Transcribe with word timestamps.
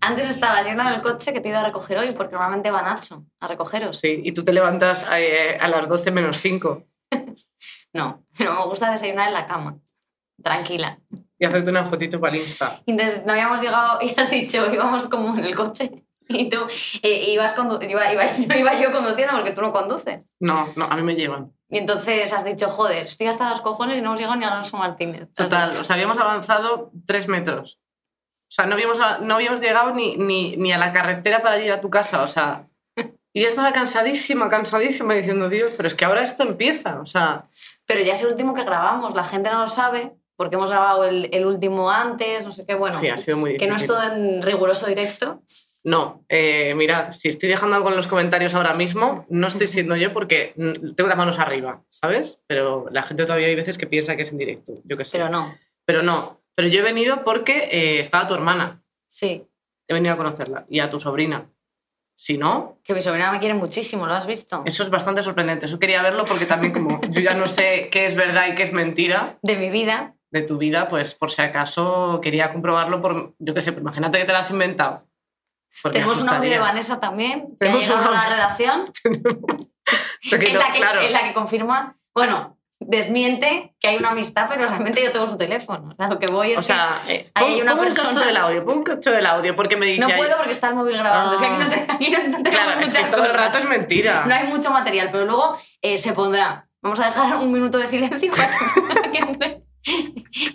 Antes 0.00 0.28
estaba 0.30 0.62
yendo 0.62 0.82
en 0.82 0.88
el 0.88 1.02
coche 1.02 1.32
que 1.32 1.40
te 1.40 1.48
he 1.48 1.50
ido 1.50 1.60
a 1.60 1.64
recoger 1.64 1.98
hoy, 1.98 2.12
porque 2.12 2.32
normalmente 2.32 2.70
va 2.70 2.82
Nacho 2.82 3.24
a 3.40 3.48
recogeros. 3.48 3.98
Sí, 3.98 4.20
y 4.24 4.32
tú 4.32 4.44
te 4.44 4.52
levantas 4.52 5.04
eh, 5.12 5.56
a 5.60 5.68
las 5.68 5.88
12 5.88 6.10
menos 6.10 6.36
5 6.38 6.84
No, 7.92 8.24
pero 8.36 8.54
me 8.54 8.64
gusta 8.66 8.90
desayunar 8.92 9.28
en 9.28 9.34
la 9.34 9.46
cama, 9.46 9.76
tranquila. 10.42 10.98
y 11.38 11.44
hacerte 11.44 11.70
una 11.70 11.84
fotito 11.86 12.20
para 12.20 12.36
el 12.36 12.42
Insta. 12.42 12.80
Entonces 12.86 13.24
no 13.26 13.32
habíamos 13.32 13.60
llegado 13.60 13.98
y 14.00 14.14
has 14.18 14.30
dicho, 14.30 14.72
íbamos 14.72 15.08
como 15.08 15.36
en 15.38 15.44
el 15.44 15.54
coche. 15.54 15.90
Y 16.32 16.48
tú 16.48 16.58
eh, 17.02 17.32
ibas 17.32 17.56
condu- 17.56 17.82
iba, 17.90 18.12
iba- 18.12 18.22
no 18.48 18.56
iba 18.56 18.80
yo 18.80 18.92
conduciendo 18.92 19.34
porque 19.34 19.50
tú 19.50 19.62
no 19.62 19.72
conduces. 19.72 20.30
No, 20.38 20.68
no, 20.76 20.84
a 20.84 20.94
mí 20.94 21.02
me 21.02 21.16
llevan. 21.16 21.52
Y 21.68 21.78
entonces 21.78 22.32
has 22.32 22.44
dicho, 22.44 22.68
joder, 22.68 23.02
estoy 23.02 23.26
hasta 23.26 23.50
los 23.50 23.60
cojones 23.62 23.98
y 23.98 24.00
no 24.00 24.10
hemos 24.10 24.20
llegado 24.20 24.36
ni 24.36 24.44
a 24.44 24.52
Alonso 24.52 24.76
Martínez. 24.76 25.26
Total, 25.34 25.70
o 25.70 25.82
sea, 25.82 25.94
habíamos 25.94 26.18
avanzado 26.18 26.92
tres 27.04 27.26
metros. 27.26 27.80
O 28.50 28.52
sea, 28.52 28.66
no 28.66 28.74
habíamos, 28.74 28.98
no 29.22 29.34
habíamos 29.36 29.60
llegado 29.60 29.94
ni, 29.94 30.16
ni, 30.16 30.56
ni 30.56 30.72
a 30.72 30.78
la 30.78 30.90
carretera 30.90 31.40
para 31.40 31.56
ir 31.60 31.70
a 31.70 31.80
tu 31.80 31.88
casa, 31.88 32.22
o 32.22 32.26
sea... 32.28 32.66
Y 33.32 33.42
yo 33.42 33.46
estaba 33.46 33.72
cansadísima, 33.72 34.48
cansadísima, 34.48 35.14
diciendo, 35.14 35.48
Dios, 35.48 35.72
pero 35.76 35.86
es 35.86 35.94
que 35.94 36.04
ahora 36.04 36.22
esto 36.22 36.42
empieza, 36.42 37.00
o 37.00 37.06
sea... 37.06 37.44
Pero 37.86 38.00
ya 38.02 38.12
es 38.12 38.22
el 38.22 38.26
último 38.28 38.52
que 38.54 38.64
grabamos, 38.64 39.14
la 39.14 39.22
gente 39.22 39.50
no 39.50 39.60
lo 39.60 39.68
sabe 39.68 40.12
porque 40.34 40.56
hemos 40.56 40.70
grabado 40.70 41.04
el, 41.04 41.28
el 41.32 41.46
último 41.46 41.90
antes, 41.92 42.44
no 42.44 42.50
sé 42.50 42.66
qué, 42.66 42.74
bueno, 42.74 42.98
Sí, 42.98 43.06
ha 43.06 43.18
sido 43.18 43.36
muy 43.36 43.56
que 43.56 43.66
difícil. 43.66 43.70
no 43.70 43.76
es 43.76 43.86
todo 43.86 44.02
en 44.12 44.42
riguroso 44.42 44.86
directo. 44.86 45.42
No, 45.84 46.24
eh, 46.28 46.74
mira, 46.76 47.12
si 47.12 47.28
estoy 47.28 47.48
dejando 47.48 47.76
algo 47.76 47.88
en 47.90 47.96
los 47.96 48.08
comentarios 48.08 48.54
ahora 48.54 48.74
mismo, 48.74 49.26
no 49.28 49.46
estoy 49.46 49.66
siendo 49.68 49.94
yo 49.96 50.12
porque 50.12 50.54
tengo 50.96 51.08
las 51.08 51.18
manos 51.18 51.38
arriba, 51.38 51.82
¿sabes? 51.88 52.40
Pero 52.48 52.86
la 52.90 53.02
gente 53.02 53.24
todavía 53.24 53.46
hay 53.46 53.54
veces 53.54 53.78
que 53.78 53.86
piensa 53.86 54.16
que 54.16 54.22
es 54.22 54.32
en 54.32 54.38
directo, 54.38 54.72
yo 54.84 54.96
qué 54.96 55.04
sé. 55.04 55.18
Pero 55.18 55.30
no, 55.30 55.54
Pero 55.84 56.02
no, 56.02 56.39
pero 56.60 56.68
yo 56.70 56.80
he 56.80 56.82
venido 56.82 57.24
porque 57.24 57.70
eh, 57.72 58.00
estaba 58.00 58.26
tu 58.26 58.34
hermana, 58.34 58.82
sí. 59.08 59.48
he 59.88 59.94
venido 59.94 60.12
a 60.12 60.18
conocerla, 60.18 60.66
y 60.68 60.80
a 60.80 60.90
tu 60.90 61.00
sobrina. 61.00 61.50
Si 62.14 62.36
no, 62.36 62.76
Que 62.84 62.92
mi 62.92 63.00
sobrina 63.00 63.32
me 63.32 63.38
quiere 63.38 63.54
muchísimo, 63.54 64.06
¿lo 64.06 64.12
has 64.12 64.26
visto? 64.26 64.62
eso 64.66 64.82
es 64.82 64.90
bastante 64.90 65.22
sorprendente. 65.22 65.64
Eso 65.64 65.78
quería 65.78 66.02
verlo 66.02 66.26
porque 66.26 66.44
también 66.44 66.74
como 66.74 67.00
yo 67.08 67.22
ya 67.22 67.32
no 67.32 67.48
sé 67.48 67.88
qué 67.90 68.04
es 68.04 68.14
verdad 68.14 68.48
y 68.48 68.54
qué 68.54 68.64
es 68.64 68.74
mentira 68.74 69.38
De 69.40 69.56
mi 69.56 69.70
vida. 69.70 70.16
de 70.30 70.42
tu 70.42 70.58
vida, 70.58 70.90
pues 70.90 71.14
por 71.14 71.30
si 71.30 71.40
acaso 71.40 72.20
quería 72.22 72.52
comprobarlo 72.52 73.00
por, 73.00 73.32
yo 73.38 73.54
qué 73.54 73.62
sé, 73.62 73.72
pues 73.72 73.80
imagínate 73.80 74.18
que 74.18 74.26
te 74.26 74.32
lo 74.32 74.38
has 74.38 74.50
inventado. 74.50 75.08
Tenemos 75.90 76.20
un 76.20 76.28
audio 76.28 76.50
de 76.50 76.58
Vanessa 76.58 77.00
también, 77.00 77.56
que 77.58 77.68
ha 77.68 77.72
Tenemos 77.72 77.86
un 77.86 77.94
llegado 77.94 78.10
a 78.10 78.16
la 78.16 78.28
redacción, 78.28 78.84
en 80.30 80.58
la, 80.58 80.72
que, 80.74 80.78
claro. 80.78 81.00
en 81.00 81.12
la 81.14 81.22
que 81.22 81.32
confirma, 81.32 81.96
bueno, 82.14 82.59
desmiente 82.80 83.74
que 83.78 83.88
hay 83.88 83.96
una 83.96 84.10
amistad, 84.10 84.46
pero 84.48 84.66
realmente 84.66 85.02
yo 85.04 85.12
tengo 85.12 85.28
su 85.28 85.36
teléfono. 85.36 85.90
O 85.92 85.94
sea, 85.96 86.08
lo 86.08 86.18
que 86.18 86.26
voy 86.26 86.52
es 86.52 86.58
O 86.58 86.62
sea, 86.62 87.00
eh, 87.06 87.30
ahí 87.34 87.44
pon, 87.44 87.52
hay 87.52 87.60
una 87.60 87.76
pon 87.76 87.86
un 87.86 87.94
cacho 87.94 88.20
del 88.20 88.36
audio, 88.36 88.64
pon 88.64 88.78
un 88.78 88.84
cacho 88.84 89.10
del 89.10 89.26
audio, 89.26 89.54
porque 89.54 89.76
me 89.76 89.86
dice... 89.86 90.00
no 90.00 90.06
ahí- 90.08 90.14
puedo 90.16 90.36
porque 90.36 90.52
está 90.52 90.68
el 90.68 90.74
móvil 90.74 90.96
grabando. 90.96 91.32
Ah. 91.32 91.34
Es 91.34 91.40
que 91.40 91.46
aquí 91.46 91.58
no, 91.58 91.68
te- 91.68 91.92
aquí 91.92 92.10
no 92.10 92.18
tenemos 92.18 92.48
Claro, 92.50 92.70
es 92.72 92.76
que 92.78 92.86
muchas 92.86 93.10
todo 93.10 93.24
el 93.24 93.34
rato 93.34 93.58
es 93.58 93.64
mentira. 93.68 94.24
No 94.26 94.34
hay 94.34 94.46
mucho 94.48 94.70
material, 94.70 95.10
pero 95.12 95.26
luego 95.26 95.56
eh, 95.82 95.98
se 95.98 96.12
pondrá. 96.14 96.66
Vamos 96.82 96.98
a 97.00 97.06
dejar 97.06 97.36
un 97.36 97.52
minuto 97.52 97.76
de 97.78 97.84
silencio 97.86 98.30
para 98.32 98.48
que 99.12 99.18
entre 99.18 99.62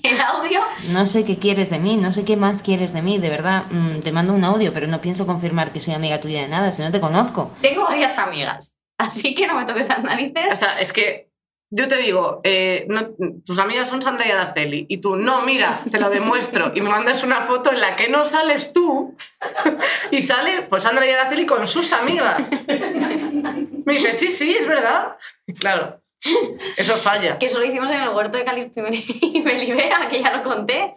el 0.03 0.21
audio. 0.21 0.59
No 0.89 1.05
sé 1.05 1.25
qué 1.25 1.37
quieres 1.37 1.69
de 1.69 1.77
mí, 1.79 1.97
no 1.97 2.11
sé 2.11 2.25
qué 2.25 2.35
más 2.37 2.61
quieres 2.63 2.93
de 2.93 3.01
mí, 3.03 3.19
de 3.19 3.29
verdad. 3.29 3.65
mm, 3.69 3.99
te 3.99 4.11
mando 4.11 4.33
un 4.33 4.43
audio, 4.43 4.73
pero 4.73 4.87
no 4.87 5.01
pienso 5.01 5.27
confirmar 5.27 5.71
que 5.71 5.79
soy 5.79 5.93
amiga 5.93 6.19
tuya 6.19 6.41
de 6.41 6.47
nada, 6.47 6.71
si 6.71 6.81
no 6.81 6.91
te 6.91 6.99
conozco. 6.99 7.51
Tengo 7.61 7.83
varias 7.83 8.17
amigas, 8.17 8.73
así 8.97 9.35
que 9.35 9.45
no 9.45 9.55
me 9.55 9.65
toques 9.65 9.87
las 9.87 10.03
narices. 10.03 10.51
O 10.51 10.55
sea, 10.55 10.79
es 10.79 10.91
que 10.93 11.24
yo 11.75 11.87
te 11.89 11.97
digo, 11.97 12.39
eh, 12.43 12.85
no- 12.87 13.09
tus 13.45 13.59
amigas 13.59 13.89
son 13.89 14.01
Sandra 14.01 14.25
y 14.27 14.31
Araceli, 14.31 14.85
y 14.87 14.97
tú, 14.99 15.15
no, 15.17 15.41
mira, 15.41 15.79
te 15.91 15.99
lo 15.99 16.09
demuestro, 16.09 16.71
y 16.73 16.81
me 16.81 16.89
mandas 16.89 17.23
una 17.23 17.41
foto 17.41 17.71
en 17.71 17.81
la 17.81 17.95
que 17.95 18.07
no 18.09 18.23
sales 18.25 18.71
tú, 18.71 19.15
y 20.11 20.21
sale 20.21 20.61
pues 20.69 20.83
Sandra 20.83 21.05
y 21.05 21.09
Araceli 21.11 21.45
con 21.45 21.67
sus 21.67 21.91
amigas. 21.93 22.37
Me 23.85 23.93
dice, 23.93 24.13
sí, 24.13 24.29
sí, 24.29 24.55
es 24.59 24.67
verdad. 24.67 25.15
Claro, 25.59 26.01
eso 26.77 26.97
falla. 26.97 27.37
que 27.37 27.49
solo 27.49 27.65
hicimos 27.65 27.91
en 27.91 28.01
el 28.01 28.09
huerto 28.09 28.37
de 28.37 28.45
Calisto 28.45 28.81
y 29.21 29.41
Melibea, 29.41 30.07
que 30.09 30.21
ya 30.23 30.35
lo 30.35 30.43
conté, 30.43 30.95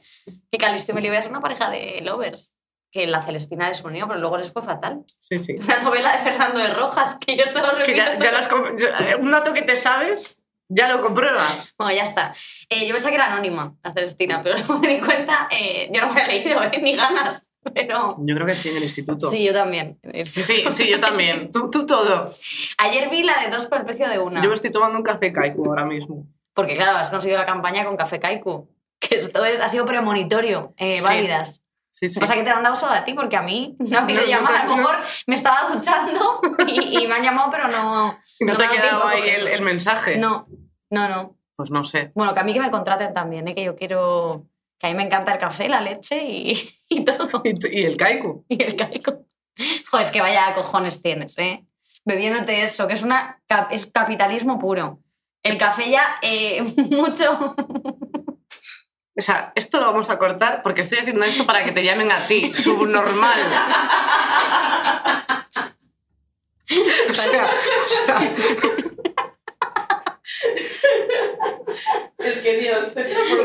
que 0.51 0.59
Calisto 0.59 0.93
y 0.93 0.95
Melibea 0.95 1.19
es 1.21 1.27
una 1.27 1.41
pareja 1.41 1.69
de 1.71 2.01
lovers, 2.03 2.55
que 2.91 3.07
la 3.07 3.21
Celestina 3.21 3.69
les 3.69 3.83
unió, 3.85 4.07
pero 4.09 4.19
luego 4.21 4.39
les 4.39 4.51
fue 4.53 4.63
fatal. 4.63 5.03
Sí, 5.21 5.39
sí. 5.39 5.57
Una 5.63 5.81
novela 5.81 6.13
de 6.13 6.19
Fernando 6.19 6.59
de 6.61 6.69
Rojas, 6.69 7.19
que 7.21 7.37
yo 7.37 7.45
esto 7.45 7.61
lo 7.61 7.83
Que 7.83 7.95
ya, 7.95 8.19
ya 8.19 8.33
lo 8.33 8.77
ya- 8.79 9.17
un 9.19 9.31
dato 9.31 9.53
que 9.53 9.61
te 9.61 9.77
sabes, 9.77 10.38
ya 10.69 10.89
lo 10.89 11.01
compruebas. 11.03 11.75
Bueno, 11.79 11.93
ya 11.95 12.03
está. 12.03 12.35
Eh, 12.69 12.87
yo 12.87 12.93
pensé 12.95 13.09
que 13.09 13.15
era 13.17 13.27
anónima, 13.27 13.75
la 13.83 13.93
Celestina, 13.93 14.43
pero 14.43 14.57
luego 14.59 14.79
me 14.79 14.89
di 14.89 15.01
cuenta, 15.01 15.49
eh, 15.51 15.91
yo 15.93 16.01
no 16.07 16.13
me 16.13 16.21
había 16.23 16.35
leído, 16.35 16.63
eh, 16.63 16.79
ni 16.83 16.95
ganas, 16.95 17.49
pero... 17.75 18.17
Yo 18.19 18.35
creo 18.35 18.47
que 18.47 18.55
sí, 18.57 18.69
en 18.71 18.77
el 18.79 18.85
instituto. 18.85 19.31
Sí, 19.31 19.45
yo 19.45 19.53
también. 19.53 19.99
Sí, 20.25 20.65
sí, 20.71 20.89
yo 20.89 21.01
también. 21.01 21.51
Tú, 21.53 21.71
tú 21.71 21.85
todo. 21.87 22.33
Ayer 22.79 23.11
vi 23.11 23.23
la 23.23 23.41
de 23.43 23.49
dos 23.51 23.67
por 23.67 23.79
el 23.79 23.85
precio 23.85 24.09
de 24.09 24.19
una. 24.19 24.43
Yo 24.43 24.49
me 24.49 24.55
estoy 24.55 24.71
tomando 24.71 24.97
un 24.99 25.05
café 25.05 25.33
Kaiku 25.33 25.67
ahora 25.67 25.85
mismo. 25.85 26.27
Porque 26.55 26.75
claro, 26.75 26.97
has 26.99 27.11
conseguido 27.11 27.39
la 27.39 27.47
campaña 27.47 27.85
con 27.85 27.97
Café 27.97 28.19
Kaiku, 28.19 28.69
que 28.99 29.17
esto 29.17 29.45
es, 29.45 29.61
ha 29.61 29.69
sido 29.69 29.85
premonitorio, 29.85 30.75
eh, 30.77 30.99
Sí. 30.99 31.05
válidas. 31.05 31.61
Sí, 31.91 32.09
sí. 32.09 32.19
Pasa 32.21 32.35
que 32.35 32.43
te 32.43 32.51
han 32.51 32.63
dado 32.63 32.75
solo 32.77 32.93
a 32.93 33.05
ti, 33.05 33.13
porque 33.15 33.37
a 33.37 33.43
mí 33.43 33.77
no 33.81 33.99
ha 33.99 34.03
habido 34.03 34.21
No, 34.23 34.27
no 34.27 34.31
llamada. 34.33 34.61
a 34.63 34.67
lo 34.67 34.77
mejor 34.77 34.97
me 35.27 35.35
estaba 35.37 35.69
duchando 35.73 36.41
y, 36.67 36.99
y 37.03 37.07
me 37.07 37.15
han 37.15 37.23
llamado, 37.23 37.51
pero 37.53 37.69
no. 37.69 38.19
¿Y 38.41 38.45
no, 38.45 38.53
no 38.55 38.59
te 38.59 38.65
ha 38.65 38.71
quedado 38.71 39.07
ahí 39.07 39.23
el 39.29 39.63
mensaje? 39.63 40.17
No, 40.17 40.49
no, 40.91 41.09
no. 41.09 41.37
Pues 41.57 41.71
no 41.71 41.85
sé. 41.85 42.13
Bueno, 42.15 42.35
que 42.35 42.41
a 42.41 42.45
mí 42.45 42.53
que 42.53 42.61
me 42.61 42.71
contraten 42.71 43.13
también, 43.13 43.49
¿eh? 43.49 43.55
que 43.55 43.65
yo 43.65 43.75
quiero. 43.75 44.47
Que 44.79 44.87
a 44.87 44.91
mí 44.91 44.97
me 44.97 45.03
encanta 45.03 45.33
el 45.33 45.39
café, 45.39 45.69
la 45.69 45.81
leche 45.81 46.23
y, 46.23 46.71
y 46.89 47.05
todo. 47.05 47.43
¿Y, 47.45 47.85
el 47.85 47.97
Kaiku? 47.97 48.45
Y 48.49 48.63
el 48.63 48.77
caico. 48.77 49.25
Joder, 49.91 50.07
es 50.07 50.13
que 50.13 50.21
vaya 50.21 50.55
cojones 50.55 51.03
tienes, 51.03 51.37
¿eh? 51.39 51.67
Bebiéndote 52.05 52.63
eso, 52.63 52.87
que 52.87 52.95
es, 52.95 53.03
una, 53.03 53.43
es 53.71 53.87
capitalismo 53.87 54.59
puro. 54.59 55.01
El 55.43 55.59
café 55.59 55.91
ya, 55.91 56.19
eh, 56.23 56.63
mucho. 56.91 57.57
O 59.19 59.21
sea, 59.21 59.53
esto 59.57 59.81
lo 59.81 59.87
vamos 59.87 60.11
a 60.11 60.19
cortar 60.19 60.63
porque 60.63 60.83
estoy 60.83 60.99
haciendo 60.99 61.25
esto 61.25 61.45
para 61.45 61.65
que 61.65 61.73
te 61.73 61.85
llamen 61.85 62.13
a 62.13 62.27
ti, 62.27 62.53
subnormal. 62.55 63.41
O 67.11 67.15
sea, 67.15 67.47
o 67.47 68.07
sea, 68.07 68.21
Es 72.19 72.39
que 72.39 72.57
Dios, 72.59 72.93
te 72.93 73.05
por 73.05 73.41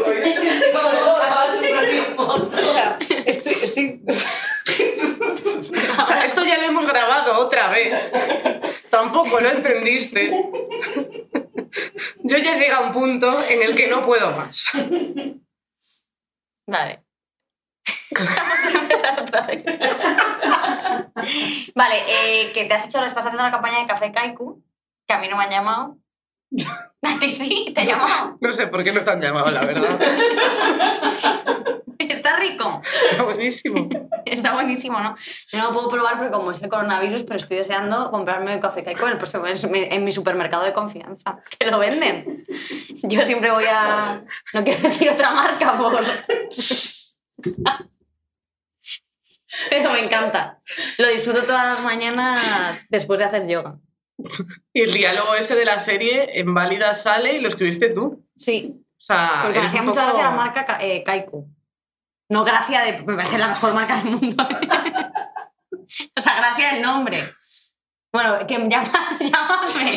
o 2.64 2.68
sea, 2.74 3.00
estoy, 3.26 3.54
estoy... 3.54 4.02
O 6.02 6.06
sea, 6.06 6.26
esto 6.26 6.44
ya 6.44 6.58
lo 6.58 6.64
hemos 6.64 6.86
grabado 6.86 7.40
otra 7.40 7.70
vez. 7.70 8.12
Tampoco 8.90 9.40
lo 9.40 9.50
entendiste. 9.50 10.30
Yo 12.24 12.38
ya 12.38 12.58
llega 12.58 12.78
a 12.78 12.82
un 12.82 12.92
punto 12.92 13.42
en 13.44 13.64
el 13.64 13.76
que 13.76 13.88
no 13.88 14.06
puedo 14.06 14.32
más. 14.32 14.66
Vale. 16.68 17.04
Vale, 21.76 22.04
eh, 22.08 22.52
que 22.54 22.66
te 22.66 22.74
has 22.74 22.86
hecho, 22.86 23.04
estás 23.04 23.26
haciendo 23.26 23.44
la 23.44 23.52
campaña 23.52 23.80
de 23.80 23.88
Café 23.88 24.12
Kaiku, 24.12 24.62
que 25.08 25.14
a 25.14 25.20
mí 25.20 25.28
no 25.30 25.38
me 25.38 25.44
han 25.44 25.50
llamado. 25.50 26.03
A 27.02 27.20
ti 27.20 27.32
sí, 27.32 27.72
te 27.74 27.82
he 27.82 27.86
llamado. 27.88 28.38
No 28.40 28.54
sé 28.54 28.68
por 28.68 28.84
qué 28.84 28.92
no 28.92 29.04
te 29.04 29.12
han 29.12 29.22
llamado, 29.22 29.50
la 29.52 29.62
verdad. 29.66 30.00
Está 32.00 32.38
rico. 32.38 32.82
Está 33.12 33.24
buenísimo. 33.24 33.90
Está 34.26 34.54
buenísimo, 34.54 35.00
¿no? 35.00 35.16
Yo 35.52 35.58
no 35.58 35.66
lo 35.66 35.74
puedo 35.74 35.90
probar 35.90 36.18
porque 36.18 36.32
como 36.32 36.52
es 36.52 36.62
el 36.62 36.70
coronavirus, 36.70 37.24
pero 37.24 37.36
estoy 37.38 37.58
deseando 37.58 38.12
comprarme 38.12 38.56
un 38.56 38.62
café 38.62 38.82
en, 38.82 38.90
el 38.90 39.18
próximo- 39.18 39.46
en 39.46 40.04
mi 40.04 40.12
supermercado 40.12 40.64
de 40.64 40.74
confianza, 40.74 41.40
que 41.60 41.70
lo 41.72 41.80
venden. 41.80 42.26
Yo 43.04 43.26
siempre 43.26 43.52
voy 43.52 43.66
a... 43.70 44.24
No 44.54 44.64
quiero 44.64 44.82
decir 44.82 45.10
otra 45.10 45.32
marca 45.32 45.76
por... 45.78 46.02
Pero 49.70 49.92
me 49.92 50.00
encanta. 50.00 50.62
Lo 50.98 51.08
disfruto 51.10 51.44
todas 51.44 51.76
las 51.76 51.84
mañanas 51.84 52.86
después 52.90 53.20
de 53.20 53.26
hacer 53.26 53.48
yoga. 53.48 53.78
Y 54.74 54.82
el 54.82 54.94
diálogo 54.94 55.36
ese 55.36 55.56
de 55.56 55.66
la 55.66 55.80
serie 55.80 56.40
en 56.40 56.54
Válida 56.54 56.94
sale 56.96 57.34
y 57.34 57.42
lo 57.42 57.48
escribiste 57.48 57.90
tú. 57.90 58.26
Sí, 58.38 58.76
O 58.98 59.02
sea, 59.02 59.40
porque 59.44 59.60
me 59.60 59.66
hacía 59.68 59.82
un 59.82 59.88
mucha 59.88 60.02
poco- 60.06 60.18
gracia 60.18 60.30
la 60.32 60.36
marca 60.36 60.78
eh, 60.82 61.04
Kaiku. 61.04 61.48
No 62.30 62.44
gracia 62.44 62.82
de... 62.82 63.02
Me 63.04 63.16
parece 63.16 63.38
la 63.38 63.50
mejor 63.50 63.74
marca 63.74 63.98
del 64.02 64.12
mundo. 64.16 64.44
o 66.18 66.22
sea, 66.22 66.36
gracia 66.38 66.74
del 66.74 66.82
nombre. 66.82 67.20
Bueno, 68.12 68.46
que 68.48 68.58
llama, 68.70 68.92
llámame. 69.20 69.92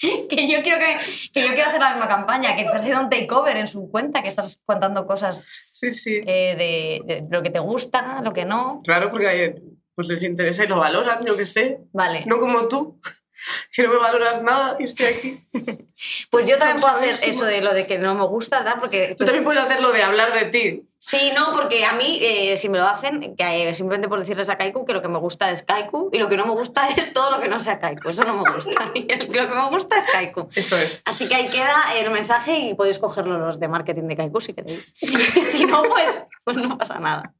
Que 0.00 0.46
yo, 0.48 0.62
quiero 0.62 0.78
que, 0.78 0.96
que 1.32 1.42
yo 1.42 1.54
quiero 1.54 1.68
hacer 1.68 1.80
la 1.80 1.90
misma 1.90 2.06
campaña, 2.06 2.54
que 2.54 2.62
estás 2.62 2.82
haciendo 2.82 3.02
un 3.02 3.10
takeover 3.10 3.56
en 3.56 3.66
su 3.66 3.90
cuenta, 3.90 4.22
que 4.22 4.28
estás 4.28 4.60
contando 4.64 5.04
cosas 5.08 5.48
Sí, 5.72 5.90
sí. 5.90 6.20
eh, 6.24 6.54
de, 6.56 7.14
de 7.14 7.26
lo 7.28 7.42
que 7.42 7.50
te 7.50 7.58
gusta, 7.58 8.20
lo 8.22 8.32
que 8.32 8.44
no. 8.44 8.80
Claro, 8.84 9.10
porque 9.10 9.60
pues 9.98 10.06
les 10.06 10.22
interesa 10.22 10.62
y 10.62 10.68
lo 10.68 10.78
valoran, 10.78 11.24
yo 11.24 11.36
qué 11.36 11.44
sé. 11.44 11.80
Vale. 11.92 12.22
No 12.24 12.38
como 12.38 12.68
tú, 12.68 13.00
que 13.72 13.82
no 13.82 13.88
me 13.88 13.96
valoras 13.96 14.40
nada 14.44 14.76
y 14.78 14.84
estoy 14.84 15.06
aquí. 15.06 15.38
Pues 16.30 16.46
yo 16.46 16.56
también 16.58 16.76
puedo 16.76 16.94
hacer 16.94 17.28
eso 17.28 17.44
de 17.44 17.60
lo 17.60 17.74
de 17.74 17.84
que 17.84 17.98
no 17.98 18.14
me 18.14 18.24
gusta, 18.24 18.60
¿verdad? 18.60 18.76
Porque 18.78 19.08
Tú 19.08 19.16
pues, 19.16 19.26
también 19.26 19.42
puedes 19.42 19.60
hacer 19.60 19.80
lo 19.80 19.90
de 19.90 20.04
hablar 20.04 20.32
de 20.32 20.44
ti. 20.44 20.88
Sí, 21.00 21.32
no, 21.34 21.52
porque 21.52 21.84
a 21.84 21.94
mí, 21.94 22.20
eh, 22.22 22.56
si 22.56 22.68
me 22.68 22.78
lo 22.78 22.86
hacen, 22.86 23.34
que, 23.34 23.68
eh, 23.68 23.74
simplemente 23.74 24.08
por 24.08 24.20
decirles 24.20 24.48
a 24.48 24.56
Kaiku 24.56 24.84
que 24.84 24.92
lo 24.92 25.02
que 25.02 25.08
me 25.08 25.18
gusta 25.18 25.50
es 25.50 25.64
Kaiku 25.64 26.10
y 26.12 26.18
lo 26.18 26.28
que 26.28 26.36
no 26.36 26.46
me 26.46 26.52
gusta 26.52 26.86
es 26.96 27.12
todo 27.12 27.32
lo 27.32 27.40
que 27.40 27.48
no 27.48 27.58
sea 27.58 27.80
Kaiku. 27.80 28.10
Eso 28.10 28.22
no 28.22 28.34
me 28.34 28.52
gusta. 28.52 28.92
Y 28.94 29.12
lo 29.12 29.48
que 29.48 29.54
me 29.54 29.68
gusta 29.70 29.98
es 29.98 30.06
Kaiku. 30.06 30.48
Eso 30.54 30.76
es. 30.76 31.02
Así 31.04 31.26
que 31.26 31.34
ahí 31.34 31.48
queda 31.48 31.96
el 31.96 32.12
mensaje 32.12 32.56
y 32.58 32.74
podéis 32.74 33.00
cogerlo 33.00 33.36
los 33.38 33.58
de 33.58 33.66
marketing 33.66 34.04
de 34.04 34.14
Kaiku 34.14 34.40
si 34.40 34.54
queréis. 34.54 34.94
si 34.94 35.64
no, 35.64 35.82
pues, 35.82 36.10
pues 36.44 36.56
no 36.56 36.78
pasa 36.78 37.00
nada. 37.00 37.34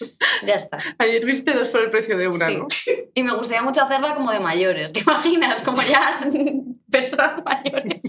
Ya 0.44 0.54
está. 0.54 0.78
Ayer 0.98 1.24
viste 1.24 1.52
dos 1.52 1.68
por 1.68 1.80
el 1.80 1.90
precio 1.90 2.16
de 2.16 2.28
una, 2.28 2.46
Sí. 2.46 2.56
¿no? 2.56 2.68
Y 3.14 3.22
me 3.22 3.32
gustaría 3.34 3.62
mucho 3.62 3.82
hacerla 3.82 4.14
como 4.14 4.30
de 4.32 4.40
mayores. 4.40 4.92
¿Te 4.92 5.00
imaginas? 5.00 5.62
Como 5.62 5.82
ya 5.82 6.18
personas 6.90 7.42
mayores, 7.44 8.00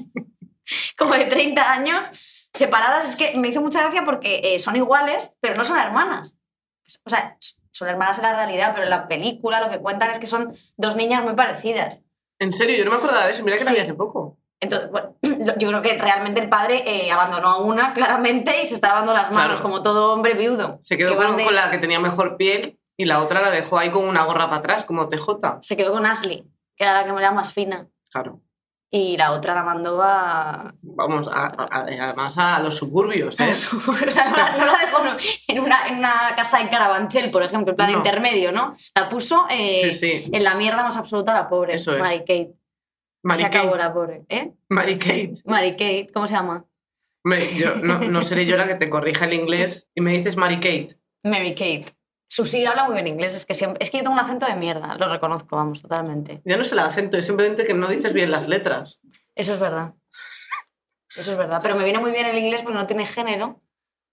como 0.98 1.14
de 1.16 1.26
30 1.26 1.72
años, 1.72 2.08
separadas. 2.54 3.08
Es 3.10 3.16
que 3.16 3.38
me 3.38 3.50
hizo 3.50 3.62
mucha 3.62 3.82
gracia 3.82 4.04
porque 4.06 4.42
eh, 4.44 4.60
son 4.60 4.76
iguales, 4.76 5.34
pero 5.40 5.56
no 5.56 5.64
son 5.64 5.78
hermanas. 5.80 6.38
O 7.06 7.10
sea, 7.10 7.38
son 7.72 7.88
hermanas 7.88 8.18
en 8.18 8.24
la 8.24 8.34
realidad, 8.36 8.72
pero 8.74 8.84
en 8.86 8.90
la 8.90 9.08
película 9.08 9.60
lo 9.62 9.70
que 9.70 9.80
cuentan 9.80 10.12
es 10.12 10.20
que 10.20 10.28
son 10.28 10.54
dos 10.78 10.96
niñas 10.96 11.24
muy 11.24 11.34
parecidas. 11.36 12.02
En 12.40 12.52
serio, 12.54 12.78
yo 12.78 12.86
no 12.86 12.92
me 12.92 12.98
acordaba 12.98 13.26
de 13.26 13.32
eso. 13.34 13.44
Mira 13.44 13.58
que 13.58 13.64
la 13.66 13.70
Sí. 13.70 13.76
vi 13.76 13.82
hace 13.82 13.94
poco. 13.94 14.39
Entonces, 14.62 14.90
bueno, 14.92 15.16
yo 15.58 15.70
creo 15.70 15.82
que 15.82 15.98
realmente 15.98 16.42
el 16.42 16.50
padre 16.50 16.84
eh, 16.86 17.12
abandonó 17.12 17.48
a 17.50 17.58
una 17.62 17.94
claramente 17.94 18.62
y 18.62 18.66
se 18.66 18.76
está 18.76 18.90
lavando 18.90 19.14
las 19.14 19.32
manos, 19.32 19.60
Claro. 19.60 19.62
como 19.64 19.82
todo 19.82 20.14
hombre 20.14 20.34
viudo. 20.34 20.80
Se 20.84 20.98
quedó 20.98 21.16
con, 21.16 21.36
de- 21.38 21.46
con 21.46 21.56
la 21.56 21.72
que 21.72 21.78
tenía 21.78 22.00
mejor 22.00 22.36
piel 22.38 22.78
y 22.98 23.06
la 23.06 23.22
otra 23.22 23.42
la 23.42 23.52
dejó 23.52 23.78
ahí 23.78 23.90
con 23.92 24.06
una 24.08 24.24
gorra 24.26 24.46
para 24.48 24.58
atrás, 24.58 24.86
como 24.86 25.08
TJ. 25.08 25.60
se 25.62 25.78
quedó 25.78 25.94
con 25.94 26.06
Ashley, 26.06 26.44
que 26.76 26.84
era 26.84 26.94
la 26.94 27.04
que 27.06 27.18
era 27.18 27.32
más 27.32 27.54
fina. 27.54 27.88
Claro. 28.12 28.42
Y 28.92 29.18
la 29.18 29.34
otra 29.34 29.54
la 29.54 29.62
mandó 29.62 30.02
a, 30.02 30.74
Vamos, 30.82 31.28
a- 31.32 31.46
a- 31.46 31.68
además 31.72 32.38
a 32.40 32.60
los 32.60 32.76
suburbios, 32.76 33.40
¿eh? 33.40 33.48
O 34.08 34.12
sea, 34.12 34.30
no, 34.32 34.36
la, 34.38 34.58
no 34.58 34.78
dejó 34.80 35.20
en 35.48 35.60
una, 35.60 35.88
en 35.88 36.00
una 36.00 36.12
casa 36.36 36.60
en 36.60 36.70
Carabanchel, 36.70 37.30
por 37.30 37.44
ejemplo, 37.44 37.72
en 37.72 37.76
plan 37.78 37.92
No. 37.92 38.00
intermedio, 38.00 38.52
¿no? 38.52 38.76
La 38.96 39.08
puso 39.08 39.46
eh, 39.50 39.92
Sí, 39.92 39.92
sí. 39.94 40.30
en 40.34 40.44
la 40.44 40.56
mierda 40.56 40.82
más 40.84 40.98
absoluta 40.98 41.34
la 41.36 41.48
pobre. 41.48 41.76
Eso 41.76 41.94
es. 41.94 42.00
Mary 42.00 42.20
Kate. 42.22 42.52
Mary 43.24 43.40
se 43.40 43.46
acabó 43.46 43.72
Kate. 43.72 43.84
la 43.84 43.94
pobre. 43.94 44.26
¿Eh? 44.30 44.52
Mary 44.70 44.98
Kate. 44.98 45.36
Mary 45.46 45.72
Kate, 45.72 46.08
¿cómo 46.14 46.28
se 46.28 46.36
llama? 46.36 46.66
Yo, 47.58 47.76
no, 47.76 48.00
no 48.00 48.22
seré 48.24 48.46
yo 48.46 48.56
la 48.58 48.68
que 48.68 48.76
te 48.76 48.90
corrija 48.90 49.26
el 49.26 49.34
inglés 49.34 49.90
y 49.94 50.02
me 50.02 50.12
dices 50.12 50.38
Mary 50.38 50.56
Kate. 50.56 50.98
Mary 51.24 51.54
Kate. 51.54 51.86
Susi 52.32 52.66
habla 52.66 52.84
muy 52.86 52.94
bien 52.94 53.08
inglés, 53.08 53.36
es 53.36 53.46
que, 53.46 53.56
siempre, 53.56 53.80
es 53.82 53.90
que 53.90 53.98
yo 53.98 54.04
tengo 54.04 54.14
un 54.14 54.20
acento 54.20 54.46
de 54.46 54.54
mierda, 54.54 54.96
lo 54.96 55.10
reconozco, 55.10 55.56
vamos, 55.56 55.82
totalmente. 55.82 56.42
Ya 56.46 56.58
no 56.58 56.62
es 56.62 56.72
el 56.72 56.80
acento, 56.80 57.18
es 57.18 57.26
simplemente 57.26 57.66
que 57.66 57.74
no 57.74 57.88
dices 57.88 58.14
bien 58.14 58.30
las 58.30 58.48
letras. 58.48 59.02
Eso 59.36 59.54
es 59.54 59.60
verdad. 59.60 59.96
Eso 61.16 61.32
es 61.32 61.38
verdad. 61.38 61.60
Pero 61.62 61.76
me 61.76 61.84
viene 61.84 61.98
muy 62.00 62.12
bien 62.12 62.28
el 62.28 62.38
inglés 62.38 62.62
porque 62.62 62.78
no 62.78 62.86
tiene 62.86 63.08
género 63.08 63.62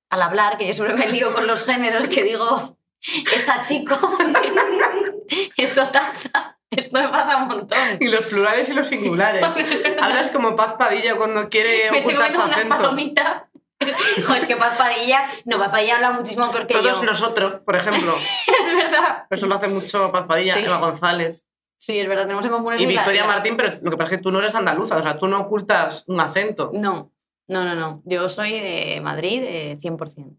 al 0.08 0.22
hablar, 0.22 0.56
que 0.56 0.66
yo 0.66 0.72
siempre 0.72 0.96
me 0.96 1.08
lío 1.12 1.34
con 1.34 1.46
los 1.46 1.64
géneros 1.64 2.08
que 2.08 2.22
digo, 2.24 2.78
esa 3.36 3.62
chico, 3.64 3.98
eso 5.56 5.86
taza. 5.88 6.55
Esto 6.80 6.98
me 7.00 7.08
pasa 7.08 7.36
un 7.38 7.48
montón. 7.48 7.78
Y 8.00 8.08
los 8.08 8.24
plurales 8.26 8.68
y 8.68 8.74
los 8.74 8.86
singulares. 8.86 9.44
Hablas 10.00 10.30
como 10.30 10.54
Paz 10.56 10.74
Padilla 10.74 11.16
cuando 11.16 11.48
quiere 11.48 11.90
Me 11.90 11.98
estoy 11.98 12.14
ocultar 12.14 12.32
su 12.32 12.34
comiendo 12.38 12.44
unas 12.44 12.56
acento. 12.58 12.76
palomitas. 12.76 13.42
Joder, 14.26 14.42
es 14.42 14.46
que 14.48 14.56
Paz 14.56 14.78
Padilla... 14.78 15.26
No, 15.44 15.58
Paz 15.58 15.68
Padilla 15.70 15.96
habla 15.96 16.10
muchísimo 16.12 16.50
peor 16.50 16.66
que 16.66 16.74
Todos 16.74 17.00
yo. 17.00 17.04
nosotros, 17.06 17.60
por 17.64 17.76
ejemplo. 17.76 18.14
Es 18.16 18.74
verdad. 18.76 19.24
Eso 19.28 19.46
lo 19.46 19.54
hace 19.56 19.68
mucho 19.68 20.10
Paz 20.12 20.24
Padilla, 20.26 20.54
Sí. 20.54 20.60
Eva 20.60 20.78
González 20.78 21.42
Sí, 21.78 21.98
es 21.98 22.08
verdad, 22.08 22.22
tenemos 22.24 22.44
en 22.46 22.52
común 22.52 22.72
eso 22.72 22.82
y 22.82 22.86
Victoria 22.86 23.20
la- 23.20 23.26
Martín, 23.34 23.54
pero 23.56 23.74
lo 23.82 23.90
que 23.90 23.96
pasa 23.98 24.14
es 24.14 24.18
que 24.18 24.22
tú 24.22 24.32
no 24.32 24.38
eres 24.38 24.54
andaluza, 24.54 24.96
o 24.96 25.02
sea, 25.02 25.18
tú 25.18 25.28
no 25.28 25.38
ocultas 25.40 26.04
un 26.08 26.18
acento. 26.18 26.70
No, 26.72 27.12
no, 27.48 27.64
no, 27.64 27.74
no. 27.74 28.02
Yo 28.06 28.30
soy 28.30 28.52
de 28.58 29.00
Madrid 29.02 29.42
de 29.42 29.78
100%. 29.78 30.26
O 30.26 30.36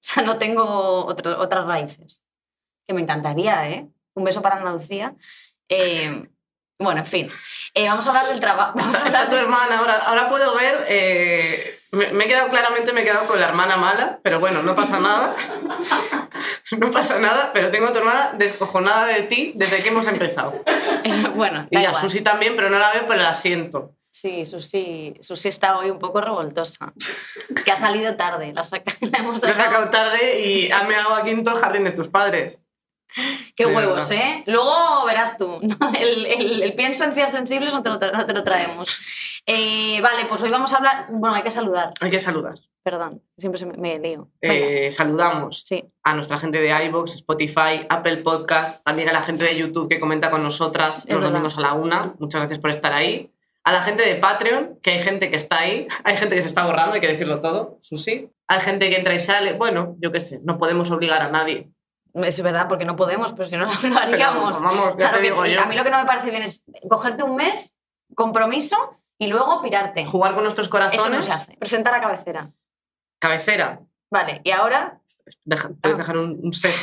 sea, 0.00 0.24
no 0.24 0.38
tengo 0.38 1.06
otro- 1.06 1.38
otras 1.40 1.64
raíces. 1.66 2.20
Que 2.86 2.94
me 2.94 3.00
encantaría, 3.00 3.70
¿eh? 3.70 3.88
Un 4.14 4.24
beso 4.24 4.42
para 4.42 4.56
Andalucía. 4.56 5.14
Eh, 5.68 6.28
bueno, 6.78 7.00
en 7.00 7.06
fin. 7.06 7.30
Eh, 7.74 7.88
vamos 7.88 8.06
a 8.06 8.10
hablar 8.10 8.28
del 8.28 8.40
trabajo. 8.40 8.78
Está, 8.78 9.06
está 9.06 9.28
tu 9.28 9.36
hermana, 9.36 9.78
ahora, 9.78 9.98
ahora 9.98 10.28
puedo 10.28 10.54
ver. 10.56 10.84
eh, 10.88 11.64
me, 11.92 12.12
me 12.12 12.24
he 12.24 12.26
quedado 12.26 12.48
claramente, 12.48 12.92
me 12.92 13.02
he 13.02 13.04
quedado 13.04 13.26
con 13.26 13.38
la 13.38 13.46
hermana 13.48 13.76
mala, 13.76 14.18
pero 14.22 14.40
bueno, 14.40 14.62
no 14.62 14.74
pasa 14.74 14.98
nada. 14.98 15.34
no 16.78 16.90
pasa 16.90 17.18
nada, 17.18 17.50
pero 17.52 17.70
tengo 17.70 17.88
a 17.88 17.92
tu 17.92 17.98
hermana 17.98 18.32
descojonada 18.36 19.06
de 19.06 19.22
ti 19.22 19.52
desde 19.54 19.82
que 19.82 19.88
hemos 19.90 20.06
empezado. 20.06 20.62
Bueno, 21.34 21.66
Y 21.70 21.76
a. 21.84 21.94
Susi 21.94 22.20
también, 22.20 22.54
pero 22.54 22.70
no 22.70 22.78
la 22.78 22.92
veo 22.92 23.06
por 23.06 23.16
el 23.16 23.24
asiento. 23.26 23.96
Sí, 24.10 24.46
Susi, 24.46 25.14
Susi 25.20 25.48
está 25.48 25.76
hoy 25.78 25.90
un 25.90 25.98
poco 25.98 26.20
revoltosa. 26.20 26.92
Que 27.64 27.72
ha 27.72 27.76
salido 27.76 28.14
tarde. 28.16 28.52
La, 28.54 28.62
saca- 28.62 28.94
la 29.00 29.18
hemos 29.18 29.42
Me 29.42 29.50
he 29.50 29.54
sacado. 29.54 29.70
sacado 29.70 29.90
tarde 29.90 30.40
y 30.40 30.70
ha 30.70 30.84
meado 30.84 31.14
a 31.14 31.24
quinto 31.24 31.50
el 31.50 31.56
jardín 31.56 31.84
de 31.84 31.90
tus 31.92 32.06
padres. 32.08 32.58
Qué 33.56 33.66
huevos. 33.66 34.10
¿eh? 34.10 34.42
Luego 34.46 35.04
verás 35.06 35.36
tú. 35.38 35.60
El, 35.98 36.26
el- 36.26 36.62
el 36.62 36.74
pienso 36.74 37.04
en 37.04 37.12
ciencias 37.12 37.32
sensibles 37.32 37.72
no 37.72 37.82
te 37.82 37.88
lo, 37.90 37.98
tra- 37.98 38.12
no 38.12 38.26
te 38.26 38.32
lo 38.32 38.42
traemos. 38.44 38.98
Eh, 39.46 40.00
vale, 40.00 40.24
pues 40.28 40.40
hoy 40.42 40.50
vamos 40.50 40.72
a 40.72 40.76
hablar. 40.76 41.06
Bueno, 41.10 41.34
hay 41.36 41.42
que 41.42 41.50
saludar. 41.50 41.92
Hay 42.00 42.10
que 42.10 42.20
saludar. 42.20 42.54
Perdón, 42.84 43.22
siempre 43.38 43.58
se 43.60 43.66
me, 43.66 43.76
me 43.76 43.98
lío. 44.00 44.28
Eh, 44.40 44.90
saludamos 44.90 45.62
Sí, 45.64 45.84
a 46.02 46.14
nuestra 46.14 46.38
gente 46.38 46.60
de 46.60 46.84
iVoox, 46.86 47.14
Spotify, 47.14 47.86
Apple 47.88 48.16
Podcast, 48.18 48.84
también 48.84 49.08
a 49.08 49.12
la 49.12 49.20
gente 49.22 49.44
de 49.44 49.56
YouTube 49.56 49.88
que 49.88 50.00
comenta 50.00 50.30
con 50.32 50.42
nosotras 50.42 50.98
Es 50.98 51.04
los 51.04 51.14
verdad. 51.16 51.28
domingos 51.30 51.56
a 51.58 51.60
la 51.60 51.74
una. 51.74 52.14
Muchas 52.18 52.40
gracias 52.40 52.58
por 52.58 52.70
estar 52.70 52.92
ahí. 52.92 53.30
A 53.64 53.70
la 53.70 53.82
gente 53.82 54.02
de 54.02 54.16
Patreon, 54.16 54.80
que 54.82 54.90
hay 54.90 54.98
gente 55.04 55.30
que 55.30 55.36
está 55.36 55.58
ahí, 55.60 55.86
hay 56.04 56.16
gente 56.16 56.34
que 56.34 56.42
se 56.42 56.48
está 56.48 56.66
borrando, 56.66 56.94
hay 56.94 57.00
que 57.00 57.06
decirlo 57.06 57.38
todo, 57.38 57.78
Susi. 57.82 58.28
Hay 58.48 58.60
gente 58.60 58.90
que 58.90 58.96
entra 58.96 59.14
y 59.14 59.20
sale. 59.20 59.52
Bueno, 59.52 59.94
yo 60.00 60.10
qué 60.10 60.20
sé, 60.20 60.40
no 60.42 60.58
podemos 60.58 60.90
obligar 60.90 61.22
a 61.22 61.30
nadie. 61.30 61.70
Es 62.14 62.42
verdad, 62.42 62.68
porque 62.68 62.84
no 62.84 62.96
podemos, 62.96 63.32
pero 63.32 63.48
si 63.48 63.56
no 63.56 63.64
lo 63.82 63.98
haríamos. 63.98 64.56
Pero, 64.58 64.64
vamos, 64.68 64.94
O 64.94 64.98
sea, 64.98 65.08
ya 65.08 65.10
te 65.10 65.16
lo 65.16 65.22
que- 65.22 65.30
digo 65.30 65.46
yo. 65.46 65.60
A 65.62 65.66
mí 65.66 65.76
lo 65.76 65.84
que 65.84 65.90
no 65.90 65.98
me 65.98 66.04
parece 66.06 66.30
bien 66.30 66.42
es 66.42 66.62
cogerte 66.88 67.22
un 67.24 67.36
mes, 67.36 67.72
compromiso 68.14 68.98
y 69.18 69.26
luego 69.28 69.62
pirarte. 69.62 70.04
Jugar 70.06 70.34
con 70.34 70.42
nuestros 70.44 70.68
corazones. 70.68 71.00
Eso 71.00 71.10
no 71.14 71.22
se 71.22 71.32
hace. 71.32 71.56
Presentar 71.56 71.94
a 71.94 72.00
cabecera. 72.00 72.50
Cabecera. 73.20 73.80
Vale, 74.10 74.40
y 74.44 74.50
ahora 74.50 75.00
Deja- 75.44 75.70
puedes 75.80 75.96
Ah. 75.98 76.02
dejar 76.02 76.16
un, 76.18 76.38
un 76.42 76.52
set. 76.52 76.74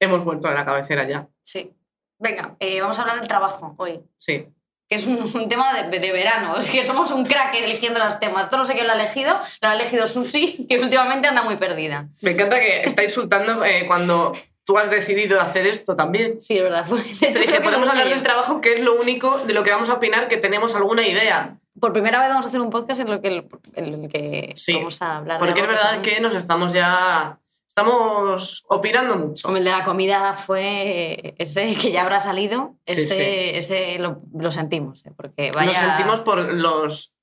Hemos 0.00 0.24
vuelto 0.24 0.48
a 0.48 0.54
la 0.54 0.64
cabecera 0.64 1.06
ya. 1.08 1.28
Sí. 1.42 1.74
Venga, 2.18 2.56
eh, 2.60 2.80
vamos 2.80 2.98
a 2.98 3.02
hablar 3.02 3.18
del 3.18 3.28
trabajo 3.28 3.74
hoy. 3.78 4.00
Sí. 4.16 4.46
Que 4.88 4.94
es 4.96 5.06
un, 5.06 5.18
un 5.34 5.48
tema 5.48 5.82
de, 5.82 5.98
de 5.98 6.12
verano. 6.12 6.56
Es 6.56 6.70
que 6.70 6.84
somos 6.84 7.10
un 7.12 7.24
crack 7.24 7.54
eligiendo 7.54 7.98
los 7.98 8.18
temas. 8.18 8.44
Esto 8.44 8.56
no 8.56 8.64
sé 8.64 8.74
quién 8.74 8.86
lo 8.86 8.92
ha 8.92 8.96
elegido. 8.96 9.38
Lo 9.60 9.68
ha 9.68 9.74
elegido 9.74 10.06
Susi, 10.06 10.66
que 10.68 10.78
últimamente 10.78 11.28
anda 11.28 11.42
muy 11.42 11.56
perdida. 11.56 12.08
Me 12.22 12.32
encanta 12.32 12.58
que 12.58 12.82
está 12.82 13.04
insultando 13.04 13.64
eh, 13.64 13.84
cuando 13.86 14.32
tú 14.64 14.76
has 14.76 14.90
decidido 14.90 15.40
hacer 15.40 15.66
esto 15.66 15.96
también. 15.96 16.40
Sí, 16.42 16.56
es 16.58 16.62
verdad. 16.62 16.84
De 16.84 17.02
Te 17.32 17.40
dije, 17.40 17.60
podemos 17.60 17.88
hablar 17.88 18.08
del 18.08 18.22
trabajo, 18.22 18.60
que 18.60 18.74
es 18.74 18.80
lo 18.80 19.00
único 19.00 19.38
de 19.38 19.54
lo 19.54 19.62
que 19.62 19.70
vamos 19.70 19.88
a 19.88 19.94
opinar, 19.94 20.28
que 20.28 20.36
tenemos 20.36 20.74
alguna 20.74 21.06
idea. 21.06 21.56
Por 21.80 21.92
primera 21.92 22.18
vez 22.18 22.28
vamos 22.28 22.44
a 22.44 22.48
hacer 22.48 22.60
un 22.60 22.70
podcast 22.70 23.00
en, 23.00 23.08
lo 23.10 23.20
que, 23.22 23.46
en 23.76 23.84
el 23.86 24.08
que 24.10 24.52
Sí, 24.56 24.74
vamos 24.74 25.00
a 25.00 25.18
hablar. 25.18 25.38
de 25.40 25.46
Porque 25.46 25.60
es 25.60 25.66
algo 25.66 25.80
verdad 25.80 26.02
que 26.02 26.20
nos 26.20 26.34
estamos 26.34 26.72
ya... 26.72 27.38
Estamos 27.82 28.64
opinando 28.68 29.16
mucho. 29.16 29.46
Como 29.46 29.56
el 29.58 29.64
de 29.64 29.70
la 29.70 29.84
comida 29.84 30.34
fue 30.34 31.34
ese 31.38 31.74
que 31.76 31.92
ya 31.92 32.02
habrá 32.02 32.18
salido, 32.18 32.74
ese, 32.84 33.04
sí. 33.04 33.22
ese 33.56 33.98
lo, 34.00 34.20
lo 34.34 34.50
sentimos, 34.50 35.06
¿eh? 35.06 35.12
porque 35.16 35.52
vaya... 35.52 35.66
Nos 35.66 35.76
sentimos 35.76 36.20
por 36.20 36.52
los 36.52 37.14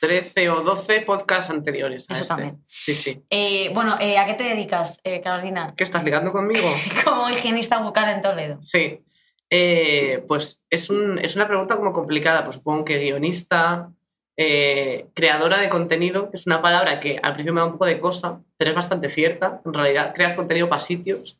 13 0.00 0.50
o 0.50 0.60
12 0.60 1.00
podcasts 1.00 1.50
anteriores. 1.50 2.06
a 2.10 2.12
Eso 2.12 2.22
este. 2.22 2.34
también. 2.34 2.64
Sí, 2.68 2.94
sí. 2.94 3.22
Eh, 3.30 3.70
bueno, 3.72 3.96
eh, 4.00 4.18
¿a 4.18 4.26
qué 4.26 4.34
te 4.34 4.44
dedicas, 4.44 5.00
Carolina? 5.24 5.72
¿Qué 5.76 5.84
estás 5.84 6.04
ligando 6.04 6.30
conmigo? 6.30 6.68
Como 7.04 7.30
higienista 7.30 7.78
bucal 7.78 8.10
en 8.10 8.20
Toledo. 8.20 8.58
Sí. 8.60 9.00
Pues 10.28 10.62
es, 10.68 10.90
un- 10.90 11.18
es 11.18 11.36
una 11.36 11.46
pregunta 11.46 11.76
como 11.76 11.92
complicada. 11.92 12.44
Pues 12.44 12.56
supongo 12.56 12.84
que 12.84 12.98
guionista, 12.98 13.90
eh, 14.36 15.06
creadora 15.14 15.58
de 15.58 15.68
contenido, 15.68 16.30
que 16.30 16.36
es 16.36 16.46
una 16.46 16.62
palabra 16.62 17.00
que 17.00 17.18
al 17.22 17.34
principio 17.34 17.54
me 17.54 17.60
da 17.60 17.66
un 17.66 17.72
poco 17.72 17.86
de 17.86 18.00
cosa, 18.00 18.40
pero 18.56 18.70
es 18.70 18.76
bastante 18.76 19.08
cierta. 19.08 19.60
En 19.64 19.74
realidad, 19.74 20.12
creas 20.14 20.34
contenido 20.34 20.68
para 20.68 20.80
sitios, 20.82 21.38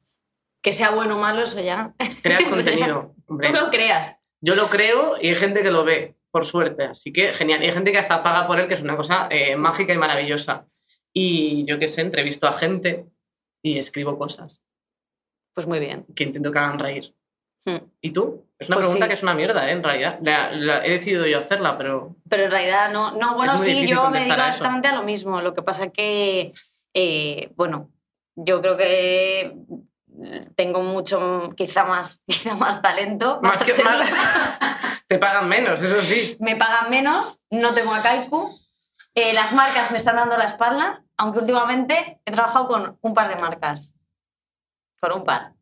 Que 0.63 0.73
sea 0.73 0.91
bueno 0.91 1.17
o 1.17 1.21
malo, 1.21 1.43
eso 1.43 1.61
ya. 1.61 1.95
creas 2.23 2.45
contenido. 2.49 3.15
Hombre, 3.27 3.49
Tú 3.49 3.55
lo 3.55 3.71
creas. 3.71 4.17
yo 4.41 4.55
lo 4.55 4.69
creo 4.69 5.17
y 5.21 5.29
hay 5.29 5.35
gente 5.35 5.63
que 5.63 5.71
lo 5.71 5.85
ve, 5.85 6.15
por 6.31 6.45
suerte. 6.45 6.85
Así 6.85 7.13
que 7.13 7.33
genial. 7.33 7.63
Y 7.63 7.67
hay 7.67 7.73
gente 7.73 7.93
que 7.93 7.99
hasta 7.99 8.23
paga 8.23 8.47
por 8.47 8.61
él, 8.61 8.69
que 8.69 8.75
es 8.75 8.83
una 8.83 8.97
cosa 8.97 9.27
eh, 9.31 9.57
mágica 9.57 9.93
y 9.93 9.99
maravillosa. 9.99 10.67
Y 11.15 11.65
yo 11.67 11.79
qué 11.79 11.89
sé, 11.89 12.03
entrevisto 12.03 12.47
a 12.47 12.53
gente 12.53 13.07
y 13.63 13.79
escribo 13.79 14.17
cosas 14.19 14.63
Pues 15.55 15.67
muy 15.67 15.79
bien. 15.79 16.05
que 16.15 16.25
intento 16.25 16.51
que 16.53 16.59
hagan 16.59 16.79
reír. 16.79 17.15
Hmm. 17.65 17.77
¿Y 18.01 18.11
tú? 18.11 18.45
Es 18.59 18.69
una 18.69 18.77
Pues 18.77 18.87
pregunta 18.87 19.07
sí. 19.07 19.09
que 19.09 19.15
es 19.15 19.23
una 19.23 19.35
mierda, 19.35 19.69
¿eh? 19.69 19.73
en 19.73 19.83
realidad. 19.83 20.19
La- 20.23 20.51
la- 20.53 20.85
he 20.85 20.91
decidido 20.91 21.27
yo 21.27 21.39
hacerla, 21.41 21.77
pero 21.79 22.17
Pero 22.29 22.45
en 22.45 22.51
realidad 22.51 22.93
no, 22.93 23.13
no 23.13 23.35
bueno, 23.35 23.59
sí, 23.59 23.87
yo 23.87 24.09
me 24.11 24.19
dedico 24.21 24.35
exactamente 24.41 24.89
a 24.89 24.95
lo 24.95 25.03
mismo. 25.03 25.41
Lo 25.41 25.55
que 25.55 25.63
pasa 25.63 25.89
que, 25.91 26.53
eh, 26.95 27.53
bueno, 27.57 27.91
yo 28.37 28.61
creo 28.61 28.77
que 28.77 29.55
tengo 30.57 30.83
mucho, 30.83 31.53
quizá 31.57 31.85
más, 31.85 32.21
quizá 32.27 32.55
más 32.55 32.83
talento. 32.83 33.41
Más 33.43 33.63
que 33.63 33.75
más. 33.85 34.09
Te 35.07 35.19
pagan 35.19 35.49
menos, 35.49 35.81
eso 35.83 36.01
sí. 36.03 36.37
me 36.41 36.57
pagan 36.57 36.89
menos, 36.91 37.39
no 37.51 37.75
tengo 37.75 37.93
a 37.95 38.03
Kaiku, 38.03 38.49
eh, 39.15 39.35
las 39.35 39.53
marcas 39.53 39.91
me 39.91 39.99
están 39.99 40.17
dando 40.17 40.39
la 40.39 40.45
espalda, 40.45 41.05
aunque 41.19 41.41
últimamente 41.41 42.19
he 42.25 42.33
trabajado 42.33 42.67
con 42.67 42.99
un 43.03 43.13
par 43.15 43.29
de 43.29 43.37
marcas. 43.37 43.95
Con 45.01 45.13
un 45.13 45.25
par. 45.25 45.53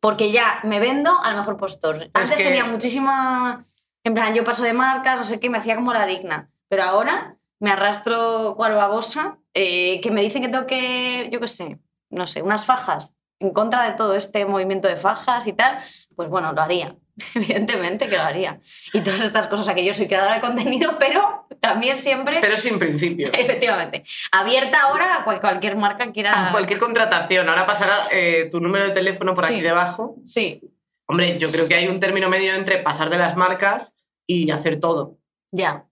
Porque 0.00 0.30
ya 0.32 0.60
me 0.62 0.78
vendo 0.80 1.18
al 1.22 1.36
mejor 1.36 1.56
postor. 1.56 2.10
Antes 2.14 2.32
que- 2.36 2.44
tenía 2.44 2.64
muchísima... 2.64 3.66
En 4.04 4.14
plan, 4.14 4.34
yo 4.34 4.44
paso 4.44 4.62
de 4.62 4.72
marcas, 4.72 5.18
no 5.18 5.24
sé 5.24 5.40
qué, 5.40 5.50
me 5.50 5.58
hacía 5.58 5.74
como 5.74 5.92
la 5.92 6.06
digna. 6.06 6.48
Pero 6.68 6.84
ahora 6.84 7.36
me 7.58 7.72
arrastro 7.72 8.54
cual 8.56 8.74
babosa, 8.76 9.38
eh, 9.52 10.00
que 10.00 10.10
me 10.12 10.20
dicen 10.22 10.42
que 10.42 10.48
tengo 10.48 10.66
que, 10.66 11.28
yo 11.32 11.40
qué 11.40 11.48
sé, 11.48 11.80
no 12.10 12.26
sé, 12.26 12.42
unas 12.42 12.64
fajas 12.66 13.14
en 13.40 13.50
contra 13.50 13.82
de 13.82 13.92
todo 13.92 14.14
este 14.14 14.46
movimiento 14.46 14.86
de 14.86 14.96
fajas 14.96 15.46
y 15.48 15.52
tal, 15.54 15.78
pues 16.14 16.28
bueno, 16.28 16.52
lo 16.52 16.62
haría. 16.62 16.94
Evidentemente 17.34 18.06
que 18.06 18.16
lo 18.16 18.22
haría. 18.22 18.60
Y 18.92 19.00
todas 19.00 19.20
estas 19.22 19.46
cosas, 19.46 19.62
o 19.62 19.64
sea, 19.66 19.74
que 19.74 19.84
yo 19.84 19.94
soy 19.94 20.06
creadora 20.06 20.34
de 20.34 20.40
contenido, 20.40 20.96
pero 20.98 21.46
también 21.60 21.96
siempre, 21.98 22.38
Pero 22.40 22.56
sin 22.56 22.78
principio. 22.78 23.28
efectivamente, 23.32 24.04
abierta 24.32 24.82
ahora 24.82 25.16
a 25.16 25.24
cual- 25.24 25.40
cualquier 25.40 25.76
marca 25.76 26.12
quiera... 26.12 26.48
A 26.48 26.52
cualquier 26.52 26.78
contratación. 26.78 27.48
Ahora 27.48 27.66
pasará 27.66 28.08
eh, 28.12 28.48
tu 28.50 28.60
número 28.60 28.84
de 28.84 28.90
teléfono 28.90 29.34
por 29.34 29.46
Sí. 29.46 29.54
aquí 29.54 29.62
debajo. 29.62 30.16
Sí, 30.26 30.60
Hombre, 31.08 31.38
yo 31.38 31.52
creo 31.52 31.68
que 31.68 31.76
hay 31.76 31.86
un 31.86 32.00
término 32.00 32.28
medio 32.28 32.52
entre 32.54 32.78
pasar 32.78 33.10
de 33.10 33.16
las 33.18 33.36
marcas 33.36 33.92
y 34.26 34.50
hacer 34.50 34.80
todo. 34.80 35.18
ya. 35.52 35.84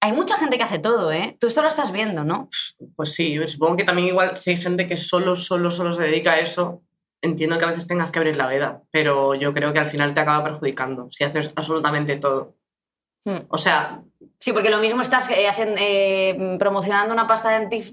Hay 0.00 0.12
mucha 0.12 0.36
gente 0.36 0.58
que 0.58 0.62
hace 0.64 0.78
todo, 0.78 1.10
¿eh? 1.12 1.36
Tú 1.40 1.46
esto 1.46 1.62
lo 1.62 1.68
estás 1.68 1.90
viendo, 1.90 2.24
¿no? 2.24 2.50
Pues 2.94 3.14
sí, 3.14 3.38
supongo 3.46 3.78
que 3.78 3.84
también 3.84 4.08
igual 4.08 4.36
si 4.36 4.50
hay 4.50 4.58
gente 4.60 4.86
que 4.86 4.98
solo, 4.98 5.34
solo, 5.34 5.70
solo 5.70 5.92
se 5.94 6.02
dedica 6.02 6.32
a 6.34 6.40
eso, 6.40 6.82
entiendo 7.22 7.58
que 7.58 7.64
a 7.64 7.68
veces 7.68 7.86
tengas 7.86 8.10
que 8.10 8.18
abrir 8.18 8.36
la 8.36 8.46
veda, 8.46 8.82
pero 8.90 9.34
yo 9.34 9.52
creo 9.52 9.72
que 9.72 9.78
al 9.80 9.86
final 9.86 10.14
te 10.14 10.20
acaba 10.20 10.44
perjudicando 10.44 11.08
si 11.10 11.24
haces 11.24 11.52
absolutamente 11.56 12.16
todo. 12.16 12.54
Hmm. 13.26 13.38
O 13.48 13.58
sea, 13.58 14.02
Sí, 14.40 14.52
porque 14.52 14.68
lo 14.68 14.78
mismo 14.78 15.00
estás 15.00 15.30
eh, 15.30 15.48
hacen- 15.48 15.76
eh, 15.78 16.56
promocionando 16.58 17.14
una 17.14 17.26
pasta 17.26 17.48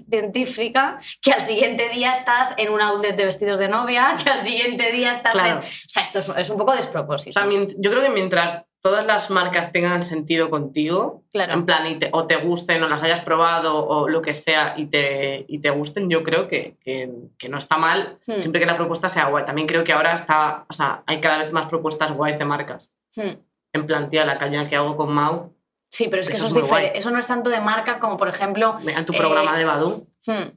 dentífrica 0.06 1.00
que 1.22 1.32
al 1.32 1.40
siguiente 1.40 1.88
día 1.88 2.12
estás 2.12 2.52
en 2.58 2.70
un 2.72 2.80
outlet 2.82 3.16
de 3.16 3.24
vestidos 3.24 3.58
de 3.58 3.68
novia, 3.68 4.16
que 4.22 4.28
al 4.28 4.38
siguiente 4.38 4.92
día 4.92 5.10
estás 5.10 5.32
Claro. 5.32 5.50
en... 5.52 5.58
O 5.60 5.62
sea, 5.88 6.02
esto 6.02 6.18
es, 6.18 6.28
es 6.36 6.50
un 6.50 6.58
poco 6.58 6.72
o 6.72 6.76
despropósito. 6.76 7.32
sea, 7.32 7.48
mient- 7.48 7.74
yo 7.78 7.90
creo 7.90 8.02
que 8.02 8.10
mientras 8.10 8.62
todas 8.82 9.06
las 9.06 9.30
marcas 9.30 9.70
tengan 9.72 10.02
sentido 10.02 10.50
contigo, 10.50 11.22
Claro. 11.32 11.52
en 11.54 11.64
plan, 11.64 11.86
y 11.86 11.98
te- 11.98 12.10
o 12.12 12.26
te 12.26 12.36
gusten 12.36 12.82
o 12.82 12.88
las 12.88 13.02
hayas 13.02 13.20
probado 13.20 13.86
o 13.86 14.08
lo 14.08 14.20
que 14.22 14.34
sea 14.34 14.74
y 14.76 14.86
te, 14.86 15.44
y 15.48 15.60
te 15.60 15.70
gusten, 15.70 16.10
yo 16.10 16.22
creo 16.24 16.48
que, 16.48 16.76
que- 16.82 17.10
que 17.38 17.48
no 17.48 17.58
está 17.58 17.78
mal, 17.78 18.18
Hmm. 18.26 18.40
siempre 18.40 18.60
que 18.60 18.66
la 18.66 18.76
propuesta 18.76 19.08
sea 19.08 19.26
guay. 19.26 19.44
También 19.44 19.68
creo 19.68 19.84
que 19.84 19.92
ahora 19.92 20.12
está, 20.14 20.66
o 20.68 20.72
sea, 20.72 21.02
hay 21.06 21.20
cada 21.20 21.38
vez 21.38 21.52
más 21.52 21.66
propuestas 21.66 22.12
guays 22.12 22.38
de 22.38 22.44
marcas. 22.44 22.90
Hmm. 23.16 23.36
En 23.72 23.86
plan, 23.86 24.10
tía, 24.10 24.24
la 24.26 24.36
caña 24.36 24.68
que 24.68 24.76
hago 24.76 24.96
con 24.96 25.12
Mau, 25.14 25.54
Sí, 25.94 26.08
pero 26.08 26.20
es 26.20 26.28
que 26.28 26.36
Eso 26.36 26.46
eso, 26.46 26.56
es 26.56 26.62
diferente. 26.62 26.96
Eso 26.98 27.10
no 27.10 27.18
es 27.18 27.26
tanto 27.26 27.50
de 27.50 27.60
marca 27.60 27.98
como, 27.98 28.16
por 28.16 28.26
ejemplo... 28.26 28.78
en 28.86 29.04
tu 29.04 29.12
Eh, 29.12 29.16
programa 29.18 29.56
de 29.58 29.64
Badu, 29.66 30.08
hmm, 30.26 30.48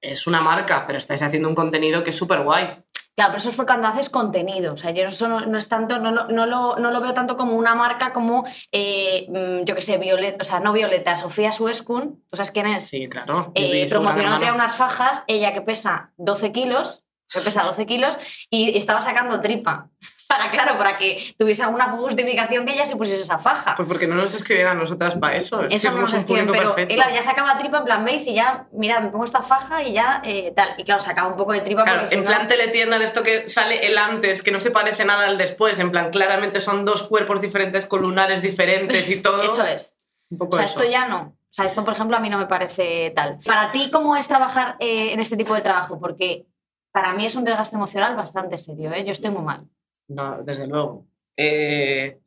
es 0.00 0.26
una 0.28 0.40
marca, 0.40 0.84
pero 0.86 0.98
estáis 0.98 1.20
haciendo 1.22 1.48
un 1.48 1.56
contenido 1.56 2.04
que 2.04 2.10
es 2.10 2.16
súper 2.16 2.42
guay. 2.42 2.81
Claro, 3.14 3.32
pero 3.32 3.38
eso 3.38 3.50
es 3.50 3.56
cuando 3.56 3.88
haces 3.88 4.08
contenido. 4.08 4.72
O 4.72 4.76
sea, 4.76 4.90
yo 4.90 5.04
eso 5.06 5.28
no, 5.28 5.40
no 5.44 5.58
es 5.58 5.68
tanto, 5.68 5.98
no, 5.98 6.10
lo- 6.10 6.28
no, 6.28 6.46
lo, 6.46 6.76
no 6.76 6.90
lo 6.90 7.00
veo 7.02 7.12
tanto 7.12 7.36
como 7.36 7.54
una 7.56 7.74
marca 7.74 8.12
como, 8.12 8.44
eh, 8.72 9.26
mm, 9.28 9.64
yo 9.64 9.74
qué 9.74 9.82
sé, 9.82 9.98
Violeta, 9.98 10.38
o 10.40 10.44
sea, 10.44 10.60
no 10.60 10.72
Violeta, 10.72 11.14
Sofía 11.14 11.52
Suescun, 11.52 12.22
¿tú 12.30 12.36
sabes 12.36 12.50
quién 12.52 12.66
es? 12.68 12.86
Sí, 12.88 13.08
claro. 13.08 13.52
Eh, 13.54 13.86
promocionándote 13.90 14.46
a 14.48 14.54
unas 14.54 14.76
fajas, 14.76 15.24
ella 15.26 15.52
que 15.52 15.60
pesa 15.60 16.12
12 16.16 16.52
kilos, 16.52 17.04
que 17.32 17.40
pesa 17.40 17.62
12 17.64 17.84
kilos, 17.86 18.16
y 18.50 18.76
estaba 18.76 19.02
sacando 19.02 19.40
tripa. 19.40 19.88
Para, 20.32 20.50
claro, 20.50 20.78
para 20.78 20.96
que 20.96 21.34
tuviese 21.36 21.62
alguna 21.62 21.90
justificación 21.90 22.64
que 22.64 22.72
ella 22.72 22.86
se 22.86 22.96
pusiese 22.96 23.22
esa 23.22 23.38
faja. 23.38 23.74
Pues 23.76 23.86
porque 23.86 24.06
no 24.06 24.14
nos 24.14 24.32
escriben 24.34 24.66
a 24.66 24.72
nosotras 24.74 25.16
para 25.16 25.36
eso. 25.36 25.62
es 25.64 25.74
Eso 25.74 25.90
no 25.94 26.00
nos 26.02 26.14
escriben, 26.14 26.46
pero 26.50 26.74
claro, 26.74 27.14
ya 27.14 27.20
sacaba 27.22 27.58
tripa 27.58 27.78
en 27.78 27.84
plan, 27.84 28.04
¿veis? 28.04 28.26
Y 28.26 28.34
ya, 28.34 28.66
mira, 28.72 29.00
me 29.00 29.08
pongo 29.10 29.24
esta 29.24 29.42
faja 29.42 29.82
y 29.82 29.92
ya 29.92 30.22
eh, 30.24 30.52
tal. 30.56 30.70
Y 30.78 30.84
claro, 30.84 31.00
sacaba 31.02 31.28
un 31.28 31.36
poco 31.36 31.52
de 31.52 31.60
tripa 31.60 31.82
Claro, 31.84 31.98
porque 31.98 32.08
si 32.08 32.14
en 32.16 32.24
no- 32.24 32.30
plan 32.30 32.48
teletienda 32.48 32.98
de 32.98 33.04
esto 33.04 33.22
que 33.22 33.48
sale 33.50 33.86
el 33.86 33.98
antes, 33.98 34.42
que 34.42 34.50
no 34.52 34.60
se 34.60 34.70
parece 34.70 35.04
nada 35.04 35.26
al 35.26 35.36
después, 35.36 35.78
en 35.78 35.90
plan 35.90 36.10
claramente 36.10 36.60
son 36.62 36.84
dos 36.86 37.02
cuerpos 37.02 37.40
diferentes, 37.42 37.84
con 37.84 38.00
lunares 38.00 38.40
diferentes 38.40 39.08
y 39.10 39.16
todo. 39.20 39.42
Eso 39.42 39.64
es. 39.66 39.92
Un 40.30 40.38
poco 40.38 40.54
O 40.54 40.56
sea, 40.56 40.64
eso. 40.64 40.78
esto 40.78 40.90
ya 40.90 41.06
no. 41.08 41.20
O 41.20 41.54
sea, 41.54 41.66
esto, 41.66 41.84
por 41.84 41.92
ejemplo, 41.92 42.16
a 42.16 42.20
mí 42.20 42.30
no 42.30 42.38
me 42.38 42.46
parece 42.46 43.12
tal. 43.14 43.38
Para 43.44 43.70
ti, 43.70 43.90
¿cómo 43.92 44.16
es 44.16 44.26
trabajar 44.28 44.76
eh, 44.80 45.12
en 45.12 45.20
este 45.20 45.36
tipo 45.36 45.54
de 45.54 45.60
trabajo? 45.60 46.00
Porque 46.00 46.46
para 46.90 47.12
mí 47.12 47.26
es 47.26 47.34
un 47.36 47.44
desgaste 47.44 47.76
emocional 47.76 48.16
bastante 48.16 48.56
serio, 48.56 48.92
¿eh? 48.94 49.04
Yo 49.04 49.12
estoy 49.12 49.30
muy 49.30 49.42
mal. 49.42 49.66
No, 50.08 50.42
desde 50.42 50.66
luego. 50.66 51.06
Eh, 51.36 52.18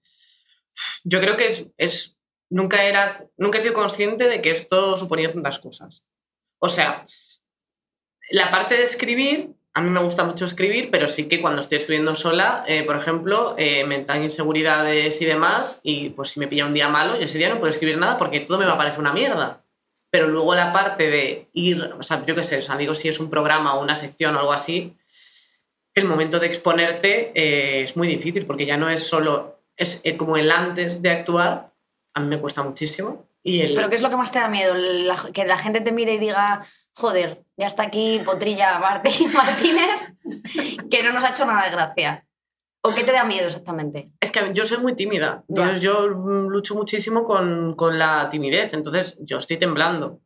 yo 1.03 1.19
creo 1.21 1.37
que 1.37 1.47
es, 1.47 1.67
es- 1.77 2.17
nunca 2.49 2.83
era, 2.83 3.25
nunca 3.37 3.57
he 3.57 3.61
sido 3.61 3.73
consciente 3.73 4.25
de 4.27 4.41
que 4.41 4.51
esto 4.51 4.97
suponía 4.97 5.31
tantas 5.31 5.59
cosas. 5.59 6.03
O 6.59 6.69
sea, 6.69 7.05
la 8.31 8.49
parte 8.51 8.75
de 8.75 8.83
escribir, 8.83 9.51
a 9.73 9.81
mí 9.81 9.89
me 9.89 9.99
gusta 10.01 10.23
mucho 10.23 10.45
escribir, 10.45 10.89
pero 10.91 11.07
sí 11.07 11.27
que 11.27 11.41
cuando 11.41 11.61
estoy 11.61 11.77
escribiendo 11.77 12.15
sola, 12.15 12.63
eh, 12.67 12.83
por 12.83 12.95
ejemplo, 12.95 13.55
eh, 13.57 13.85
me 13.85 13.95
entran 13.95 14.23
inseguridades 14.23 15.21
y 15.21 15.25
demás, 15.25 15.79
y 15.83 16.09
pues 16.09 16.29
si 16.29 16.39
me 16.39 16.47
pilla 16.47 16.65
un 16.65 16.73
día 16.73 16.89
malo, 16.89 17.15
yo 17.17 17.23
ese 17.25 17.37
día 17.37 17.49
no 17.49 17.59
puedo 17.59 17.71
escribir 17.71 17.97
nada 17.97 18.17
porque 18.17 18.39
todo 18.39 18.57
me 18.57 18.65
va 18.65 18.73
a 18.73 18.77
parecer 18.77 18.99
una 18.99 19.13
mierda. 19.13 19.63
Pero 20.09 20.27
luego 20.27 20.55
la 20.55 20.71
parte 20.71 21.09
de 21.09 21.49
ir, 21.53 21.81
o 21.99 22.03
sea, 22.03 22.25
yo 22.25 22.35
qué 22.35 22.43
sé, 22.43 22.59
o 22.59 22.61
sea, 22.61 22.77
digo 22.77 22.93
si 22.93 23.09
es 23.09 23.19
un 23.19 23.29
programa 23.29 23.75
o 23.75 23.81
una 23.83 23.95
sección 23.95 24.35
o 24.35 24.39
algo 24.39 24.53
así, 24.53 24.95
el 25.95 26.05
momento 26.05 26.39
de 26.39 26.47
exponerte 26.47 27.31
eh, 27.33 27.83
es 27.83 27.95
muy 27.97 28.07
difícil 28.07 28.45
porque 28.45 28.65
ya 28.65 28.77
no 28.77 28.89
es 28.89 29.07
solo, 29.07 29.61
es 29.77 30.01
eh, 30.03 30.17
como 30.17 30.35
el 30.37 30.51
antes 30.51 31.01
de 31.01 31.09
actuar, 31.09 31.71
a 32.13 32.19
mí 32.19 32.27
me 32.27 32.39
cuesta 32.39 32.61
muchísimo. 32.63 33.25
Y 33.41 33.61
el, 33.61 33.73
¿Pero 33.75 33.89
qué 33.89 33.95
es 33.95 34.01
lo 34.01 34.09
que 34.09 34.17
más 34.17 34.31
te 34.31 34.39
da 34.39 34.47
miedo? 34.49 34.73
Que 35.33 35.45
la 35.45 35.57
gente 35.57 35.79
te 35.81 35.91
mire 35.91 36.13
y 36.15 36.17
diga, 36.17 36.65
joder, 36.93 37.43
ya 37.57 37.67
está 37.67 37.83
aquí 37.83 38.19
Potrilla 38.25 38.79
Martí- 38.79 39.27
Martínez, 39.33 40.01
que 40.89 41.03
no 41.03 41.11
nos 41.13 41.23
ha 41.23 41.29
hecho 41.29 41.45
nada 41.45 41.63
de 41.65 41.71
gracia. 41.71 42.25
¿O 42.85 42.93
qué 42.93 43.03
te 43.03 43.11
da 43.11 43.23
miedo 43.23 43.47
exactamente? 43.47 44.03
Es 44.19 44.31
que 44.31 44.51
yo 44.53 44.65
soy 44.65 44.77
muy 44.77 44.93
tímida, 44.95 45.43
entonces 45.49 45.81
yo 45.81 46.07
mm, 46.07 46.47
lucho 46.49 46.75
muchísimo 46.75 47.23
con, 47.23 47.73
con 47.75 47.97
la 47.97 48.29
timidez, 48.29 48.73
entonces 48.73 49.17
yo 49.19 49.37
estoy 49.39 49.57
temblando 49.57 50.19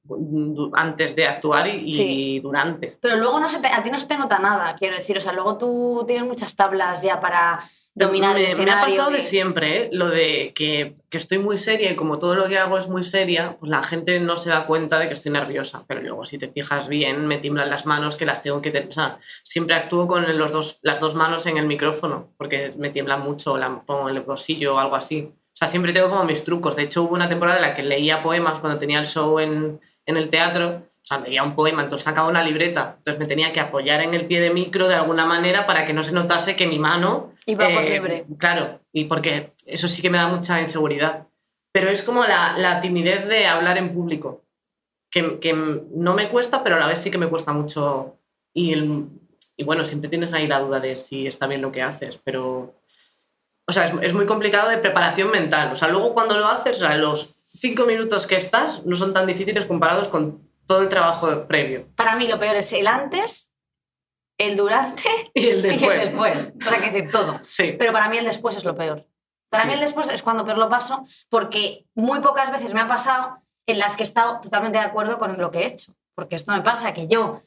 antes 0.73 1.15
de 1.15 1.25
actuar 1.27 1.67
y, 1.67 2.39
durante. 2.41 2.97
Pero 2.99 3.15
luego 3.15 3.39
no 3.39 3.47
se 3.47 3.59
te- 3.59 3.67
a 3.69 3.81
ti 3.81 3.89
no 3.89 3.97
se 3.97 4.07
te 4.07 4.17
nota 4.17 4.39
nada, 4.39 4.75
quiero 4.77 4.97
decir. 4.97 5.17
O 5.17 5.21
sea, 5.21 5.31
luego 5.31 5.57
tú 5.57 6.03
tienes 6.05 6.27
muchas 6.27 6.55
tablas 6.55 7.01
ya 7.01 7.19
para 7.19 7.59
dominar 7.99 8.33
me, 8.35 8.39
el 8.39 8.45
me 8.45 8.47
ha 8.47 8.53
escenario. 8.53 8.85
pasado 8.85 9.11
de 9.11 9.21
siempre, 9.21 9.77
¿eh? 9.77 9.89
lo 9.91 10.07
de 10.09 10.51
que, 10.55 10.95
que 11.09 11.17
estoy 11.17 11.37
muy 11.37 11.57
seria 11.57 11.91
y 11.91 11.95
como 11.95 12.17
todo 12.17 12.35
lo 12.35 12.47
que 12.47 12.57
hago 12.57 12.77
es 12.77 12.87
muy 12.87 13.03
seria, 13.03 13.57
pues 13.59 13.69
la 13.69 13.83
gente 13.83 14.19
no 14.19 14.35
se 14.35 14.49
da 14.49 14.65
cuenta 14.65 14.97
de 14.99 15.07
que 15.07 15.13
estoy 15.13 15.31
nerviosa. 15.31 15.83
Pero 15.87 16.01
luego, 16.01 16.25
si 16.25 16.37
te 16.37 16.47
fijas 16.47 16.87
bien, 16.87 17.27
me 17.27 17.37
tiemblan 17.37 17.69
las 17.69 17.85
manos 17.85 18.15
que 18.15 18.25
las 18.25 18.41
tengo 18.41 18.61
que 18.61 18.87
sea, 18.89 19.19
siempre 19.43 19.75
actúo 19.75 20.07
con 20.07 20.37
los 20.37 20.51
dos, 20.51 20.79
las 20.81 20.99
dos 20.99 21.15
manos 21.15 21.45
en 21.45 21.57
el 21.57 21.65
micrófono 21.65 22.29
porque 22.37 22.73
me 22.77 22.89
tiemblan 22.89 23.21
mucho, 23.21 23.57
la 23.57 23.81
pongo 23.81 24.09
en 24.09 24.15
el 24.15 24.21
bolsillo 24.21 24.75
o 24.75 24.79
algo 24.79 24.95
así. 24.95 25.31
O 25.31 25.57
sea, 25.59 25.67
siempre 25.67 25.91
tengo 25.91 26.09
como 26.09 26.23
mis 26.23 26.43
trucos. 26.43 26.75
De 26.75 26.83
hecho, 26.83 27.03
hubo 27.03 27.13
una 27.13 27.27
temporada 27.27 27.57
en 27.57 27.63
la 27.63 27.73
que 27.73 27.83
leía 27.83 28.21
poemas 28.21 28.59
cuando 28.59 28.77
tenía 28.79 28.99
el 28.99 29.05
show 29.05 29.39
en, 29.39 29.79
en 30.05 30.17
el 30.17 30.29
teatro. 30.29 30.83
O 31.01 31.05
sea, 31.09 31.19
leía 31.19 31.43
un 31.43 31.55
poema, 31.55 31.81
entonces 31.83 32.05
sacaba 32.05 32.29
una 32.29 32.43
libreta. 32.43 32.95
Entonces 32.97 33.19
me 33.19 33.25
tenía 33.25 33.51
que 33.51 33.59
apoyar 33.59 34.01
en 34.01 34.13
el 34.13 34.25
pie 34.25 34.39
de 34.39 34.51
micro 34.51 34.87
de 34.87 34.95
alguna 34.95 35.25
manera 35.25 35.65
para 35.65 35.83
que 35.85 35.93
no 35.93 36.03
se 36.03 36.13
notase 36.13 36.55
que 36.55 36.67
mi 36.67 36.79
mano 36.79 37.33
Iba 37.51 37.65
por 37.69 37.83
eh, 37.83 37.89
libre. 37.89 38.25
Claro, 38.37 38.79
y 38.93 39.05
porque 39.05 39.53
eso 39.65 39.87
sí 39.87 40.01
que 40.01 40.09
me 40.09 40.17
da 40.17 40.27
mucha 40.27 40.61
inseguridad. 40.61 41.27
Pero 41.71 41.89
es 41.89 42.01
como 42.01 42.23
la, 42.23 42.57
la 42.57 42.81
timidez 42.81 43.27
de 43.27 43.45
hablar 43.45 43.77
en 43.77 43.93
público, 43.93 44.43
que, 45.11 45.39
que 45.39 45.53
no 45.53 46.13
me 46.13 46.29
cuesta, 46.29 46.63
pero 46.63 46.75
a 46.75 46.79
la 46.79 46.87
vez 46.87 46.99
sí 46.99 47.11
que 47.11 47.17
me 47.17 47.27
cuesta 47.27 47.53
mucho. 47.53 48.17
Y, 48.53 48.73
el- 48.73 49.05
y 49.55 49.63
bueno, 49.63 49.83
siempre 49.83 50.09
tienes 50.09 50.33
ahí 50.33 50.47
la 50.47 50.59
duda 50.59 50.79
de 50.79 50.95
si 50.95 51.27
está 51.27 51.45
bien 51.47 51.61
lo 51.61 51.71
que 51.71 51.81
haces, 51.81 52.17
pero... 52.23 52.75
O 53.67 53.71
sea, 53.71 53.85
es, 53.85 53.93
es 54.01 54.13
muy 54.15 54.25
complicado 54.25 54.67
de 54.69 54.77
preparación 54.79 55.29
mental. 55.29 55.71
O 55.71 55.75
sea, 55.75 55.89
luego 55.89 56.13
cuando 56.15 56.37
lo 56.39 56.47
haces, 56.47 56.77
o 56.77 56.79
sea, 56.87 56.95
los 56.95 57.35
cinco 57.53 57.85
minutos 57.85 58.25
que 58.25 58.35
estás 58.35 58.83
no 58.85 58.95
son 58.95 59.13
tan 59.13 59.27
difíciles 59.27 59.65
comparados 59.65 60.07
con 60.07 60.41
todo 60.65 60.81
el 60.81 60.89
trabajo 60.89 61.45
previo. 61.47 61.85
Para 61.95 62.15
mí 62.15 62.27
lo 62.27 62.39
peor 62.39 62.55
es 62.55 62.73
el 62.73 62.87
antes, 62.87 63.48
el 64.39 64.57
durante 64.57 65.03
Y 65.35 65.45
el 65.49 65.63
y 65.65 65.69
el 65.69 65.79
después. 65.79 65.99
después. 65.99 66.53
O 66.65 66.69
sea, 66.69 66.79
que 66.81 66.89
decir 66.89 67.11
todo. 67.11 67.39
Sí. 67.47 67.75
Pero 67.77 67.93
para 67.93 68.09
mí 68.09 68.17
el 68.17 68.25
después 68.25 68.57
es 68.57 68.65
lo 68.65 68.75
peor. 68.75 69.05
Para 69.51 69.63
Sí. 69.63 69.67
mí 69.67 69.73
el 69.75 69.79
después 69.81 70.09
es 70.09 70.21
cuando 70.23 70.45
peor 70.45 70.57
lo 70.57 70.69
paso, 70.69 71.05
porque 71.29 71.85
muy 71.93 72.19
pocas 72.21 72.51
veces 72.51 72.73
me 72.73 72.81
ha 72.81 72.87
pasado 72.87 73.37
en 73.67 73.77
las 73.77 73.95
que 73.95 74.03
he 74.03 74.05
estado 74.05 74.39
totalmente 74.41 74.79
de 74.79 74.85
acuerdo 74.85 75.19
con 75.19 75.37
lo 75.37 75.51
que 75.51 75.59
he 75.59 75.65
hecho. 75.67 75.93
Porque 76.15 76.35
esto 76.35 76.51
me 76.53 76.61
pasa, 76.61 76.93
que 76.93 77.07
yo 77.07 77.43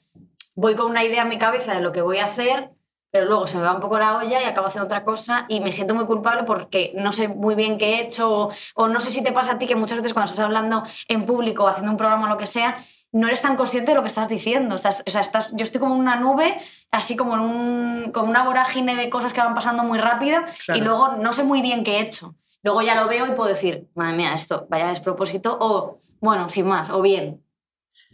voy 0.54 0.74
con 0.76 0.86
una 0.90 1.02
idea 1.04 1.22
en 1.22 1.28
mi 1.28 1.38
cabeza 1.38 1.74
de 1.74 1.80
lo 1.80 1.92
que 1.92 2.02
voy 2.02 2.18
a 2.18 2.26
hacer, 2.26 2.70
pero 3.10 3.26
luego 3.26 3.46
se 3.46 3.56
me 3.58 3.62
va 3.64 3.74
un 3.74 3.80
poco 3.80 3.98
la 3.98 4.16
olla 4.16 4.40
y 4.40 4.44
acabo 4.44 4.66
haciendo 4.68 4.86
otra 4.86 5.04
cosa 5.04 5.44
y 5.48 5.60
me 5.60 5.72
siento 5.72 5.94
muy 5.94 6.06
culpable 6.06 6.44
porque 6.44 6.92
no 6.94 7.12
sé 7.12 7.28
muy 7.28 7.54
bien 7.54 7.76
qué 7.78 7.94
he 7.96 8.00
hecho 8.02 8.30
o, 8.32 8.52
o 8.74 8.88
no 8.88 9.00
sé 9.00 9.10
si 9.10 9.22
te 9.22 9.32
pasa 9.32 9.52
a 9.52 9.58
ti 9.58 9.66
que 9.66 9.76
muchas 9.76 9.98
veces 9.98 10.12
cuando 10.14 10.30
estás 10.30 10.44
hablando 10.44 10.82
en 11.08 11.26
público, 11.26 11.68
haciendo 11.68 11.90
un 11.92 11.98
programa 11.98 12.26
o 12.26 12.28
lo 12.30 12.38
que 12.38 12.46
sea, 12.46 12.76
no 13.12 13.26
eres 13.26 13.40
tan 13.42 13.56
consciente 13.56 13.90
de 13.92 13.96
lo 13.96 14.02
que 14.02 14.08
estás 14.08 14.28
diciendo. 14.28 14.74
Estás, 14.74 15.02
o 15.06 15.10
sea, 15.10 15.20
estás, 15.20 15.52
yo 15.54 15.62
estoy 15.64 15.80
como 15.80 15.94
en 15.94 16.00
una 16.00 16.16
nube, 16.16 16.58
así 16.90 17.16
como 17.16 17.34
en 17.34 17.40
un, 17.40 18.10
como 18.12 18.28
una 18.30 18.42
vorágine 18.44 18.96
de 18.96 19.10
cosas 19.10 19.32
que 19.32 19.40
van 19.40 19.54
pasando 19.54 19.82
muy 19.84 19.98
rápido 19.98 20.40
Claro. 20.64 20.80
y 20.80 20.82
luego 20.82 21.08
no 21.18 21.32
sé 21.32 21.44
muy 21.44 21.60
bien 21.62 21.84
qué 21.84 21.98
he 21.98 22.00
hecho. 22.00 22.34
Luego 22.62 22.80
ya 22.82 22.94
lo 23.00 23.08
veo 23.08 23.26
y 23.26 23.32
puedo 23.32 23.48
decir, 23.50 23.88
madre 23.94 24.16
mía, 24.16 24.32
esto, 24.34 24.66
vaya 24.70 24.88
despropósito, 24.88 25.58
o 25.60 26.00
bueno, 26.20 26.48
sin 26.48 26.66
más, 26.66 26.90
o 26.90 27.02
bien. 27.02 27.42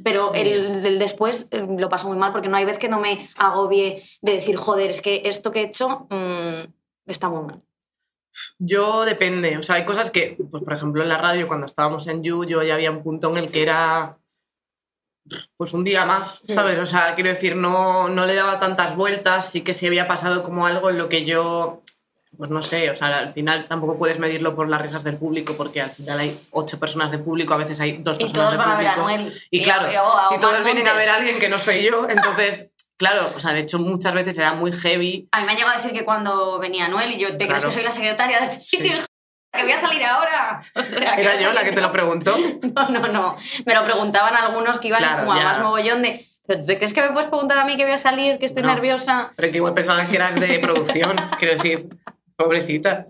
Pero 0.02 0.32
Sí. 0.32 0.40
el, 0.40 0.84
el 0.86 0.98
después 0.98 1.48
eh, 1.52 1.64
lo 1.78 1.88
paso 1.88 2.08
muy 2.08 2.16
mal 2.16 2.32
porque 2.32 2.48
no 2.48 2.56
hay 2.56 2.64
vez 2.64 2.78
que 2.78 2.88
no 2.88 2.98
me 2.98 3.28
agobie 3.36 4.02
de 4.22 4.32
decir, 4.32 4.56
joder, 4.56 4.90
es 4.90 5.00
que 5.02 5.22
esto 5.26 5.52
que 5.52 5.60
he 5.60 5.64
hecho 5.64 6.06
mm, 6.10 6.72
está 7.06 7.28
muy 7.28 7.44
mal. 7.44 7.62
Yo 8.58 9.04
depende, 9.04 9.56
o 9.58 9.62
sea, 9.62 9.76
hay 9.76 9.84
cosas 9.84 10.10
que, 10.10 10.36
pues 10.50 10.62
por 10.62 10.72
ejemplo 10.72 11.02
en 11.02 11.08
la 11.08 11.18
radio 11.18 11.46
cuando 11.46 11.66
estábamos 11.66 12.06
en 12.06 12.22
You, 12.22 12.44
yo 12.44 12.62
ya 12.62 12.74
había 12.74 12.90
un 12.90 13.02
punto 13.02 13.30
en 13.30 13.36
el 13.38 13.50
que 13.52 13.62
era 13.62 14.16
pues 15.56 15.72
un 15.72 15.84
día 15.84 16.04
más. 16.04 16.42
¿sabes? 16.46 16.78
O 16.78 16.86
sea, 16.86 17.14
quiero 17.14 17.30
decir, 17.30 17.56
no, 17.56 18.08
no 18.08 18.26
le 18.26 18.34
daba 18.34 18.58
tantas 18.60 18.96
vueltas, 18.96 19.50
sí 19.50 19.62
que 19.62 19.74
se 19.74 19.86
había 19.86 20.06
pasado 20.08 20.42
como 20.42 20.66
algo 20.66 20.90
en 20.90 20.98
lo 20.98 21.08
que 21.08 21.24
yo, 21.24 21.82
pues 22.36 22.50
no 22.50 22.62
sé, 22.62 22.90
o 22.90 22.94
sea, 22.96 23.18
al 23.18 23.32
final 23.32 23.66
tampoco 23.66 23.96
puedes 23.98 24.18
medirlo 24.18 24.54
por 24.54 24.68
las 24.68 24.80
risas 24.80 25.02
del 25.04 25.16
público 25.16 25.54
porque 25.56 25.80
al 25.80 25.90
final 25.90 26.20
hay 26.20 26.38
ocho 26.50 26.78
personas 26.78 27.10
de 27.10 27.18
público, 27.18 27.54
a 27.54 27.56
veces 27.56 27.80
hay 27.80 27.98
dos 27.98 28.16
Y 28.18 28.24
personas 28.24 28.32
todos 28.34 28.50
de 28.52 28.56
van 28.58 28.70
a 28.70 28.76
ver 28.78 28.86
a 28.88 28.94
público. 28.96 29.18
Noel. 29.18 29.42
Y 29.50 29.62
claro, 29.62 29.90
y 29.90 29.94
a- 29.96 30.02
a 30.02 30.34
y 30.36 30.40
todos 30.40 30.64
vienen 30.64 30.86
a 30.86 30.92
ver 30.94 31.08
a 31.08 31.16
alguien 31.16 31.38
que 31.38 31.48
no 31.48 31.58
soy 31.58 31.82
yo, 31.84 32.06
entonces, 32.08 32.70
claro, 32.96 33.32
o 33.34 33.38
sea, 33.38 33.52
de 33.52 33.60
hecho 33.60 33.78
muchas 33.78 34.14
veces 34.14 34.36
era 34.38 34.52
muy 34.54 34.72
heavy. 34.72 35.28
A 35.32 35.40
mí 35.40 35.46
me 35.46 35.52
ha 35.52 35.54
llegado 35.56 35.72
a 35.74 35.76
decir 35.78 35.92
que 35.92 36.04
cuando 36.04 36.58
venía 36.58 36.86
Noel 36.88 37.12
y 37.12 37.18
yo, 37.18 37.36
¿te 37.36 37.46
crees 37.48 37.64
que 37.64 37.72
soy 37.72 37.82
la 37.82 37.90
secretaria 37.92 38.38
de 38.40 38.44
este 38.46 38.60
sitio? 38.60 38.92
Que 39.52 39.62
voy 39.62 39.72
a 39.72 39.80
salir 39.80 40.04
ahora. 40.04 40.62
O 40.74 40.82
sea, 40.82 41.14
que 41.16 41.22
Era 41.22 41.40
yo 41.40 41.52
la 41.52 41.64
que 41.64 41.72
te 41.72 41.80
lo 41.80 41.90
preguntó. 41.92 42.36
No, 42.74 42.88
no, 42.88 43.08
no. 43.08 43.36
Me 43.64 43.74
lo 43.74 43.84
preguntaban 43.84 44.34
algunos 44.36 44.78
que 44.78 44.88
iban 44.88 45.00
Claro, 45.00 45.20
como 45.26 45.32
a 45.32 45.42
más 45.42 45.60
mogollón 45.60 46.02
de. 46.02 46.24
¿Pero 46.46 46.64
te 46.64 46.76
crees 46.78 46.92
que 46.94 47.02
me 47.02 47.10
puedes 47.12 47.28
preguntar 47.28 47.58
a 47.58 47.64
mí 47.64 47.76
que 47.76 47.84
voy 47.84 47.92
a 47.92 47.98
salir, 47.98 48.38
que 48.38 48.46
estoy 48.46 48.62
No. 48.62 48.74
nerviosa? 48.74 49.32
Pero 49.36 49.50
que 49.50 49.56
igual 49.58 49.74
pensaban 49.74 50.08
que 50.08 50.16
eras 50.16 50.34
de 50.38 50.58
producción, 50.60 51.16
quiero 51.38 51.54
decir, 51.54 51.88
pobrecita. 52.36 53.06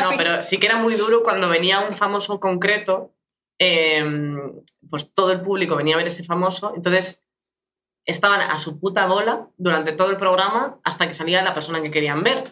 No, 0.00 0.10
pero 0.16 0.42
sí 0.44 0.58
que 0.58 0.66
era 0.68 0.76
muy 0.76 0.94
duro 0.94 1.22
cuando 1.24 1.48
venía 1.48 1.80
un 1.80 1.92
famoso 1.92 2.38
concreto, 2.38 3.12
eh, 3.58 4.04
pues 4.88 5.12
todo 5.12 5.32
el 5.32 5.40
público 5.40 5.74
venía 5.74 5.94
a 5.96 5.98
ver 5.98 6.06
ese 6.06 6.22
famoso, 6.22 6.72
entonces 6.76 7.24
estaban 8.06 8.40
a 8.40 8.56
su 8.58 8.78
puta 8.78 9.06
bola 9.06 9.48
durante 9.56 9.90
todo 9.92 10.10
el 10.10 10.16
programa 10.16 10.78
hasta 10.84 11.08
que 11.08 11.14
salía 11.14 11.42
la 11.42 11.52
persona 11.52 11.82
que 11.82 11.90
querían 11.90 12.22
ver. 12.22 12.44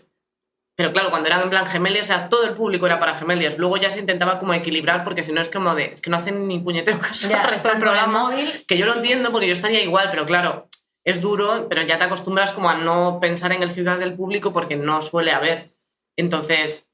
Pero 0.77 0.93
claro, 0.93 1.09
cuando 1.11 1.29
eran 1.29 1.41
en 1.41 1.51
plan 1.51 1.67
gemelias, 1.67 2.05
o 2.05 2.09
sea, 2.09 2.29
todo 2.29 2.45
el 2.45 2.55
público 2.55 2.87
era 2.87 2.99
para 2.99 3.15
gemelias. 3.15 3.57
Luego 3.57 3.79
ya 3.79 3.91
se 3.91 4.01
intentaba 4.01 4.39
como 4.39 4.53
equilibrar 4.53 5.05
porque 5.05 5.23
si 5.23 5.33
no 5.33 5.41
es 5.41 5.49
como 5.49 5.75
de, 5.75 5.93
es 5.95 6.03
que 6.03 6.11
no 6.11 6.19
hacen 6.19 6.47
ni 6.47 6.59
puñetero 6.61 6.99
caso 7.01 7.35
al 7.35 7.49
resto 7.49 7.69
del 7.69 7.79
programa. 7.79 8.29
móvil. 8.29 8.53
Que 8.69 8.77
yo 8.77 8.85
lo 8.85 8.95
entiendo 8.95 9.33
porque 9.33 9.47
yo 9.47 9.55
estaría 9.55 9.83
igual, 9.83 10.09
pero 10.11 10.27
claro, 10.27 10.69
es 11.05 11.23
duro, 11.23 11.67
pero 11.69 11.83
ya 11.83 11.97
te 11.97 12.05
acostumbras 12.05 12.53
como 12.53 12.69
a 12.69 12.75
no 12.75 13.21
pensar 13.21 13.53
en 13.53 13.63
el 13.63 13.71
feedback 13.71 13.99
del 13.99 14.15
público 14.15 14.53
porque 14.53 14.77
no 14.77 15.01
suele 15.01 15.33
haber. 15.33 15.73
Entonces, 16.17 16.91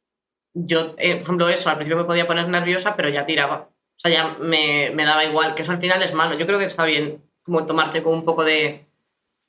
yo, 0.54 0.94
eh, 0.98 1.14
por 1.14 1.22
ejemplo, 1.22 1.48
eso, 1.48 1.70
al 1.70 1.76
principio 1.76 1.96
me 1.96 2.06
podía 2.06 2.26
poner 2.26 2.48
nerviosa, 2.48 2.94
pero 2.94 3.08
ya 3.08 3.26
tiraba. 3.26 3.68
O 3.70 3.98
sea, 3.98 4.10
ya 4.10 4.36
me, 4.38 4.90
me 4.94 5.04
daba 5.04 5.24
igual, 5.24 5.54
que 5.54 5.62
eso 5.62 5.72
al 5.72 5.80
final 5.80 6.02
es 6.02 6.12
malo. 6.12 6.36
Yo 6.36 6.46
creo 6.46 6.58
que 6.58 6.66
está 6.66 6.84
bien 6.84 7.22
como 7.42 7.66
tomarte 7.66 8.02
con 8.02 8.14
un 8.14 8.24
poco 8.24 8.44
de... 8.44 8.86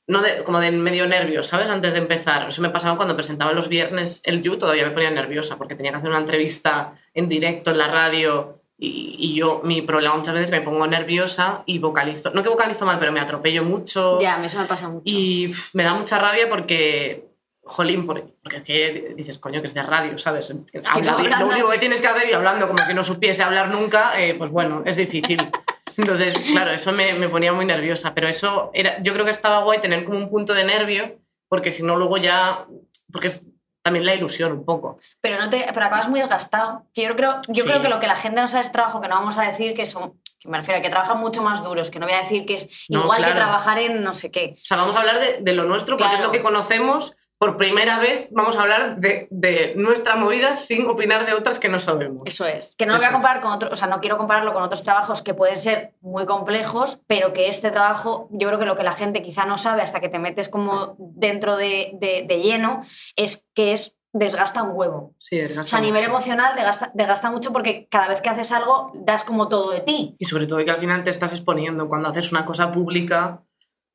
No 0.06 0.20
de, 0.20 0.42
como 0.42 0.60
de 0.60 0.70
medio 0.70 1.06
nervio, 1.06 1.42
¿sabes? 1.42 1.70
Antes 1.70 1.94
de 1.94 2.00
empezar. 2.00 2.48
Eso 2.48 2.60
me 2.60 2.68
pasaba 2.68 2.96
cuando 2.96 3.16
presentaba 3.16 3.52
los 3.52 3.68
viernes 3.68 4.20
el 4.24 4.42
You, 4.42 4.58
todavía 4.58 4.84
me 4.84 4.90
ponía 4.90 5.10
nerviosa 5.10 5.56
porque 5.56 5.74
tenía 5.74 5.92
que 5.92 5.98
hacer 5.98 6.10
una 6.10 6.18
entrevista 6.18 6.94
en 7.14 7.28
directo 7.28 7.70
en 7.70 7.78
la 7.78 7.88
radio 7.88 8.60
y, 8.76 9.16
y 9.18 9.34
yo, 9.34 9.60
mi 9.62 9.82
problema 9.82 10.16
muchas 10.16 10.34
veces 10.34 10.50
me 10.50 10.60
pongo 10.60 10.86
nerviosa 10.86 11.62
y 11.66 11.78
vocalizo. 11.78 12.30
No 12.34 12.42
que 12.42 12.48
vocalizo 12.48 12.84
mal, 12.84 12.98
pero 12.98 13.12
me 13.12 13.20
atropello 13.20 13.64
mucho. 13.64 14.18
Ya, 14.20 14.42
eso 14.44 14.58
me 14.58 14.66
pasa 14.66 14.88
mucho. 14.88 15.02
Y 15.04 15.50
me 15.74 15.84
da 15.84 15.94
mucha 15.94 16.18
rabia 16.18 16.48
porque, 16.48 17.28
jolín, 17.62 18.04
porque, 18.04 18.24
porque 18.42 18.58
es 18.58 18.64
que 18.64 19.14
dices, 19.16 19.38
coño, 19.38 19.60
que 19.60 19.68
es 19.68 19.74
de 19.74 19.82
radio, 19.82 20.18
¿sabes? 20.18 20.52
Habla, 20.84 21.38
lo 21.38 21.46
único 21.46 21.70
que 21.70 21.78
tienes 21.78 22.00
que 22.00 22.08
hacer 22.08 22.28
y 22.28 22.32
hablando 22.32 22.66
como 22.66 22.84
si 22.84 22.94
no 22.94 23.04
supiese 23.04 23.42
hablar 23.42 23.70
nunca, 23.70 24.20
eh, 24.20 24.34
pues 24.34 24.50
bueno, 24.50 24.82
es 24.84 24.96
difícil. 24.96 25.38
Entonces, 25.96 26.34
claro, 26.52 26.70
eso 26.72 26.92
me, 26.92 27.12
me 27.14 27.28
ponía 27.28 27.52
muy 27.52 27.64
nerviosa, 27.66 28.14
pero 28.14 28.28
eso 28.28 28.70
era, 28.74 29.02
yo 29.02 29.12
creo 29.12 29.24
que 29.24 29.30
estaba 29.30 29.62
guay 29.64 29.80
tener 29.80 30.04
como 30.04 30.18
un 30.18 30.30
punto 30.30 30.54
de 30.54 30.64
nervio, 30.64 31.18
porque 31.48 31.70
si 31.72 31.82
no 31.82 31.96
luego 31.96 32.16
ya, 32.16 32.66
porque 33.12 33.28
es 33.28 33.44
también 33.82 34.06
la 34.06 34.14
ilusión 34.14 34.52
un 34.52 34.64
poco. 34.64 34.98
Pero, 35.20 35.38
no 35.38 35.50
te, 35.50 35.66
pero 35.74 35.86
acabas 35.86 36.08
muy 36.08 36.18
desgastado. 36.20 36.86
Que 36.94 37.02
yo 37.02 37.14
creo, 37.16 37.42
yo 37.48 37.64
Sí. 37.64 37.68
creo 37.68 37.82
que 37.82 37.90
lo 37.90 38.00
que 38.00 38.06
la 38.06 38.16
gente 38.16 38.40
no 38.40 38.48
sabe 38.48 38.62
es 38.64 38.72
trabajo, 38.72 39.00
que 39.00 39.08
no 39.08 39.16
vamos 39.16 39.36
a 39.38 39.42
decir 39.42 39.74
que 39.74 39.84
son. 39.84 40.14
Que 40.40 40.48
me 40.48 40.56
refiero 40.58 40.78
a 40.78 40.82
que 40.82 40.88
trabajan 40.90 41.18
mucho 41.20 41.42
más 41.42 41.62
duros, 41.62 41.90
que 41.90 41.98
no 41.98 42.06
voy 42.06 42.14
a 42.14 42.20
decir 42.20 42.46
que 42.46 42.54
es 42.54 42.86
No, 42.88 43.02
igual 43.02 43.24
que 43.24 43.32
trabajar 43.32 43.78
en 43.78 44.02
no 44.02 44.14
sé 44.14 44.30
qué. 44.30 44.54
O 44.54 44.64
sea, 44.64 44.78
vamos 44.78 44.96
a 44.96 45.00
hablar 45.00 45.20
de, 45.20 45.38
de 45.42 45.52
lo 45.52 45.64
nuestro 45.64 45.96
porque 45.96 46.08
Claro. 46.10 46.22
es 46.22 46.26
lo 46.26 46.32
que 46.32 46.40
conocemos. 46.42 47.14
Por 47.44 47.58
primera 47.58 47.98
vez 47.98 48.28
vamos 48.30 48.56
a 48.56 48.62
hablar 48.62 48.96
de, 48.96 49.28
de 49.30 49.74
nuestra 49.76 50.16
movida 50.16 50.56
sin 50.56 50.86
opinar 50.88 51.26
de 51.26 51.34
otras 51.34 51.58
que 51.58 51.68
no 51.68 51.78
sabemos. 51.78 52.22
Eso 52.24 52.46
es. 52.46 52.74
Que 52.78 52.86
no 52.86 52.94
lo 52.94 52.98
voy 53.00 53.06
a 53.08 53.12
comparar 53.12 53.42
con 53.42 53.52
otros, 53.52 53.70
o 53.70 53.76
sea, 53.76 53.86
no 53.86 54.00
quiero 54.00 54.16
compararlo 54.16 54.54
con 54.54 54.62
otros 54.62 54.82
trabajos 54.82 55.20
que 55.20 55.34
pueden 55.34 55.58
ser 55.58 55.92
muy 56.00 56.24
complejos, 56.24 57.00
pero 57.06 57.34
que 57.34 57.48
este 57.48 57.70
trabajo, 57.70 58.28
yo 58.30 58.48
creo 58.48 58.58
que 58.58 58.64
lo 58.64 58.76
que 58.76 58.82
la 58.82 58.92
gente 58.92 59.20
quizá 59.20 59.44
no 59.44 59.58
sabe 59.58 59.82
hasta 59.82 60.00
que 60.00 60.08
te 60.08 60.18
metes 60.18 60.48
como 60.48 60.96
dentro 60.98 61.58
de, 61.58 61.90
de- 62.00 62.24
de 62.26 62.40
lleno, 62.40 62.80
es 63.14 63.44
que 63.54 63.72
es 63.72 63.98
desgasta 64.14 64.62
un 64.62 64.70
huevo. 64.74 65.12
Sí, 65.18 65.36
desgasta 65.36 65.60
O 65.60 65.64
sea, 65.64 65.78
a 65.80 65.82
nivel 65.82 66.02
mucho. 66.04 66.12
emocional 66.12 66.54
desgasta, 66.54 66.92
desgasta 66.94 67.30
mucho 67.30 67.52
porque 67.52 67.88
cada 67.90 68.08
vez 68.08 68.22
que 68.22 68.30
haces 68.30 68.52
algo 68.52 68.90
das 68.94 69.22
como 69.22 69.48
todo 69.48 69.70
de 69.72 69.80
ti. 69.80 70.16
Y 70.18 70.24
sobre 70.24 70.46
todo 70.46 70.64
que 70.64 70.70
al 70.70 70.78
final 70.80 71.04
te 71.04 71.10
estás 71.10 71.32
exponiendo. 71.32 71.88
Cuando 71.88 72.08
haces 72.08 72.32
una 72.32 72.46
cosa 72.46 72.72
pública, 72.72 73.42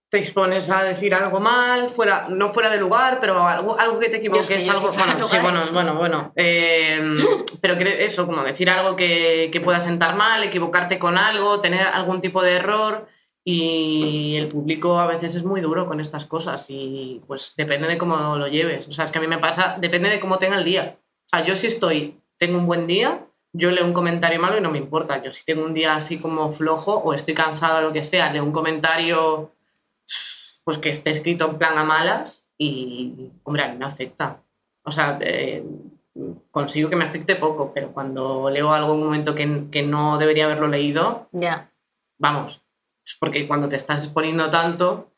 te 0.09 0.17
expones 0.17 0.69
a 0.71 0.83
decir 0.83 1.13
algo 1.13 1.39
mal, 1.39 1.87
fuera, 1.87 2.27
no 2.29 2.51
fuera 2.51 2.71
de 2.71 2.79
lugar, 2.79 3.19
pero 3.21 3.47
algo, 3.47 3.79
algo 3.79 3.99
que 3.99 4.09
te 4.09 4.17
equivoques, 4.17 4.47
sí, 4.47 4.67
algo. 4.67 4.91
sí 4.91 4.97
bueno, 4.97 5.13
sí, 5.13 5.37
lugar, 5.37 5.41
bueno, 5.41 5.61
bueno, 5.71 5.95
bueno. 5.95 6.33
Eh, 6.35 6.99
pero 7.61 7.75
eso, 7.75 8.25
como 8.25 8.43
decir 8.43 8.71
algo 8.71 8.95
que, 8.95 9.49
que 9.51 9.61
pueda 9.61 9.79
sentar 9.79 10.15
mal, 10.15 10.43
equivocarte 10.43 10.97
con 10.97 11.17
algo, 11.17 11.59
tener 11.61 11.81
algún 11.81 12.21
tipo 12.21 12.41
de 12.41 12.53
error. 12.53 13.07
Y 13.45 14.35
el 14.35 14.47
público 14.47 14.99
a 14.99 15.07
veces 15.07 15.33
es 15.33 15.43
muy 15.43 15.61
duro 15.61 15.87
con 15.87 15.99
estas 15.99 16.25
cosas 16.25 16.67
y 16.69 17.21
pues 17.25 17.53
depende 17.57 17.87
de 17.87 17.97
cómo 17.97 18.35
lo 18.35 18.47
lleves. 18.47 18.87
O 18.87 18.91
sea, 18.91 19.05
es 19.05 19.11
que 19.11 19.17
a 19.17 19.21
mí 19.21 19.27
me 19.27 19.39
pasa, 19.39 19.77
depende 19.79 20.09
de 20.09 20.19
cómo 20.19 20.37
tenga 20.37 20.57
el 20.57 20.65
día. 20.65 20.97
O 21.25 21.29
sea, 21.29 21.45
yo 21.45 21.55
si 21.55 21.67
estoy, 21.67 22.19
tengo 22.37 22.57
un 22.57 22.67
buen 22.67 22.85
día, 22.85 23.25
yo 23.53 23.71
leo 23.71 23.85
un 23.85 23.93
comentario 23.93 24.39
malo 24.39 24.57
y 24.57 24.61
no 24.61 24.69
me 24.69 24.77
importa. 24.77 25.23
Yo 25.23 25.31
si 25.31 25.45
tengo 25.45 25.63
un 25.63 25.73
día 25.73 25.95
así 25.95 26.19
como 26.19 26.51
flojo 26.51 26.95
o 26.95 27.13
estoy 27.13 27.33
cansado 27.33 27.79
o 27.79 27.81
lo 27.81 27.93
que 27.93 28.03
sea, 28.03 28.31
leo 28.31 28.43
un 28.43 28.51
comentario 28.51 29.51
pues 30.69 30.77
que 30.77 30.91
esté 30.91 31.09
escrito 31.09 31.49
en 31.49 31.57
plan 31.57 31.79
a 31.79 31.83
malas 31.83 32.45
y, 32.55 33.31
hombre, 33.43 33.63
a 33.63 33.69
mí 33.69 33.75
me 33.79 33.85
afecta. 33.85 34.43
O 34.83 34.91
sea, 34.91 35.17
eh, 35.19 35.63
consigo 36.51 36.91
que 36.91 36.95
me 36.95 37.05
afecte 37.05 37.35
poco, 37.35 37.71
pero 37.73 37.91
cuando 37.91 38.51
leo 38.51 38.71
algo 38.71 38.93
en 38.93 38.99
un 38.99 39.05
momento 39.05 39.33
que, 39.33 39.63
que 39.71 39.81
no 39.81 40.19
debería 40.19 40.45
haberlo 40.45 40.67
leído, 40.67 41.27
Ya. 41.31 41.71
vamos, 42.19 42.61
es 43.03 43.17
porque 43.19 43.47
cuando 43.47 43.67
te 43.67 43.77
estás 43.77 44.03
exponiendo 44.03 44.47
tanto, 44.51 45.11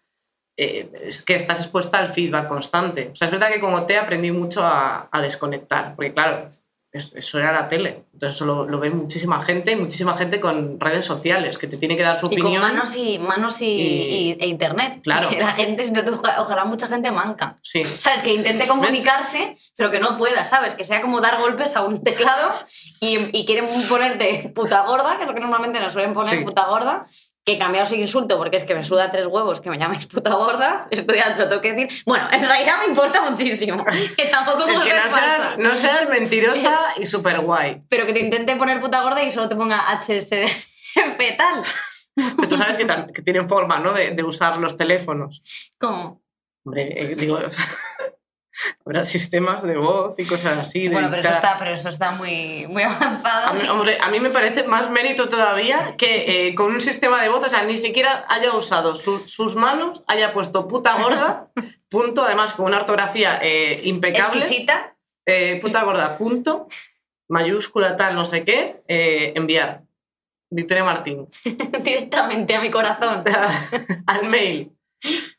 eh, 0.58 0.90
es 1.04 1.22
que 1.22 1.36
estás 1.36 1.60
expuesta 1.60 1.98
al 2.00 2.08
feedback 2.08 2.48
constante. 2.48 3.10
O 3.12 3.16
sea, 3.16 3.26
es 3.26 3.32
verdad 3.34 3.52
que 3.52 3.60
como 3.60 3.86
te 3.86 3.98
aprendí 3.98 4.32
mucho 4.32 4.64
a, 4.64 5.10
a 5.12 5.22
desconectar, 5.22 5.98
porque 5.98 6.14
claro, 6.14 6.50
eso 6.94 7.40
era 7.40 7.52
la 7.54 7.68
tele. 7.70 8.04
Entonces 8.14 8.36
eso 8.36 8.46
lo, 8.46 8.66
lo 8.66 8.80
ve 8.80 8.90
muchísima 8.90 9.40
gente, 9.42 9.72
y 9.72 9.76
muchísima 9.78 10.18
gente 10.18 10.40
con 10.40 10.80
redes 10.80 11.06
sociales, 11.06 11.58
que 11.58 11.68
te 11.68 11.78
tiene 11.78 11.96
que 11.96 12.04
dar 12.04 12.18
su 12.20 12.26
Y 12.28 12.30
con 12.38 12.42
opinión. 12.42 12.62
manos 12.62 12.96
y 12.98 13.18
manos 13.18 13.62
y, 13.62 14.38
e 14.40 14.48
internet. 14.48 15.00
Claro. 15.04 15.30
Que 15.30 15.40
la 15.40 15.52
gente, 15.52 15.84
si 15.84 15.92
no 15.92 16.04
te- 16.04 16.12
ojalá, 16.12 16.66
mucha 16.66 16.88
gente 16.88 17.10
manca. 17.12 17.58
Sí, 17.62 17.84
¿Sabes? 17.84 18.22
Que 18.22 18.34
intente 18.34 18.68
comunicarse, 18.68 19.58
pero 19.78 19.90
que 19.90 20.00
no 20.00 20.18
pueda, 20.18 20.44
¿sabes? 20.44 20.76
Que 20.76 20.84
sea 20.84 21.02
como 21.02 21.22
dar 21.22 21.40
golpes 21.40 21.76
a 21.76 21.84
un 21.84 22.04
teclado 22.04 22.52
y, 23.00 23.38
y 23.38 23.46
quieren 23.46 23.68
ponerte 23.88 24.52
puta 24.54 24.82
gorda, 24.82 25.16
que 25.18 25.24
es 25.24 25.28
lo 25.30 25.34
que 25.34 25.40
normalmente 25.42 25.80
nos 25.80 25.94
suelen 25.94 26.14
poner, 26.14 26.40
Sí. 26.40 26.44
puta 26.46 26.66
gorda, 26.68 27.08
que 27.44 27.58
cambiado 27.58 27.88
sin 27.88 28.02
insulto, 28.02 28.38
porque 28.38 28.58
es 28.58 28.64
que 28.64 28.76
me 28.76 28.84
suda 28.84 29.12
tres 29.12 29.26
huevos 29.26 29.62
que 29.62 29.70
me 29.70 29.78
llaméis 29.78 30.06
puta 30.06 30.32
gorda, 30.32 30.88
esto 30.92 31.14
ya 31.14 31.36
te 31.36 31.44
lo 31.44 31.50
tengo 31.50 31.62
que 31.62 31.74
decir. 31.74 32.04
Bueno, 32.06 32.28
en 32.32 32.42
realidad 32.42 32.76
me 32.80 32.86
importa 32.86 33.30
muchísimo, 33.30 33.84
que 34.16 34.26
tampoco 34.26 34.68
es 34.68 34.80
que 34.80 34.94
no 34.94 35.10
seas, 35.10 35.58
no 35.58 35.76
seas 35.76 36.10
mentirosa 36.10 36.80
y 36.98 37.08
súper 37.08 37.40
guay. 37.40 37.82
Pero 37.90 38.06
que 38.06 38.14
te 38.14 38.20
intente 38.20 38.56
poner 38.56 38.80
puta 38.80 39.02
gorda 39.02 39.24
y 39.24 39.32
solo 39.32 39.50
te 39.50 39.56
ponga 39.56 39.82
HSD 40.00 40.48
fetal. 41.18 41.62
Pero 42.14 42.48
tú 42.48 42.58
sabes 42.58 42.78
que, 42.78 43.22
tienen 43.22 43.48
forma 43.50 43.80
¿no? 43.80 43.94
de, 43.94 44.12
de 44.12 44.24
usar 44.24 44.58
los 44.58 44.78
teléfonos. 44.78 45.42
Como... 45.80 46.22
Hombre, 46.64 46.94
eh, 46.96 47.16
digo, 47.16 47.40
habrá 48.86 49.06
sistemas 49.06 49.62
de 49.64 49.78
voz 49.78 50.18
y 50.20 50.26
cosas 50.26 50.58
así. 50.60 50.88
Bueno, 50.90 51.08
pero 51.10 51.22
eso, 51.22 51.32
está, 51.34 51.58
pero 51.60 51.72
eso 51.72 51.90
está 51.90 52.12
muy, 52.12 52.68
muy 52.68 52.84
avanzado. 52.84 53.48
A 53.48 53.54
mí, 53.54 53.68
hombre, 53.68 53.98
a 54.02 54.10
mí 54.10 54.20
me 54.20 54.30
parece 54.30 54.64
más 54.64 54.90
mérito 54.90 55.28
todavía 55.30 55.96
que 55.98 56.48
eh, 56.48 56.56
con 56.56 56.72
un 56.72 56.82
sistema 56.82 57.22
de 57.22 57.30
voz, 57.30 57.46
o 57.46 57.50
sea, 57.50 57.64
ni 57.64 57.78
siquiera 57.78 58.26
haya 58.30 58.54
usado 58.56 58.96
su- 58.96 59.28
sus 59.28 59.56
manos, 59.56 60.04
haya 60.08 60.34
puesto 60.34 60.68
puta 60.68 60.96
gorda, 61.02 61.48
punto, 61.90 62.24
además 62.24 62.54
con 62.54 62.66
una 62.66 62.78
ortografía 62.78 63.40
eh, 63.42 63.82
impecable. 63.86 64.38
Exquisita. 64.40 64.96
eh, 65.26 65.60
puta 65.62 65.84
gorda, 65.84 66.18
punto, 66.18 66.68
mayúscula 67.30 67.96
tal, 67.98 68.16
no 68.16 68.26
sé 68.26 68.44
qué, 68.44 68.82
enviar. 68.88 69.82
Victoria 70.54 70.84
Martín. 70.84 71.28
directamente 71.82 72.54
a 72.56 72.60
mi 72.62 72.70
corazón. 72.70 73.24
Al 74.06 74.28
mail. 74.28 74.74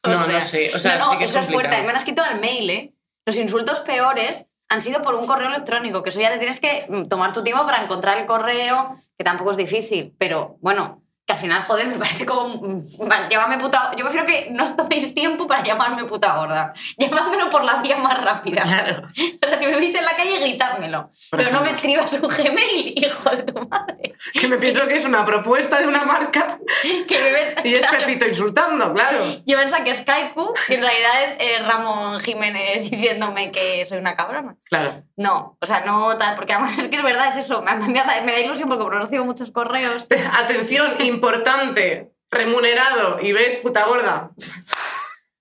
O 0.03 0.09
No, 0.09 0.25
sea, 0.25 0.35
no 0.37 0.41
sé. 0.41 0.71
O 0.75 0.79
sea, 0.79 0.97
no, 0.97 1.11
sí 1.11 1.19
que 1.19 1.25
eso 1.25 1.39
es 1.39 1.47
fuerte. 1.47 1.83
Me 1.83 1.91
lo 1.91 1.97
has 1.97 2.05
quitado 2.05 2.29
al 2.31 2.41
mail, 2.41 2.71
¿eh? 2.71 2.93
Los 3.25 3.39
insultos 3.39 3.81
peores 3.81 4.47
han 4.69 4.83
sido 4.83 5.03
por 5.03 5.15
un 5.15 5.27
correo 5.27 5.49
electrónico, 5.49 6.03
que 6.03 6.11
eso 6.11 6.21
ya 6.21 6.31
te 6.31 6.39
tienes 6.39 6.61
que 6.61 6.87
mm, 6.89 7.09
tomar 7.09 7.33
tu 7.33 7.43
tiempo 7.43 7.65
para 7.65 7.83
encontrar 7.83 8.19
el 8.19 8.27
correo, 8.27 8.97
que 9.17 9.25
tampoco 9.25 9.51
es 9.51 9.57
difícil, 9.57 10.15
pero 10.19 10.57
bueno, 10.61 11.02
que 11.25 11.33
al 11.33 11.39
final, 11.39 11.63
joder, 11.63 11.87
me 11.87 11.97
parece 11.97 12.27
como... 12.27 12.49
mm, 12.49 12.83
Llámame 13.31 13.59
puta... 13.59 13.93
Yo 13.97 14.05
prefiero 14.05 14.27
que 14.27 14.49
no 14.51 14.65
os 14.65 14.75
toméis 14.77 15.15
tiempo 15.15 15.47
para 15.47 15.63
llamarme 15.63 16.05
puta 16.05 16.37
gorda. 16.37 16.73
Llamádmelo 16.99 17.49
por 17.49 17.65
la 17.65 17.77
vía 17.77 17.97
más 17.97 18.21
rápida. 18.23 18.63
Claro. 18.63 19.07
O 19.43 19.47
sea, 19.49 19.57
si 19.59 19.67
me 19.67 19.77
veis 19.77 19.95
en 19.95 20.05
la 20.05 20.17
calle, 20.17 20.41
gritádmelo. 20.41 21.11
Por 21.31 21.39
pero 21.39 21.53
no 21.53 21.61
me 21.61 21.71
ejemplo. 21.71 22.05
escribas 22.05 22.41
un 22.41 22.45
Gmail, 22.45 22.95
hijo 23.05 23.31
de 23.31 23.43
tu 23.45 23.69
madre. 23.69 24.15
Que 24.33 24.49
me 24.49 24.57
pienso 24.57 24.87
que 24.89 24.97
es 24.97 25.05
una 25.05 25.25
propuesta 25.25 25.79
de 25.79 25.87
una 25.87 26.05
marca 26.05 26.59
Que 27.09 27.19
me 27.21 27.33
ves... 27.33 27.55
y 27.65 27.75
es 27.75 27.81
claro. 27.81 27.99
Pepito 27.99 28.27
insultando, 28.27 28.93
claro. 28.93 29.25
Yo 29.47 29.57
pensaba 29.57 29.85
que 29.85 29.93
y 29.93 30.75
en 30.75 30.81
realidad 30.81 31.23
es 31.25 31.37
eh, 31.39 31.59
Ramón 31.67 32.21
Jiménez 32.21 32.91
diciéndome 32.91 33.51
que 33.51 33.85
soy 33.87 33.99
una 33.99 34.17
cabrona. 34.17 34.57
Claro. 34.65 35.03
No, 35.17 35.57
o 35.61 35.67
sea, 35.67 35.81
no 35.85 36.17
tal, 36.17 36.35
porque 36.35 36.53
además 36.53 36.77
es 36.79 36.89
que 36.89 36.97
es 36.97 37.03
verdad, 37.03 37.29
es 37.29 37.37
eso. 37.37 37.63
Me, 37.63 37.75
me 37.75 37.93
da, 38.01 38.21
me 38.25 38.33
da 38.33 38.41
ilusión 38.41 38.69
porque 38.69 38.99
recibo 38.99 39.25
muchos 39.25 39.51
correos. 39.51 40.09
Atención, 40.33 40.95
importante, 41.13 42.13
remunerado 42.31 43.19
y 43.21 43.33
ves, 43.33 43.57
puta 43.57 43.85
gorda. 43.87 44.31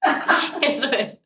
Eso 0.62 0.86
es. 0.91 1.21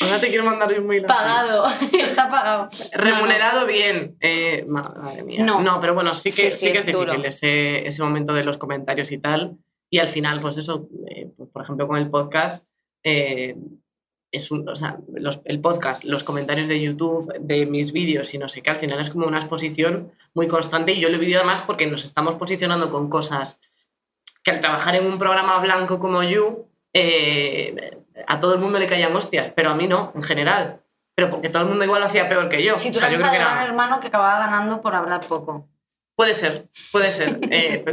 Ahora 0.00 0.20
te 0.20 0.28
quiero 0.28 0.44
mandar 0.44 0.72
un 0.80 0.86
mail. 0.86 1.04
Pagado. 1.04 1.66
Está 1.92 2.30
pagado. 2.30 2.68
Remunerado 2.94 3.66
bien. 3.66 4.16
Eh, 4.20 4.64
ma- 4.66 4.82
madre 4.82 5.22
mía. 5.22 5.44
No. 5.44 5.80
pero 5.80 5.94
bueno, 5.94 6.14
sí 6.14 6.32
Sí, 6.32 6.42
que, 6.44 6.50
sí, 6.50 6.66
sí 6.66 6.72
que 6.72 6.78
es 6.78 6.86
es, 6.88 6.96
difícil 6.96 7.24
ese, 7.26 7.86
ese 7.86 8.02
momento 8.02 8.32
de 8.32 8.44
los 8.44 8.56
comentarios 8.58 9.12
y 9.12 9.18
tal. 9.18 9.58
Y 9.90 9.98
al 9.98 10.08
final, 10.08 10.38
pues 10.40 10.56
eso, 10.56 10.88
eh, 11.08 11.28
pues, 11.36 11.48
por 11.50 11.62
ejemplo, 11.62 11.86
con 11.86 11.96
el 11.98 12.10
podcast, 12.10 12.66
eh, 13.04 13.54
es 14.30 14.50
un, 14.50 14.68
o 14.68 14.74
sea, 14.76 14.98
los- 15.14 15.40
el 15.44 15.60
podcast, 15.60 16.04
los 16.04 16.22
comentarios 16.24 16.68
de 16.68 16.80
YouTube, 16.80 17.32
de 17.40 17.66
mis 17.66 17.92
vídeos 17.92 18.34
y 18.34 18.38
no 18.38 18.46
sé 18.48 18.62
qué, 18.62 18.70
al 18.70 18.76
final 18.78 19.00
es 19.00 19.10
como 19.10 19.26
una 19.26 19.38
exposición 19.38 20.12
muy 20.34 20.48
constante 20.48 20.92
y 20.92 21.00
yo 21.00 21.08
lo 21.08 21.16
he 21.16 21.18
vivido 21.18 21.38
además 21.40 21.62
porque 21.62 21.86
nos 21.86 22.04
estamos 22.04 22.34
posicionando 22.34 22.90
con 22.90 23.08
cosas 23.08 23.60
que 24.44 24.50
al 24.50 24.60
trabajar 24.60 24.94
en 24.96 25.06
un 25.06 25.18
programa 25.18 25.58
blanco 25.60 25.98
como 25.98 26.22
You, 26.22 26.66
eh, 26.92 27.98
a 28.26 28.38
todo 28.40 28.54
el 28.54 28.60
mundo 28.60 28.78
le 28.78 28.86
caían 28.86 29.14
hostias, 29.14 29.52
pero 29.54 29.70
a 29.70 29.74
mí 29.74 29.86
no, 29.86 30.12
en 30.14 30.22
general. 30.22 30.80
Pero 31.14 31.30
porque 31.30 31.48
todo 31.48 31.62
el 31.64 31.68
mundo 31.68 31.84
igual 31.84 32.00
lo 32.00 32.06
hacía 32.06 32.28
peor 32.28 32.48
que 32.48 32.62
yo. 32.62 32.78
Si 32.78 32.90
O 32.90 32.92
tú 32.92 32.98
sea, 33.00 33.08
yo 33.10 33.18
creo 33.18 33.30
que 33.30 33.36
era- 33.36 33.64
hermano 33.64 33.98
que 34.00 34.06
acababa 34.08 34.38
ganando 34.38 34.80
por 34.80 34.94
hablar 34.94 35.20
poco. 35.26 35.66
Puede 36.18 36.34
ser, 36.34 36.66
puede 36.90 37.12
ser. 37.12 37.38
Eh, 37.50 37.84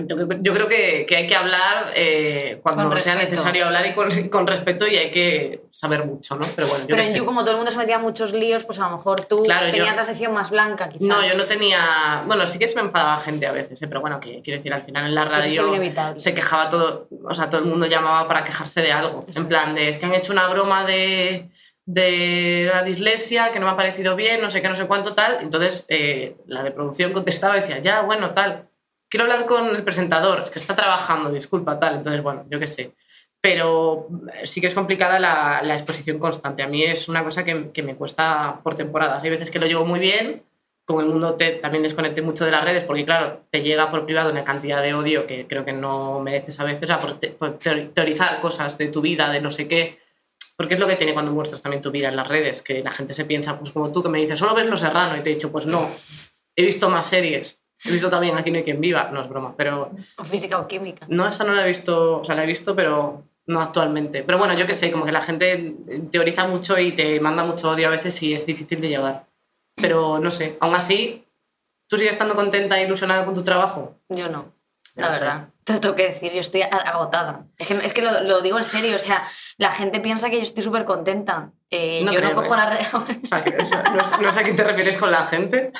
yo, 0.42 0.54
creo 0.54 0.68
que, 0.68 1.06
que 1.08 1.16
hay 1.16 1.28
que 1.28 1.36
hablar 1.36 1.92
eh, 1.96 2.60
cuando 2.64 2.94
sea 2.98 3.14
necesario 3.16 3.68
hablar 3.68 3.86
y 3.86 3.94
con, 3.94 4.30
con 4.30 4.48
respeto 4.48 4.88
y 4.88 4.96
hay 4.98 5.12
que 5.12 5.62
saber 5.72 6.06
mucho, 6.06 6.36
¿no? 6.36 6.46
Pero 6.56 6.68
bueno, 6.68 6.84
yo 6.84 6.88
Pero 6.90 7.02
en 7.04 7.12
sé. 7.12 7.18
You, 7.18 7.26
como 7.26 7.42
todo 7.42 7.52
el 7.52 7.58
mundo 7.58 7.72
se 7.72 7.78
metía 7.78 8.00
muchos 8.00 8.34
líos, 8.34 8.64
pues 8.64 8.80
a 8.80 8.90
lo 8.90 8.98
mejor 8.98 9.22
tú 9.22 9.44
Claro, 9.44 9.68
yo- 9.68 9.74
tenías 9.74 9.96
la 9.96 10.04
sección 10.04 10.34
más 10.34 10.50
blanca, 10.50 10.90
quizás. 10.90 11.08
No, 11.08 11.26
yo 11.26 11.36
no 11.36 11.46
tenía... 11.46 12.24
Bueno, 12.26 12.48
sí 12.48 12.58
que 12.58 12.68
se 12.68 12.76
me 12.76 12.82
enfadaba 12.82 13.20
gente 13.20 13.46
a 13.46 13.52
veces, 13.52 13.80
¿eh? 13.84 13.88
pero 13.88 14.02
bueno, 14.02 14.20
que 14.20 14.42
quiero 14.42 14.58
decir, 14.58 14.74
al 14.74 14.84
final 14.84 15.06
en 15.06 15.14
la 15.16 15.26
Pues 15.30 15.56
radio 15.56 16.20
se 16.20 16.34
quejaba 16.34 16.68
todo, 16.70 17.08
o 17.24 17.34
sea, 17.34 17.48
todo 17.50 17.62
el 17.62 17.68
mundo 17.68 17.86
llamaba 17.86 18.28
para 18.28 18.44
quejarse 18.44 18.82
de 18.82 18.92
algo. 18.92 19.26
Eso 19.30 19.42
en 19.42 19.48
plan, 19.48 19.76
de 19.76 19.90
es 19.90 20.00
que 20.00 20.06
han 20.08 20.14
hecho 20.16 20.32
una 20.34 20.48
broma 20.48 20.84
de, 20.86 21.50
de 21.86 22.69
la 22.74 22.84
dislexia 22.84 23.52
que 23.52 23.60
no 23.60 23.67
me 23.67 23.74
ha 23.74 23.76
parecido 23.76 24.15
bien, 24.15 24.41
no 24.41 24.50
sé 24.50 24.62
qué, 24.62 24.67
no 24.67 24.76
sé 24.76 24.88
cuánto, 24.88 25.13
tal. 25.13 25.38
Entonces, 25.41 25.86
eh, 25.88 26.36
la 26.48 26.63
de 26.63 26.71
producción 26.71 27.13
contestaba 27.13 27.58
y 27.58 27.60
decía, 27.62 27.80
ya, 27.80 28.02
bueno, 28.02 28.32
tal. 28.32 28.67
Quiero 29.08 29.26
hablar 29.26 29.45
con 29.45 29.67
el 29.76 29.84
presentador, 29.84 30.41
es 30.43 30.50
que 30.50 30.60
está 30.60 30.76
trabajando, 30.76 31.32
disculpa, 31.32 31.80
tal. 31.80 31.95
Entonces, 31.98 32.24
bueno, 32.24 32.45
yo 32.50 32.60
qué 32.60 32.67
sé. 32.67 32.93
Pero 33.39 34.08
eh, 34.34 34.48
sí 34.48 34.60
que 34.62 34.67
es 34.67 34.74
complicada 34.74 35.19
la, 35.19 35.62
exposición 35.74 36.17
constante. 36.17 36.63
A 36.63 36.67
mí 36.67 36.84
es 36.84 37.08
una 37.08 37.24
cosa 37.24 37.43
que, 37.43 37.84
me 37.84 37.95
cuesta 37.95 38.60
por 38.63 38.74
temporadas. 38.76 39.24
Hay 39.24 39.30
veces 39.30 39.52
que 39.52 39.60
lo 39.60 39.67
llevo 39.67 39.86
muy 39.86 40.00
bien, 40.00 40.41
con 40.86 41.04
el 41.04 41.08
mundo 41.08 41.36
también 41.62 41.84
desconecté 41.84 42.24
mucho 42.24 42.45
de 42.45 42.52
las 42.52 42.65
redes, 42.65 42.84
porque 42.84 43.06
claro, 43.06 43.41
te 43.52 43.62
llega 43.62 43.91
por 43.91 44.06
privado 44.06 44.32
una 44.32 44.43
cantidad 44.43 44.82
de 44.82 44.93
odio 44.95 45.28
que 45.28 45.48
creo 45.48 45.65
que 45.65 45.74
no 45.74 46.19
mereces 46.19 46.60
a 46.60 46.63
veces, 46.63 46.84
o 46.84 46.88
sea, 46.88 47.00
por, 47.00 47.19
te- 47.19 47.30
por 47.30 47.58
teori- 47.60 47.91
teorizar 47.93 48.39
cosas 48.41 48.78
de 48.78 48.88
tu 48.89 49.02
vida, 49.02 49.30
de 49.32 49.41
no 49.41 49.50
sé 49.50 49.67
qué, 49.67 50.00
porque 50.56 50.76
es 50.76 50.80
lo 50.80 50.88
que 50.88 50.96
tiene 50.96 51.13
cuando 51.13 51.32
muestras 51.32 51.62
también 51.62 51.82
tu 51.82 51.91
vida 51.91 52.10
en 52.10 52.15
las 52.15 52.28
redes, 52.28 52.62
que 52.62 52.82
la 52.84 52.91
gente 52.91 53.13
se 53.13 53.26
piensa, 53.26 53.58
pues 53.60 53.72
como 53.72 53.91
tú, 53.91 54.02
que 54.02 54.10
me 54.10 54.20
dices, 54.20 54.39
solo 54.39 54.54
ves 54.56 54.68
Los 54.68 54.80
Serrano, 54.80 55.18
y 55.18 55.22
te 55.24 55.32
he 55.32 55.36
dicho, 55.36 55.52
pues 55.52 55.65
no, 55.65 55.88
he 56.56 56.65
visto 56.65 56.89
más 56.89 57.06
series, 57.08 57.60
he 57.84 57.91
visto 57.91 58.10
también 58.10 58.38
Aquí 58.38 58.52
no 58.52 58.58
hay 58.58 58.63
quien 58.63 58.80
viva, 58.82 59.10
no 59.12 59.22
es 59.22 59.28
broma, 59.30 59.54
pero 59.58 59.91
O 60.18 60.24
física 60.24 60.58
o 60.60 60.68
química. 60.68 61.06
no, 61.10 61.28
esa 61.28 61.44
no 61.44 61.54
la 61.54 61.65
he 61.65 61.68
visto, 61.68 62.20
o 62.20 62.24
sea, 62.24 62.36
la 62.36 62.44
he 62.44 62.48
visto, 62.48 62.76
pero 62.76 63.24
no 63.48 63.62
actualmente. 63.62 64.24
Pero 64.24 64.39
bueno, 64.39 64.54
yo 64.56 64.65
qué 64.65 64.74
sé, 64.74 64.91
como 64.91 65.06
que 65.06 65.12
la 65.12 65.22
gente 65.22 65.76
teoriza 66.12 66.48
mucho 66.48 66.80
y 66.80 66.94
te 66.94 67.20
manda 67.20 67.44
mucho 67.44 67.70
odio 67.72 67.88
a 67.88 67.91
veces 67.91 68.22
y 68.24 68.34
es 68.34 68.46
difícil 68.46 68.82
de 68.82 68.89
llevar. 68.89 69.26
Pero 69.76 70.18
no 70.20 70.32
sé, 70.32 70.58
aún 70.62 70.74
así, 70.74 71.26
¿tú 71.88 71.98
sigues 71.98 72.13
estando 72.13 72.34
contenta 72.34 72.80
e 72.80 72.86
ilusionada 72.86 73.24
con 73.26 73.36
tu 73.36 73.44
trabajo? 73.44 73.98
Yo 74.10 74.30
no, 74.30 74.52
la 74.96 75.10
lo 75.10 75.13
sé. 75.13 75.20
verdad. 75.20 75.50
Te 75.63 75.74
lo 75.74 75.80
tengo 75.80 75.96
que 75.96 76.08
decir, 76.08 76.32
yo 76.32 76.39
estoy 76.39 76.62
agotada. 76.63 77.46
Es 77.58 77.68
que, 77.68 77.74
es 77.86 77.94
que 77.94 78.02
lo, 78.02 78.22
lo 78.22 78.41
digo 78.41 78.58
en 78.58 78.63
serio, 78.63 78.96
o 78.96 79.00
sea, 79.00 79.22
la 79.58 79.72
gente 79.72 80.00
piensa 80.00 80.30
que 80.30 80.38
yo 80.38 80.44
estoy 80.44 80.63
súper 80.63 80.86
contenta. 80.86 81.52
Eh, 81.70 82.02
No 82.04 82.13
yo 82.13 82.22
no 82.22 82.36
cojo 82.36 82.54
¿eh? 82.56 82.58
las 82.58 82.70
redes... 82.70 82.94
O 82.94 83.26
sea, 83.26 83.44
no, 83.94 84.06
sé- 84.06 84.18
no 84.22 84.32
sé 84.32 84.39
a 84.39 84.44
qué 84.44 84.54
te 84.54 84.63
refieres 84.63 84.98
con 84.98 85.12
la 85.12 85.26
gente. 85.26 85.72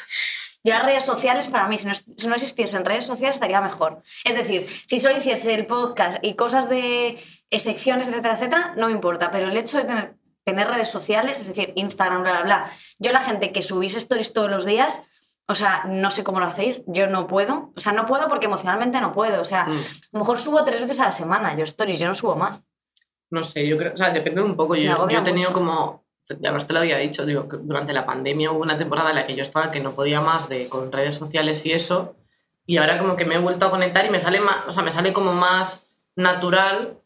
Yo 0.64 0.74
las 0.74 0.84
redes 0.84 1.04
sociales, 1.06 1.48
para 1.48 1.68
mí, 1.68 1.78
si 1.78 1.86
no, 1.88 1.94
si 1.94 2.28
no 2.28 2.34
existiesen 2.36 2.86
redes 2.86 3.06
sociales, 3.06 3.36
estaría 3.36 3.62
mejor. 3.62 4.02
Es 4.24 4.34
decir, 4.36 4.68
si 4.88 5.00
solo 5.00 5.16
hiciese 5.18 5.54
el 5.54 5.68
podcast 5.68 6.18
y 6.24 6.34
cosas 6.36 6.70
de 6.70 7.22
eh, 7.52 7.60
secciones, 7.60 8.08
etcétera, 8.08 8.34
etcétera, 8.36 8.74
no 8.76 8.88
me 8.88 8.94
importa. 8.94 9.30
Pero 9.30 9.50
el 9.50 9.58
hecho 9.58 9.78
de 9.78 9.84
tener, 9.84 10.16
tener 10.44 10.68
redes 10.68 10.90
sociales, 10.90 11.40
es 11.42 11.48
decir, 11.50 11.72
Instagram, 11.76 12.24
bla, 12.24 12.32
bla, 12.32 12.44
bla. 12.44 12.72
Yo 12.98 13.12
la 13.12 13.22
gente 13.22 13.52
que 13.52 13.62
subís 13.62 13.96
stories 13.96 14.34
todos 14.34 14.50
los 14.50 14.66
días, 14.66 15.04
o 15.48 15.54
sea, 15.54 15.84
no 15.88 16.10
sé 16.10 16.24
cómo 16.24 16.40
lo 16.40 16.48
hacéis, 16.48 16.82
yo 16.88 17.06
no 17.06 17.28
puedo. 17.28 17.72
O 17.76 17.80
sea, 17.80 17.92
no 17.92 18.08
puedo 18.08 18.28
porque 18.28 18.48
emocionalmente 18.48 19.00
no 19.02 19.14
puedo. 19.14 19.42
O 19.42 19.46
sea, 19.46 19.66
Mm. 19.66 19.72
a 19.72 20.08
lo 20.14 20.20
mejor 20.20 20.40
subo 20.40 20.64
tres 20.66 20.82
veces 20.82 21.00
a 21.02 21.06
la 21.06 21.12
semana 21.12 21.56
yo 21.56 21.64
stories, 21.66 22.00
yo 22.00 22.08
no 22.08 22.16
subo 22.16 22.36
más. 22.36 22.64
No 23.32 23.44
sé, 23.44 23.68
yo 23.68 23.78
creo, 23.78 23.94
o 23.94 23.98
sea, 23.98 24.12
depende 24.12 24.42
un 24.42 24.56
poco. 24.56 24.76
Yo, 24.76 25.08
yo 25.08 25.20
he 25.20 25.22
tenido 25.22 25.50
mucho. 25.50 25.54
como, 25.54 26.06
además 26.30 26.68
te 26.68 26.74
lo 26.74 26.80
había 26.80 26.98
dicho, 26.98 27.26
digo, 27.26 27.48
que 27.48 27.58
durante 27.58 27.94
la 27.94 28.06
pandemia 28.06 28.52
hubo 28.52 28.62
una 28.62 28.78
temporada 28.78 29.10
en 29.10 29.16
la 29.16 29.26
que 29.26 29.36
yo 29.36 29.42
estaba 29.42 29.72
que 29.72 29.80
no 29.80 29.94
podía 29.94 30.22
más 30.22 30.48
de 30.50 30.70
con 30.70 30.92
redes 30.92 31.16
sociales 31.16 31.66
y 31.66 31.72
eso, 31.72 32.16
y 32.66 32.78
ahora 32.78 32.98
como 32.98 33.16
que 33.16 33.26
me 33.26 33.36
he 33.36 33.40
vuelto 33.40 33.66
a 33.66 33.72
conectar 33.72 34.06
y 34.06 34.10
me 34.10 34.20
sale 34.20 34.40
más, 34.40 34.68
o 34.68 34.72
sea, 34.72 34.84
me 34.84 34.92
sale 34.92 35.14
como 35.14 35.34
más 35.34 35.92
natural 36.16 36.98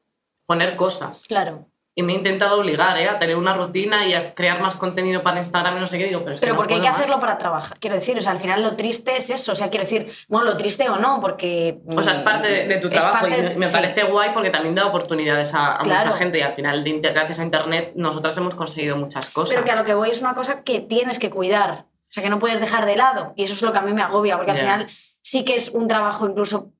poner 0.45 0.75
cosas. 0.75 1.25
Claro. 1.27 1.68
Y 1.99 2.03
me 2.03 2.13
he 2.13 2.15
intentado 2.15 2.59
obligar 2.59 2.97
¿eh? 2.97 3.09
a 3.09 3.19
tener 3.19 3.35
una 3.35 3.53
rutina 3.53 4.07
y 4.07 4.13
a 4.13 4.33
crear 4.33 4.61
más 4.61 4.75
contenido 4.75 5.21
para 5.21 5.39
Instagram 5.39 5.75
y 5.75 5.79
no 5.81 5.87
sé 5.87 5.97
qué. 5.97 6.05
Digo, 6.05 6.21
pero 6.21 6.33
es 6.33 6.39
que 6.39 6.45
Pero 6.45 6.53
no 6.53 6.57
porque 6.59 6.75
hay 6.75 6.81
que 6.81 6.87
más. 6.87 6.97
hacerlo 6.97 7.19
para 7.19 7.37
trabajar. 7.37 7.77
Quiero 7.79 7.95
decir, 7.97 8.17
o 8.17 8.21
sea, 8.21 8.31
al 8.31 8.39
final 8.39 8.63
lo 8.63 8.77
triste 8.77 9.17
es 9.17 9.29
eso. 9.29 9.51
O 9.51 9.55
sea, 9.55 9.69
quiero 9.69 9.83
decir, 9.83 10.09
bueno, 10.29 10.45
lo 10.45 10.55
triste 10.55 10.89
o 10.89 10.95
no, 10.97 11.19
porque. 11.19 11.79
O 11.87 12.01
sea, 12.01 12.13
es 12.13 12.19
parte 12.19 12.47
de, 12.47 12.67
de 12.69 12.77
tu 12.77 12.89
trabajo 12.89 13.27
y 13.27 13.31
me, 13.31 13.55
me 13.57 13.65
sí. 13.65 13.73
parece 13.73 14.03
guay 14.05 14.29
porque 14.33 14.49
también 14.49 14.75
da 14.75 14.85
oportunidades 14.85 15.53
a, 15.53 15.75
a 15.75 15.79
Claro. 15.79 16.05
mucha 16.05 16.17
gente 16.17 16.37
y 16.39 16.41
al 16.41 16.53
final, 16.53 16.83
de 16.85 16.99
gracias 17.01 17.39
a 17.39 17.43
Internet, 17.43 17.91
nosotras 17.95 18.37
hemos 18.37 18.55
conseguido 18.55 18.95
muchas 18.95 19.29
cosas. 19.29 19.53
Pero 19.53 19.65
que 19.65 19.71
a 19.71 19.75
lo 19.75 19.83
que 19.83 19.93
voy 19.93 20.09
es 20.09 20.21
una 20.21 20.33
cosa 20.35 20.63
que 20.63 20.79
tienes 20.79 21.19
que 21.19 21.29
cuidar. 21.29 21.85
O 22.09 22.11
sea, 22.13 22.23
que 22.23 22.29
no 22.29 22.39
puedes 22.39 22.61
dejar 22.61 22.85
de 22.85 22.95
lado. 22.95 23.33
Y 23.35 23.43
eso 23.43 23.53
es 23.55 23.61
lo 23.61 23.71
que 23.73 23.77
a 23.77 23.81
mí 23.81 23.91
me 23.93 24.01
agobia, 24.01 24.37
porque 24.37 24.51
al 24.51 24.57
final 24.57 24.87
sí 25.21 25.43
que 25.43 25.57
es 25.57 25.69
un 25.69 25.87
trabajo 25.87 26.27
incluso 26.27 26.71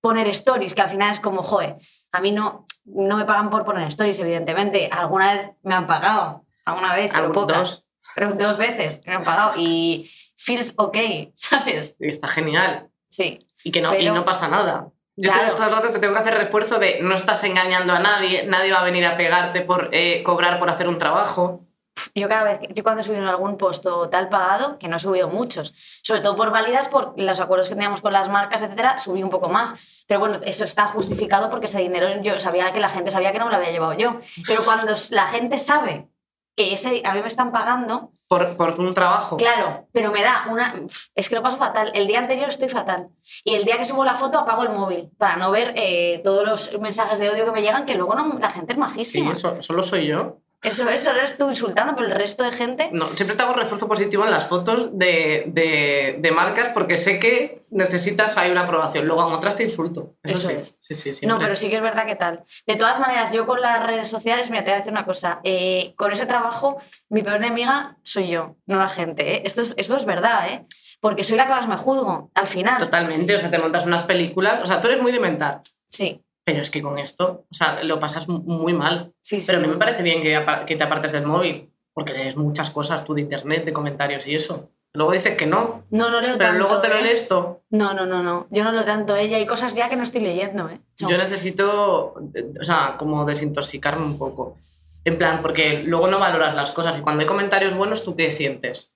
poner 0.00 0.28
stories, 0.28 0.74
que 0.74 0.82
al 0.82 0.90
final 0.90 1.10
es 1.10 1.20
como, 1.20 1.42
joder, 1.42 1.76
a 2.12 2.20
mí 2.20 2.30
no, 2.32 2.66
no 2.84 3.16
me 3.16 3.24
pagan 3.24 3.50
por 3.50 3.64
poner 3.64 3.86
stories, 3.88 4.18
evidentemente. 4.20 4.88
Alguna 4.92 5.34
vez 5.34 5.50
me 5.62 5.74
han 5.74 5.86
pagado, 5.86 6.44
alguna 6.64 6.94
vez, 6.94 7.10
pero 7.12 7.32
pocas. 7.32 7.58
dos. 7.58 7.84
Pero 8.14 8.32
dos 8.32 8.56
veces 8.58 9.02
me 9.06 9.14
han 9.14 9.24
pagado 9.24 9.52
y 9.56 10.10
feels 10.36 10.74
ok, 10.76 10.96
¿sabes? 11.34 11.96
Y 11.98 12.08
está 12.08 12.28
genial. 12.28 12.88
Sí. 13.10 13.46
Y 13.64 13.70
que 13.72 13.80
no, 13.80 13.92
y 13.94 13.98
Pero- 13.98 14.14
no 14.14 14.24
pasa 14.24 14.48
nada. 14.48 14.88
Yo 15.20 15.32
Claro. 15.32 15.54
todo 15.54 15.66
el 15.66 15.72
rato 15.74 15.90
te 15.90 15.98
tengo 15.98 16.14
que 16.14 16.20
hacer 16.20 16.34
refuerzo 16.38 16.78
de 16.78 17.00
no 17.02 17.16
estás 17.16 17.42
engañando 17.42 17.92
a 17.92 17.98
nadie, 17.98 18.44
nadie 18.46 18.70
va 18.70 18.82
a 18.82 18.84
venir 18.84 19.04
a 19.04 19.16
pegarte 19.16 19.62
por 19.62 19.88
eh, 19.92 20.22
cobrar 20.22 20.60
por 20.60 20.70
hacer 20.70 20.86
un 20.86 20.96
trabajo. 20.96 21.66
Yo 22.14 22.28
cada 22.28 22.44
vez, 22.44 22.58
que- 22.60 22.72
yo 22.74 22.82
cuando 22.82 23.00
he 23.00 23.04
subido 23.04 23.28
algún 23.28 23.56
post 23.56 23.84
o 23.86 24.08
tal 24.08 24.28
pagado, 24.28 24.78
que 24.78 24.88
no 24.88 24.96
he 24.96 25.00
subido 25.00 25.28
muchos, 25.28 25.74
sobre 26.02 26.20
todo 26.20 26.36
por 26.36 26.50
válidas, 26.50 26.88
por 26.88 27.14
los 27.16 27.40
acuerdos 27.40 27.68
que 27.68 27.74
teníamos 27.74 28.00
con 28.00 28.12
las 28.12 28.28
marcas, 28.28 28.62
etcétera, 28.62 28.98
subí 28.98 29.22
un 29.22 29.30
poco 29.30 29.48
más. 29.48 29.74
Pero 30.06 30.20
bueno, 30.20 30.38
eso 30.44 30.64
está 30.64 30.86
justificado 30.86 31.50
porque 31.50 31.66
ese 31.66 31.80
dinero 31.80 32.08
yo 32.22 32.38
sabía 32.38 32.72
que 32.72 32.80
la 32.80 32.88
gente 32.88 33.10
sabía 33.10 33.32
que 33.32 33.38
no 33.38 33.46
me 33.46 33.50
lo 33.50 33.56
había 33.58 33.70
llevado 33.70 33.94
yo. 33.94 34.20
Pero 34.46 34.64
cuando 34.64 34.94
la 35.10 35.26
gente 35.26 35.58
sabe 35.58 36.08
que 36.56 36.72
ese, 36.72 37.02
a 37.04 37.14
mí 37.14 37.20
me 37.20 37.28
están 37.28 37.52
pagando, 37.52 38.10
Por, 38.26 38.56
por 38.56 38.80
un 38.80 38.92
trabajo. 38.92 39.36
claro, 39.36 39.86
pero 39.92 40.10
me 40.10 40.22
da 40.24 40.46
una... 40.50 40.74
Es 41.14 41.28
que 41.28 41.36
lo 41.36 41.42
paso 41.42 41.56
fatal. 41.56 41.92
El 41.94 42.08
día 42.08 42.18
anterior 42.18 42.48
estoy 42.48 42.68
fatal. 42.68 43.10
Y 43.44 43.54
el 43.54 43.64
día 43.64 43.78
que 43.78 43.84
subo 43.84 44.04
la 44.04 44.16
foto 44.16 44.40
apago 44.40 44.64
el 44.64 44.70
móvil 44.70 45.08
para 45.18 45.36
no 45.36 45.52
ver 45.52 45.72
eh, 45.76 46.20
todos 46.24 46.44
los 46.44 46.80
mensajes 46.80 47.20
de 47.20 47.30
odio 47.30 47.44
que 47.44 47.52
me 47.52 47.62
llegan, 47.62 47.86
que 47.86 47.94
luego 47.94 48.16
no, 48.16 48.38
la 48.40 48.50
gente 48.50 48.72
es 48.72 48.76
Sí, 48.76 48.80
majísima. 48.80 49.36
so- 49.36 49.62
solo 49.62 49.84
soy 49.84 50.08
yo. 50.08 50.38
Eso, 50.60 50.88
eso 50.88 51.12
eres 51.12 51.38
tú 51.38 51.48
insultando, 51.48 51.94
pero 51.94 52.08
el 52.08 52.14
resto 52.14 52.42
de 52.42 52.50
gente. 52.50 52.88
No, 52.92 53.08
siempre 53.14 53.36
te 53.36 53.42
hago 53.44 53.52
refuerzo 53.54 53.86
positivo 53.86 54.24
en 54.24 54.32
las 54.32 54.46
fotos 54.48 54.90
de, 54.98 55.44
de- 55.48 56.16
de 56.18 56.32
marcas 56.32 56.70
porque 56.74 56.98
sé 56.98 57.20
que 57.20 57.64
necesitas 57.70 58.36
ahí 58.36 58.50
una 58.50 58.62
aprobación. 58.62 59.06
Luego 59.06 59.26
en 59.28 59.34
otras 59.34 59.54
te 59.56 59.62
insulto. 59.62 60.16
Eso, 60.24 60.38
Eso 60.38 60.48
sí. 60.48 60.54
es. 60.54 60.78
Sí, 60.80 60.94
sí, 60.96 61.12
siempre. 61.12 61.28
No, 61.28 61.38
pero 61.38 61.54
sí 61.54 61.70
que 61.70 61.76
es 61.76 61.82
verdad 61.82 62.06
que 62.06 62.16
tal. 62.16 62.44
De 62.66 62.74
todas 62.74 62.98
maneras, 62.98 63.32
yo 63.32 63.46
con 63.46 63.60
las 63.60 63.86
redes 63.86 64.08
sociales, 64.08 64.50
mira, 64.50 64.64
te 64.64 64.70
voy 64.70 64.74
a 64.74 64.78
decir 64.78 64.92
una 64.92 65.04
cosa. 65.04 65.40
eh, 65.44 65.94
con 65.96 66.10
ese 66.10 66.26
trabajo, 66.26 66.78
mi 67.08 67.22
peor 67.22 67.36
enemiga 67.36 67.96
soy 68.02 68.28
yo, 68.28 68.56
no 68.66 68.78
la 68.78 68.88
gente. 68.88 69.36
¿eh? 69.36 69.42
Esto, 69.44 69.62
es, 69.62 69.74
esto 69.76 69.96
es 69.96 70.04
verdad, 70.06 70.48
¿eh? 70.48 70.66
Porque 71.00 71.22
soy 71.22 71.36
la 71.36 71.46
que 71.46 71.52
más 71.52 71.68
me 71.68 71.76
juzgo, 71.76 72.32
al 72.34 72.48
final. 72.48 72.78
Totalmente, 72.78 73.36
o 73.36 73.38
sea, 73.38 73.48
te 73.50 73.58
montas 73.58 73.86
unas 73.86 74.02
películas. 74.02 74.58
O 74.60 74.66
sea, 74.66 74.80
tú 74.80 74.88
eres 74.88 75.00
muy 75.00 75.12
de 75.12 75.20
mentar. 75.20 75.60
Sí, 75.88 76.20
Pero 76.48 76.62
es 76.62 76.70
que 76.70 76.80
con 76.80 76.98
esto, 76.98 77.44
o 77.50 77.54
sea, 77.54 77.82
lo 77.82 78.00
pasas 78.00 78.26
mu- 78.28 78.40
muy 78.40 78.72
mal. 78.72 79.12
sí, 79.20 79.38
sí. 79.40 79.46
Pero 79.46 79.58
a 79.58 79.60
mí 79.60 79.68
me 79.68 79.76
parece 79.76 80.02
bien 80.02 80.22
que, 80.22 80.76
te 80.76 80.82
apartes 80.82 81.12
del 81.12 81.26
móvil, 81.26 81.70
porque 81.92 82.14
lees 82.14 82.36
muchas 82.36 82.70
cosas 82.70 83.04
tú 83.04 83.12
de 83.14 83.20
internet, 83.20 83.64
de 83.66 83.72
comentarios 83.72 84.26
y 84.26 84.34
eso. 84.34 84.70
Luego 84.94 85.12
dices 85.12 85.36
que 85.36 85.46
no, 85.46 85.84
No, 85.90 86.08
no 86.08 86.20
leo 86.22 86.38
pero 86.38 86.52
tanto. 86.52 86.58
luego 86.60 86.80
te 86.80 86.88
lo 86.88 86.94
¿eh? 86.96 87.02
lees 87.02 87.28
todo. 87.28 87.60
No, 87.70 87.92
no, 87.92 88.06
no, 88.06 88.22
no. 88.22 88.46
Yo 88.50 88.64
no 88.64 88.72
leo 88.72 88.84
tanto 88.86 89.14
ella. 89.14 89.36
Hay 89.36 89.44
cosas 89.46 89.74
ya 89.74 89.90
que 89.90 89.96
no 89.96 90.02
estoy 90.02 90.22
leyendo, 90.22 90.70
¿eh? 90.70 90.80
No. 91.02 91.10
Yo 91.10 91.18
necesito, 91.18 92.14
eh, 92.34 92.46
o 92.58 92.64
sea, 92.64 92.96
como 92.98 93.26
desintoxicarme 93.26 94.06
un 94.06 94.16
poco. 94.18 94.56
En 95.04 95.18
plan, 95.18 95.42
porque 95.42 95.82
luego 95.84 96.08
no 96.08 96.18
valoras 96.18 96.54
las 96.54 96.70
cosas 96.72 96.96
y 96.98 97.02
cuando 97.02 97.20
hay 97.20 97.26
comentarios 97.26 97.74
buenos, 97.74 98.02
¿tú 98.04 98.16
qué 98.16 98.30
sientes? 98.30 98.94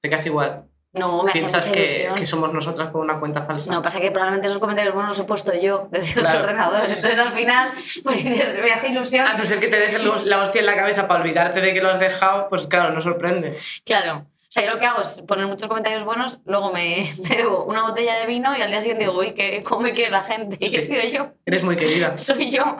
Te 0.00 0.08
quedas 0.08 0.26
igual. 0.26 0.66
No, 0.96 1.22
me 1.22 1.30
hace 1.30 1.38
Piensas 1.40 1.66
mucha 1.68 1.78
que, 1.78 1.84
ilusión. 1.84 2.14
que 2.14 2.26
somos 2.26 2.52
nosotras 2.52 2.90
con 2.90 3.02
una 3.02 3.18
cuenta 3.20 3.42
falsa. 3.42 3.70
No, 3.72 3.82
pasa 3.82 4.00
que 4.00 4.10
probablemente 4.10 4.48
esos 4.48 4.58
comentarios 4.58 4.94
buenos 4.94 5.10
los 5.10 5.18
he 5.20 5.24
puesto 5.24 5.52
yo 5.54 5.88
desde 5.90 6.14
Claro. 6.20 6.38
otro 6.38 6.50
ordenador. 6.50 6.82
Entonces 6.88 7.18
al 7.18 7.32
final, 7.32 7.72
pues 8.02 8.24
me 8.62 8.72
hace 8.72 8.88
ilusión. 8.88 9.26
A 9.26 9.34
no 9.34 9.44
ser 9.46 9.58
que 9.60 9.68
te 9.68 9.78
des 9.78 9.96
la 10.24 10.40
hostia 10.42 10.60
en 10.60 10.66
la 10.66 10.74
cabeza 10.76 11.06
para 11.06 11.20
olvidarte 11.20 11.60
de 11.60 11.72
que 11.72 11.80
lo 11.80 11.90
has 11.90 11.98
dejado, 12.00 12.48
pues 12.48 12.66
claro, 12.66 12.90
no 12.92 13.00
sorprende. 13.00 13.58
Claro. 13.84 14.26
O 14.48 14.52
sea, 14.56 14.64
yo 14.64 14.72
lo 14.74 14.78
que 14.78 14.86
hago 14.86 15.02
es 15.02 15.22
poner 15.26 15.46
muchos 15.46 15.68
comentarios 15.68 16.04
buenos, 16.04 16.38
luego 16.44 16.72
me 16.72 17.12
bebo 17.28 17.64
una 17.64 17.82
botella 17.82 18.16
de 18.18 18.26
vino 18.26 18.56
y 18.56 18.62
al 18.62 18.70
día 18.70 18.80
siguiente 18.80 19.04
digo, 19.04 19.18
uy, 19.18 19.32
¿qué, 19.34 19.62
¿cómo 19.62 19.82
me 19.82 19.92
quiere 19.92 20.10
la 20.10 20.22
gente? 20.22 20.56
Y 20.60 20.74
he 20.74 20.80
sido 20.82 21.02
yo. 21.02 21.32
Eres 21.44 21.64
muy 21.64 21.76
querida. 21.76 22.16
soy 22.18 22.50
yo. 22.50 22.76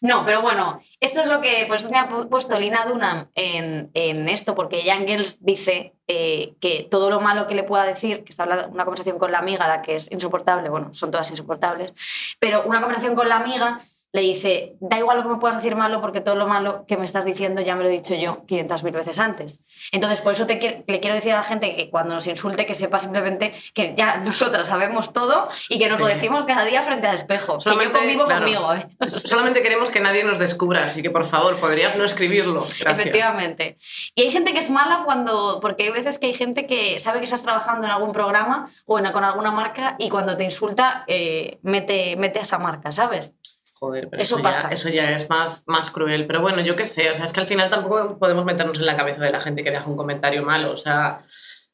No, 0.00 0.24
pero 0.24 0.40
bueno, 0.42 0.80
esto 0.98 1.20
es 1.22 1.28
lo 1.28 1.40
que, 1.42 1.66
por 1.66 1.76
eso 1.76 1.90
me 1.90 1.98
ha 1.98 2.08
pu- 2.08 2.28
puesto 2.28 2.58
Lina 2.58 2.86
Dunham 2.86 3.28
en, 3.34 3.90
en 3.94 4.28
esto, 4.30 4.54
porque 4.54 4.82
Jan 4.84 5.06
Girls 5.06 5.44
dice 5.44 5.92
eh, 6.08 6.54
que 6.60 6.88
todo 6.90 7.10
lo 7.10 7.20
malo 7.20 7.46
que 7.46 7.54
le 7.54 7.64
pueda 7.64 7.84
decir, 7.84 8.24
que 8.24 8.30
está 8.30 8.44
hablando 8.44 8.68
una 8.68 8.84
conversación 8.84 9.18
con 9.18 9.30
la 9.30 9.38
amiga, 9.38 9.68
la 9.68 9.82
que 9.82 9.96
es 9.96 10.10
insoportable, 10.10 10.70
bueno, 10.70 10.94
son 10.94 11.10
todas 11.10 11.30
insoportables, 11.30 11.92
pero 12.38 12.62
una 12.64 12.80
conversación 12.80 13.14
con 13.14 13.28
la 13.28 13.36
amiga 13.36 13.80
le 14.12 14.22
dice, 14.22 14.74
da 14.80 14.98
igual 14.98 15.18
lo 15.18 15.22
que 15.22 15.28
me 15.28 15.36
puedas 15.36 15.56
decir 15.58 15.76
malo, 15.76 16.00
porque 16.00 16.20
todo 16.20 16.34
lo 16.34 16.46
malo 16.48 16.84
que 16.88 16.96
me 16.96 17.04
estás 17.04 17.24
diciendo 17.24 17.62
ya 17.62 17.76
me 17.76 17.84
lo 17.84 17.88
he 17.88 17.92
dicho 17.92 18.14
yo 18.16 18.44
500.000 18.46 18.92
veces 18.92 19.18
antes. 19.20 19.60
Entonces, 19.92 20.20
por 20.20 20.32
eso 20.32 20.46
te 20.46 20.58
quiero- 20.58 20.82
le 20.86 20.98
quiero 20.98 21.14
decir 21.14 21.32
a 21.32 21.36
la 21.36 21.42
gente 21.44 21.76
que 21.76 21.90
cuando 21.90 22.14
nos 22.14 22.26
insulte, 22.26 22.66
que 22.66 22.74
sepa 22.74 22.98
simplemente 22.98 23.54
que 23.72 23.94
ya 23.96 24.16
nosotras 24.24 24.66
sabemos 24.66 25.12
todo 25.12 25.48
y 25.68 25.78
que 25.78 25.86
nos 25.88 25.98
Sí. 25.98 26.02
lo 26.02 26.08
decimos 26.08 26.44
cada 26.44 26.64
día 26.64 26.82
frente 26.82 27.06
al 27.06 27.14
espejo. 27.14 27.58
que 27.58 27.64
yo 27.64 27.70
Solamente, 27.70 27.98
convivo 27.98 28.24
claro. 28.24 28.40
conmigo, 28.44 28.74
¿eh? 28.74 28.88
Solamente 29.10 29.62
queremos 29.62 29.90
que 29.90 30.00
nadie 30.00 30.24
nos 30.24 30.38
descubra, 30.40 30.84
así 30.86 31.02
que 31.02 31.10
por 31.10 31.24
favor, 31.24 31.60
podrías 31.60 31.96
no 31.96 32.04
escribirlo. 32.04 32.60
Gracias. 32.62 32.98
Efectivamente. 32.98 33.78
Y 34.16 34.22
hay 34.22 34.30
gente 34.32 34.52
que 34.52 34.58
es 34.58 34.70
mala 34.70 35.02
cuando. 35.04 35.58
Porque 35.60 35.84
hay 35.84 35.90
veces 35.90 36.18
que 36.18 36.26
hay 36.26 36.34
gente 36.34 36.66
que 36.66 36.98
sabe 37.00 37.18
que 37.18 37.24
estás 37.24 37.42
trabajando 37.42 37.86
en 37.86 37.92
algún 37.92 38.12
programa 38.12 38.70
o 38.86 38.98
en- 38.98 39.12
con 39.12 39.22
alguna 39.24 39.50
marca 39.52 39.94
y 39.98 40.08
cuando 40.08 40.36
te 40.36 40.44
insulta, 40.44 41.04
eh, 41.06 41.58
mete, 41.62 42.16
mete 42.16 42.38
a 42.40 42.42
esa 42.42 42.58
marca, 42.58 42.90
¿sabes? 42.92 43.34
Joder, 43.80 44.08
pero 44.10 44.22
Eso 44.22 44.34
eso, 44.36 44.42
pasa. 44.42 44.68
Ya, 44.68 44.74
eso 44.74 44.88
ya 44.90 45.10
es 45.12 45.28
más, 45.30 45.64
más 45.66 45.90
cruel. 45.90 46.26
Pero 46.26 46.40
bueno, 46.42 46.60
yo 46.60 46.76
qué 46.76 46.84
sé, 46.84 47.10
o 47.10 47.14
sea, 47.14 47.24
es 47.24 47.32
que 47.32 47.40
al 47.40 47.46
final 47.46 47.70
tampoco 47.70 48.18
podemos 48.18 48.44
meternos 48.44 48.78
en 48.78 48.84
la 48.86 48.96
cabeza 48.96 49.22
de 49.22 49.30
la 49.30 49.40
gente 49.40 49.64
que 49.64 49.70
deja 49.70 49.86
un 49.88 49.96
comentario 49.96 50.42
malo. 50.44 50.70
O 50.72 50.76
sea, 50.76 51.22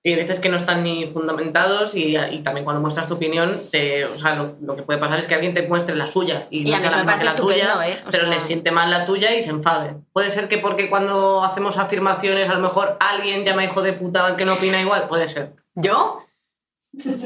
y 0.04 0.10
hay 0.10 0.14
veces 0.16 0.38
que 0.38 0.48
no 0.48 0.56
están 0.56 0.84
ni 0.84 1.08
fundamentados 1.08 1.96
y, 1.96 2.16
y 2.16 2.38
también 2.44 2.64
cuando 2.64 2.80
muestras 2.80 3.08
tu 3.08 3.14
opinión, 3.14 3.60
te, 3.72 4.04
o 4.04 4.16
sea, 4.16 4.36
lo, 4.36 4.54
lo 4.62 4.76
que 4.76 4.82
puede 4.84 5.00
pasar 5.00 5.18
es 5.18 5.26
que 5.26 5.34
alguien 5.34 5.52
te 5.52 5.66
muestre 5.66 5.96
la 5.96 6.06
suya 6.06 6.46
y, 6.48 6.68
Y 6.68 6.70
no 6.70 6.76
a 6.76 6.78
sea 6.80 6.90
la 6.92 6.96
me 6.98 7.04
parece 7.06 7.24
la 7.24 7.34
tuya, 7.34 7.56
estupendo, 7.64 7.82
¿eh? 7.82 7.98
Pero 8.12 8.26
sea- 8.28 8.34
le 8.34 8.40
siente 8.40 8.70
mal 8.70 8.88
la 8.88 9.04
tuya 9.04 9.34
y 9.34 9.42
se 9.42 9.50
enfade. 9.50 9.96
Puede 10.12 10.30
ser 10.30 10.46
que 10.46 10.58
porque 10.58 10.88
cuando 10.88 11.42
hacemos 11.42 11.76
afirmaciones 11.76 12.48
a 12.48 12.54
lo 12.54 12.60
mejor 12.60 12.96
alguien 13.00 13.44
llama 13.44 13.64
hijo 13.64 13.82
de 13.82 13.94
puta 13.94 14.24
al 14.24 14.36
que 14.36 14.44
no 14.44 14.52
opina 14.54 14.80
igual, 14.80 15.08
puede 15.08 15.26
ser. 15.26 15.54
¿Yo? 15.74 16.22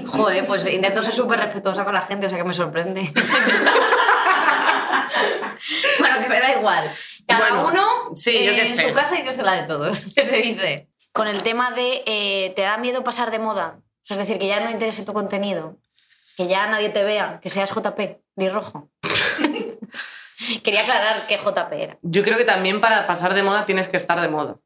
Joder, 0.06 0.46
pues 0.46 0.66
intento 0.72 1.02
ser 1.02 1.12
súper 1.14 1.38
respetuosa 1.38 1.84
con 1.84 1.92
la 1.92 2.00
gente, 2.00 2.26
o 2.26 2.30
sea 2.30 2.38
que 2.38 2.44
me 2.44 2.54
sorprende. 2.54 3.12
que 6.20 6.28
me 6.28 6.40
da 6.40 6.52
igual. 6.58 6.90
Cada 7.26 7.50
Bueno, 7.62 7.68
uno 7.68 8.16
sí, 8.16 8.44
yo 8.44 8.52
en 8.52 8.66
sé. 8.66 8.88
su 8.88 8.94
casa 8.94 9.18
y 9.18 9.22
Dios 9.22 9.38
en 9.38 9.46
la 9.46 9.52
de 9.60 9.62
todos, 9.66 10.06
que 10.14 10.24
se 10.24 10.36
dice. 10.38 10.88
Con 11.12 11.26
el 11.28 11.42
tema 11.42 11.70
de 11.72 12.02
eh, 12.06 12.52
¿te 12.56 12.62
da 12.62 12.76
miedo 12.76 13.02
pasar 13.04 13.30
de 13.30 13.38
moda? 13.38 13.78
O 13.78 14.06
sea, 14.06 14.14
es 14.14 14.18
decir, 14.26 14.38
que 14.38 14.46
ya 14.48 14.60
no 14.60 14.70
interese 14.70 15.04
tu 15.04 15.12
contenido, 15.12 15.76
que 16.36 16.46
ya 16.48 16.66
nadie 16.66 16.88
te 16.90 17.02
vea, 17.04 17.40
que 17.42 17.50
seas 17.50 17.70
JP, 17.70 18.18
ni 18.36 18.48
rojo. 18.48 18.88
Quería 20.64 20.80
aclarar 20.82 21.26
qué 21.28 21.36
JP 21.36 21.72
era. 21.72 21.98
Yo 22.02 22.22
creo 22.22 22.38
que 22.38 22.44
también 22.44 22.80
para 22.80 23.06
pasar 23.06 23.34
de 23.34 23.42
moda 23.42 23.66
tienes 23.66 23.88
que 23.88 23.96
estar 23.96 24.20
de 24.20 24.28
moda. 24.28 24.56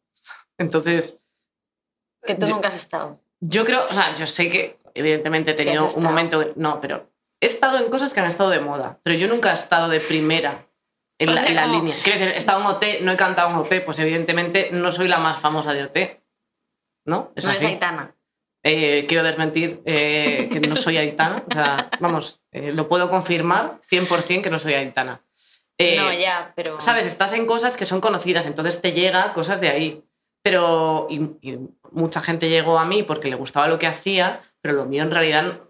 Entonces, 0.59 1.21
Que 2.27 2.35
tú 2.35 2.47
Yo- 2.47 2.55
nunca 2.55 2.69
has 2.69 2.75
estado. 2.77 3.21
Yo 3.41 3.65
creo, 3.67 3.85
o 3.85 3.93
sea, 3.93 4.15
yo 4.15 4.27
sé 4.27 4.49
que 4.49 4.79
evidentemente 4.95 5.51
he 5.51 5.55
tenido 5.55 5.87
un 5.95 6.03
momento, 6.03 6.53
no, 6.57 6.81
pero 6.81 7.11
he 7.41 7.47
estado 7.47 7.77
en 7.79 7.91
cosas 7.91 8.15
que 8.15 8.21
han 8.21 8.27
estado 8.31 8.49
de 8.49 8.61
moda, 8.61 8.99
pero 9.03 9.19
yo 9.19 9.29
nunca 9.29 9.53
he 9.53 9.55
estado 9.57 9.89
de 9.89 10.01
primera 10.01 10.65
en 11.19 11.29
O 11.29 11.33
la, 11.33 11.41
sea, 11.43 11.51
en 11.51 11.57
la 11.57 11.63
como- 11.63 11.75
línea. 11.81 11.97
Quiero 12.03 12.19
decir, 12.19 12.35
he 12.35 12.39
estado 12.39 12.61
en 12.61 12.67
OT, 12.67 12.85
no 13.03 13.13
he 13.13 13.17
cantado 13.17 13.51
en 13.51 13.57
OT, 13.57 13.81
pues 13.85 13.99
evidentemente 13.99 14.71
no 14.73 14.91
soy 14.93 15.09
la 15.09 15.19
más 15.19 15.39
famosa 15.41 15.73
de 15.75 15.85
OT, 15.85 16.21
¿no? 17.07 17.33
Es 17.37 17.45
no 17.45 17.51
así. 17.51 17.67
Aitana. 17.67 18.15
Eh, 18.67 19.05
quiero 19.07 19.23
desmentir 19.23 19.83
eh, 19.85 20.49
que 20.51 20.59
no 20.61 20.75
soy 20.77 20.97
Aitana, 20.97 21.45
o 21.47 21.53
sea, 21.53 21.91
vamos, 22.01 22.41
eh, 22.51 22.73
lo 22.73 22.89
puedo 22.89 23.11
confirmar 23.11 23.79
100% 23.91 24.43
que 24.43 24.49
no 24.51 24.59
soy 24.59 24.73
Aitana. 24.75 25.21
No, 25.97 26.13
ya, 26.13 26.53
pero... 26.57 26.81
Sabes, 26.81 27.05
estás 27.07 27.33
en 27.35 27.47
cosas 27.47 27.77
que 27.77 27.85
son 27.85 28.01
conocidas, 28.01 28.47
entonces 28.47 28.81
te 28.81 28.93
llega 28.93 29.33
cosas 29.35 29.61
de 29.61 29.69
ahí. 29.69 30.03
Pero 30.43 31.09
y, 31.11 31.17
y 31.43 31.59
mucha 31.91 32.21
gente 32.21 32.49
llegó 32.49 32.79
a 32.79 32.85
mí 32.85 33.03
porque 33.03 33.29
le 33.29 33.35
gustaba 33.37 33.67
lo 33.67 33.79
que 33.79 33.87
hacía, 33.87 34.41
pero 34.61 34.75
lo 34.75 34.85
mío 34.85 35.03
en 35.03 35.11
realidad, 35.11 35.61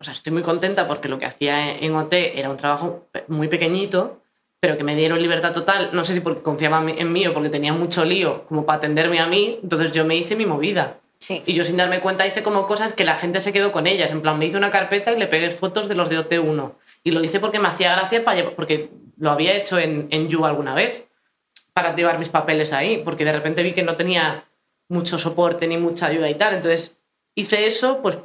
o 0.00 0.04
sea, 0.04 0.12
estoy 0.12 0.32
muy 0.32 0.42
contenta 0.42 0.86
porque 0.88 1.08
lo 1.08 1.18
que 1.18 1.26
hacía 1.26 1.72
en, 1.72 1.84
en 1.84 1.94
OT 1.96 2.12
era 2.12 2.48
un 2.48 2.56
trabajo 2.56 3.08
muy 3.28 3.48
pequeñito, 3.48 4.19
pero 4.60 4.76
que 4.76 4.84
me 4.84 4.94
dieron 4.94 5.20
libertad 5.20 5.52
total. 5.52 5.90
No 5.92 6.04
sé 6.04 6.12
si 6.14 6.20
porque 6.20 6.42
confiaban 6.42 6.88
en 6.90 7.12
mí 7.12 7.26
o 7.26 7.32
porque 7.32 7.48
tenía 7.48 7.72
mucho 7.72 8.04
lío 8.04 8.44
como 8.46 8.66
para 8.66 8.76
atenderme 8.76 9.18
a 9.18 9.26
mí, 9.26 9.58
entonces 9.62 9.92
yo 9.92 10.04
me 10.04 10.16
hice 10.16 10.36
mi 10.36 10.44
movida. 10.46 10.98
Sí. 11.18 11.42
Y 11.46 11.54
yo 11.54 11.64
sin 11.64 11.76
darme 11.76 12.00
cuenta 12.00 12.26
hice 12.26 12.42
como 12.42 12.66
cosas 12.66 12.92
que 12.92 13.04
la 13.04 13.14
gente 13.14 13.40
se 13.40 13.52
quedó 13.52 13.72
con 13.72 13.86
ellas. 13.86 14.10
En 14.10 14.20
plan, 14.22 14.38
me 14.38 14.46
hice 14.46 14.56
una 14.58 14.70
carpeta 14.70 15.12
y 15.12 15.18
le 15.18 15.26
pegué 15.26 15.50
fotos 15.50 15.88
de 15.88 15.94
los 15.94 16.08
de 16.08 16.18
OT1. 16.18 16.72
Y 17.02 17.10
lo 17.10 17.22
hice 17.24 17.40
porque 17.40 17.58
me 17.58 17.68
hacía 17.68 17.92
gracia, 17.96 18.22
para 18.24 18.36
llevar- 18.38 18.54
porque 18.54 18.90
lo 19.18 19.30
había 19.30 19.54
hecho 19.56 19.78
en, 19.78 20.08
en 20.10 20.28
You 20.28 20.44
alguna 20.44 20.74
vez, 20.74 21.04
para 21.72 21.94
llevar 21.96 22.18
mis 22.18 22.28
papeles 22.28 22.72
ahí, 22.72 23.02
porque 23.04 23.24
de 23.24 23.32
repente 23.32 23.62
vi 23.62 23.72
que 23.72 23.82
no 23.82 23.96
tenía 23.96 24.44
mucho 24.88 25.18
soporte 25.18 25.66
ni 25.66 25.76
mucha 25.78 26.06
ayuda 26.06 26.28
y 26.28 26.34
tal. 26.34 26.54
Entonces 26.54 26.98
hice 27.34 27.66
eso, 27.66 28.00
pues 28.02 28.18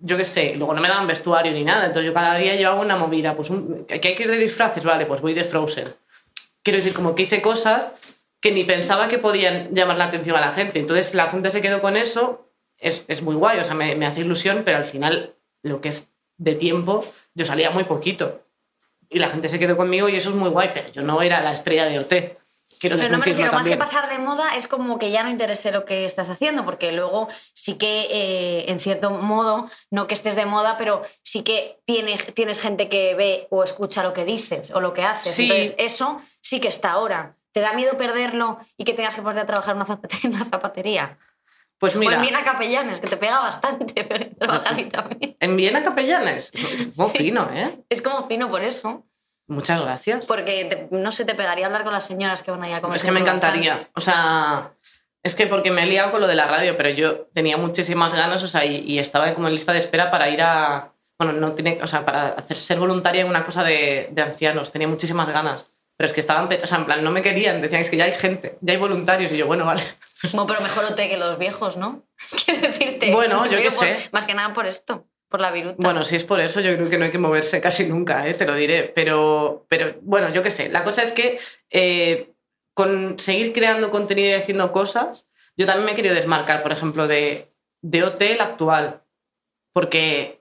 yo 0.00 0.16
qué 0.16 0.24
sé, 0.24 0.54
luego 0.56 0.74
no 0.74 0.80
me 0.80 0.88
daban 0.88 1.06
vestuario 1.06 1.52
ni 1.52 1.62
nada. 1.64 1.86
Entonces 1.86 2.06
yo 2.06 2.14
cada 2.14 2.34
día 2.36 2.54
llevaba 2.56 2.80
una 2.80 2.96
movida. 2.96 3.36
Pues 3.36 3.50
un- 3.50 3.84
que 3.86 3.94
hay 4.08 4.14
que 4.14 4.22
ir 4.22 4.30
de 4.30 4.36
disfraces, 4.38 4.82
vale, 4.84 5.06
pues 5.06 5.20
voy 5.20 5.34
de 5.34 5.44
Frozen. 5.44 5.84
Quiero 6.62 6.78
decir, 6.78 6.92
como 6.94 7.14
que 7.14 7.22
hice 7.22 7.40
cosas 7.42 7.92
que 8.40 8.52
ni 8.52 8.64
pensaba 8.64 9.08
que 9.08 9.18
podían 9.18 9.74
llamar 9.74 9.98
la 9.98 10.04
atención 10.06 10.36
a 10.36 10.40
la 10.40 10.52
gente. 10.52 10.78
Entonces 10.78 11.14
la 11.14 11.26
gente 11.28 11.50
se 11.50 11.60
quedó 11.60 11.80
con 11.80 11.96
eso, 11.96 12.48
es, 12.78 13.04
es 13.08 13.20
muy 13.22 13.34
guay, 13.34 13.58
o 13.58 13.64
sea, 13.64 13.74
me, 13.74 13.94
me 13.96 14.06
hace 14.06 14.20
ilusión, 14.20 14.62
pero 14.64 14.78
al 14.78 14.84
final 14.86 15.34
lo 15.62 15.80
que 15.82 15.90
es 15.90 16.08
de 16.38 16.54
tiempo, 16.54 17.04
yo 17.34 17.44
salía 17.44 17.70
muy 17.70 17.84
poquito. 17.84 18.40
Y 19.10 19.18
la 19.18 19.28
gente 19.28 19.48
se 19.48 19.58
quedó 19.58 19.76
conmigo 19.76 20.08
y 20.08 20.16
eso 20.16 20.30
es 20.30 20.36
muy 20.36 20.48
guay, 20.48 20.70
pero 20.72 20.90
yo 20.90 21.02
no 21.02 21.20
era 21.20 21.42
la 21.42 21.52
estrella 21.52 21.84
de 21.86 21.98
OT. 21.98 22.38
Quiero 22.80 22.96
Pero 22.96 23.10
no 23.10 23.18
me 23.18 23.26
refiero, 23.26 23.52
más 23.52 23.68
que 23.68 23.76
pasar 23.76 24.08
de 24.08 24.18
moda, 24.18 24.56
es 24.56 24.66
como 24.66 24.98
que 24.98 25.10
ya 25.10 25.22
no 25.22 25.28
interese 25.28 25.70
lo 25.70 25.84
que 25.84 26.06
estás 26.06 26.30
haciendo, 26.30 26.64
porque 26.64 26.92
luego 26.92 27.28
sí 27.52 27.74
que, 27.76 28.06
eh, 28.10 28.70
en 28.70 28.80
cierto 28.80 29.10
modo, 29.10 29.68
no 29.90 30.06
que 30.06 30.14
estés 30.14 30.34
de 30.34 30.46
moda, 30.46 30.78
pero 30.78 31.02
sí 31.22 31.42
que 31.42 31.78
tiene, 31.84 32.16
tienes 32.16 32.62
gente 32.62 32.88
que 32.88 33.14
ve 33.14 33.48
o 33.50 33.62
escucha 33.64 34.02
lo 34.02 34.14
que 34.14 34.24
dices 34.24 34.70
o 34.70 34.80
lo 34.80 34.94
que 34.94 35.02
haces. 35.04 35.30
Sí. 35.34 35.42
Entonces, 35.42 35.74
eso 35.76 36.22
sí 36.40 36.58
que 36.58 36.68
está 36.68 36.92
ahora. 36.92 37.36
¿Te 37.52 37.60
da 37.60 37.74
miedo 37.74 37.98
perderlo 37.98 38.58
y 38.78 38.84
que 38.84 38.94
tengas 38.94 39.14
que 39.14 39.20
ponerte 39.20 39.42
a 39.42 39.46
trabajar 39.46 39.76
en 39.76 40.32
una 40.34 40.44
zapatería? 40.50 41.18
Pues 41.78 41.96
o 41.96 41.98
mira, 41.98 42.14
en 42.16 42.22
Viena 42.22 42.44
Capellanes, 42.44 43.00
que 43.00 43.08
te 43.08 43.16
pega 43.16 43.40
bastante 43.40 44.04
pero 44.08 44.30
trabajar 44.36 44.74
ahí 44.74 44.84
también. 44.88 45.36
en 45.38 45.56
Viena 45.56 45.82
Capellanes, 45.82 46.52
muy 46.96 47.10
Sí. 47.10 47.18
fino, 47.18 47.50
¿eh? 47.52 47.78
Es 47.90 48.00
como 48.00 48.26
fino 48.26 48.48
por 48.48 48.62
eso. 48.64 49.04
Muchas 49.50 49.80
gracias. 49.80 50.26
Porque 50.26 50.64
te- 50.64 50.88
no 50.96 51.12
sé, 51.12 51.24
te 51.24 51.34
pegaría 51.34 51.66
hablar 51.66 51.84
con 51.84 51.92
las 51.92 52.06
señoras 52.06 52.42
que 52.42 52.50
van 52.50 52.62
ahí 52.62 52.72
a 52.72 52.80
comer. 52.80 52.96
Es 52.96 53.02
que 53.02 53.10
me 53.10 53.20
encantaría. 53.20 53.88
O 53.94 54.00
sea, 54.00 54.72
es 55.22 55.34
que 55.34 55.46
porque 55.46 55.70
me 55.70 55.82
he 55.82 55.86
liado 55.86 56.12
con 56.12 56.20
lo 56.20 56.26
de 56.26 56.34
la 56.34 56.46
radio, 56.46 56.76
pero 56.76 56.88
yo 56.90 57.26
tenía 57.34 57.56
muchísimas 57.56 58.14
ganas, 58.14 58.42
o 58.42 58.48
sea, 58.48 58.64
y, 58.64 58.76
y 58.76 58.98
estaba 58.98 59.32
como 59.34 59.48
en 59.48 59.54
lista 59.54 59.72
de 59.72 59.80
espera 59.80 60.10
para 60.10 60.28
ir 60.30 60.40
a. 60.42 60.92
Bueno, 61.18 61.34
no 61.34 61.52
tiene. 61.52 61.78
O 61.82 61.86
sea, 61.86 62.04
para 62.06 62.28
hacer, 62.28 62.56
ser 62.56 62.78
voluntaria 62.78 63.20
en 63.22 63.28
una 63.28 63.44
cosa 63.44 63.62
de, 63.64 64.08
de 64.12 64.22
ancianos. 64.22 64.70
Tenía 64.72 64.88
muchísimas 64.88 65.28
ganas. 65.28 65.72
pero 65.96 66.06
es 66.06 66.14
que 66.14 66.20
estaban, 66.20 66.48
o 66.50 66.66
sea, 66.66 66.78
en 66.78 66.84
plan, 66.86 67.04
no 67.04 67.10
me 67.10 67.20
querían, 67.20 67.60
decían, 67.60 67.82
es 67.82 67.90
que 67.90 67.98
ya 67.98 68.04
hay 68.04 68.12
gente, 68.12 68.56
ya 68.62 68.72
hay 68.72 68.78
voluntarios, 68.78 69.30
y 69.32 69.36
yo, 69.36 69.46
bueno, 69.46 69.66
vale. 69.66 69.82
Bueno, 70.32 70.46
pero 70.46 70.60
mejor 70.62 70.84
OT 70.84 70.96
que 70.96 71.16
los 71.18 71.36
viejos, 71.38 71.76
¿no? 71.76 72.04
Quiero 72.44 72.60
decirte. 72.68 73.10
Bueno, 73.12 73.44
yo 73.46 73.58
qué 73.58 73.64
por- 73.70 73.72
sé. 73.86 74.08
Más 74.12 74.24
que 74.26 74.32
nada 74.34 74.54
por 74.54 74.66
esto, 74.66 75.06
por 75.30 75.40
la 75.40 75.50
viruta. 75.52 75.76
Bueno, 75.78 76.04
si 76.04 76.16
es 76.16 76.24
por 76.24 76.40
eso, 76.40 76.60
yo 76.60 76.74
creo 76.76 76.90
que 76.90 76.98
no 76.98 77.06
hay 77.06 77.10
que 77.10 77.18
moverse 77.18 77.60
casi 77.62 77.86
nunca, 77.88 78.26
¿eh? 78.28 78.34
te 78.34 78.44
lo 78.46 78.54
diré. 78.54 78.82
Pero, 78.94 79.64
pero 79.68 79.94
bueno, 80.02 80.30
yo 80.32 80.42
qué 80.42 80.50
sé. 80.50 80.68
La 80.68 80.84
cosa 80.84 81.02
es 81.02 81.12
que 81.12 81.38
eh, 81.70 82.32
con 82.74 83.18
seguir 83.18 83.52
creando 83.52 83.90
contenido 83.90 84.28
y 84.30 84.34
haciendo 84.34 84.72
cosas, 84.72 85.28
yo 85.56 85.66
también 85.66 85.86
me 85.86 85.92
he 85.92 85.94
querido 85.94 86.14
desmarcar, 86.14 86.62
por 86.62 86.72
ejemplo, 86.72 87.06
de, 87.06 87.48
de 87.80 88.02
OT 88.02 88.20
el 88.22 88.40
actual. 88.40 89.02
Porque 89.72 90.40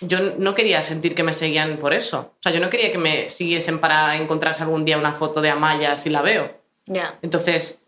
yo 0.00 0.18
no 0.38 0.54
quería 0.54 0.82
sentir 0.82 1.14
que 1.16 1.24
me 1.24 1.32
seguían 1.32 1.78
por 1.78 1.92
eso. 1.92 2.34
O 2.36 2.42
sea, 2.42 2.52
yo 2.52 2.60
no 2.60 2.70
quería 2.70 2.92
que 2.92 2.98
me 2.98 3.28
siguiesen 3.30 3.80
para 3.80 4.16
encontrarse 4.16 4.62
algún 4.62 4.84
día 4.84 4.98
una 4.98 5.12
foto 5.14 5.40
de 5.40 5.50
Amaya 5.50 5.96
si 5.96 6.10
la 6.10 6.22
veo. 6.22 6.52
Ya. 6.86 7.18
Entonces, 7.22 7.82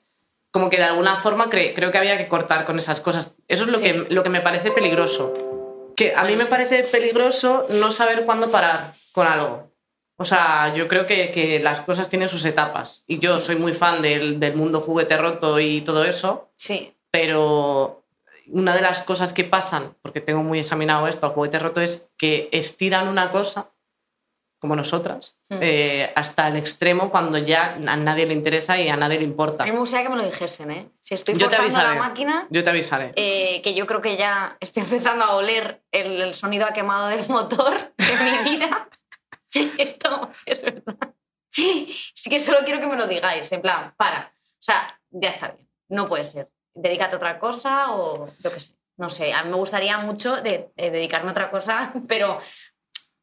como 0.50 0.68
que 0.68 0.78
de 0.78 0.82
alguna 0.84 1.16
forma 1.22 1.48
cre- 1.48 1.72
creo 1.76 1.92
que 1.92 1.98
había 1.98 2.18
que 2.18 2.26
cortar 2.26 2.64
con 2.64 2.78
esas 2.78 3.00
cosas. 3.00 3.36
Eso 3.46 3.64
es 3.64 3.70
lo, 3.70 3.78
Sí. 3.78 3.84
que, 3.84 4.06
lo 4.10 4.24
que 4.24 4.30
me 4.30 4.40
parece 4.40 4.72
peligroso. 4.72 5.32
Que 5.96 6.14
a 6.14 6.24
mí 6.24 6.36
me 6.36 6.46
parece 6.46 6.84
peligroso 6.84 7.66
no 7.70 7.90
saber 7.90 8.24
cuándo 8.24 8.50
parar 8.50 8.94
con 9.12 9.26
algo. 9.26 9.70
O 10.16 10.24
sea, 10.24 10.74
yo 10.74 10.86
creo 10.86 11.06
que, 11.06 11.30
que 11.30 11.60
las 11.60 11.80
cosas 11.80 12.08
tienen 12.10 12.28
sus 12.28 12.44
etapas. 12.44 13.04
Y 13.06 13.18
yo 13.20 13.38
soy 13.38 13.56
muy 13.56 13.72
fan 13.72 14.02
del, 14.02 14.38
del 14.38 14.54
mundo 14.54 14.80
juguete 14.80 15.16
roto 15.16 15.58
y 15.60 15.80
todo 15.80 16.04
eso, 16.04 16.50
Sí. 16.56 16.94
pero 17.10 18.02
una 18.48 18.74
de 18.74 18.82
las 18.82 19.00
cosas 19.02 19.32
que 19.32 19.44
pasan, 19.44 19.94
porque 20.02 20.20
tengo 20.20 20.42
muy 20.42 20.58
examinado 20.58 21.06
esto 21.08 21.26
al 21.26 21.32
juguete 21.32 21.58
roto, 21.58 21.80
es 21.80 22.10
que 22.18 22.48
estiran 22.52 23.08
una 23.08 23.30
cosa, 23.30 23.70
como 24.60 24.76
nosotras, 24.76 25.36
Mm. 25.48 25.58
eh, 25.62 26.12
hasta 26.14 26.46
el 26.46 26.56
extremo 26.56 27.10
cuando 27.10 27.36
ya 27.38 27.72
a 27.74 27.96
nadie 27.96 28.26
le 28.26 28.34
interesa 28.34 28.78
y 28.78 28.88
a 28.88 28.96
nadie 28.96 29.18
le 29.18 29.24
importa. 29.24 29.64
A 29.64 29.66
mí 29.66 29.72
me 29.72 29.78
gustaría 29.80 30.04
que 30.06 30.10
me 30.10 30.16
lo 30.16 30.24
dijesen, 30.24 30.70
¿eh? 30.70 30.88
Si 31.00 31.14
estoy 31.14 31.34
Yo 31.36 31.48
te 31.48 31.56
forzando 31.56 31.88
la 31.94 31.98
máquina, 31.98 32.46
Yo 32.50 32.62
te 32.62 32.70
avisaré. 32.70 33.12
eh, 33.16 33.60
que 33.62 33.74
yo 33.74 33.86
creo 33.86 34.00
que 34.00 34.16
ya 34.16 34.56
estoy 34.60 34.82
empezando 34.84 35.24
a 35.24 35.34
oler 35.34 35.82
el, 35.90 36.20
el 36.20 36.34
sonido 36.34 36.66
a 36.66 36.72
quemado 36.72 37.08
del 37.08 37.26
motor 37.28 37.92
en 37.98 38.44
mi 38.44 38.50
vida. 38.50 38.88
Esto 39.78 40.30
es 40.46 40.62
verdad. 40.62 41.14
Sí 41.52 42.30
que 42.30 42.38
solo 42.38 42.58
quiero 42.64 42.80
que 42.80 42.86
me 42.86 42.96
lo 42.96 43.06
digáis, 43.08 43.50
en 43.50 43.60
plan, 43.62 43.92
para. 43.96 44.32
O 44.36 44.62
sea, 44.62 45.00
ya 45.10 45.30
está 45.30 45.48
bien, 45.48 45.68
no 45.88 46.06
puede 46.08 46.22
ser. 46.24 46.48
Dedícate 46.74 47.14
a 47.14 47.16
otra 47.16 47.38
cosa 47.40 47.90
o 47.92 48.30
yo 48.38 48.52
qué 48.52 48.60
sé. 48.60 48.74
No 48.96 49.08
sé, 49.08 49.32
a 49.32 49.42
mí 49.42 49.48
me 49.50 49.56
gustaría 49.56 49.96
mucho 49.98 50.36
de, 50.42 50.70
de 50.76 50.90
dedicarme 50.90 51.30
a 51.30 51.32
otra 51.32 51.50
cosa, 51.50 51.92
pero 52.06 52.38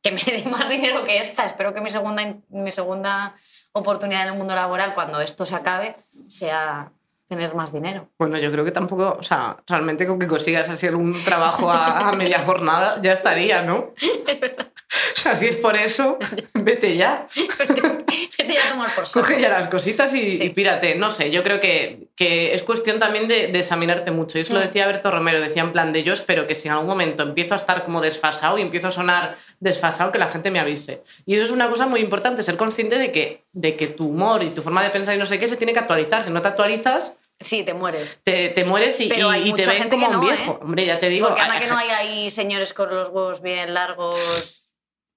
que 0.02 0.12
me 0.12 0.22
dé 0.26 0.44
más 0.50 0.70
dinero 0.70 1.04
que 1.04 1.18
esta. 1.20 1.46
Espero 1.46 1.74
que 1.74 1.82
mi 1.82 1.90
segunda, 1.90 2.24
mi 2.50 2.72
segunda 2.72 3.36
oportunidad 3.74 4.24
en 4.24 4.30
el 4.30 4.34
mundo 4.36 4.56
laboral, 4.56 4.94
cuando 4.94 5.22
esto 5.22 5.46
se 5.46 5.56
acabe, 5.56 5.96
sea 6.28 6.92
tener 7.28 7.54
más 7.56 7.74
dinero. 7.74 8.08
Bueno, 8.18 8.38
yo 8.38 8.50
creo 8.54 8.64
que 8.64 8.72
tampoco, 8.72 9.18
o 9.20 9.24
sea, 9.24 9.58
realmente 9.68 10.08
con 10.08 10.18
que 10.18 10.28
consigas 10.28 10.70
hacer 10.70 10.96
un 10.96 11.14
trabajo 11.26 11.70
a, 11.70 12.10
a 12.10 12.14
media 12.14 12.40
jornada 12.40 13.02
ya 13.04 13.12
estaría, 13.12 13.62
¿no? 13.64 13.94
O 14.90 15.20
sea, 15.20 15.36
si 15.36 15.48
es 15.48 15.58
por 15.58 15.76
eso, 15.76 16.18
vete 16.54 16.96
ya. 16.96 17.28
Vete 17.36 18.54
ya 18.54 18.68
a 18.68 18.70
tomar 18.72 18.90
por 18.96 19.06
saco. 19.06 19.20
Coge 19.20 19.42
ya 19.42 19.50
las 19.50 19.68
cositas 19.68 20.14
y, 20.14 20.38
Sí. 20.38 20.44
y 20.46 20.50
pírate. 20.50 20.96
No 20.96 21.10
sé, 21.10 21.30
yo 21.30 21.44
creo 21.44 21.60
que, 21.60 22.08
que 22.16 22.54
es 22.54 22.64
cuestión 22.64 22.98
también 23.00 23.28
de, 23.28 23.48
de 23.48 23.60
examinarte 23.60 24.12
mucho. 24.12 24.38
Y 24.38 24.42
eso 24.42 24.54
lo 24.54 24.60
Mm. 24.62 24.64
decía 24.64 24.88
Berto 24.88 25.12
Romero, 25.12 25.42
decía 25.42 25.64
en 25.64 25.74
plan 25.74 25.92
de 25.92 26.04
yo 26.04 26.14
espero 26.14 26.48
que 26.48 26.56
si 26.56 26.68
en 26.70 26.76
algún 26.76 26.88
momento 26.88 27.24
empiezo 27.24 27.54
a 27.54 27.58
estar 27.58 27.84
como 27.84 28.00
desfasado 28.00 28.58
y 28.58 28.62
empiezo 28.62 28.88
a 28.88 28.92
sonar 28.92 29.36
desfasado, 29.60 30.12
que 30.12 30.20
la 30.20 30.28
gente 30.28 30.52
me 30.52 30.60
avise. 30.60 31.04
Y 31.26 31.36
eso 31.36 31.46
es 31.46 31.52
una 31.52 31.70
cosa 31.70 31.88
muy 31.88 32.00
importante, 32.02 32.44
ser 32.44 32.58
consciente 32.58 32.98
de 32.98 33.12
que, 33.12 33.46
de 33.54 33.76
que 33.76 33.88
tu 33.88 34.08
humor 34.10 34.44
y 34.44 34.52
tu 34.52 34.62
forma 34.62 34.84
de 34.84 34.90
pensar 34.90 35.16
y 35.16 35.18
no 35.18 35.26
sé 35.26 35.40
qué 35.40 35.48
se 35.48 35.58
tiene 35.58 35.74
que 35.74 35.80
actualizar. 35.80 36.24
Si 36.24 36.30
no 36.32 36.42
te 36.42 36.48
actualizas, 36.48 37.18
Sí, 37.40 37.64
te 37.64 37.74
mueres. 37.74 38.20
te, 38.24 38.50
te 38.50 38.66
mueres 38.66 39.00
y, 39.00 39.08
Pero 39.10 39.32
y- 39.32 39.36
hay 39.36 39.50
y 39.50 39.54
te 39.54 39.66
ven 39.68 39.78
gente 39.78 39.96
como 39.96 40.10
que 40.10 40.16
un 40.16 40.22
viejo. 40.26 40.52
¿eh? 40.54 40.60
Hombre, 40.64 40.86
ya 40.86 41.00
te 41.00 41.10
digo. 41.10 41.28
Porque 41.28 41.42
anda 41.42 41.60
que 41.60 41.68
no 41.68 41.78
hay 41.78 41.90
ahí 41.90 42.32
señores 42.32 42.74
con 42.74 42.90
los 42.94 43.10
huevos 43.10 43.42
bien 43.42 43.74
largos. 43.74 44.64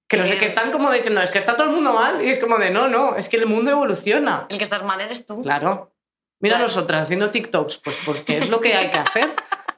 Que, 0.07 0.17
no 0.17 0.25
sé, 0.25 0.33
que- 0.33 0.37
que 0.39 0.45
están 0.45 0.71
como 0.71 0.91
diciendo, 0.91 1.21
es 1.21 1.31
que 1.31 1.37
está 1.39 1.55
todo 1.55 1.67
el 1.69 1.73
mundo 1.73 1.93
mal. 1.93 2.23
Y 2.23 2.29
es 2.29 2.39
como 2.39 2.57
de, 2.57 2.69
no, 2.69 2.87
no, 2.89 3.15
es 3.15 3.29
que 3.29 3.37
el 3.37 3.45
mundo 3.45 3.71
evoluciona. 3.71 4.45
El 4.49 4.57
que 4.57 4.63
estás 4.63 4.83
mal 4.83 4.99
eres 5.01 5.25
tú. 5.25 5.41
Claro. 5.41 5.93
Mira 6.39 6.55
Claro. 6.57 6.67
nosotras 6.67 7.03
haciendo 7.03 7.29
TikToks, 7.31 7.77
pues 7.77 7.97
porque 8.05 8.39
es 8.39 8.49
lo 8.49 8.59
que 8.59 8.73
hay 8.75 8.89
que 8.89 8.97
hacer. 8.97 9.29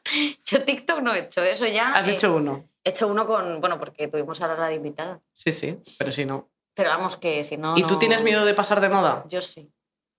Yo 0.46 0.64
TikTok 0.64 1.00
no 1.02 1.14
he 1.14 1.20
hecho 1.20 1.44
eso 1.44 1.66
ya. 1.68 1.94
Has 1.94 2.08
eh, 2.08 2.14
hecho 2.14 2.34
uno. 2.36 2.66
He 2.84 2.90
hecho 2.90 3.08
uno 3.08 3.26
con. 3.26 3.62
Bueno, 3.62 3.80
porque 3.80 4.08
tuvimos 4.08 4.42
a 4.42 4.48
la 4.56 4.68
de 4.68 4.76
invitada. 4.76 5.22
Sí, 5.34 5.52
sí, 5.54 5.80
pero 5.98 6.12
si 6.12 6.26
no. 6.26 6.50
Pero 6.76 6.90
vamos, 6.90 7.16
que 7.18 7.44
si 7.44 7.58
no. 7.58 7.78
¿Y 7.78 7.84
tú 7.84 7.94
no- 7.94 8.00
tienes 8.00 8.24
miedo 8.24 8.46
de 8.46 8.54
pasar 8.54 8.82
de 8.82 8.90
moda? 8.90 9.24
Yo 9.30 9.42
sí. 9.42 9.72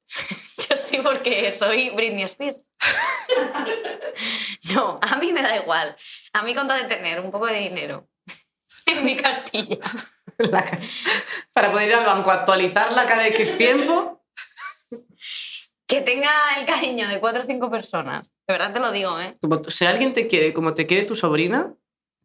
Yo 0.68 0.76
sí, 0.76 0.98
porque 1.02 1.50
soy 1.52 1.90
Britney 1.90 2.24
Spears. 2.24 2.62
No, 4.74 4.98
a 5.02 5.16
mí 5.16 5.32
me 5.32 5.42
da 5.42 5.56
igual. 5.56 5.94
A 6.32 6.42
mí 6.42 6.54
con 6.54 6.66
tal 6.68 6.82
de 6.82 6.94
tener 6.94 7.20
un 7.20 7.30
poco 7.30 7.46
de 7.46 7.58
dinero 7.58 8.08
en 8.86 9.04
mi 9.04 9.16
cartilla. 9.16 9.78
La 10.38 10.64
Para 11.52 11.70
poder 11.70 11.88
ir 11.88 11.94
al 11.94 12.04
banco 12.06 12.30
a 12.30 12.34
actualizarla 12.34 13.06
cada 13.06 13.26
X 13.28 13.56
tiempo. 13.58 14.24
Que 15.86 16.00
tenga 16.00 16.30
el 16.58 16.64
cariño 16.66 17.06
de 17.08 17.20
cuatro 17.20 17.42
o 17.42 17.46
cinco 17.46 17.70
personas. 17.70 18.28
De 18.46 18.54
verdad 18.54 18.72
te 18.72 18.80
lo 18.80 18.90
digo, 18.90 19.20
¿eh? 19.20 19.36
Como 19.40 19.62
si 19.64 19.84
alguien 19.84 20.14
te 20.14 20.26
quiere 20.26 20.54
como 20.54 20.72
te 20.74 20.86
quiere 20.86 21.04
tu 21.04 21.14
sobrina, 21.14 21.74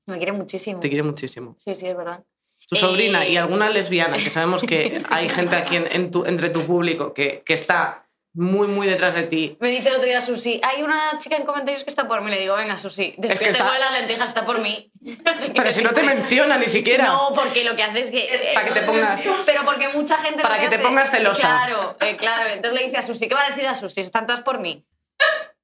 Me 0.09 0.17
quiere 0.17 0.31
muchísimo. 0.33 0.79
te 0.79 0.89
quiere 0.89 1.03
muchísimo. 1.03 1.55
Sí, 1.57 1.73
sí, 1.75 1.87
es 1.87 1.95
verdad. 1.95 2.23
Tu 2.67 2.75
Eh, 2.75 2.79
sobrina 2.79 3.25
y 3.25 3.37
alguna 3.37 3.69
lesbiana, 3.69 4.17
que 4.17 4.29
sabemos 4.29 4.61
que 4.63 5.01
hay 5.09 5.29
gente 5.29 5.55
aquí 5.55 5.75
en, 5.77 5.87
en 5.91 6.11
tu- 6.11 6.25
entre 6.25 6.49
tu 6.49 6.61
público 6.65 7.13
que, 7.13 7.41
que 7.45 7.53
está 7.53 8.05
muy, 8.33 8.67
muy 8.67 8.85
detrás 8.85 9.15
de 9.15 9.23
ti. 9.23 9.57
Me 9.59 9.69
dice 9.71 9.89
el 9.89 9.95
otro 9.95 10.05
día 10.05 10.21
Susi, 10.21 10.61
hay 10.63 10.83
una 10.83 11.17
chica 11.17 11.35
en 11.35 11.45
comentarios 11.45 11.83
que 11.83 11.89
está 11.89 12.07
por 12.07 12.21
mí. 12.21 12.29
Le 12.29 12.39
digo, 12.41 12.55
venga, 12.55 12.77
Susi, 12.77 13.15
despierte 13.17 13.57
está- 13.57 13.67
con 13.69 13.79
las 13.79 13.91
lentejas, 13.93 14.27
está 14.29 14.45
por 14.45 14.59
mí. 14.59 14.91
Que 15.03 15.51
Pero 15.55 15.71
si 15.71 15.81
no 15.83 15.91
te 15.93 16.03
menciona 16.03 16.57
ni 16.57 16.67
siquiera. 16.67 17.05
No, 17.05 17.31
porque 17.33 17.63
lo 17.63 17.75
que 17.75 17.83
hace 17.83 18.01
es 18.01 18.11
que... 18.11 18.25
eh, 18.25 18.51
Para 18.53 18.67
que 18.67 18.79
te 18.79 18.85
pongas. 18.85 19.21
Pero 19.45 19.61
porque 19.65 19.87
mucha 19.89 20.17
gente... 20.17 20.43
Para 20.43 20.57
lo 20.57 20.61
que 20.61 20.69
te 20.69 20.75
hace- 20.75 20.83
pongas 20.83 21.09
celosa. 21.09 21.41
Claro, 21.41 21.97
eh, 22.01 22.17
claro. 22.17 22.49
Entonces 22.53 22.79
le 22.79 22.85
dice 22.85 22.97
a 22.97 23.01
Susi, 23.03 23.27
¿qué 23.27 23.33
va 23.35 23.41
a 23.41 23.49
decir 23.49 23.65
a 23.65 23.73
Susi? 23.73 24.01
Están 24.01 24.27
todas 24.27 24.41
por 24.41 24.59
mí. 24.59 24.85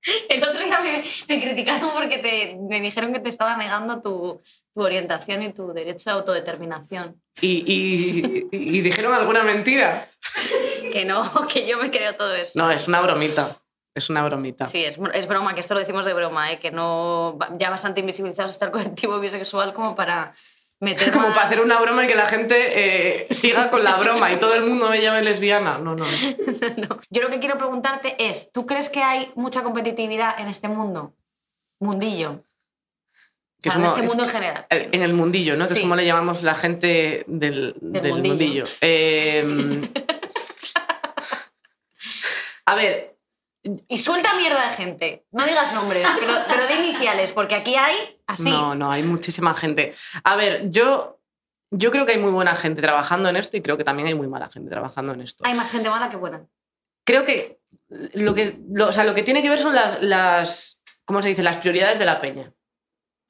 El 0.29 0.43
otro 0.43 0.63
día 0.63 0.79
me, 0.81 1.03
me 1.27 1.41
criticaron 1.41 1.91
porque 1.93 2.17
te, 2.19 2.57
me 2.69 2.79
dijeron 2.79 3.11
que 3.13 3.19
te 3.19 3.29
estaba 3.29 3.57
negando 3.57 4.01
tu, 4.01 4.41
tu 4.73 4.81
orientación 4.81 5.43
y 5.43 5.51
tu 5.53 5.73
derecho 5.73 6.09
de 6.09 6.15
autodeterminación. 6.17 7.21
Y, 7.41 7.63
y- 7.71 8.47
y- 8.51 8.77
y 8.77 8.81
dijeron 8.81 9.13
alguna 9.13 9.43
mentira. 9.43 10.07
Que 10.93 11.03
no, 11.03 11.29
que 11.47 11.67
yo 11.67 11.77
me 11.77 11.91
creo 11.91 12.15
todo 12.15 12.33
eso. 12.33 12.57
No, 12.57 12.71
es 12.71 12.87
una 12.87 13.01
bromita. 13.01 13.57
Es 13.93 14.09
una 14.09 14.23
bromita. 14.23 14.65
Sí, 14.65 14.85
es, 14.85 14.97
es 15.13 15.27
broma, 15.27 15.53
que 15.53 15.59
esto 15.59 15.73
lo 15.73 15.81
decimos 15.81 16.05
de 16.05 16.13
broma, 16.13 16.51
¿eh? 16.53 16.59
que 16.59 16.71
no 16.71 17.37
ya 17.57 17.69
bastante 17.69 17.99
invisibilizados 17.99 18.53
está 18.53 18.65
el 18.67 18.71
colectivo 18.71 19.19
bisexual 19.19 19.73
como 19.73 19.93
para 19.95 20.33
meter 20.79 21.09
Como 21.13 21.27
más- 21.27 21.35
para 21.35 21.47
hacer 21.47 21.61
una 21.61 21.79
broma 21.79 22.03
y 22.03 22.07
que 22.07 22.15
la 22.15 22.27
gente 22.27 22.55
eh, 22.57 23.27
siga 23.33 23.69
con 23.71 23.83
la 23.83 23.97
broma 23.97 24.31
y 24.31 24.37
todo 24.39 24.53
el 24.53 24.63
mundo 24.63 24.89
me 24.89 25.01
llame 25.01 25.21
lesbiana. 25.21 25.79
No, 25.79 25.95
no. 25.95 26.05
No. 26.77 26.99
Yo 27.09 27.21
lo 27.21 27.29
que 27.29 27.39
quiero 27.39 27.57
preguntarte 27.57 28.15
es, 28.19 28.51
¿tú 28.51 28.65
crees 28.65 28.89
que 28.89 29.01
hay 29.03 29.31
mucha 29.35 29.63
competitividad 29.63 30.39
en 30.39 30.47
este 30.47 30.67
mundo? 30.67 31.13
Mundillo. 31.79 32.43
Que 33.61 33.69
O 33.69 33.71
sea, 33.71 33.79
en 33.79 33.85
es 33.85 33.91
este 33.93 34.03
mundo 34.07 34.23
en 34.25 34.29
general. 34.29 34.65
eh. 34.69 34.89
En 34.91 35.01
el 35.01 35.13
mundillo, 35.13 35.55
¿no? 35.57 35.65
Que 35.67 35.73
Sí. 35.73 35.79
es 35.79 35.83
como 35.83 35.95
le 35.95 36.05
llamamos 36.05 36.43
la 36.43 36.55
gente 36.55 37.23
del, 37.27 37.75
Del 37.81 38.01
del 38.03 38.11
mundillo. 38.13 38.29
mundillo. 38.29 38.63
Eh, 38.81 39.89
a 42.65 42.75
ver, 42.75 43.14
Y 43.87 43.97
suelta 43.97 44.33
mierda 44.35 44.69
de 44.69 44.75
gente. 44.75 45.25
No 45.31 45.43
digas 45.43 45.73
nombres, 45.73 46.07
pero, 46.19 46.33
pero 46.47 46.67
de 46.67 46.75
iniciales, 46.75 47.31
porque 47.31 47.55
aquí 47.55 47.75
hay 47.75 48.19
así. 48.27 48.43
no, 48.43 48.75
no, 48.75 48.91
hay 48.91 49.01
muchísima 49.01 49.55
gente. 49.55 49.95
A 50.23 50.35
ver, 50.35 50.69
yo, 50.69 51.19
yo 51.71 51.89
creo 51.89 52.05
que 52.05 52.11
hay 52.11 52.19
muy 52.19 52.31
buena 52.31 52.55
gente 52.55 52.81
trabajando 52.81 53.27
en 53.27 53.37
esto 53.37 53.57
y 53.57 53.61
creo 53.61 53.75
que 53.75 53.83
también 53.83 54.07
hay 54.07 54.13
muy 54.13 54.27
mala 54.27 54.49
gente 54.49 54.69
trabajando 54.69 55.13
en 55.13 55.21
esto. 55.21 55.43
Hay 55.47 55.55
más 55.55 55.71
gente 55.71 55.89
mala 55.89 56.09
que 56.09 56.17
buena. 56.17 56.45
creo 57.05 57.25
que 57.25 57.59
lo 57.89 58.35
que, 58.35 58.59
lo, 58.71 58.89
o 58.89 58.91
sea, 58.91 59.03
lo 59.03 59.15
que 59.15 59.23
tiene 59.23 59.41
que 59.41 59.49
ver 59.49 59.59
son 59.59 59.73
las, 59.73 60.01
las, 60.01 60.83
¿cómo 61.05 61.21
se 61.21 61.29
dice? 61.29 61.41
Las 61.43 61.57
prioridades 61.57 61.97
de 61.97 62.05
la 62.05 62.21
peña. 62.21 62.51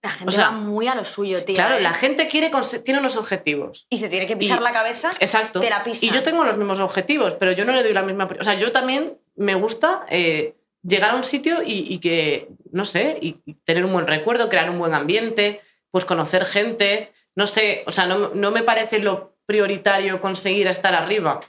La 0.01 0.11
gente 0.11 0.29
O 0.29 0.31
sea, 0.31 0.49
va 0.49 0.51
muy 0.51 0.87
a 0.87 0.95
lo 0.95 1.03
suyo, 1.05 1.43
tío. 1.45 1.55
Claro, 1.55 1.75
¿eh? 1.75 1.81
la 1.81 1.93
gente 1.93 2.27
quiere 2.27 2.51
tiene 2.83 2.99
unos 2.99 3.17
objetivos. 3.17 3.87
Y 3.89 3.97
se 3.97 4.07
tiene 4.09 4.27
que 4.27 4.37
pisar 4.37 4.59
y- 4.59 4.63
la 4.63 4.71
cabeza. 4.71 5.11
Exacto. 5.19 5.61
Te 5.61 5.69
la 5.69 5.83
pisan. 5.83 6.09
Y 6.09 6.13
yo 6.13 6.21
tengo 6.21 6.43
los 6.45 6.57
mismos 6.57 6.79
objetivos, 6.79 7.33
pero 7.35 7.53
yo 7.53 7.65
no 7.65 7.73
le 7.73 7.81
doy 7.83 7.93
la 7.93 8.03
misma... 8.03 8.27
O 8.39 8.43
sea, 8.43 8.53
yo 8.53 8.71
también 8.71 9.17
me 9.35 9.55
gusta 9.55 10.05
eh, 10.09 10.55
llegar 10.83 11.11
a 11.11 11.15
un 11.15 11.23
sitio 11.23 11.61
y, 11.63 11.85
y 11.93 11.97
que, 11.99 12.49
no 12.71 12.85
sé, 12.85 13.17
y, 13.21 13.37
y 13.45 13.53
tener 13.63 13.85
un 13.85 13.93
buen 13.93 14.07
recuerdo, 14.07 14.49
crear 14.49 14.69
un 14.69 14.79
buen 14.79 14.93
ambiente, 14.93 15.61
pues 15.91 16.05
conocer 16.05 16.45
gente, 16.45 17.11
no 17.35 17.47
sé, 17.47 17.83
o 17.87 17.91
sea, 17.91 18.05
no, 18.05 18.29
no 18.33 18.51
me 18.51 18.63
parece 18.63 18.99
lo 18.99 19.35
prioritario 19.45 20.21
conseguir 20.21 20.67
estar 20.67 20.93
arriba. 20.93 21.39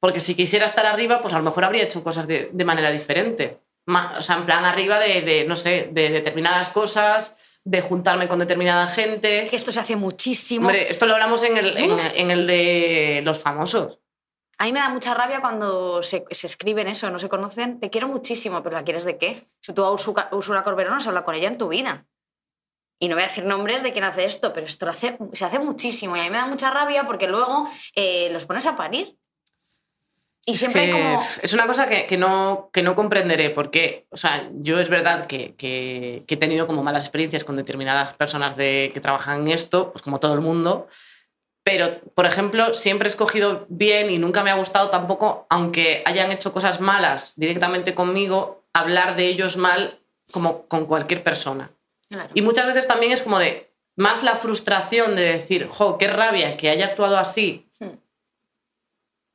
Porque 0.00 0.20
si 0.20 0.34
quisiera 0.34 0.66
estar 0.66 0.86
arriba, 0.86 1.20
pues 1.20 1.34
a 1.34 1.38
lo 1.38 1.44
mejor 1.44 1.64
habría 1.64 1.82
hecho 1.82 2.02
cosas 2.02 2.26
de, 2.26 2.48
de 2.52 2.64
manera 2.64 2.90
diferente. 2.90 3.58
Ma- 3.86 4.16
o 4.18 4.22
sea, 4.22 4.36
en 4.36 4.46
plan 4.46 4.64
arriba 4.64 4.98
de, 4.98 5.20
de, 5.20 5.44
no 5.44 5.56
sé, 5.56 5.90
de 5.92 6.08
determinadas 6.08 6.70
cosas, 6.70 7.36
de 7.64 7.82
juntarme 7.82 8.26
con 8.26 8.38
determinada 8.38 8.86
gente. 8.86 9.46
Que 9.50 9.56
esto 9.56 9.72
se 9.72 9.80
hace 9.80 9.96
muchísimo. 9.96 10.68
Hombre, 10.68 10.90
esto 10.90 11.04
lo 11.04 11.12
hablamos 11.12 11.42
en 11.42 11.56
el, 11.58 11.76
en 11.76 12.30
el 12.30 12.46
de 12.46 13.20
los 13.24 13.38
famosos. 13.40 13.98
A 14.60 14.64
mí 14.64 14.74
me 14.74 14.80
da 14.80 14.90
mucha 14.90 15.14
rabia 15.14 15.40
cuando 15.40 16.02
se, 16.02 16.22
se 16.30 16.46
escriben 16.46 16.86
eso, 16.86 17.10
no 17.10 17.18
se 17.18 17.30
conocen. 17.30 17.80
Te 17.80 17.88
quiero 17.88 18.08
muchísimo, 18.08 18.62
pero 18.62 18.76
¿la 18.76 18.84
quieres 18.84 19.04
de 19.04 19.16
qué? 19.16 19.48
Si 19.62 19.72
tú 19.72 19.82
a 19.82 19.90
Úrsula, 19.90 20.28
Úrsula 20.32 20.62
Corberó 20.62 20.90
no 20.90 20.98
has 20.98 21.06
hablado 21.06 21.24
con 21.24 21.34
ella 21.34 21.48
en 21.48 21.56
tu 21.56 21.68
vida. 21.68 22.04
Y 22.98 23.08
no 23.08 23.14
voy 23.14 23.24
a 23.24 23.28
decir 23.28 23.46
nombres 23.46 23.82
de 23.82 23.92
quién 23.92 24.04
hace 24.04 24.26
esto, 24.26 24.52
pero 24.52 24.66
esto 24.66 24.84
lo 24.84 24.92
hace, 24.92 25.16
se 25.32 25.46
hace 25.46 25.60
muchísimo. 25.60 26.14
Y 26.14 26.20
a 26.20 26.24
mí 26.24 26.28
me 26.28 26.36
da 26.36 26.44
mucha 26.44 26.70
rabia 26.70 27.06
porque 27.06 27.26
luego 27.26 27.70
eh, 27.94 28.28
los 28.32 28.44
pones 28.44 28.66
a 28.66 28.76
parir. 28.76 29.16
Y 30.44 30.54
siempre 30.56 30.90
que 30.90 30.92
como... 30.92 31.24
Es 31.40 31.54
una 31.54 31.66
cosa 31.66 31.88
que, 31.88 32.06
que 32.06 32.18
no, 32.18 32.68
que 32.70 32.82
no 32.82 32.94
comprenderé, 32.94 33.48
porque, 33.48 34.06
o 34.10 34.18
sea, 34.18 34.50
yo 34.52 34.78
es 34.78 34.90
verdad 34.90 35.26
que 35.26 35.54
he 36.28 36.36
tenido 36.36 36.66
como 36.66 36.82
malas 36.82 37.04
experiencias 37.04 37.44
con 37.44 37.56
determinadas 37.56 38.12
personas 38.12 38.58
de, 38.58 38.90
que 38.92 39.00
trabajan 39.00 39.40
en 39.40 39.48
esto, 39.52 39.90
pues 39.90 40.02
como 40.02 40.20
todo 40.20 40.34
el 40.34 40.42
mundo, 40.42 40.86
pero, 41.62 42.00
por 42.14 42.26
ejemplo, 42.26 42.74
siempre 42.74 43.08
he 43.08 43.10
escogido 43.10 43.66
bien 43.68 44.10
y 44.10 44.18
nunca 44.18 44.42
me 44.42 44.50
ha 44.50 44.56
gustado 44.56 44.90
tampoco, 44.90 45.46
aunque 45.50 46.02
hayan 46.06 46.32
hecho 46.32 46.52
cosas 46.52 46.80
malas 46.80 47.34
directamente 47.36 47.94
conmigo, 47.94 48.64
hablar 48.72 49.16
de 49.16 49.26
ellos 49.26 49.56
mal 49.56 50.00
como 50.32 50.66
con 50.66 50.86
cualquier 50.86 51.22
persona. 51.22 51.70
Claro. 52.08 52.30
Y 52.34 52.42
muchas 52.42 52.66
veces 52.66 52.86
también 52.86 53.12
es 53.12 53.22
como 53.22 53.38
de 53.38 53.70
más 53.96 54.22
la 54.22 54.36
frustración 54.36 55.14
de 55.16 55.22
decir, 55.22 55.66
jo, 55.68 55.98
qué 55.98 56.08
rabia 56.08 56.56
que 56.56 56.70
haya 56.70 56.86
actuado 56.86 57.18
así 57.18 57.70
Hmm. 57.80 57.96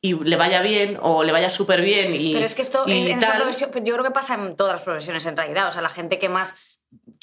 y 0.02 0.14
le 0.14 0.36
vaya 0.36 0.62
bien 0.62 1.00
o 1.02 1.24
le 1.24 1.32
vaya 1.32 1.50
súper 1.50 1.82
bien 1.82 2.14
y 2.14 2.34
Pero 2.34 2.46
es 2.46 2.54
que 2.54 2.62
esto 2.62 2.84
y 2.86 3.10
en, 3.10 3.20
esta 3.20 3.44
pues 3.44 3.84
yo 3.84 3.94
creo 3.94 4.04
que 4.04 4.12
pasa 4.12 4.36
en 4.36 4.56
todas 4.56 4.74
las 4.74 4.84
profesiones 4.84 5.26
en 5.26 5.36
realidad. 5.36 5.68
O 5.68 5.72
sea, 5.72 5.82
la 5.82 5.90
gente 5.90 6.20
que 6.20 6.30
más, 6.30 6.54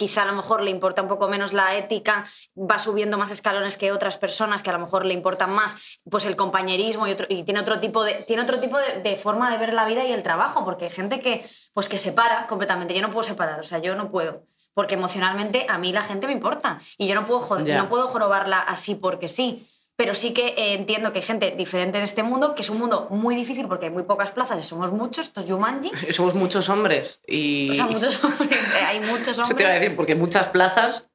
quizá 0.03 0.23
a 0.23 0.27
lo 0.27 0.33
mejor 0.33 0.63
le 0.63 0.71
importa 0.73 1.01
un 1.03 1.07
poco 1.09 1.29
menos 1.29 1.53
la 1.53 1.77
ética, 1.77 2.25
va 2.57 2.79
subiendo 2.81 3.19
más 3.19 3.31
escalones 3.31 3.77
que 3.77 3.93
otras 3.93 4.17
personas 4.19 4.63
que 4.65 4.71
a 4.71 4.73
lo 4.73 4.81
mejor 4.81 5.05
le 5.07 5.15
importan 5.15 5.51
más 5.55 5.77
pues 6.11 6.25
el 6.25 6.35
compañerismo 6.35 7.07
y, 7.07 7.13
otro- 7.13 7.27
y 7.29 7.45
tiene 7.45 7.61
otro 7.61 7.79
tipo, 7.79 8.03
de, 8.03 8.15
tiene 8.27 8.43
otro 8.43 8.59
tipo 8.59 8.77
de, 8.79 9.01
de 9.01 9.15
forma 9.17 9.49
de 9.53 9.59
ver 9.59 9.73
la 9.75 9.85
vida 9.85 10.05
y 10.05 10.11
el 10.13 10.25
trabajo, 10.25 10.65
porque 10.65 10.87
hay 10.87 10.91
gente 10.91 11.21
que, 11.21 11.49
pues 11.73 11.89
que 11.89 11.99
separa 11.99 12.49
completamente. 12.49 12.95
Yo 12.95 13.03
no 13.03 13.11
puedo 13.11 13.23
separar, 13.23 13.61
o 13.61 13.63
sea, 13.63 13.79
yo 13.79 13.95
no 13.95 14.11
puedo. 14.11 14.43
Porque 14.75 14.95
emocionalmente 14.95 15.67
a 15.69 15.79
mí 15.79 15.93
la 15.93 16.03
gente 16.03 16.27
me 16.27 16.33
importa 16.33 16.81
y 16.99 17.07
yo 17.07 17.15
no 17.15 17.25
puedo, 17.27 17.41
joder- 17.41 17.65
Ya. 17.67 17.77
no 17.79 17.89
puedo 17.89 18.09
jorobarla 18.09 18.59
así 18.59 18.95
porque 18.97 19.29
sí. 19.29 19.69
Pero 20.03 20.17
sí 20.17 20.35
que 20.35 20.49
eh, 20.49 20.75
entiendo 20.75 21.13
que 21.13 21.21
hay 21.21 21.25
gente 21.25 21.53
diferente 21.53 21.97
en 21.99 22.03
este 22.03 22.25
mundo, 22.25 22.57
que 22.57 22.63
es 22.63 22.71
un 22.71 22.79
mundo 22.79 23.07
muy 23.11 23.37
difícil 23.37 23.69
porque 23.69 23.87
hay 23.87 23.93
muy 23.93 24.03
pocas 24.03 24.33
plazas 24.33 24.59
y 24.59 24.63
somos 24.69 24.91
muchos, 24.91 25.27
esto 25.27 25.41
es 25.43 25.47
Jumanji. 25.49 25.93
Somos 26.13 26.35
muchos 26.35 26.69
hombres 26.71 27.21
y... 27.25 27.71
O 27.71 27.75
sea, 27.75 27.87
muchos 27.87 28.19
hombres, 28.25 28.69
eh, 28.75 28.85
hay 28.85 28.99
muchos 28.99 29.29
Eso 29.39 29.45
te 29.45 29.63
iba 29.63 29.71
a 29.71 29.75
hombres. 29.75 29.81
decir, 29.81 29.97
porque 29.97 30.17
muchas 30.17 30.49
plazas... 30.49 31.07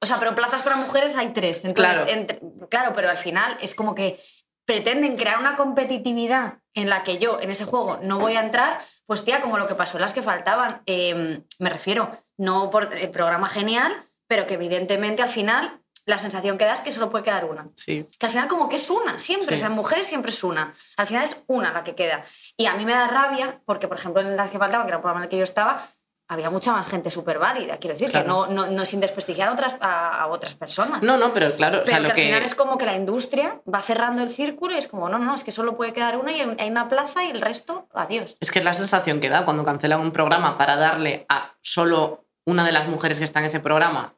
O 0.00 0.06
sea, 0.06 0.18
pero 0.18 0.34
plazas 0.34 0.64
para 0.64 0.74
mujeres 0.74 1.14
hay 1.16 1.28
tres. 1.28 1.64
Entonces, 1.64 1.98
Claro. 1.98 2.10
entre- 2.10 2.40
claro, 2.68 2.92
pero 2.96 3.10
al 3.10 3.16
final 3.16 3.56
es 3.60 3.76
como 3.76 3.94
que 3.94 4.20
pretenden 4.64 5.16
crear 5.16 5.38
una 5.38 5.54
competitividad 5.54 6.54
en 6.74 6.88
la 6.90 7.04
que 7.04 7.18
yo 7.18 7.38
en 7.40 7.52
ese 7.52 7.64
juego 7.64 8.00
no 8.02 8.18
voy 8.18 8.34
a 8.34 8.40
entrar, 8.40 8.80
pues 9.06 9.24
tía, 9.24 9.40
como 9.40 9.56
lo 9.56 9.68
que 9.68 9.76
pasó 9.76 9.98
en 9.98 10.02
las 10.02 10.14
que 10.14 10.22
faltaban. 10.22 10.82
Eh, 10.86 11.42
me 11.60 11.70
refiero, 11.70 12.10
no 12.36 12.70
por 12.70 12.92
el 12.92 13.10
programa 13.10 13.48
genial, 13.48 14.08
pero 14.26 14.48
que 14.48 14.54
evidentemente 14.54 15.22
al 15.22 15.28
final 15.28 15.78
la 16.04 16.18
sensación 16.18 16.58
que 16.58 16.64
da 16.64 16.72
es 16.72 16.80
que 16.80 16.92
solo 16.92 17.10
puede 17.10 17.24
quedar 17.24 17.44
una. 17.44 17.68
Sí. 17.74 18.06
Que 18.18 18.26
al 18.26 18.32
final 18.32 18.48
como 18.48 18.68
que 18.68 18.76
es 18.76 18.90
una, 18.90 19.18
siempre. 19.18 19.50
Sí. 19.50 19.54
O 19.54 19.58
sea, 19.58 19.66
en 19.68 19.74
mujeres 19.74 20.06
siempre 20.06 20.30
es 20.30 20.42
una. 20.42 20.74
Al 20.96 21.06
final 21.06 21.22
es 21.22 21.44
una 21.46 21.72
la 21.72 21.84
que 21.84 21.94
queda. 21.94 22.24
Y 22.56 22.66
a 22.66 22.74
mí 22.74 22.84
me 22.84 22.92
da 22.92 23.06
rabia 23.08 23.60
porque, 23.64 23.88
por 23.88 23.96
ejemplo, 23.96 24.20
en 24.20 24.36
las 24.36 24.50
que 24.50 24.58
faltaban, 24.58 24.86
que 24.86 24.90
era 24.90 24.98
un 24.98 25.02
programa 25.02 25.20
en 25.20 25.24
el 25.24 25.30
que 25.30 25.38
yo 25.38 25.44
estaba, 25.44 25.88
había 26.28 26.50
mucha 26.50 26.72
más 26.72 26.86
gente 26.86 27.10
súper 27.10 27.38
válida. 27.38 27.76
Quiero 27.76 27.94
decir, 27.94 28.10
que 28.10 28.24
no, 28.24 28.46
no, 28.46 28.66
no 28.66 28.84
sin 28.86 29.00
desprestigiar 29.00 29.48
a 29.48 29.52
otras, 29.52 29.76
a, 29.80 30.22
a 30.22 30.26
otras 30.28 30.54
personas. 30.54 31.02
No, 31.02 31.18
no, 31.18 31.32
pero 31.32 31.52
claro, 31.52 31.82
o 31.82 31.86
sea, 31.86 31.96
Pero 31.96 31.96
que 31.96 32.02
lo 32.02 32.08
al 32.08 32.14
que... 32.14 32.22
final 32.22 32.42
es 32.42 32.54
como 32.54 32.78
que 32.78 32.86
la 32.86 32.94
industria 32.94 33.60
va 33.72 33.82
cerrando 33.82 34.22
el 34.22 34.28
círculo 34.28 34.74
y 34.74 34.78
es 34.78 34.88
como, 34.88 35.08
no, 35.08 35.18
no, 35.18 35.34
es 35.34 35.44
que 35.44 35.52
solo 35.52 35.76
puede 35.76 35.92
quedar 35.92 36.16
una 36.16 36.32
y 36.32 36.40
hay 36.40 36.70
una 36.70 36.88
plaza 36.88 37.22
y 37.24 37.30
el 37.30 37.40
resto, 37.40 37.86
adiós. 37.92 38.36
Es 38.40 38.50
que 38.50 38.60
es 38.60 38.64
la 38.64 38.74
sensación 38.74 39.20
que 39.20 39.28
da 39.28 39.44
cuando 39.44 39.64
cancelan 39.64 40.00
un 40.00 40.12
programa 40.12 40.56
para 40.56 40.76
darle 40.76 41.26
a 41.28 41.54
solo 41.60 42.24
una 42.46 42.64
de 42.64 42.72
las 42.72 42.88
mujeres 42.88 43.18
que 43.18 43.24
está 43.24 43.40
en 43.40 43.46
ese 43.46 43.60
programa 43.60 44.14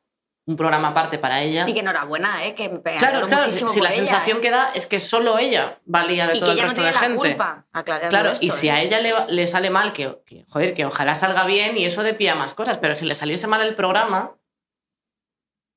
un 0.47 0.57
programa 0.57 0.88
aparte 0.88 1.18
para 1.18 1.42
ella. 1.42 1.64
Y 1.66 1.72
que 1.72 1.80
enhorabuena, 1.80 2.45
¿eh? 2.45 2.55
que 2.55 2.68
me 2.68 2.80
Claro, 2.80 3.20
claro, 3.22 3.36
muchísimo 3.47 3.70
si 3.70 3.78
por 3.78 3.88
la 3.88 3.95
ella, 3.95 4.07
sensación 4.07 4.38
¿eh? 4.38 4.40
que 4.42 4.51
da 4.51 4.72
es 4.74 4.86
que 4.86 5.01
solo 5.01 5.38
ella 5.38 5.78
valía 5.86 6.26
de 6.26 6.36
y 6.36 6.40
todo 6.40 6.51
que 6.51 6.53
el 6.53 6.59
no 6.59 6.64
resto 6.64 6.82
de 6.82 6.92
la 6.92 6.99
gente. 6.99 7.16
culpa. 7.18 7.64
Claro, 8.11 8.30
esto, 8.32 8.45
y 8.45 8.51
si 8.51 8.68
¿eh? 8.68 8.70
a 8.72 8.82
ella 8.82 9.01
le, 9.01 9.12
le 9.28 9.47
sale 9.47 9.70
mal, 9.70 9.92
que, 9.95 10.18
que, 10.26 10.45
joder, 10.51 10.74
que 10.74 10.84
ojalá 10.84 11.16
salga 11.16 11.45
bien 11.47 11.78
y 11.78 11.86
eso 11.86 12.03
de 12.03 12.12
pie 12.14 12.28
a 12.30 12.34
más 12.34 12.53
cosas, 12.53 12.76
pero 12.78 12.95
si 12.95 13.07
le 13.07 13.14
saliese 13.14 13.47
mal 13.47 13.62
el 13.62 13.74
programa, 13.74 14.32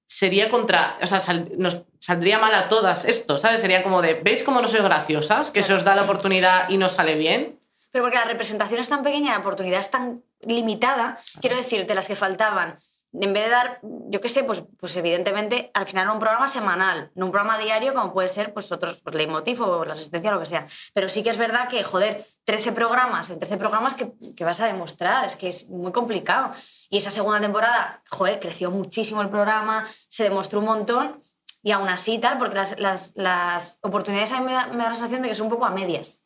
sería 0.08 0.50
contra, 0.50 0.98
o 1.02 1.06
sea, 1.08 1.20
sal- 1.20 1.50
nos 1.58 1.84
saldría 2.00 2.40
mal 2.40 2.54
a 2.54 2.68
todas 2.68 3.06
esto, 3.06 3.38
¿sabes? 3.38 3.62
Sería 3.62 3.84
como 3.84 4.02
de, 4.02 4.16
¿veis 4.16 4.44
cómo 4.44 4.62
no 4.62 4.68
sois 4.68 4.84
graciosas? 4.84 5.52
Que 5.52 5.64
se 5.64 5.74
os 5.74 5.84
da 5.84 5.96
la 5.96 6.04
oportunidad 6.04 6.70
y 6.70 6.78
no 6.78 6.90
sale 6.90 7.16
bien. 7.16 7.60
Pero 7.92 8.04
porque 8.04 8.18
la 8.18 8.26
representación 8.26 8.80
es 8.80 8.90
tan 8.90 9.04
pequeña, 9.04 9.32
la 9.32 9.40
oportunidad 9.40 9.80
es 9.80 9.90
tan 9.90 10.24
limitada, 10.42 11.20
quiero 11.42 11.56
decir, 11.56 11.86
de 11.86 11.96
las 11.96 12.08
que 12.08 12.16
faltaban, 12.16 12.80
en 13.14 13.34
vez 13.34 13.46
de 13.46 13.50
dar, 13.50 13.80
yo 13.82 14.22
qué 14.22 14.30
sé, 14.30 14.44
pues, 14.44 14.64
pues 14.80 14.96
evidentemente 14.98 15.72
al 15.74 15.86
final 15.86 16.10
un 16.10 16.20
programa 16.20 16.48
semanal, 16.48 17.12
no 17.16 17.26
un 17.26 17.32
programa 17.32 17.58
diario 17.58 17.94
como 17.94 18.14
puede 18.14 18.28
ser 18.28 18.54
pues 18.54 18.72
otros, 18.72 19.02
pues 19.02 19.16
Leitmotiv 19.16 19.62
o 19.62 19.86
La 19.86 19.94
Resistencia 19.94 20.32
o 20.32 20.34
lo 20.34 20.40
que 20.40 20.46
sea. 20.46 20.68
Pero 20.94 21.10
sí 21.10 21.24
que 21.24 21.30
es 21.30 21.38
verdad 21.38 21.68
que, 21.68 21.84
joder, 21.84 22.28
13 22.46 22.72
programas, 22.74 23.30
en 23.30 23.40
13 23.40 23.58
programas 23.58 23.94
que, 23.94 24.12
que 24.36 24.44
vas 24.44 24.60
a 24.62 24.68
demostrar, 24.68 25.26
es 25.26 25.36
que 25.36 25.50
es 25.50 25.70
muy 25.70 25.92
complicado. 25.92 26.52
Y 26.90 26.98
esa 26.98 27.12
segunda 27.12 27.40
temporada, 27.40 28.04
joder, 28.10 28.40
creció 28.40 28.72
muchísimo 28.72 29.22
el 29.22 29.30
programa, 29.30 29.86
se 30.08 30.24
demostró 30.24 30.60
un 30.60 30.66
montón 30.66 31.22
y 31.64 31.72
aún 31.72 31.90
así 31.90 32.20
tal, 32.20 32.38
porque 32.38 32.56
las, 32.56 32.80
las, 32.80 33.14
las 33.16 33.80
oportunidades 33.82 34.32
a 34.32 34.40
mí 34.40 34.46
me 34.46 34.54
da, 34.54 34.68
me 34.68 34.84
da 34.84 34.90
la 34.90 34.96
sensación 34.96 35.22
de 35.22 35.30
que 35.30 35.36
son 35.36 35.48
un 35.48 35.54
poco 35.54 35.66
a 35.66 35.72
medias 35.72 36.22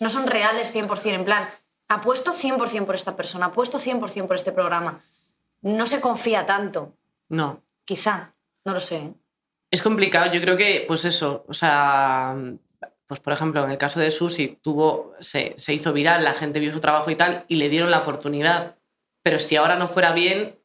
no 0.00 0.08
son 0.08 0.26
reales 0.26 0.74
100%, 0.74 1.14
en 1.14 1.24
plan, 1.24 1.48
apuesto 1.88 2.32
100% 2.32 2.86
por 2.86 2.94
esta 2.94 3.16
persona, 3.16 3.46
apuesto 3.46 3.78
100% 3.78 4.26
por 4.26 4.36
este 4.36 4.52
programa. 4.52 5.02
No 5.64 5.86
se 5.86 6.00
confía 6.00 6.46
tanto, 6.46 6.94
No. 7.28 7.62
quizá, 7.84 8.34
no 8.64 8.72
lo 8.74 8.80
sé. 8.80 8.96
¿eh? 8.96 9.14
Es 9.70 9.82
complicado, 9.82 10.32
yo 10.32 10.40
creo 10.40 10.56
que, 10.56 10.84
pues 10.86 11.04
eso, 11.04 11.44
o 11.48 11.52
sea, 11.54 12.36
pues 13.06 13.18
por 13.20 13.32
ejemplo, 13.32 13.64
en 13.64 13.70
el 13.72 13.78
caso 13.78 13.98
de 13.98 14.10
Susi, 14.10 14.58
tuvo, 14.62 15.14
se, 15.20 15.54
se 15.56 15.74
hizo 15.74 15.92
viral, 15.92 16.22
la 16.22 16.32
gente 16.34 16.60
vio 16.60 16.72
su 16.72 16.80
trabajo 16.80 17.10
y 17.10 17.16
tal, 17.16 17.44
y 17.48 17.56
le 17.56 17.68
dieron 17.68 17.90
la 17.90 17.98
oportunidad. 18.00 18.76
Pero 19.22 19.38
si 19.38 19.56
ahora 19.56 19.76
no 19.76 19.88
fuera 19.88 20.12
bien, 20.12 20.58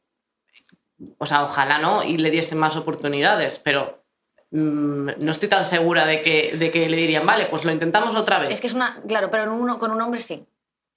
o 1.18 1.26
sea, 1.26 1.44
ojalá 1.44 1.78
no, 1.78 2.04
y 2.04 2.18
le 2.18 2.30
diesen 2.30 2.58
más 2.58 2.76
oportunidades, 2.76 3.58
pero 3.58 4.04
mm, 4.50 5.10
no 5.18 5.30
estoy 5.30 5.48
tan 5.48 5.66
segura 5.66 6.04
de 6.06 6.20
que, 6.22 6.56
de 6.56 6.70
que 6.70 6.88
le 6.88 6.96
dirían, 6.96 7.24
vale, 7.26 7.46
pues 7.46 7.64
lo 7.64 7.72
intentamos 7.72 8.14
otra 8.14 8.38
vez. 8.38 8.50
Es 8.52 8.60
que 8.60 8.66
es 8.66 8.74
una, 8.74 9.00
claro, 9.08 9.30
pero 9.30 9.44
en 9.44 9.48
uno, 9.50 9.78
con 9.78 9.90
un 9.92 10.00
hombre 10.02 10.20
sí. 10.20 10.46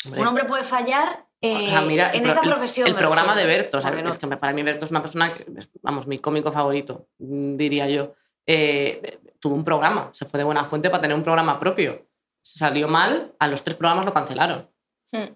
Hombre, 0.05 0.21
Un 0.21 0.27
hombre 0.27 0.43
puede 0.45 0.65
fallar 0.65 1.25
eh, 1.43 1.65
o 1.65 1.67
sea, 1.67 1.81
mira, 1.81 2.09
el 2.11 2.21
en 2.21 2.27
esta 2.27 2.41
profesión. 2.41 2.87
El, 2.87 2.95
programa 2.95 3.35
de 3.35 3.43
refiero. 3.43 3.63
Berto, 3.63 3.77
o 3.77 3.81
sea, 3.81 3.91
no- 3.91 4.09
es 4.09 4.17
que 4.17 4.27
para 4.27 4.53
mí 4.53 4.63
Berto 4.63 4.85
es 4.85 4.91
una 4.91 5.01
persona 5.01 5.29
que, 5.29 5.45
vamos, 5.81 6.07
mi 6.07 6.17
cómico 6.19 6.53
favorito, 6.53 7.09
diría 7.17 7.89
yo. 7.89 8.13
Eh, 8.47 9.19
tuvo 9.39 9.55
un 9.55 9.65
programa, 9.65 10.09
se 10.13 10.23
fue 10.23 10.37
de 10.37 10.45
buena 10.45 10.63
fuente 10.63 10.89
para 10.89 11.01
tener 11.01 11.17
un 11.17 11.23
programa 11.23 11.59
propio. 11.59 12.07
Se 12.41 12.59
salió 12.59 12.87
mal, 12.87 13.33
a 13.39 13.47
los 13.49 13.61
tres 13.61 13.75
programas 13.75 14.05
lo 14.05 14.13
cancelaron. 14.13 14.69
Hmm. 15.11 15.33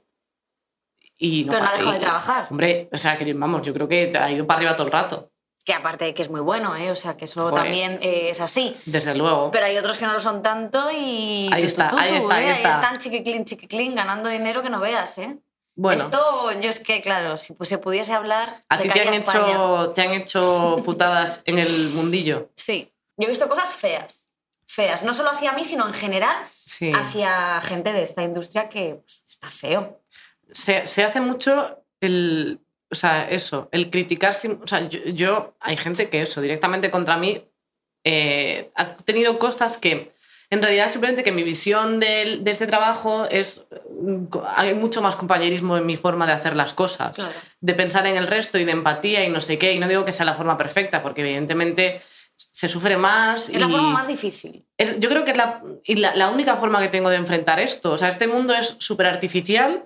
Y 1.18 1.44
no 1.44 1.52
Pero 1.52 1.64
no 1.64 1.70
ha 1.70 1.74
dejado 1.74 1.92
de 1.92 2.00
trabajar. 2.00 2.48
Hombre, 2.50 2.90
o 2.94 2.98
sea, 2.98 3.18
que 3.18 3.34
vamos, 3.34 3.64
yo 3.64 3.74
creo 3.74 3.88
que 3.90 4.14
ha 4.18 4.32
ido 4.32 4.48
para 4.48 4.60
arriba 4.60 4.76
todo 4.78 4.88
el 4.88 4.94
rato, 4.94 5.32
Que 5.66 5.74
aparte 5.74 6.06
de 6.06 6.14
que 6.14 6.22
es 6.22 6.30
muy 6.30 6.40
bueno, 6.40 6.74
¿eh? 6.78 6.90
o 6.90 6.96
sea, 6.96 7.18
que 7.18 7.26
eso 7.26 7.42
Joder. 7.42 7.64
también 7.64 8.00
eh, 8.02 8.30
es 8.30 8.40
así. 8.40 8.78
desde 8.86 9.14
luego. 9.14 9.52
Pero 9.52 9.66
hay 9.66 9.78
otros 9.78 9.98
que 9.98 10.06
no 10.06 10.14
lo 10.14 10.22
son 10.22 10.42
tanto 10.42 10.90
y... 10.90 11.50
Ahí 11.52 11.64
tú, 11.64 11.68
está, 11.68 11.90
tú, 11.90 11.98
tú, 11.98 12.02
ahí 12.02 12.16
está, 12.16 12.36
ahí 12.36 12.46
¿eh? 12.46 12.52
está. 12.52 12.70
están 12.70 12.98
chiquiclín, 13.00 13.44
chiquiclín, 13.44 13.94
ganando 13.94 14.30
dinero 14.30 14.64
que 14.64 14.70
no 14.70 14.80
veas, 14.80 15.18
¿eh? 15.18 15.38
Bueno, 15.78 16.04
Esto, 16.04 16.52
yo 16.60 16.70
es 16.70 16.80
que, 16.80 17.00
claro, 17.02 17.38
si 17.38 17.54
pues, 17.54 17.70
se 17.70 17.78
pudiese 17.78 18.12
hablar, 18.12 18.66
¿a 18.68 18.78
ti 18.80 18.90
te 18.90 19.00
han, 19.02 19.14
España. 19.14 19.48
hecho, 19.52 19.92
te 19.96 20.02
han 20.02 20.12
hecho 20.12 20.78
putadas 20.86 21.42
en 21.46 21.60
el 21.60 21.90
mundillo? 21.92 22.50
Sí. 22.56 22.92
Yo 23.16 23.26
he 23.28 23.30
visto 23.30 23.48
cosas 23.48 23.72
feas. 23.74 24.28
Feas. 24.66 25.04
No 25.04 25.14
solo 25.14 25.30
hacia 25.30 25.54
mí, 25.54 25.64
sino 25.64 25.88
en 25.88 25.94
general 25.94 26.36
Sí. 26.66 26.92
hacia 26.94 27.62
gente 27.62 27.94
de 27.94 28.02
esta 28.02 28.24
industria 28.24 28.68
que 28.68 28.96
pues, 28.96 29.22
está 29.30 29.50
feo. 29.50 30.02
se, 30.52 30.86
se 30.88 31.04
hace 31.04 31.22
mucho 31.22 31.84
el. 32.02 32.60
O 32.90 32.96
sea, 32.96 33.30
eso, 33.30 33.70
el 33.72 33.90
criticar. 33.90 34.34
sin- 34.34 34.60
o 34.64 34.68
sea, 34.68 34.82
yo, 34.88 35.00
yo- 35.06 35.56
Hay 35.60 35.78
gente 35.78 36.10
que 36.10 36.22
eso, 36.22 36.42
directamente 36.42 36.90
contra 36.92 37.18
mí, 37.18 37.44
eh, 38.04 38.72
ha 38.76 38.88
tenido 38.88 39.38
cosas 39.40 39.78
que. 39.78 40.14
En 40.50 40.62
realidad, 40.62 40.90
simplemente 40.90 41.24
que 41.24 41.32
mi 41.34 41.44
visión 41.44 42.00
del- 42.00 42.44
de, 42.44 42.52
este 42.52 42.68
trabajo 42.68 43.26
es. 43.30 43.66
mm, 44.02 44.26
Hay 44.56 44.74
mucho 44.74 45.02
más 45.02 45.16
compañerismo 45.16 45.76
en 45.78 45.86
mi 45.86 45.98
forma 45.98 46.26
de 46.26 46.34
hacer 46.34 46.56
las 46.56 46.74
cosas. 46.74 47.12
Claro. 47.12 47.34
De 47.60 47.74
pensar 47.74 48.06
en 48.08 48.16
el 48.16 48.28
resto 48.28 48.58
y 48.58 48.64
de 48.64 48.72
empatía 48.72 49.24
y 49.26 49.30
no 49.30 49.42
sé 49.42 49.58
qué. 49.58 49.74
Y 49.74 49.80
no 49.80 49.88
digo 49.90 50.06
que 50.06 50.14
sea 50.14 50.26
la 50.26 50.34
forma 50.36 50.58
perfecta, 50.58 51.04
porque 51.04 51.22
evidentemente 51.22 52.00
se 52.38 52.70
sufre 52.70 52.96
más. 52.98 53.50
Es 53.50 53.60
la 53.60 53.68
y- 53.68 53.72
forma 53.72 53.90
más 53.90 54.08
difícil. 54.08 54.66
es- 54.78 55.00
yo 55.00 55.10
creo 55.10 55.26
que 55.26 55.32
es 55.32 55.38
la, 55.38 55.62
y 55.84 55.96
la, 55.96 56.16
la 56.16 56.30
única 56.30 56.56
forma 56.56 56.80
que 56.82 56.88
tengo 56.90 57.10
de 57.10 57.18
enfrentar 57.18 57.60
esto. 57.60 57.92
O 57.92 57.98
sea, 57.98 58.08
este 58.10 58.28
mundo 58.28 58.54
es 58.54 58.76
súper 58.80 59.08
artificial, 59.08 59.86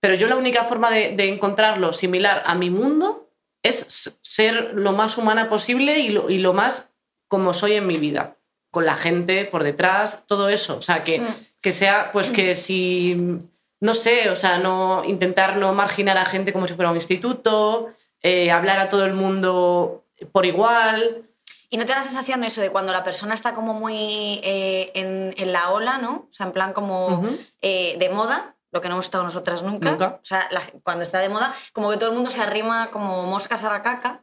pero 0.00 0.14
yo 0.14 0.28
la 0.28 0.36
única 0.36 0.64
forma 0.64 0.90
de, 0.90 1.14
de 1.14 1.28
encontrarlo 1.28 1.92
similar 1.92 2.42
a 2.46 2.54
mi 2.54 2.70
mundo 2.70 3.28
es 3.62 4.16
ser 4.22 4.72
lo 4.72 4.92
más 4.92 5.18
humana 5.18 5.50
posible 5.50 5.98
y 5.98 6.08
lo, 6.08 6.30
y 6.30 6.38
lo 6.38 6.54
más 6.54 6.88
como 7.28 7.52
soy 7.52 7.74
en 7.74 7.86
mi 7.86 7.96
vida. 7.96 8.38
Con 8.70 8.86
la 8.86 8.94
gente 8.94 9.44
por 9.46 9.62
detrás, 9.64 10.22
todo 10.26 10.48
eso. 10.48 10.76
O 10.76 10.82
sea, 10.82 11.02
que, 11.02 11.20
Mm. 11.20 11.34
Que 11.60 11.72
sea, 11.74 12.10
pues 12.10 12.30
que 12.30 12.54
si, 12.54 13.38
no 13.80 13.92
sé, 13.94 14.30
o 14.30 14.34
sea, 14.34 14.56
no 14.58 15.04
intentar 15.04 15.58
no 15.58 15.74
marginar 15.74 16.16
a 16.16 16.24
gente 16.24 16.54
como 16.54 16.66
si 16.66 16.72
fuera 16.72 16.90
un 16.90 16.96
instituto, 16.96 17.88
eh, 18.22 18.50
hablar 18.50 18.78
a 18.80 18.88
todo 18.88 19.04
el 19.04 19.12
mundo 19.12 20.04
por 20.32 20.46
igual. 20.46 21.24
¿Y 21.68 21.76
no 21.76 21.84
te 21.84 21.90
da 21.92 21.96
la 21.98 22.02
sensación 22.02 22.42
eso 22.44 22.62
de 22.62 22.70
cuando 22.70 22.92
la 22.92 23.04
persona 23.04 23.34
está 23.34 23.52
como 23.52 23.74
muy 23.74 24.40
eh, 24.42 24.90
en, 24.94 25.34
en 25.36 25.52
la 25.52 25.70
ola, 25.70 25.98
¿no? 25.98 26.26
O 26.30 26.32
sea, 26.32 26.46
en 26.46 26.52
plan 26.52 26.72
como 26.72 27.22
eh, 27.60 27.96
de 27.98 28.08
moda, 28.08 28.56
lo 28.72 28.80
que 28.80 28.88
no 28.88 28.94
hemos 28.94 29.04
estado 29.06 29.24
nosotras 29.24 29.62
nunca. 29.62 29.90
Nunca. 29.90 30.06
O 30.22 30.24
sea, 30.24 30.48
la- 30.50 30.62
cuando 30.82 31.02
está 31.02 31.18
de 31.18 31.28
moda, 31.28 31.52
como 31.74 31.90
que 31.90 31.98
todo 31.98 32.08
el 32.08 32.14
mundo 32.16 32.30
se 32.30 32.40
arrima 32.40 32.90
como 32.90 33.24
moscas 33.26 33.64
a 33.64 33.70
la 33.70 33.82
caca. 33.82 34.22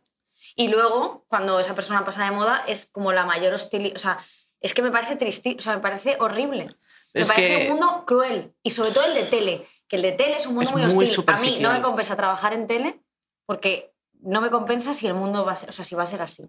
Y 0.60 0.70
luego, 0.70 1.24
cuando 1.30 1.60
esa 1.60 1.76
persona 1.76 2.04
pasa 2.04 2.26
de 2.26 2.32
moda, 2.32 2.64
es 2.68 2.88
como 2.92 3.14
la 3.14 3.26
mayor 3.26 3.54
hostilidad. 3.54 3.96
O 3.96 4.00
sea, 4.00 4.18
es 4.60 4.74
que 4.74 4.82
me 4.82 4.92
parece 4.92 5.16
triste, 5.16 5.56
o 5.58 5.62
sea, 5.62 5.76
me 5.76 5.82
parece 5.82 6.18
horrible. 6.20 6.76
Me 7.14 7.22
Es 7.22 7.28
parece 7.28 7.48
que- 7.60 7.64
un 7.72 7.78
mundo 7.80 8.04
cruel. 8.06 8.54
Y 8.64 8.72
sobre 8.72 8.92
todo 8.92 9.06
el 9.06 9.14
de 9.14 9.24
tele, 9.24 9.66
que 9.88 9.96
el 9.98 10.02
de 10.02 10.12
tele 10.14 10.36
es 10.36 10.48
un 10.48 10.56
mundo 10.56 10.70
Es 10.72 10.76
muy 10.76 10.84
muy 10.96 11.06
hostil. 11.06 11.24
a 11.28 11.38
mí 11.38 11.58
no 11.62 11.72
me 11.72 11.82
compensa 11.82 12.16
trabajar 12.18 12.54
en 12.54 12.66
tele 12.66 13.02
porque 13.46 13.94
no 14.20 14.42
me 14.42 14.50
compensa 14.50 14.94
si 14.96 15.06
el 15.08 15.14
mundo 15.14 15.46
va 15.46 15.52
a 15.52 15.56
ser, 15.56 15.70
o 15.70 15.72
sea, 15.72 15.86
si 15.86 15.94
va 15.96 16.04
a 16.04 16.08
ser 16.08 16.24
así. 16.24 16.44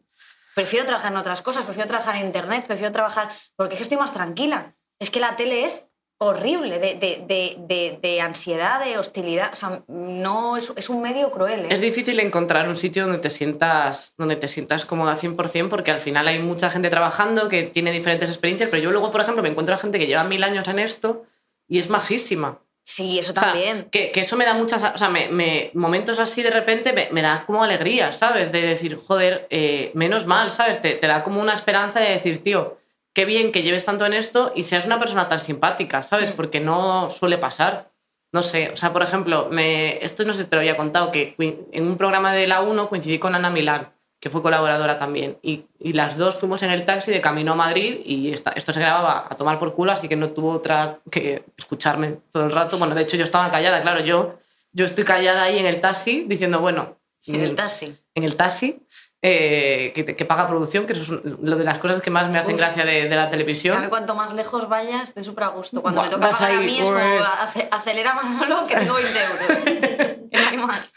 Prefiero 0.55 0.87
trabajar 0.87 1.13
en 1.13 1.19
otras 1.19 1.43
cosas, 1.43 1.65
prefiero 1.65 1.87
trabajar 1.87 2.17
en 2.17 2.27
internet, 2.27 2.65
prefiero 2.67 2.91
trabajar. 2.93 3.31
Porque 3.57 3.75
es 3.75 3.79
que 3.79 3.83
estoy 3.85 3.99
más 3.99 4.15
tranquila. 4.15 4.75
Es 4.99 5.11
que 5.11 5.21
la 5.21 5.37
tele 5.37 5.65
es 5.67 5.87
horrible, 6.21 6.79
de, 6.81 6.95
de, 6.97 7.57
de, 7.59 7.99
de, 8.03 8.21
ansiedad, 8.21 8.85
de 8.85 8.99
hostilidad. 8.99 9.51
O 9.53 9.57
sea, 9.57 9.83
no 9.89 10.57
es, 10.57 10.73
es 10.77 10.89
un 10.91 11.01
medio 11.01 11.31
cruel. 11.31 11.61
¿eh? 11.61 11.69
Es 11.71 11.81
difícil 11.81 12.19
encontrar 12.21 12.69
un 12.69 12.77
sitio 12.77 13.05
donde 13.05 13.19
te 13.19 13.31
sientas, 13.31 14.15
donde 14.19 14.37
te 14.37 14.49
sientas 14.49 14.85
cómoda 14.85 15.17
100% 15.17 15.69
porque 15.69 15.91
al 15.93 16.01
final 16.01 16.27
hay 16.29 16.41
mucha 16.41 16.71
gente 16.71 16.91
trabajando 16.91 17.49
que 17.49 17.63
tiene 17.65 17.93
diferentes 17.93 18.29
experiencias, 18.29 18.69
pero 18.71 18.83
yo 18.83 18.91
luego, 18.91 19.11
por 19.13 19.21
ejemplo, 19.21 19.43
me 19.43 19.49
encuentro 19.49 19.75
a 19.75 19.79
gente 19.79 19.99
que 19.99 20.07
lleva 20.07 20.25
mil 20.25 20.43
años 20.43 20.67
en 20.69 20.81
esto 20.81 21.25
y 21.69 21.79
es 21.79 21.89
majísima. 21.89 22.59
Sí, 22.85 23.19
eso 23.19 23.33
O 23.33 23.35
sea, 23.35 23.53
también. 23.53 23.89
que, 23.93 24.11
que 24.13 24.23
eso 24.23 24.35
me 24.37 24.47
da 24.47 24.55
muchas. 24.55 24.83
O 24.83 24.97
sea, 24.97 25.11
me, 25.11 25.29
me- 25.29 25.71
momentos 25.75 26.19
así 26.19 26.43
de 26.43 26.49
repente 26.51 26.95
me, 26.95 27.09
me 27.13 27.21
da 27.21 27.45
como 27.47 27.63
alegría, 27.63 28.13
¿sabes? 28.13 28.51
De 28.51 28.63
decir, 28.63 28.97
joder, 28.97 29.47
eh, 29.51 29.91
menos 29.93 30.25
mal, 30.27 30.51
¿sabes? 30.51 30.81
Te, 30.81 30.95
te 30.95 31.07
da 31.07 31.23
como 31.23 31.41
una 31.43 31.53
esperanza 31.53 32.01
de 32.01 32.09
decir, 32.11 32.43
tío, 32.43 32.79
qué 33.19 33.25
bien 33.25 33.51
que 33.51 33.63
lleves 33.65 33.85
tanto 33.85 34.07
en 34.07 34.13
esto 34.13 34.53
y 34.55 34.63
seas 34.63 34.87
una 34.87 35.01
persona 35.01 35.27
tan 35.27 35.41
simpática, 35.41 36.05
¿sabes? 36.05 36.31
Sí. 36.31 36.37
Porque 36.37 36.61
no 36.61 37.11
suele 37.11 37.37
pasar. 37.37 37.91
No 38.31 38.45
sé, 38.45 38.71
o 38.73 38.77
sea, 38.77 38.93
por 38.93 39.03
ejemplo, 39.03 39.49
me, 39.51 39.99
esto 40.05 40.23
no 40.25 40.35
sé 40.35 40.45
te 40.45 40.55
lo 40.55 40.61
había 40.61 40.77
contado, 40.77 41.11
que 41.11 41.35
en 41.39 41.85
un 41.89 41.97
programa 41.97 42.33
de 42.33 42.47
la 42.47 42.61
1 42.61 42.89
coincidí 42.89 43.19
con 43.19 43.35
Ana 43.35 43.51
Milán, 43.51 43.89
que 44.21 44.31
fue 44.31 44.41
colaboradora 44.43 44.99
también, 44.99 45.39
y, 45.43 45.65
y 45.81 45.95
las 45.95 46.17
dos 46.17 46.37
fuimos 46.37 46.63
en 46.63 46.71
el 46.71 46.85
taxi 46.85 47.11
de 47.11 47.21
camino 47.21 47.53
a 47.53 47.57
Madrid 47.57 48.01
y 48.05 48.31
esta- 48.33 48.51
esto 48.53 48.73
se 48.73 48.79
grababa 48.81 49.27
a 49.29 49.35
tomar 49.35 49.59
por 49.59 49.75
culo, 49.75 49.91
así 49.93 50.07
que 50.09 50.15
no 50.17 50.29
tuvo 50.31 50.53
otra 50.53 51.01
que 51.11 51.43
escucharme 51.57 52.19
todo 52.31 52.45
el 52.45 52.53
rato. 52.53 52.79
Bueno, 52.79 52.95
de 52.95 53.03
hecho 53.03 53.17
yo 53.17 53.25
estaba 53.25 53.51
callada, 53.51 53.81
claro, 53.83 54.01
yo, 54.05 54.39
yo 54.73 54.85
estoy 54.85 55.03
callada 55.05 55.43
ahí 55.45 55.59
en 55.59 55.67
el 55.67 55.81
taxi 55.81 56.25
diciendo, 56.29 56.61
bueno, 56.61 56.99
En 57.27 57.41
el 57.41 57.53
mm, 57.55 57.57
taxi. 57.57 57.97
en 58.15 58.25
el 58.25 58.37
taxi, 58.37 58.87
eh, 59.23 59.93
que, 59.95 60.05
que 60.17 60.25
paga 60.25 60.47
producción, 60.47 60.87
que 60.87 60.93
eso 60.93 61.03
es 61.03 61.21
lo 61.41 61.57
de 61.57 61.65
las 61.65 61.79
cosas 61.79 62.01
que 62.01 62.11
más 62.11 62.31
me 62.31 62.39
hacen 62.39 62.55
Uf. 62.55 62.61
gracia 62.61 62.85
de, 62.85 63.09
de 63.09 63.17
la 63.17 63.25
A 63.25 63.27
mí 63.27 63.31
televisión. 63.33 63.89
cuanto 63.89 64.15
más 64.15 64.33
lejos 64.35 64.69
vaya, 64.69 65.03
estoy 65.03 65.25
súper 65.25 65.45
a 65.45 65.49
gusto. 65.49 65.83
Cuando 65.83 66.01
Buah, 66.01 66.09
me 66.11 66.15
toca 66.17 66.31
pagar 66.31 66.51
a 66.53 66.59
ahí, 66.59 66.67
mí 66.67 66.79
es 66.79 66.85
como. 66.85 66.99
"Ace- 66.99 67.69
acelera 67.71 68.15
Manolo 68.15 68.67
que 68.67 68.77
tengo 68.77 68.95
20 68.95 69.19
euros. 69.19 69.65
No 70.31 70.49
hay 70.51 70.57
más. 70.59 70.93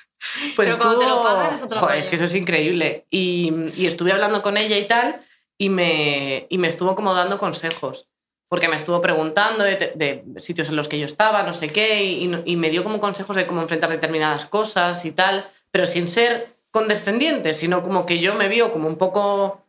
Pues 0.56 0.70
pero 0.70 0.78
cuando 0.78 1.00
te 1.00 1.06
lo 1.06 1.12
estuvo- 1.16 1.24
pagan 1.36 1.54
es 1.54 1.64
otro 1.64 1.80
Joder, 1.80 1.94
rollo. 1.96 2.04
es 2.04 2.10
que 2.10 2.16
eso 2.18 2.26
es 2.26 2.36
increíble. 2.36 3.06
Y, 3.10 3.52
y 3.76 3.88
estuve 3.88 4.12
hablando 4.12 4.42
con 4.44 4.58
ella 4.58 4.78
y 4.78 4.86
tal, 4.88 5.22
y 5.58 5.70
me, 5.70 6.46
y 6.50 6.58
me 6.58 6.68
estuvo 6.68 6.96
como 6.96 7.14
dando 7.14 7.38
consejos. 7.40 8.08
Porque 8.50 8.68
me 8.68 8.76
estuvo 8.76 9.00
preguntando 9.02 9.64
de, 9.64 9.94
de 9.96 10.42
sitios 10.42 10.68
en 10.70 10.76
los 10.76 10.90
que 10.90 11.00
yo 11.00 11.06
estaba, 11.06 11.42
no 11.44 11.54
sé 11.54 11.70
qué, 11.70 12.04
y, 12.04 12.30
y 12.46 12.56
me 12.58 12.70
dio 12.70 12.84
como 12.84 13.00
consejos 13.00 13.36
de 13.38 13.48
cómo 13.48 13.62
enfrentar 13.62 13.90
determinadas 13.90 14.46
cosas 14.46 15.06
y 15.06 15.12
tal, 15.14 15.50
pero 15.72 15.86
sin 15.86 16.10
ser 16.10 16.58
condescendiente, 16.72 17.54
sino 17.54 17.84
como 17.84 18.06
que 18.06 18.20
yo 18.20 18.36
me 18.36 18.48
vio 18.48 18.72
como 18.72 18.88
un 18.88 18.98
poco 18.98 19.62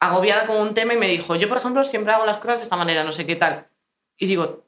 agobiada 0.00 0.46
con 0.46 0.56
un 0.56 0.74
tema 0.74 0.94
y 0.94 0.98
me 0.98 1.08
dijo, 1.08 1.36
yo 1.36 1.48
por 1.48 1.58
ejemplo 1.58 1.82
siempre 1.84 2.12
hago 2.12 2.26
las 2.26 2.38
cosas 2.38 2.58
de 2.58 2.64
esta 2.64 2.76
manera, 2.76 3.04
no 3.04 3.12
sé 3.12 3.26
qué 3.26 3.36
tal. 3.36 3.66
Y 4.16 4.26
digo, 4.26 4.64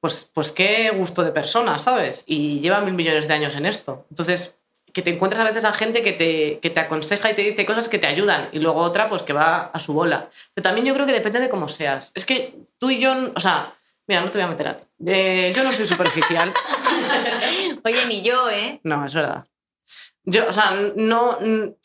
pues, 0.00 0.30
pues 0.32 0.50
qué 0.50 0.90
gusto 0.90 1.22
de 1.22 1.32
persona, 1.32 1.78
¿sabes? 1.78 2.24
Y 2.26 2.60
lleva 2.60 2.80
mil 2.80 2.94
millones 2.94 3.28
de 3.28 3.34
años 3.34 3.54
en 3.56 3.66
esto. 3.66 4.06
Entonces, 4.10 4.54
que 4.92 5.02
te 5.02 5.10
encuentras 5.10 5.40
a 5.42 5.44
veces 5.44 5.64
a 5.64 5.72
gente 5.72 6.02
que 6.02 6.12
te, 6.12 6.58
que 6.60 6.70
te 6.70 6.80
aconseja 6.80 7.30
y 7.30 7.34
te 7.34 7.42
dice 7.42 7.66
cosas 7.66 7.88
que 7.88 7.98
te 7.98 8.06
ayudan 8.06 8.48
y 8.52 8.60
luego 8.60 8.80
otra 8.80 9.10
pues 9.10 9.22
que 9.22 9.34
va 9.34 9.66
a 9.66 9.78
su 9.78 9.92
bola. 9.92 10.30
Pero 10.54 10.62
también 10.62 10.86
yo 10.86 10.94
creo 10.94 11.04
que 11.04 11.12
depende 11.12 11.38
de 11.38 11.50
cómo 11.50 11.68
seas. 11.68 12.12
Es 12.14 12.24
que 12.24 12.54
tú 12.78 12.88
y 12.90 12.98
yo, 12.98 13.12
o 13.34 13.40
sea, 13.40 13.74
mira, 14.06 14.22
no 14.22 14.30
te 14.30 14.38
voy 14.38 14.46
a 14.46 14.50
meter 14.50 14.68
a 14.68 14.76
ti. 14.78 14.84
Eh, 15.06 15.52
yo 15.54 15.64
no 15.64 15.72
soy 15.72 15.86
superficial. 15.86 16.50
Oye, 17.84 18.06
ni 18.06 18.22
yo, 18.22 18.48
¿eh? 18.48 18.80
No, 18.84 19.04
es 19.04 19.12
verdad. 19.12 19.44
Yo, 20.24 20.48
o 20.48 20.52
sea, 20.52 20.72
no, 20.96 21.38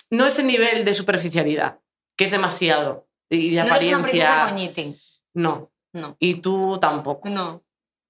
no 0.09 0.25
ese 0.25 0.43
nivel 0.43 0.83
de 0.85 0.93
superficialidad, 0.93 1.79
que 2.17 2.25
es 2.25 2.31
demasiado. 2.31 3.07
Y 3.29 3.51
de 3.51 3.57
No 3.57 3.65
una 3.65 3.75
apariencia. 3.75 4.45
coñiti. 4.49 4.95
No. 5.33 5.71
No, 5.93 6.15
Y 6.19 6.35
tú 6.35 6.77
tampoco. 6.79 7.27
no. 7.29 7.63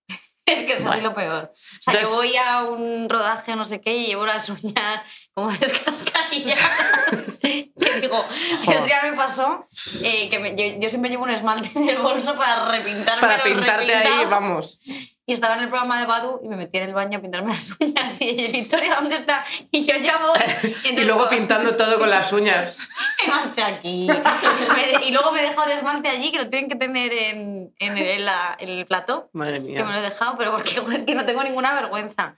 Es 0.45 0.65
que 0.65 0.79
soy 0.79 1.01
lo 1.01 1.13
peor. 1.15 1.51
O 1.53 1.57
sea, 1.81 1.93
Entonces- 1.93 2.09
yo 2.09 2.15
voy 2.15 2.35
a 2.35 2.63
un 2.63 3.07
rodaje 3.09 3.55
no 3.55 3.63
sé 3.65 3.79
qué 3.81 3.95
y 3.95 4.07
llevo 4.07 4.25
las 4.25 4.49
uñas 4.49 5.01
como 5.33 5.49
descascarilladas. 5.59 7.25
que 7.41 8.01
digo, 8.01 8.25
el 8.63 8.69
otro 8.69 8.85
día 8.85 8.99
me 9.03 9.13
pasó 9.13 9.67
eh, 10.03 10.29
que 10.29 10.39
me- 10.39 10.55
yo, 10.55 10.79
yo 10.79 10.89
siempre 10.89 11.09
llevo 11.09 11.23
un 11.23 11.29
esmalte 11.31 11.71
en 11.75 11.89
el 11.89 11.97
bolso 11.97 12.35
para 12.35 12.71
repintarme 12.71 13.21
Para 13.21 13.43
pintarte 13.43 13.95
ahí, 13.95 14.25
vamos. 14.29 14.79
Y 15.25 15.33
estaba 15.33 15.53
en 15.55 15.61
el 15.61 15.69
programa 15.69 15.99
de 15.99 16.05
Badu 16.07 16.41
y 16.43 16.49
me 16.49 16.57
metí 16.57 16.77
en 16.77 16.85
el 16.89 16.93
baño 16.93 17.19
a 17.19 17.21
pintarme 17.21 17.53
las 17.53 17.71
uñas 17.79 18.19
y 18.21 18.29
ella, 18.29 18.51
Victoria, 18.51 18.95
¿dónde 18.95 19.15
está? 19.15 19.45
Y 19.71 19.85
yo 19.85 19.93
voy. 20.19 20.73
Y, 20.83 20.99
Y 20.99 21.03
luego 21.05 21.29
pintando 21.29 21.75
todo 21.77 21.97
con 21.99 22.09
las 22.09 22.33
uñas. 22.33 22.77
Me 23.25 23.31
manché 23.33 23.61
aquí. 23.63 24.07
Me- 24.07 25.05
y 25.07 25.11
luego 25.11 25.31
me 25.31 25.39
he 25.39 25.43
dejado 25.43 25.65
el 25.67 25.77
esmalte 25.77 26.09
allí, 26.09 26.31
que 26.31 26.39
lo 26.39 26.49
tienen 26.49 26.69
que 26.69 26.75
tener 26.75 27.13
en, 27.13 27.73
en 27.79 27.97
el, 27.97 28.07
en 28.07 28.25
la- 28.25 28.57
en 28.59 28.69
el 28.69 28.85
plató, 28.85 29.29
Madre 29.33 29.53
que 29.63 29.69
me 29.69 29.79
lo 29.79 29.85
mía. 29.85 29.99
he 29.99 30.01
dejado, 30.01 30.35
pero 30.37 30.51
porque 30.51 30.81
es 30.95 31.03
que 31.03 31.15
no 31.15 31.23
tengo 31.23 31.43
ninguna 31.43 31.73
vergüenza. 31.75 32.35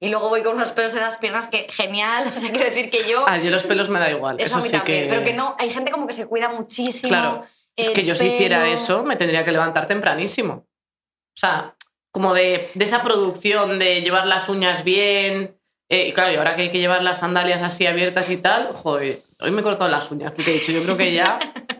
Y 0.00 0.08
luego 0.10 0.28
voy 0.28 0.42
con 0.42 0.56
unos 0.56 0.72
pelos 0.72 0.94
en 0.94 1.00
las 1.00 1.16
piernas 1.16 1.48
que 1.48 1.66
genial, 1.70 2.30
o 2.34 2.38
sea, 2.38 2.50
quiero 2.52 2.66
decir 2.66 2.90
que 2.90 3.08
yo... 3.08 3.24
Ah, 3.26 3.38
yo 3.38 3.50
los 3.50 3.64
pelos 3.64 3.88
me 3.88 3.98
da 3.98 4.10
igual. 4.10 4.36
eso 4.38 4.46
Eso, 4.46 4.56
a 4.56 4.58
mí 4.58 4.66
sí 4.68 4.72
también, 4.72 5.04
que... 5.04 5.08
pero 5.08 5.24
que 5.24 5.32
no, 5.32 5.56
hay 5.58 5.70
gente 5.70 5.90
como 5.90 6.06
que 6.06 6.12
se 6.12 6.26
cuida 6.26 6.48
muchísimo. 6.50 7.08
Claro, 7.08 7.46
Es 7.76 7.90
que 7.90 8.04
yo 8.04 8.14
si 8.14 8.26
hiciera 8.26 8.60
pelo. 8.62 8.74
eso 8.74 9.04
me 9.04 9.16
tendría 9.16 9.44
que 9.44 9.52
levantar 9.52 9.86
tempranísimo. 9.86 10.52
O 10.54 11.38
sea, 11.38 11.74
como 12.12 12.34
de, 12.34 12.70
de 12.74 12.84
esa 12.84 13.02
producción 13.02 13.78
de 13.78 14.02
llevar 14.02 14.26
las 14.26 14.48
uñas 14.48 14.84
bien. 14.84 15.56
eh, 15.88 16.08
y 16.08 16.12
claro, 16.12 16.32
y 16.32 16.36
ahora 16.36 16.56
que 16.56 16.62
hay 16.62 16.70
que 16.70 16.78
llevar 16.78 17.02
las 17.02 17.20
sandalias 17.20 17.62
así 17.62 17.86
abiertas 17.86 18.28
y 18.30 18.36
tal, 18.38 18.74
joder, 18.74 19.20
hoy 19.40 19.50
me 19.50 19.60
he 19.60 19.64
cortado 19.64 19.90
las 19.90 20.10
uñas, 20.10 20.32
porque 20.32 20.50
he 20.50 20.54
dicho, 20.54 20.72
yo 20.72 20.82
creo 20.82 20.96
que 20.96 21.12
ya... 21.12 21.38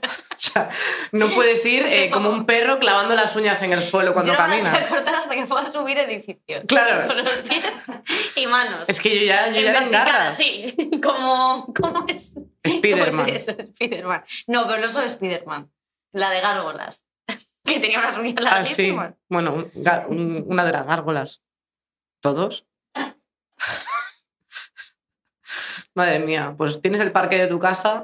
Sea, 0.53 0.71
no 1.13 1.29
puedes 1.31 1.65
ir 1.67 1.85
eh, 1.87 2.11
como 2.13 2.31
un 2.31 2.47
perro 2.47 2.79
clavando 2.79 3.15
las 3.15 3.35
uñas 3.37 3.61
en 3.63 3.73
el 3.73 3.83
suelo 3.83 4.13
cuando 4.13 4.33
yo 4.33 4.39
no 4.39 4.45
caminas. 4.47 4.87
cortar 4.89 5.15
hasta 5.15 5.35
que 5.35 5.47
pueda 5.47 5.71
subir 5.73 5.99
edificios. 5.99 6.65
Claro. 6.69 7.09
Con 7.09 7.25
los 7.25 7.35
pies 7.39 7.65
y 8.37 8.47
manos. 8.47 8.89
Es 8.89 9.01
que 9.01 9.19
yo 9.19 9.25
ya, 9.27 9.49
yo 9.51 9.57
en 9.57 9.65
ya 9.65 9.73
la 9.73 9.81
vertical, 9.81 10.07
engarras. 10.07 10.37
sí. 10.37 10.77
Como, 11.03 11.73
¿Cómo 11.75 12.05
es? 12.09 12.35
Spiderman. 12.67 13.11
¿Cómo 13.27 13.35
es 13.37 13.49
eso? 13.49 13.53
Spiderman. 13.61 14.25
No, 14.47 14.67
pero 14.67 14.81
no 14.83 14.89
soy 14.89 15.09
Spiderman. 15.09 15.71
La 16.13 16.31
de 16.31 16.41
gárgolas. 16.41 17.05
Que 17.65 17.81
tenía 17.81 17.99
unas 17.99 18.17
uñas 18.17 18.35
Ah, 18.39 18.39
sí. 18.39 18.45
larguísimas. 18.45 19.15
Bueno, 19.29 19.53
un 19.55 19.73
gar- 19.83 20.07
un- 20.09 20.45
una 20.47 20.65
de 20.65 20.73
las 20.73 20.87
gárgolas. 20.87 21.43
¿Todos? 22.21 22.65
Madre 25.95 26.19
mía, 26.21 26.55
pues 26.57 26.81
tienes 26.83 27.01
el 27.01 27.11
parque 27.13 27.39
de 27.39 27.47
tu 27.47 27.59
casa. 27.59 28.03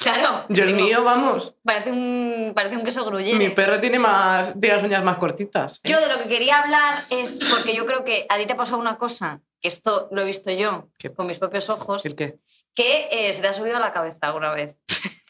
Claro. 0.00 0.44
Yo 0.48 0.64
el 0.64 0.74
mío, 0.74 1.02
vamos. 1.04 1.54
Parece 1.64 1.92
un, 1.92 2.52
parece 2.54 2.76
un 2.76 2.84
queso 2.84 3.04
gruyere. 3.04 3.38
Mi 3.38 3.50
perro 3.50 3.80
tiene 3.80 3.98
más 3.98 4.52
tiene 4.58 4.76
las 4.76 4.84
uñas 4.84 5.04
más 5.04 5.18
cortitas. 5.18 5.80
Yo 5.84 6.00
de 6.00 6.08
lo 6.08 6.18
que 6.18 6.28
quería 6.28 6.60
hablar 6.62 7.04
es 7.10 7.38
porque 7.50 7.74
yo 7.74 7.86
creo 7.86 8.04
que 8.04 8.26
a 8.28 8.36
ti 8.38 8.46
te 8.46 8.52
ha 8.52 8.56
pasado 8.56 8.78
una 8.78 8.96
cosa, 8.98 9.40
que 9.60 9.68
esto 9.68 10.08
lo 10.10 10.22
he 10.22 10.24
visto 10.24 10.50
yo 10.50 10.88
¿Qué? 10.98 11.10
con 11.10 11.26
mis 11.26 11.38
propios 11.38 11.68
ojos, 11.70 12.04
¿El 12.06 12.14
qué? 12.14 12.38
que 12.74 13.08
eh, 13.10 13.32
se 13.32 13.42
te 13.42 13.48
ha 13.48 13.52
subido 13.52 13.76
a 13.76 13.80
la 13.80 13.92
cabeza 13.92 14.18
alguna 14.22 14.50
vez. 14.52 14.76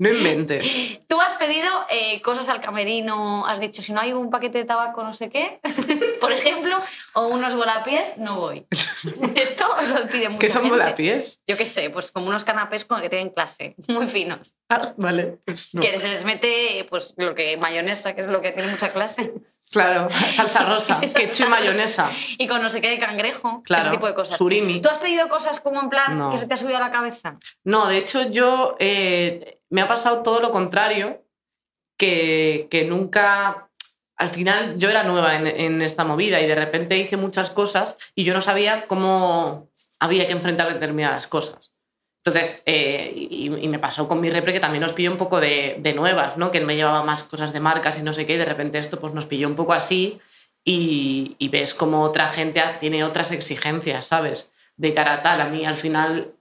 No 0.00 0.08
inventes. 0.08 0.98
Tú 1.08 1.20
has 1.20 1.36
pedido 1.36 1.68
eh, 1.90 2.22
cosas 2.22 2.48
al 2.48 2.60
camerino, 2.60 3.44
has 3.46 3.60
dicho, 3.60 3.82
si 3.82 3.92
no 3.92 4.00
hay 4.00 4.12
un 4.14 4.30
paquete 4.30 4.56
de 4.58 4.64
tabaco 4.64 5.04
no 5.04 5.12
sé 5.12 5.28
qué, 5.28 5.60
por 6.20 6.32
ejemplo, 6.32 6.80
o 7.12 7.26
unos 7.28 7.54
volapiés, 7.54 8.16
no 8.16 8.40
voy. 8.40 8.66
Esto 9.34 9.66
lo 9.88 10.08
pide 10.08 10.30
mucha 10.30 10.40
¿Qué 10.40 10.46
son 10.52 10.62
gente. 10.62 10.78
volapiés? 10.78 11.40
Yo 11.46 11.56
qué 11.58 11.66
sé, 11.66 11.90
pues 11.90 12.10
como 12.10 12.28
unos 12.28 12.44
canapés 12.44 12.84
con 12.86 13.02
que 13.02 13.10
tienen 13.10 13.28
clase, 13.30 13.74
muy 13.88 14.06
finos. 14.08 14.54
Ah, 14.70 14.94
vale. 14.96 15.38
pues 15.44 15.74
no. 15.74 15.82
Que 15.82 15.98
se 16.00 16.08
les 16.08 16.24
mete, 16.24 16.86
pues, 16.88 17.12
lo 17.18 17.34
que 17.34 17.56
mayonesa, 17.58 18.14
que 18.14 18.22
es 18.22 18.26
lo 18.26 18.40
que 18.40 18.52
tiene 18.52 18.70
mucha 18.70 18.92
clase. 18.92 19.32
Claro, 19.70 20.08
salsa 20.32 20.64
rosa, 20.68 20.98
ketchup 21.00 21.46
y 21.46 21.48
mayonesa. 21.50 22.10
Y 22.38 22.46
con 22.48 22.62
no 22.62 22.68
sé 22.70 22.80
qué 22.80 22.88
de 22.88 22.98
cangrejo, 22.98 23.62
Claro, 23.64 23.82
ese 23.82 23.90
tipo 23.92 24.06
de 24.06 24.14
cosas. 24.14 24.38
surimi. 24.38 24.80
¿Tú 24.80 24.88
has 24.88 24.98
pedido 24.98 25.28
cosas 25.28 25.60
como 25.60 25.80
en 25.80 25.90
plan 25.90 26.18
No. 26.18 26.30
que 26.30 26.38
se 26.38 26.46
te 26.48 26.54
ha 26.54 26.56
subido 26.56 26.78
a 26.78 26.80
la 26.80 26.90
cabeza? 26.90 27.36
No, 27.64 27.86
de 27.86 27.98
hecho 27.98 28.22
yo 28.30 28.74
eh, 28.80 29.59
me 29.70 29.80
ha 29.80 29.86
pasado 29.86 30.22
todo 30.22 30.40
lo 30.40 30.50
contrario, 30.50 31.24
que, 31.96 32.68
que 32.70 32.84
nunca... 32.84 33.68
Al 34.16 34.28
final 34.28 34.76
yo 34.78 34.90
era 34.90 35.02
nueva 35.02 35.36
en, 35.36 35.80
esta 35.80 36.04
movida 36.04 36.42
y 36.42 36.46
de 36.46 36.54
repente 36.54 36.98
hice 36.98 37.16
muchas 37.16 37.48
cosas 37.48 37.96
y 38.14 38.24
yo 38.24 38.34
no 38.34 38.42
sabía 38.42 38.86
cómo 38.86 39.70
había 39.98 40.26
que 40.26 40.34
enfrentar 40.34 40.70
determinadas 40.70 41.26
cosas. 41.26 41.72
Entonces, 42.22 42.62
eh, 42.66 43.14
y, 43.16 43.48
me 43.48 43.78
pasó 43.78 44.08
con 44.08 44.20
mi 44.20 44.28
repre 44.28 44.52
que 44.52 44.60
también 44.60 44.82
nos 44.82 44.92
pilló 44.92 45.10
un 45.10 45.16
poco 45.16 45.40
de, 45.40 45.76
de 45.78 45.94
nuevas, 45.94 46.36
¿no? 46.36 46.50
Que 46.50 46.60
me 46.60 46.76
llevaba 46.76 47.02
más 47.02 47.22
cosas 47.24 47.54
de 47.54 47.60
marcas 47.60 47.98
y 47.98 48.02
no 48.02 48.12
sé 48.12 48.26
qué, 48.26 48.34
y 48.34 48.36
de 48.36 48.44
repente 48.44 48.78
esto 48.78 49.00
pues 49.00 49.14
nos 49.14 49.24
pilló 49.24 49.48
un 49.48 49.56
poco 49.56 49.72
así 49.72 50.20
y, 50.64 51.36
y 51.38 51.48
ves 51.48 51.72
como 51.72 52.02
otra 52.02 52.28
gente 52.28 52.62
tiene 52.78 53.04
otras 53.04 53.30
exigencias, 53.30 54.06
¿sabes? 54.06 54.50
De 54.76 54.92
cara 54.92 55.22
tal, 55.22 55.40
a 55.40 55.46
mí 55.46 55.64
al 55.64 55.78
final, 55.78 56.34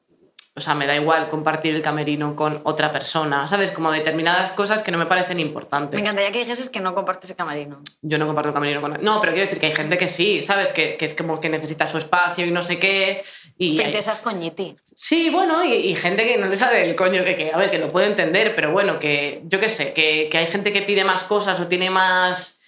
o 0.59 0.61
sea, 0.61 0.75
me 0.75 0.85
da 0.85 0.95
igual 0.95 1.29
compartir 1.29 1.73
el 1.73 1.81
camerino 1.81 2.35
con 2.35 2.61
otra 2.65 2.91
persona, 2.91 3.47
¿sabes? 3.47 3.71
Como 3.71 3.91
determinadas 3.91 4.51
cosas 4.51 4.83
que 4.83 4.91
no 4.91 4.97
me 4.97 5.05
parecen 5.07 5.39
importantes. 5.39 5.95
Me 5.97 6.01
encantaría 6.01 6.31
que 6.31 6.39
dijeses 6.39 6.69
que 6.69 6.79
no 6.81 6.93
compartes 6.93 7.29
el 7.29 7.35
camerino. 7.35 7.81
Yo 8.01 8.17
no 8.17 8.27
comparto 8.27 8.53
camerino 8.53 8.81
con 8.81 8.93
No, 9.01 9.19
pero 9.21 9.31
quiero 9.33 9.45
decir 9.47 9.59
que 9.59 9.67
hay 9.67 9.75
gente 9.75 9.97
que 9.97 10.09
sí, 10.09 10.43
¿sabes? 10.43 10.71
Que, 10.71 10.97
que 10.97 11.05
es 11.05 11.13
como 11.13 11.39
que 11.41 11.49
necesita 11.49 11.87
su 11.87 11.97
espacio 11.97 12.45
y 12.45 12.51
no 12.51 12.61
sé 12.61 12.77
qué. 12.77 13.23
Y 13.57 13.71
hay- 13.79 13.83
Princesas 13.85 14.19
coñiti. 14.19 14.75
Sí, 14.95 15.29
bueno, 15.29 15.63
y, 15.63 15.73
y 15.73 15.95
gente 15.95 16.27
que 16.27 16.37
no 16.37 16.47
le 16.47 16.57
sabe 16.57 16.83
el 16.87 16.95
coño, 16.95 17.23
que, 17.23 17.35
que, 17.35 17.51
a 17.53 17.57
ver, 17.57 17.71
que 17.71 17.79
lo 17.79 17.89
puedo 17.89 18.05
entender, 18.05 18.53
pero 18.55 18.71
bueno, 18.71 18.99
que 18.99 19.41
yo 19.45 19.59
qué 19.59 19.69
sé, 19.69 19.93
que, 19.93 20.27
que 20.29 20.37
hay 20.37 20.47
gente 20.47 20.71
que 20.73 20.81
pide 20.81 21.03
más 21.03 21.23
cosas 21.23 21.59
o 21.59 21.67
tiene 21.67 21.89
más... 21.89 22.59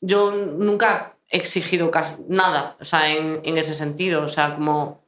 Yo 0.00 0.32
nunca 0.32 1.14
he 1.30 1.36
exigido 1.36 1.90
nada, 2.28 2.76
o 2.80 2.84
sea, 2.84 3.12
en, 3.14 3.40
en 3.44 3.56
ese 3.58 3.74
sentido, 3.74 4.22
o 4.24 4.28
sea, 4.28 4.54
como 4.56 5.01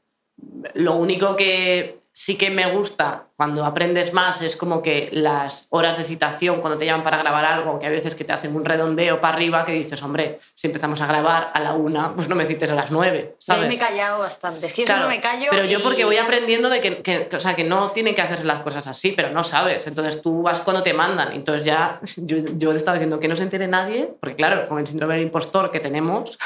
lo 0.74 0.94
único 0.96 1.36
que 1.36 2.02
sí 2.16 2.38
que 2.38 2.48
me 2.48 2.70
gusta 2.70 3.24
cuando 3.36 3.64
aprendes 3.64 4.12
más 4.12 4.40
es 4.40 4.54
como 4.54 4.80
que 4.82 5.08
las 5.10 5.66
horas 5.70 5.98
de 5.98 6.04
citación, 6.04 6.60
cuando 6.60 6.78
te 6.78 6.86
llaman 6.86 7.02
para 7.02 7.16
grabar 7.16 7.44
algo, 7.44 7.80
que 7.80 7.86
a 7.86 7.90
veces 7.90 8.14
que 8.14 8.22
te 8.22 8.32
hacen 8.32 8.54
un 8.54 8.64
redondeo 8.64 9.20
para 9.20 9.34
arriba, 9.34 9.64
que 9.64 9.72
dices, 9.72 10.00
hombre, 10.04 10.38
si 10.54 10.68
empezamos 10.68 11.00
a 11.00 11.08
grabar 11.08 11.50
a 11.52 11.58
la 11.58 11.72
una, 11.74 12.14
pues 12.14 12.28
no 12.28 12.36
me 12.36 12.44
cites 12.46 12.70
a 12.70 12.76
las 12.76 12.92
nueve, 12.92 13.30
Yo 13.32 13.36
¿sabes? 13.40 13.66
me 13.66 13.74
he 13.74 13.78
callado 13.78 14.20
bastante. 14.20 14.66
Es 14.66 14.72
que 14.72 14.82
yo 14.82 14.86
Claro, 14.86 15.02
solo 15.02 15.14
me 15.16 15.20
callo. 15.20 15.48
Pero 15.50 15.64
yo 15.64 15.80
y- 15.80 15.82
porque 15.82 16.04
voy 16.04 16.16
aprendiendo 16.16 16.70
de 16.70 16.80
que, 16.80 17.02
que- 17.02 17.26
que- 17.26 17.34
o 17.36 17.40
sea, 17.40 17.56
que 17.56 17.64
no 17.64 17.90
tienen 17.90 18.14
que 18.14 18.22
hacerse 18.22 18.44
las 18.44 18.62
cosas 18.62 18.86
así, 18.86 19.10
pero 19.10 19.30
no 19.30 19.42
sabes. 19.42 19.84
Entonces 19.88 20.22
tú 20.22 20.42
vas 20.42 20.60
cuando 20.60 20.84
te 20.84 20.94
mandan. 20.94 21.32
Entonces 21.32 21.66
ya 21.66 21.98
yo, 22.18 22.36
yo 22.56 22.72
he 22.72 22.76
estado 22.76 22.94
diciendo 22.94 23.18
que 23.18 23.26
no 23.26 23.34
se 23.34 23.42
entere 23.42 23.66
nadie, 23.66 24.08
porque 24.20 24.36
claro, 24.36 24.68
con 24.68 24.78
el 24.78 24.86
síndrome 24.86 25.14
del 25.14 25.24
impostor 25.24 25.72
que 25.72 25.80
tenemos, 25.80 26.38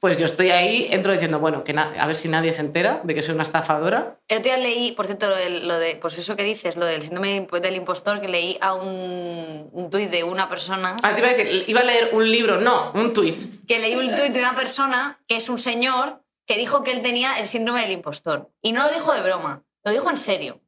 pues 0.00 0.18
yo 0.18 0.26
estoy 0.26 0.50
ahí, 0.50 0.88
entro 0.90 1.12
diciendo, 1.12 1.38
bueno, 1.38 1.64
que 1.64 1.72
a 1.78 2.06
ver 2.06 2.16
si 2.16 2.28
nadie 2.28 2.52
se 2.52 2.60
entera 2.60 3.00
de 3.04 3.14
que 3.14 3.22
soy 3.22 3.34
una 3.34 3.42
estafadora. 3.44 4.18
El 4.28 4.38
otro 4.38 4.50
día 4.52 4.56
leí, 4.58 4.92
por 4.92 5.06
cierto, 5.06 5.28
lo 5.28 5.36
de, 5.36 5.50
lo 5.50 5.78
de- 5.78 5.96
pues 5.96 6.18
eso 6.18 6.36
que 6.36 6.44
dices, 6.44 6.76
lo 6.76 6.84
del 6.86 7.02
síndrome 7.02 7.46
del 7.60 7.76
impostor, 7.76 8.20
que 8.20 8.28
leí 8.28 8.58
a 8.60 8.74
un, 8.74 9.68
un 9.72 9.90
tuit 9.90 10.10
de 10.10 10.24
una 10.24 10.48
persona, 10.48 10.96
Ah, 11.02 11.14
te 11.14 11.20
iba 11.20 11.28
a 11.30 11.34
decir, 11.34 11.64
iba 11.68 11.80
a 11.80 11.84
leer 11.84 12.10
un 12.12 12.30
libro, 12.30 12.60
no, 12.60 12.92
un 12.92 13.12
tuit. 13.12 13.66
que 13.66 13.78
leí 13.78 13.94
un 13.94 14.14
tuit 14.14 14.32
de 14.32 14.38
una 14.40 14.54
persona 14.54 15.20
que 15.28 15.36
es 15.36 15.48
un 15.48 15.58
señor 15.58 16.22
que 16.46 16.56
dijo 16.56 16.82
que 16.82 16.90
él 16.92 17.02
tenía 17.02 17.38
el 17.38 17.46
síndrome 17.46 17.82
del 17.82 17.92
impostor. 17.92 18.50
Y 18.62 18.72
no 18.72 18.82
lo 18.84 18.90
dijo 18.92 19.12
de 19.12 19.22
broma, 19.22 19.62
lo 19.84 19.92
dijo 19.92 20.10
en 20.10 20.16
serio. 20.16 20.60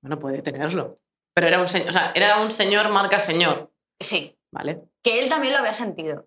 Bueno, 0.00 0.18
puede 0.18 0.42
tenerlo. 0.42 1.00
Pero 1.34 1.48
era 1.48 1.60
un 1.60 1.68
señor, 1.68 1.88
o 1.90 1.92
sea, 1.92 2.12
era 2.14 2.40
un 2.40 2.50
señor 2.50 2.88
marca 2.88 3.20
señor, 3.20 3.70
Sí, 4.00 4.36
¿vale? 4.52 4.80
que 5.02 5.20
él 5.20 5.28
también 5.28 5.52
lo 5.54 5.58
había 5.60 5.74
sentido. 5.74 6.26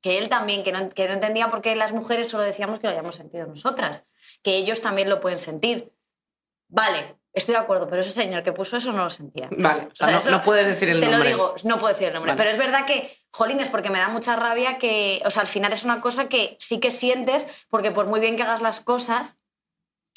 Que 0.00 0.18
él 0.18 0.28
también, 0.28 0.62
que 0.62 0.72
no, 0.72 0.88
que 0.90 1.08
no 1.08 1.14
entendía 1.14 1.50
por 1.50 1.60
qué 1.62 1.74
las 1.74 1.92
mujeres 1.92 2.28
solo 2.28 2.44
decíamos 2.44 2.78
que 2.78 2.86
lo 2.86 2.90
habíamos 2.90 3.16
sentido 3.16 3.46
nosotras. 3.46 4.04
Que 4.42 4.56
ellos 4.56 4.80
también 4.80 5.08
lo 5.08 5.20
pueden 5.20 5.38
sentir. 5.38 5.92
Vale, 6.68 7.16
estoy 7.32 7.54
de 7.54 7.60
acuerdo, 7.60 7.88
pero 7.88 8.02
ese 8.02 8.10
señor 8.10 8.42
que 8.42 8.52
puso 8.52 8.76
eso 8.76 8.92
no 8.92 9.02
lo 9.04 9.10
sentía. 9.10 9.48
Vale, 9.50 9.88
o 9.90 9.94
sea, 9.96 10.06
sea, 10.06 10.10
no, 10.12 10.18
eso- 10.18 10.30
no 10.30 10.42
puedes 10.42 10.66
decir 10.66 10.88
el 10.90 11.00
Te 11.00 11.06
nombre. 11.06 11.30
lo 11.30 11.34
digo, 11.36 11.54
no 11.64 11.78
puedo 11.80 11.92
decir 11.92 12.08
el 12.08 12.14
nombre. 12.14 12.32
Vale. 12.32 12.38
Pero 12.38 12.50
es 12.50 12.58
verdad 12.58 12.86
que, 12.86 13.10
jolín, 13.32 13.58
es 13.60 13.68
porque 13.68 13.90
me 13.90 13.98
da 13.98 14.08
mucha 14.08 14.36
rabia 14.36 14.78
que, 14.78 15.20
o 15.24 15.30
sea, 15.30 15.42
al 15.42 15.48
final 15.48 15.72
es 15.72 15.84
una 15.84 16.00
cosa 16.00 16.28
que 16.28 16.56
sí 16.60 16.78
que 16.78 16.90
sientes, 16.90 17.46
porque 17.70 17.90
por 17.90 18.06
muy 18.06 18.20
bien 18.20 18.36
que 18.36 18.42
hagas 18.42 18.60
las 18.60 18.80
cosas, 18.80 19.36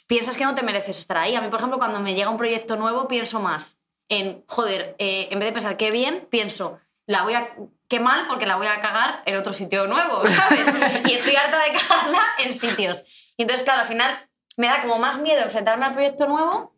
piensas 0.08 0.36
que 0.38 0.44
no 0.46 0.56
te 0.56 0.62
mereces 0.64 0.98
estar 1.00 1.18
ahí. 1.18 1.36
A 1.36 1.42
mí, 1.42 1.48
por 1.50 1.60
ejemplo, 1.60 1.80
cuando 1.80 2.00
me 2.02 2.14
llega 2.16 2.30
un 2.30 2.38
proyecto 2.38 2.76
nuevo, 2.76 3.08
pienso 3.08 3.40
más 3.40 3.78
en, 4.10 4.44
joder, 4.48 4.96
eh, 5.00 5.30
en 5.32 5.40
vez 5.40 5.48
de 5.48 5.54
pensar 5.54 5.78
qué 5.78 5.90
bien, 5.90 6.28
pienso, 6.30 6.80
la 7.08 7.24
voy 7.24 7.34
a, 7.34 7.56
qué 7.92 8.00
mal, 8.00 8.26
porque 8.30 8.46
la 8.46 8.56
voy 8.56 8.68
a 8.68 8.80
cagar 8.80 9.22
en 9.26 9.36
otro 9.36 9.52
sitio 9.52 9.86
nuevo, 9.86 10.26
¿sabes? 10.26 10.66
y 11.06 11.12
estoy 11.12 11.36
harta 11.36 11.62
de 11.62 11.78
cagarla 11.78 12.22
en 12.40 12.54
sitios. 12.54 13.34
Y 13.36 13.42
entonces, 13.42 13.66
claro, 13.66 13.82
al 13.82 13.88
final 13.88 14.30
me 14.56 14.68
da 14.68 14.80
como 14.80 14.98
más 14.98 15.20
miedo 15.20 15.42
enfrentarme 15.42 15.86
al 15.86 15.92
proyecto 15.92 16.26
nuevo 16.26 16.74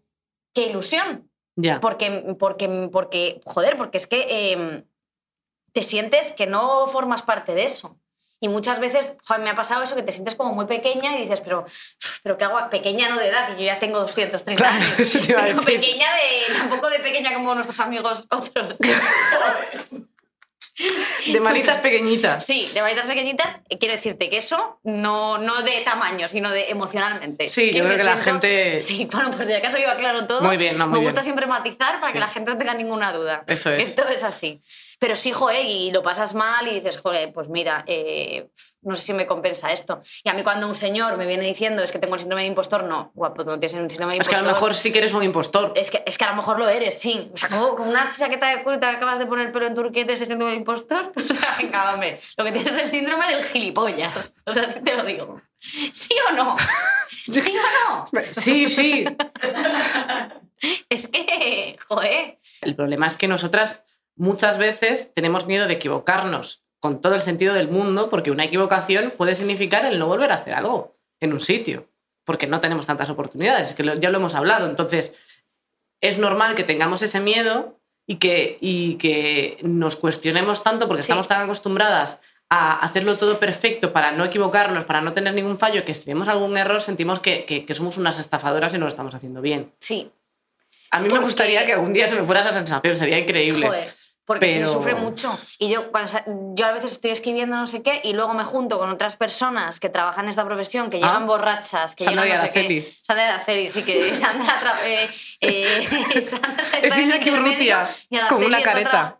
que 0.55 0.63
ilusión. 0.63 1.29
Ya. 1.55 1.79
Porque, 1.79 2.35
porque, 2.39 2.89
porque, 2.91 3.41
joder, 3.45 3.77
porque 3.77 3.99
es 3.99 4.07
que 4.07 4.25
eh, 4.27 4.85
te 5.71 5.83
sientes 5.83 6.31
que 6.31 6.47
no 6.47 6.87
formas 6.87 7.21
parte 7.21 7.53
de 7.53 7.65
eso. 7.65 7.99
Y 8.39 8.47
muchas 8.47 8.79
veces, 8.79 9.15
joder, 9.23 9.43
me 9.43 9.51
ha 9.51 9.55
pasado 9.55 9.83
eso, 9.83 9.95
que 9.95 10.01
te 10.01 10.11
sientes 10.11 10.33
como 10.33 10.55
muy 10.55 10.65
pequeña 10.65 11.15
y 11.15 11.21
dices, 11.21 11.41
pero, 11.41 11.65
pero 12.23 12.39
¿qué 12.39 12.45
hago? 12.45 12.71
Pequeña 12.71 13.07
no 13.07 13.17
de 13.17 13.27
edad, 13.27 13.49
que 13.49 13.53
yo 13.53 13.67
ya 13.67 13.77
tengo 13.77 13.99
230 13.99 14.59
Claro, 14.59 14.83
años. 14.83 15.17
Pero 15.27 15.61
pequeña 15.61 16.07
de, 16.11 16.53
tampoco 16.57 16.89
de 16.89 16.99
pequeña 16.99 17.35
como 17.35 17.53
nuestros 17.53 17.79
amigos 17.79 18.25
otros. 18.31 18.79
De 21.25 21.39
manitas 21.39 21.79
pequeñitas. 21.79 22.45
Sí, 22.45 22.69
de 22.73 22.81
varitas 22.81 23.05
pequeñitas, 23.05 23.47
quiero 23.79 23.95
decirte 23.95 24.29
que 24.29 24.37
eso 24.37 24.79
no, 24.83 25.37
no 25.37 25.61
de 25.63 25.81
tamaño, 25.81 26.27
sino 26.27 26.51
de 26.51 26.69
emocionalmente. 26.69 27.47
Sí, 27.49 27.71
yo 27.73 27.83
creo 27.83 27.97
que 27.97 28.03
la 28.03 28.17
gente- 28.17 28.81
Sí, 28.81 29.07
bueno, 29.11 29.31
pues 29.31 29.47
de 29.47 29.55
acaso 29.57 29.77
iba 29.77 29.95
claro 29.95 30.25
todo. 30.25 30.41
Muy 30.41 30.57
bien, 30.57 30.77
no, 30.77 30.87
muy 30.87 30.99
Me 30.99 31.05
gusta 31.05 31.19
bien. 31.21 31.23
siempre 31.25 31.47
matizar 31.47 31.95
para 31.99 32.07
Sí. 32.07 32.13
que 32.13 32.19
la 32.19 32.27
gente 32.29 32.51
no 32.51 32.57
tenga 32.57 32.73
ninguna 32.73 33.11
duda. 33.13 33.43
Eso 33.47 33.69
es. 33.71 33.87
Esto 33.89 34.07
es 34.07 34.23
así. 34.23 34.61
Pero 35.03 35.17
sí, 35.17 35.33
joder, 35.33 35.65
y 35.65 35.91
lo 35.91 36.01
pasas 36.01 36.33
mal 36.33 36.65
y 36.65 36.75
dices, 36.75 36.97
joder, 36.97 37.33
pues 37.33 37.49
mira, 37.49 37.83
eh, 37.87 38.47
no 38.83 38.95
sé 38.95 39.03
si 39.07 39.13
me 39.13 39.27
compensa 39.27 39.69
esto. 39.73 40.01
Y 40.23 40.29
a 40.29 40.33
mí 40.33 40.43
cuando 40.43 40.65
un 40.65 40.75
señor 40.75 41.17
me 41.17 41.27
viene 41.27 41.45
diciendo 41.45 41.83
es 41.83 41.91
que 41.91 41.99
tengo 41.99 42.13
el 42.13 42.21
síndrome 42.21 42.43
de 42.43 42.47
impostor, 42.47 42.85
no, 42.85 43.11
guapo, 43.13 43.43
tú 43.43 43.49
no 43.49 43.59
tienes 43.59 43.73
el 43.73 43.89
síndrome 43.91 44.13
de 44.13 44.21
Es 44.21 44.29
que 44.29 44.35
impostor. 44.35 44.47
a 44.47 44.47
lo 44.47 44.53
mejor 44.55 44.73
sí 44.73 44.93
que 44.93 44.99
eres 44.99 45.13
un 45.13 45.23
impostor. 45.23 45.73
Es 45.75 45.91
que, 45.91 46.03
es 46.05 46.17
que 46.17 46.23
a 46.23 46.29
lo 46.29 46.37
mejor 46.37 46.57
lo 46.57 46.69
eres, 46.69 47.01
sí. 47.01 47.29
O 47.33 47.35
sea, 47.35 47.49
como 47.49 47.75
con 47.75 47.89
una 47.89 48.09
chaqueta 48.17 48.47
de 48.55 48.63
cuero 48.63 48.79
te 48.79 48.85
acabas 48.85 49.19
de 49.19 49.25
poner 49.25 49.51
pelo 49.51 49.67
en 49.67 49.75
turquete 49.75 50.13
ese 50.13 50.25
síndrome 50.25 50.51
de 50.53 50.59
impostor. 50.59 51.11
O 51.17 51.33
sea, 51.33 51.53
venga, 51.57 51.93
hombre. 51.93 52.21
Lo 52.37 52.45
que 52.45 52.53
tienes 52.53 52.71
es 52.71 52.79
el 52.79 52.85
síndrome 52.85 53.27
del 53.27 53.43
gilipollas. 53.43 54.35
O 54.45 54.53
sea, 54.53 54.69
te 54.69 54.95
lo 54.95 55.03
digo. 55.03 55.41
¿Sí 55.59 56.15
o 56.29 56.33
no? 56.33 56.55
¿Sí 57.09 57.53
o 57.57 57.91
no? 57.91 58.07
Sí, 58.41 58.69
sí. 58.69 59.05
Es 60.87 61.09
que, 61.09 61.75
joder. 61.89 62.39
El 62.61 62.73
problema 62.77 63.07
es 63.07 63.17
que 63.17 63.27
nosotras 63.27 63.83
muchas 64.15 64.57
veces 64.57 65.13
tenemos 65.13 65.47
miedo 65.47 65.67
de 65.67 65.73
equivocarnos 65.73 66.63
con 66.79 66.99
todo 67.01 67.15
el 67.15 67.21
sentido 67.21 67.53
del 67.53 67.69
mundo, 67.69 68.09
porque 68.09 68.31
una 68.31 68.43
equivocación 68.43 69.11
puede 69.17 69.35
significar 69.35 69.85
el 69.85 69.99
no 69.99 70.07
volver 70.07 70.31
a 70.31 70.35
hacer 70.35 70.53
algo 70.53 70.97
en 71.21 71.31
un 71.33 71.39
sitio, 71.39 71.87
porque 72.25 72.45
no 72.47 72.59
tenemos 72.59 72.85
tantas 72.85 73.09
oportunidades, 73.09 73.69
es 73.69 73.73
que 73.73 73.83
lo- 73.83 73.95
ya 73.95 74.09
lo 74.09 74.17
hemos 74.17 74.35
hablado. 74.35 74.65
Entonces, 74.67 75.13
es 76.01 76.19
normal 76.19 76.55
que 76.55 76.63
tengamos 76.65 77.01
ese 77.01 77.19
miedo 77.21 77.79
y 78.05 78.17
que, 78.17 78.57
y 78.59 78.95
que 78.95 79.57
nos 79.63 79.95
cuestionemos 79.95 80.61
tanto 80.61 80.87
porque 80.89 81.03
Sí. 81.03 81.07
estamos 81.07 81.29
tan 81.29 81.41
acostumbradas 81.43 82.19
a 82.49 82.79
hacerlo 82.85 83.15
todo 83.17 83.39
perfecto 83.39 83.93
para 83.93 84.11
no 84.11 84.25
equivocarnos, 84.25 84.83
para 84.83 84.99
no 85.01 85.13
tener 85.13 85.33
ningún 85.33 85.57
fallo, 85.57 85.85
que 85.85 85.95
si 85.95 86.03
tenemos 86.05 86.27
algún 86.27 86.57
error 86.57 86.81
sentimos 86.81 87.19
que, 87.21 87.45
que- 87.45 87.65
que 87.65 87.73
somos 87.75 87.97
unas 87.97 88.19
estafadoras 88.19 88.73
y 88.73 88.77
no 88.77 88.83
lo 88.85 88.89
estamos 88.89 89.15
haciendo 89.15 89.39
bien. 89.41 89.71
Sí, 89.79 90.11
A 90.91 90.99
mí 90.99 91.09
me 91.09 91.17
gustaría 91.19 91.65
que 91.65 91.73
algún 91.73 91.93
día 91.93 92.07
se 92.09 92.15
me 92.15 92.23
fuera 92.25 92.41
esa 92.41 92.53
sensación, 92.53 92.95
sería 92.97 93.17
increíble. 93.17 93.65
joder. 93.65 93.93
Porque 94.25 94.45
que 94.47 94.61
se 94.61 94.67
sufre 94.67 94.95
mucho. 94.95 95.37
Y 95.59 95.69
yo, 95.69 95.91
cuando, 95.91 96.11
yo 96.55 96.65
a 96.65 96.71
veces 96.71 96.93
estoy 96.93 97.11
escribiendo 97.11 97.57
no 97.57 97.67
sé 97.67 97.81
qué 97.81 97.99
y 98.03 98.13
luego 98.13 98.33
me 98.33 98.45
junto 98.45 98.79
con 98.79 98.89
otras 98.89 99.17
personas 99.17 99.79
que 99.81 99.89
trabajan 99.89 100.25
en 100.25 100.29
esta 100.29 100.45
profesión, 100.45 100.89
que 100.89 100.97
Ah. 100.97 101.07
llegan 101.07 101.27
borrachas, 101.27 101.95
que 101.95 102.05
Sandra 102.05 102.23
llegan 102.23 102.41
no 102.41 102.47
sé 102.47 102.53
qué. 102.53 102.93
Sandra 103.01 103.27
Yaraceli, 103.27 103.67
sí, 103.67 103.83
que 103.83 104.15
Sandra... 104.15 104.79
eh, 104.85 105.09
eh, 105.41 106.21
Sandra 106.23 106.63
está 106.73 106.77
Es 106.77 106.83
en 106.85 106.93
el 106.93 107.05
Iñaki 107.07 107.29
intermedio 107.29 107.77
Urrutia, 107.77 108.27
con 108.29 108.43
una 108.45 108.61
careta. 108.61 109.19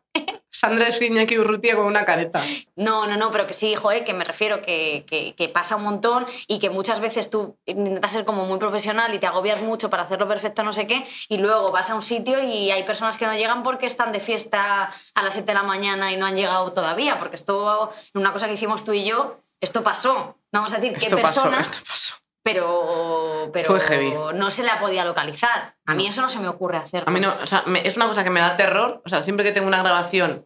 Sandra 0.49 0.87
es 0.87 1.01
Iñaki 1.01 1.39
Urrutia 1.39 1.75
con 1.75 1.85
una 1.85 2.05
careta. 2.05 2.43
No, 2.75 3.07
no, 3.07 3.17
no, 3.17 3.31
pero 3.31 3.47
que 3.47 3.53
sí, 3.53 3.75
joder, 3.75 4.05
que 4.05 4.13
me 4.13 4.23
refiero 4.23 4.61
que, 4.61 5.03
que, 5.07 5.33
que 5.35 5.49
pasa 5.49 5.75
un 5.75 5.83
montón 5.83 6.25
y 6.47 6.59
que 6.59 6.69
muchas 6.69 6.99
veces 6.99 7.29
tú 7.29 7.57
intentas 7.65 8.11
ser 8.11 8.23
como 8.23 8.45
muy 8.45 8.59
profesional 8.59 9.13
y 9.13 9.19
te 9.19 9.25
agobias 9.25 9.61
mucho 9.61 9.89
para 9.89 10.03
hacerlo 10.03 10.27
perfecto, 10.27 10.63
no 10.63 10.71
sé 10.71 10.85
qué, 10.85 11.05
y 11.27 11.37
luego 11.37 11.71
vas 11.71 11.89
a 11.89 11.95
un 11.95 12.03
sitio 12.03 12.41
y 12.41 12.69
hay 12.71 12.83
personas 12.83 13.17
que 13.17 13.25
no 13.25 13.33
llegan 13.33 13.63
porque 13.63 13.87
están 13.87 14.11
de 14.11 14.19
fiesta 14.19 14.91
a 15.15 15.23
las 15.23 15.33
7 15.33 15.47
de 15.47 15.53
la 15.55 15.63
mañana 15.63 16.11
y 16.11 16.17
no 16.17 16.27
han 16.27 16.35
llegado 16.35 16.71
todavía, 16.71 17.17
porque 17.17 17.35
esto, 17.35 17.91
una 18.13 18.31
cosa 18.31 18.47
que 18.47 18.53
hicimos 18.53 18.85
tú 18.85 18.93
y 18.93 19.05
yo, 19.05 19.41
esto 19.59 19.83
pasó. 19.83 20.37
No 20.51 20.59
vamos 20.59 20.73
a 20.73 20.77
decir 20.77 20.97
qué 20.97 21.09
pasó, 21.09 21.43
persona, 21.43 21.61
esto 21.61 21.77
pasó. 21.87 22.15
Pero, 22.43 23.49
pero 23.53 23.67
Fue 23.67 23.79
heavy. 23.79 24.13
no 24.35 24.51
se 24.51 24.63
la 24.63 24.79
podía 24.79 25.05
localizar. 25.05 25.75
A 25.85 25.93
mí 25.95 26.03
No. 26.03 26.09
eso 26.09 26.21
no 26.21 26.29
se 26.29 26.39
me 26.39 26.47
ocurre 26.49 26.77
hacerlo. 26.77 27.07
A 27.09 27.11
mí 27.11 27.19
no, 27.19 27.33
o 27.41 27.47
sea, 27.47 27.63
me- 27.65 27.87
es 27.87 27.95
una 27.95 28.07
cosa 28.07 28.23
que 28.23 28.29
me 28.29 28.39
da 28.41 28.55
terror. 28.57 29.01
O 29.05 29.09
sea, 29.09 29.21
siempre 29.21 29.45
que 29.45 29.51
tengo 29.53 29.67
una 29.67 29.79
grabación 29.81 30.45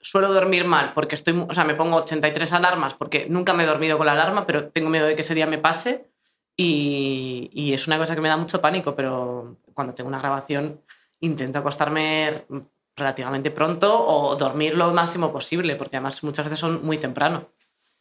suelo 0.00 0.32
dormir 0.32 0.64
mal 0.66 0.92
porque 0.94 1.14
estoy, 1.14 1.44
o 1.48 1.54
sea, 1.54 1.64
me 1.64 1.74
pongo 1.74 1.96
83 1.96 2.52
alarmas 2.52 2.94
porque 2.94 3.26
nunca 3.28 3.52
me 3.54 3.64
he 3.64 3.66
dormido 3.66 3.96
con 3.96 4.06
la 4.06 4.12
alarma, 4.12 4.46
pero 4.46 4.68
tengo 4.68 4.90
miedo 4.90 5.06
de 5.06 5.16
que 5.16 5.22
ese 5.22 5.34
día 5.34 5.46
me 5.46 5.58
pase 5.58 6.10
y, 6.56 7.50
y 7.52 7.72
es 7.72 7.86
una 7.86 7.98
cosa 7.98 8.14
que 8.14 8.20
me 8.20 8.28
da 8.28 8.36
mucho 8.36 8.60
pánico, 8.60 8.94
pero 8.94 9.56
cuando 9.72 9.94
tengo 9.94 10.08
una 10.08 10.18
grabación 10.20 10.82
intento 11.20 11.58
acostarme 11.58 12.44
relativamente 12.96 13.50
pronto 13.50 14.06
o 14.06 14.36
dormir 14.36 14.76
lo 14.76 14.92
máximo 14.92 15.32
posible, 15.32 15.74
porque 15.74 15.96
además 15.96 16.22
muchas 16.22 16.44
veces 16.44 16.60
son 16.60 16.84
muy 16.84 16.98
temprano. 16.98 17.48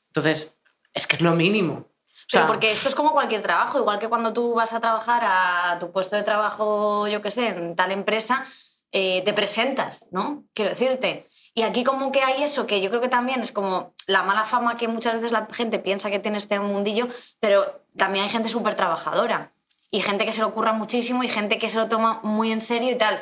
Entonces, 0.09 0.57
es 0.93 1.07
que 1.07 1.15
es 1.15 1.21
lo 1.21 1.31
mínimo. 1.33 1.87
O 2.23 2.25
Pero 2.31 2.43
sea, 2.43 2.47
porque 2.47 2.71
esto 2.71 2.87
es 2.89 2.95
como 2.95 3.11
cualquier 3.11 3.41
trabajo, 3.41 3.77
igual 3.79 3.99
que 3.99 4.07
cuando 4.09 4.33
tú 4.33 4.53
vas 4.53 4.73
a 4.73 4.79
trabajar 4.79 5.21
a 5.25 5.77
tu 5.79 5.91
puesto 5.91 6.15
de 6.15 6.23
trabajo, 6.23 7.07
yo 7.07 7.21
qué 7.21 7.31
sé, 7.31 7.47
en 7.47 7.75
tal 7.75 7.91
empresa, 7.91 8.45
eh, 8.91 9.21
te 9.25 9.33
presentas, 9.33 10.05
¿no? 10.11 10.43
Quiero 10.53 10.69
decirte. 10.71 11.27
Y 11.55 11.61
aquí 11.63 11.83
como 11.83 12.11
que 12.11 12.21
hay 12.23 12.41
eso, 12.43 12.65
que 12.65 12.81
yo 12.81 12.89
creo 12.89 13.01
que 13.01 13.09
también 13.09 13.41
es 13.41 13.51
como 13.51 13.93
la 14.07 14.23
mala 14.23 14.43
fama 14.45 14.77
que 14.77 14.87
muchas 14.87 15.13
veces 15.15 15.31
la 15.31 15.47
gente 15.51 15.77
piensa 15.79 16.09
que 16.09 16.19
tiene 16.19 16.37
este 16.37 16.59
mundillo, 16.59 17.07
pero 17.39 17.81
también 17.97 18.23
hay 18.25 18.29
gente 18.31 18.49
súper 18.49 18.73
trabajadora 18.75 19.51
y 19.91 20.01
gente 20.01 20.25
que 20.25 20.31
se 20.31 20.41
lo 20.41 20.47
ocurra 20.47 20.73
muchísimo 20.73 21.23
y 21.23 21.27
gente 21.29 21.59
que 21.59 21.69
se 21.69 21.77
lo 21.77 21.87
toma 21.89 22.21
muy 22.23 22.51
en 22.51 22.61
serio 22.61 22.91
y 22.91 22.97
tal. 22.97 23.19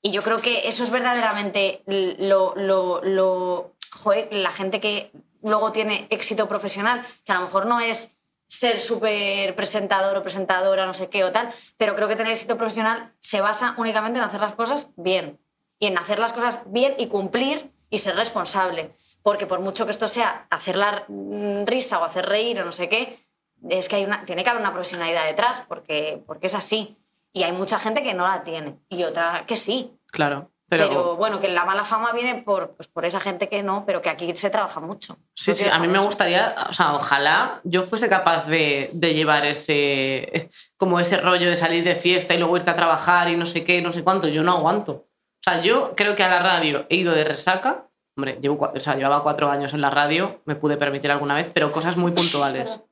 Y 0.00 0.10
yo 0.12 0.22
creo 0.22 0.40
que 0.40 0.66
eso 0.68 0.82
es 0.82 0.90
verdaderamente 0.90 1.82
lo, 1.86 2.54
lo, 2.56 3.02
lo- 3.02 3.74
joder, 3.94 4.28
la 4.32 4.50
gente 4.50 4.80
que 4.80 5.10
luego 5.42 5.72
tiene 5.72 6.06
éxito 6.10 6.48
profesional, 6.48 7.06
que 7.24 7.32
a 7.32 7.36
lo 7.36 7.42
mejor 7.42 7.66
no 7.66 7.80
es 7.80 8.16
ser 8.46 8.80
súper 8.80 9.54
presentador 9.54 10.16
o 10.16 10.22
presentadora, 10.22 10.86
no 10.86 10.92
sé 10.92 11.08
qué 11.08 11.24
o 11.24 11.32
tal, 11.32 11.50
pero 11.76 11.94
creo 11.96 12.08
que 12.08 12.16
tener 12.16 12.32
éxito 12.32 12.56
profesional 12.56 13.12
se 13.20 13.40
basa 13.40 13.74
únicamente 13.78 14.18
en 14.18 14.24
hacer 14.24 14.40
las 14.40 14.54
cosas 14.54 14.90
bien. 14.96 15.40
Y 15.78 15.86
en 15.86 15.98
hacer 15.98 16.18
las 16.18 16.32
cosas 16.32 16.62
bien 16.66 16.94
y 16.98 17.08
cumplir 17.08 17.72
y 17.90 17.98
ser 17.98 18.16
responsable. 18.16 18.94
Porque 19.22 19.46
por 19.46 19.60
mucho 19.60 19.84
que 19.84 19.90
esto 19.90 20.08
sea 20.08 20.46
hacer 20.50 20.76
la 20.76 21.04
mm, 21.08 21.66
risa 21.66 21.98
o 21.98 22.04
hacer 22.04 22.26
reír 22.26 22.60
o 22.60 22.64
no 22.64 22.72
sé 22.72 22.88
qué, 22.88 23.26
es 23.68 23.88
que 23.88 23.96
hay 23.96 24.04
una, 24.04 24.24
tiene 24.24 24.44
que 24.44 24.50
haber 24.50 24.62
una 24.62 24.72
profesionalidad 24.72 25.24
detrás, 25.24 25.64
porque, 25.66 26.22
porque 26.26 26.46
es 26.46 26.54
así. 26.54 26.96
Y 27.32 27.42
hay 27.42 27.52
mucha 27.52 27.78
gente 27.78 28.02
que 28.02 28.14
no 28.14 28.26
la 28.26 28.44
tiene 28.44 28.78
y 28.88 29.02
otra 29.02 29.44
que 29.46 29.56
sí. 29.56 29.98
claro. 30.06 30.53
Pero, 30.76 30.88
Pero, 30.88 31.16
bueno, 31.16 31.40
que 31.40 31.48
la 31.48 31.64
mala 31.64 31.84
fama 31.84 32.12
viene 32.12 32.42
por, 32.42 32.70
pues, 32.72 32.88
por 32.88 33.04
esa 33.04 33.20
gente 33.20 33.48
que 33.48 33.62
no, 33.62 33.84
pero 33.86 34.02
que 34.02 34.10
aquí 34.10 34.34
se 34.36 34.50
trabaja 34.50 34.80
mucho. 34.80 35.16
sí, 35.34 35.52
No 35.52 35.56
sí, 35.56 35.64
a 35.70 35.78
mí 35.78 35.86
me 35.86 36.00
gustaría, 36.00 36.54
o 36.68 36.72
sea, 36.72 36.94
ojalá 36.94 37.60
yo 37.62 37.82
fuese 37.82 38.08
capaz 38.08 38.46
de, 38.46 38.90
de 38.92 39.14
llevar 39.14 39.46
ese, 39.46 40.50
como 40.76 40.98
ese 40.98 41.18
rollo 41.18 41.48
de 41.48 41.56
salir 41.56 41.84
de 41.84 41.94
fiesta 41.94 42.34
y 42.34 42.38
luego 42.38 42.56
irte 42.56 42.70
a 42.70 42.74
trabajar 42.74 43.30
y 43.30 43.36
no 43.36 43.46
sé 43.46 43.62
qué, 43.62 43.80
no 43.80 43.92
sé 43.92 44.02
cuánto. 44.02 44.26
Yo 44.28 44.42
no 44.42 44.52
aguanto. 44.52 44.92
O 44.92 45.42
sea, 45.44 45.62
yo 45.62 45.94
creo 45.94 46.16
que 46.16 46.22
a 46.22 46.28
la 46.28 46.40
radio 46.40 46.86
he 46.88 46.96
ido 46.96 47.14
de 47.14 47.22
resaca. 47.22 47.88
Hombre, 48.16 48.38
llevo, 48.40 48.70
o 48.74 48.80
sea, 48.80 48.96
llevaba 48.96 49.22
cuatro 49.22 49.50
años 49.50 49.74
en 49.74 49.80
la 49.80 49.90
radio, 49.90 50.40
me 50.44 50.56
pude 50.56 50.76
permitir 50.76 51.10
alguna 51.10 51.34
vez, 51.34 51.50
pero 51.52 51.70
cosas 51.70 51.96
muy 51.96 52.12
puntuales. 52.12 52.82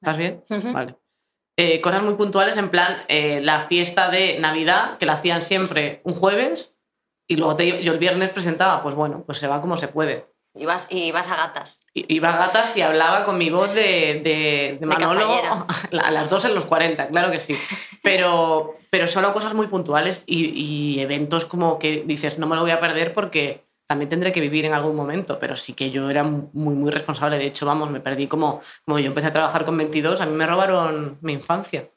¿Estás 0.00 0.16
bien? 0.16 0.42
Vale. 0.72 0.96
Eh, 1.56 1.80
cosas 1.82 2.02
muy 2.02 2.14
puntuales 2.14 2.56
en 2.56 2.70
plan 2.70 2.96
eh, 3.08 3.40
la 3.42 3.66
fiesta 3.66 4.10
de 4.10 4.38
Navidad, 4.40 4.96
que 4.98 5.06
la 5.06 5.12
hacían 5.12 5.42
siempre 5.42 6.00
un 6.02 6.14
jueves, 6.14 6.78
y 7.32 7.36
luego 7.36 7.56
te- 7.56 7.82
yo 7.82 7.92
el 7.92 7.98
viernes 7.98 8.30
presentaba, 8.30 8.82
pues 8.82 8.94
bueno, 8.94 9.22
pues 9.24 9.38
se 9.38 9.46
va 9.46 9.60
como 9.60 9.76
se 9.76 9.88
puede. 9.88 10.26
Y 10.54 10.66
vas, 10.66 10.86
y 10.90 11.10
vas 11.12 11.30
a 11.30 11.36
gatas. 11.36 11.80
Iba 11.94 12.34
a 12.34 12.36
gatas 12.36 12.76
y 12.76 12.82
hablaba 12.82 13.24
con 13.24 13.38
mi 13.38 13.48
voz 13.48 13.72
de, 13.72 14.20
de, 14.22 14.76
de 14.78 14.86
Manolo 14.86 15.20
cazallera. 15.20 15.66
a 16.06 16.10
las 16.10 16.28
dos 16.28 16.44
en 16.44 16.54
los 16.54 16.66
40, 16.66 17.08
claro 17.08 17.30
que 17.30 17.38
sí. 17.40 17.56
Pero, 18.02 18.76
pero 18.90 19.08
solo 19.08 19.32
cosas 19.32 19.54
muy 19.54 19.66
puntuales 19.68 20.24
y, 20.26 20.44
y 20.50 21.00
eventos 21.00 21.46
como 21.46 21.78
que 21.78 22.02
dices, 22.04 22.38
no 22.38 22.46
me 22.46 22.54
lo 22.56 22.62
voy 22.62 22.70
a 22.70 22.80
perder 22.80 23.14
porque 23.14 23.64
también 23.86 24.10
tendré 24.10 24.30
que 24.30 24.40
vivir 24.42 24.66
en 24.66 24.74
algún 24.74 24.94
momento. 24.94 25.38
Pero 25.38 25.56
sí 25.56 25.72
que 25.72 25.90
yo 25.90 26.10
era 26.10 26.22
muy, 26.22 26.74
muy 26.74 26.90
responsable. 26.90 27.38
De 27.38 27.46
hecho, 27.46 27.64
vamos, 27.64 27.90
me 27.90 28.00
perdí 28.00 28.26
como, 28.26 28.60
como 28.84 28.98
yo 28.98 29.06
empecé 29.06 29.28
a 29.28 29.32
trabajar 29.32 29.64
con 29.64 29.78
22, 29.78 30.20
a 30.20 30.26
mí 30.26 30.32
me 30.34 30.46
robaron 30.46 31.16
mi 31.22 31.32
infancia. 31.32 31.88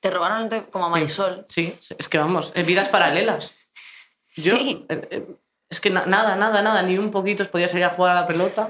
Te 0.00 0.10
robaron 0.10 0.48
como 0.72 0.86
a 0.86 0.88
Marisol. 0.88 1.46
Sí, 1.48 1.72
es 1.96 2.08
que 2.08 2.18
vamos, 2.18 2.52
vidas 2.66 2.88
paralelas. 2.88 3.54
Yo, 4.36 4.56
Sí. 4.56 4.86
eh, 4.88 5.08
eh, 5.10 5.26
es 5.70 5.80
que 5.80 5.90
na- 5.90 6.06
nada, 6.06 6.36
nada, 6.36 6.62
nada, 6.62 6.82
ni 6.82 6.98
un 6.98 7.10
poquito 7.10 7.42
os 7.42 7.48
podía 7.48 7.68
salir 7.68 7.84
a 7.84 7.90
jugar 7.90 8.16
a 8.16 8.20
la 8.22 8.26
pelota. 8.26 8.68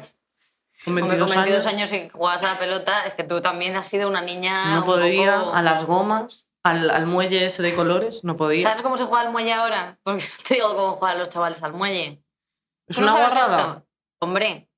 Con 0.85 0.95
Hombre, 0.99 1.03
22, 1.19 1.33
con 1.33 1.37
22 1.45 1.67
años. 1.67 1.93
y 1.93 2.09
jugabas 2.09 2.43
a 2.43 2.53
la 2.55 2.59
pelota, 2.59 3.07
es 3.07 3.15
que 3.15 3.23
tú 3.25 3.41
también 3.41 3.77
has 3.77 3.87
sido 3.87 4.09
una 4.09 4.21
niña. 4.21 4.73
No 4.73 4.81
un 4.81 4.85
podía, 4.87 5.39
poco- 5.39 5.55
a 5.55 5.63
las 5.63 5.85
gomas, 5.87 6.51
al, 6.65 6.91
al 6.91 7.07
muelle 7.07 7.47
ese 7.47 7.63
de 7.63 7.75
colores, 7.75 8.25
no 8.25 8.37
podía. 8.37 8.63
¿Sabes 8.63 8.83
cómo 8.83 8.97
se 8.97 9.05
juega 9.05 9.23
al 9.27 9.31
muelle 9.33 9.53
ahora? 9.53 9.99
Porque 10.03 10.25
te 10.49 10.55
digo 10.55 10.75
cómo 10.75 10.93
juegan 10.97 11.19
los 11.19 11.29
chavales 11.29 11.63
al 11.63 11.73
muelle. 11.73 12.23
¿Es 12.89 12.97
¿Tú 12.97 13.03
no 13.03 13.07
una 13.07 13.13
sabes 13.31 13.35
guarrada? 13.35 13.61
esto? 13.63 13.87
Hombre, 14.21 14.69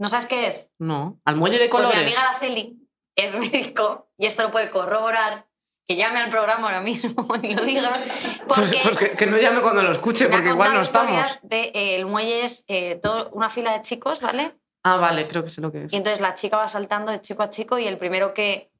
¿no 0.00 0.08
sabes 0.08 0.26
qué 0.26 0.48
es? 0.48 0.70
No, 0.78 1.20
al 1.24 1.36
muelle 1.36 1.58
de 1.58 1.68
Pues 1.68 1.82
colores. 1.82 1.98
mi 2.00 2.06
amiga 2.06 2.22
Araceli 2.30 2.88
es 3.16 3.34
médico 3.78 4.08
y 4.18 4.26
esto 4.26 4.42
lo 4.42 4.50
puede 4.50 4.70
corroborar. 4.70 5.46
Que 5.86 5.96
llame 5.96 6.20
al 6.20 6.30
programa 6.30 6.68
ahora 6.68 6.80
mismo 6.80 7.26
y 7.42 7.54
lo 7.54 7.64
diga. 7.64 8.02
Porque 8.48 8.78
pues 8.82 8.98
que, 8.98 9.10
que 9.16 9.26
no 9.26 9.36
llame 9.36 9.60
cuando 9.60 9.82
lo 9.82 9.92
escuche, 9.92 10.28
porque 10.28 10.48
igual 10.48 10.72
no 10.74 10.80
estamos. 10.80 11.38
De, 11.42 11.72
eh, 11.74 11.96
el 11.96 12.06
muelle 12.06 12.44
es 12.44 12.64
eh, 12.68 12.98
todo- 13.02 13.30
una 13.32 13.50
fila 13.50 13.72
de 13.72 13.82
chicos, 13.82 14.20
¿vale? 14.22 14.56
Ah, 14.82 14.96
vale, 14.96 15.26
creo 15.28 15.42
que 15.44 15.50
sé 15.50 15.60
lo 15.60 15.70
que 15.72 15.84
es. 15.84 15.92
Y 15.92 15.96
entonces 15.96 16.20
la 16.20 16.34
chica 16.34 16.56
va 16.56 16.68
saltando 16.68 17.10
de 17.12 17.20
chico 17.20 17.42
a 17.42 17.50
chico 17.50 17.78
y 17.78 17.86
el 17.86 17.98
primero 17.98 18.32
que 18.34 18.70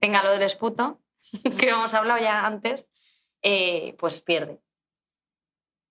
tenga 0.00 0.22
lo 0.22 0.30
del 0.30 0.42
esputo, 0.42 1.00
que 1.58 1.68
hemos 1.70 1.94
hablado 1.94 2.20
ya 2.20 2.44
antes, 2.46 2.86
eh, 3.42 3.94
pues 3.98 4.20
pierde. 4.20 4.60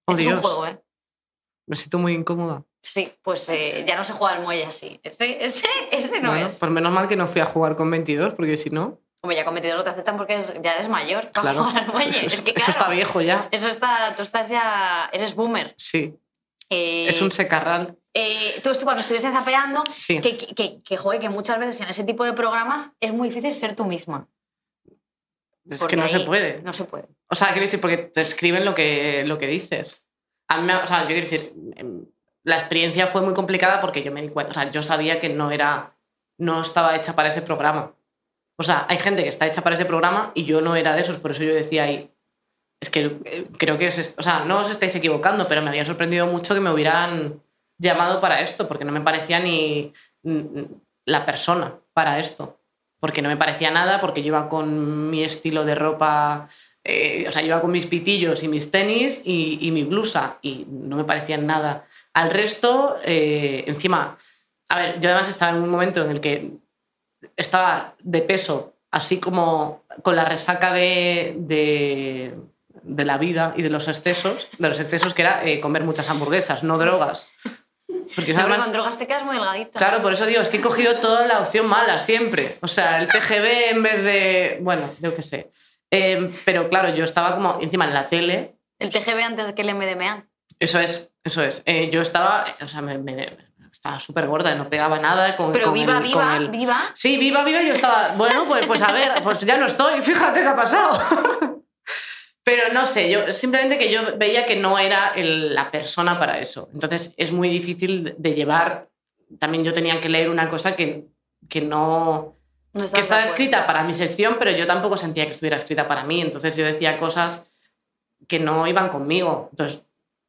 Oh, 0.07 0.12
Este 0.12 0.24
es 0.24 0.28
un 0.30 0.41
juego, 0.41 0.68
¿eh? 0.68 0.82
me 1.68 1.76
siento 1.76 1.97
muy 1.99 2.14
incómoda. 2.14 2.64
Sí, 2.84 3.14
pues 3.22 3.47
eh, 3.49 3.86
ya 3.88 3.95
no 3.95 4.03
se 4.03 4.14
juega 4.14 4.36
al 4.38 4.43
muelle 4.43 4.66
así. 4.66 4.99
Ese, 5.03 5.43
ese, 5.45 5.68
ese 5.91 6.20
no 6.20 6.30
Bueno, 6.32 6.45
es. 6.47 6.55
pues 6.55 6.72
menos 6.72 6.91
mal 6.91 7.07
que 7.07 7.16
no 7.16 7.28
fui 7.28 7.39
a 7.41 7.45
jugar 7.45 7.76
con 7.76 7.89
22, 7.91 8.34
porque 8.34 8.57
si 8.57 8.72
no, 8.72 8.99
Como 9.22 9.34
ya 9.34 9.46
cometidos 9.46 9.78
no 9.78 9.84
te 9.84 9.92
aceptan 9.92 10.18
porque 10.18 10.34
eres- 10.34 10.54
ya 10.64 10.74
eres 10.74 10.90
mayor 10.90 11.32
claro, 11.32 11.70
eso, 12.00 12.26
Es 12.26 12.42
que, 12.42 12.52
eso 12.52 12.54
claro, 12.56 12.72
está 12.72 12.90
viejo 12.90 13.22
ya. 13.22 13.48
Eso 13.52 13.68
está, 13.68 14.16
tú 14.16 14.24
estás 14.24 14.50
ya, 14.50 15.10
eres 15.14 15.36
boomer. 15.36 15.76
Sí, 15.78 16.18
Eh, 16.72 17.08
es 17.10 17.22
un 17.22 17.30
secarral. 17.32 17.98
eh, 18.16 18.60
tú 18.64 18.72
estu- 18.72 18.84
cuando 18.84 19.02
estuviste 19.02 19.32
zapeando, 19.32 19.84
Sí. 19.96 20.20
que, 20.22 20.38
que, 20.38 20.56
que, 20.56 20.82
que, 20.82 20.98
joder, 20.98 21.20
que 21.22 21.30
muchas 21.30 21.60
veces 21.60 21.80
en 21.82 21.90
ese 21.90 22.04
tipo 22.04 22.24
de 22.26 22.34
programas 22.34 22.90
es 23.00 23.14
muy 23.14 23.30
difícil 23.30 23.54
ser 23.54 23.76
tú 23.76 23.86
misma. 23.86 24.28
Es 25.70 25.80
porque 25.80 25.96
que 25.96 26.02
no 26.02 26.08
se 26.08 26.22
puede. 26.22 26.62
No 26.64 26.74
se 26.74 26.86
puede. 26.86 27.06
O 27.30 27.36
sea, 27.36 27.50
quiero 27.50 27.66
decir, 27.66 27.80
porque 27.80 27.98
te 27.98 28.22
escriben 28.22 28.66
lo 28.66 28.74
que, 28.74 29.24
lo 29.26 29.38
que 29.38 29.46
dices. 29.46 30.08
A 30.48 30.60
mí, 30.60 30.72
o 30.74 30.88
sea, 30.88 31.02
yo 31.02 31.08
quiero 31.08 31.22
decir, 31.22 31.54
em, 31.76 32.06
la 32.44 32.58
experiencia 32.58 33.06
fue 33.08 33.22
muy 33.22 33.36
complicada 33.36 33.80
porque 33.80 34.02
yo 34.02 34.12
me 34.12 34.22
di 34.24 34.30
cuenta, 34.30 34.50
o 34.52 34.54
sea, 34.56 34.72
yo 34.72 34.82
sabía 34.82 35.20
que 35.20 35.30
no 35.30 35.52
era, 35.52 35.96
no 36.40 36.62
estaba 36.64 36.96
hecha 36.96 37.14
para 37.16 37.30
ese 37.30 37.44
programa. 37.44 37.94
O 38.58 38.64
sea, 38.64 38.86
hay 38.89 38.97
gente 38.97 39.24
que 39.24 39.30
está 39.30 39.47
hecha 39.47 39.62
para 39.62 39.76
ese 39.76 39.86
programa 39.86 40.32
y 40.36 40.45
yo 40.45 40.62
no 40.62 40.76
era 40.76 40.95
de 40.95 41.02
esos, 41.02 41.18
por 41.18 41.32
eso 41.32 41.43
yo 41.43 41.54
decía 41.54 41.84
ahí, 41.84 42.12
es 42.80 42.89
que 42.89 43.18
eh, 43.26 43.47
creo 43.58 43.78
que, 43.78 43.88
os 43.88 44.14
o 44.18 44.22
sea, 44.22 44.45
no 44.45 44.60
os 44.60 44.70
estáis 44.70 44.95
equivocando, 44.95 45.47
pero 45.47 45.62
me 45.62 45.70
había 45.70 45.86
sorprendido 45.86 46.28
mucho 46.28 46.54
que 46.54 46.62
me 46.62 46.72
hubieran 46.72 47.41
llamado 47.78 48.22
para 48.22 48.41
esto, 48.41 48.68
porque 48.68 48.86
no 48.86 48.91
me 48.91 49.02
parecía 49.02 49.39
ni 49.39 49.93
la 51.06 51.26
persona 51.26 51.80
para 51.93 52.20
esto, 52.20 52.60
porque 52.99 53.22
no 53.22 53.30
me 53.30 53.38
parecía 53.38 53.72
nada, 53.72 53.99
porque 53.99 54.22
yo 54.22 54.28
iba 54.28 54.49
con 54.49 55.10
mi 55.10 55.24
estilo 55.24 55.66
de 55.66 55.74
ropa 55.74 56.47
eh, 56.84 57.26
o 57.28 57.32
sea, 57.32 57.41
yo 57.41 57.49
iba 57.49 57.62
con 57.62 57.72
mis 57.72 57.86
pitillos 57.86 58.43
y 58.43 58.47
mis 58.47 58.72
tenis 58.72 59.22
y, 59.24 59.60
y 59.62 59.72
mi 59.72 59.84
blusa 59.84 60.39
y 60.41 60.66
no 60.68 60.95
me 60.95 61.04
parecían 61.04 61.45
nada. 61.45 61.86
Al 62.14 62.32
resto, 62.32 62.97
eh, 63.04 63.64
encima, 63.68 64.18
a 64.70 64.80
ver, 64.80 64.99
yo 64.99 65.10
además 65.10 65.30
estaba 65.30 65.56
en 65.56 65.64
un 65.64 65.70
momento 65.70 66.04
en 66.04 66.12
el 66.12 66.20
que 66.20 66.52
estaba 67.38 67.96
de 68.00 68.22
peso, 68.22 68.76
así 68.92 69.20
como 69.20 69.84
con 70.04 70.16
la 70.16 70.26
resaca 70.26 70.74
de, 70.74 71.36
de, 71.38 72.36
de 72.84 73.06
la 73.06 73.18
vida 73.18 73.54
y 73.56 73.62
de 73.62 73.70
los 73.70 73.88
excesos, 73.88 74.48
de 74.58 74.68
los 74.70 74.80
excesos 74.80 75.14
que 75.14 75.22
era 75.24 75.46
eh, 75.46 75.60
comer 75.60 75.84
muchas 75.84 76.10
hamburguesas, 76.10 76.64
no 76.64 76.78
drogas. 76.78 77.30
Porque 78.16 78.34
No, 78.34 78.42
además, 78.42 78.64
con 78.64 78.74
drogas 78.74 78.98
te 78.98 79.08
quedas 79.08 79.24
muy 79.24 79.36
delgadita. 79.36 79.78
Claro, 79.80 80.02
por 80.02 80.14
eso 80.14 80.26
digo, 80.26 80.42
es 80.42 80.50
que 80.50 80.58
he 80.58 80.62
cogido 80.62 80.96
toda 80.96 81.26
la 81.28 81.40
opción 81.40 81.68
mala 81.68 81.98
siempre. 82.00 82.58
O 82.62 82.68
sea, 82.68 83.00
el 83.02 83.08
TGV 83.08 83.72
en 83.72 83.84
vez 83.84 84.04
de. 84.04 84.58
Bueno, 84.62 84.94
yo 85.00 85.16
qué 85.16 85.22
sé. 85.22 85.52
Eh, 85.90 86.34
pero 86.46 86.70
claro, 86.70 86.94
yo 86.94 87.04
estaba 87.04 87.36
como 87.36 87.60
encima 87.62 87.86
en 87.86 87.94
la 87.94 88.08
tele. 88.10 88.56
El 88.80 88.90
TGV 88.90 89.20
antes 89.24 89.48
de 89.48 89.54
que 89.56 89.62
el 89.62 89.74
MDMA. 89.76 90.26
Eso 90.60 90.80
es, 90.80 91.14
eso 91.24 91.42
es. 91.44 91.64
Eh, 91.66 91.90
yo 91.92 92.02
estaba. 92.02 92.46
O 92.62 92.68
sea, 92.68 92.82
me, 92.82 92.98
me- 92.98 93.38
estaba 93.82 94.00
súper 94.00 94.28
gorda, 94.28 94.54
no 94.54 94.70
pegaba 94.70 95.00
nada 95.00 95.36
con. 95.36 95.52
Pero 95.52 95.66
con 95.66 95.74
viva, 95.74 95.98
el- 95.98 96.04
viva, 96.04 96.22
con 96.22 96.34
el- 96.36 96.50
viva. 96.50 96.82
Sí, 96.94 97.18
viva, 97.18 97.44
viva, 97.44 97.64
yo 97.64 97.74
estaba. 97.74 98.14
Bueno, 98.16 98.46
pues, 98.48 98.68
pues 98.68 98.80
a 98.84 98.92
ver, 98.92 99.12
pues 99.24 99.40
ya 99.42 99.58
no 99.58 99.66
estoy, 99.66 100.02
fíjate 100.04 100.42
qué 100.42 100.48
ha 100.48 100.56
pasado. 100.56 101.02
Pero 102.44 102.72
no 102.74 102.86
sé, 102.86 103.10
yo 103.10 103.32
simplemente 103.34 103.80
que 103.80 103.92
yo 103.92 104.18
veía 104.18 104.46
que 104.46 104.56
no 104.56 104.78
era 104.78 105.14
el- 105.16 105.56
la 105.56 105.72
persona 105.72 106.20
para 106.20 106.38
eso. 106.40 106.70
Entonces 106.74 107.14
es 107.18 107.32
muy 107.32 107.50
difícil 107.50 108.14
de- 108.18 108.34
llevar. 108.36 108.90
También 109.40 109.64
yo 109.64 109.74
tenía 109.74 110.00
que 110.00 110.10
leer 110.10 110.30
una 110.30 110.48
cosa 110.50 110.76
que, 110.76 111.08
que 111.50 111.62
no. 111.62 112.36
No 112.74 112.92
que 112.92 113.02
estaba 113.02 113.24
escrita 113.24 113.66
para 113.66 113.84
mi 113.84 113.94
sección, 113.96 114.38
pero 114.40 114.52
yo 114.52 114.66
tampoco 114.68 114.96
sentía 114.96 115.26
que 115.26 115.32
estuviera 115.32 115.58
escrita 115.58 115.88
para 115.88 116.04
mí. 116.04 116.22
Entonces 116.22 116.56
yo 116.56 116.64
decía 116.66 117.00
cosas 117.00 117.42
que 118.28 118.40
no 118.40 118.66
iban 118.68 118.90
conmigo. 118.90 119.48
Entonces, 119.52 119.86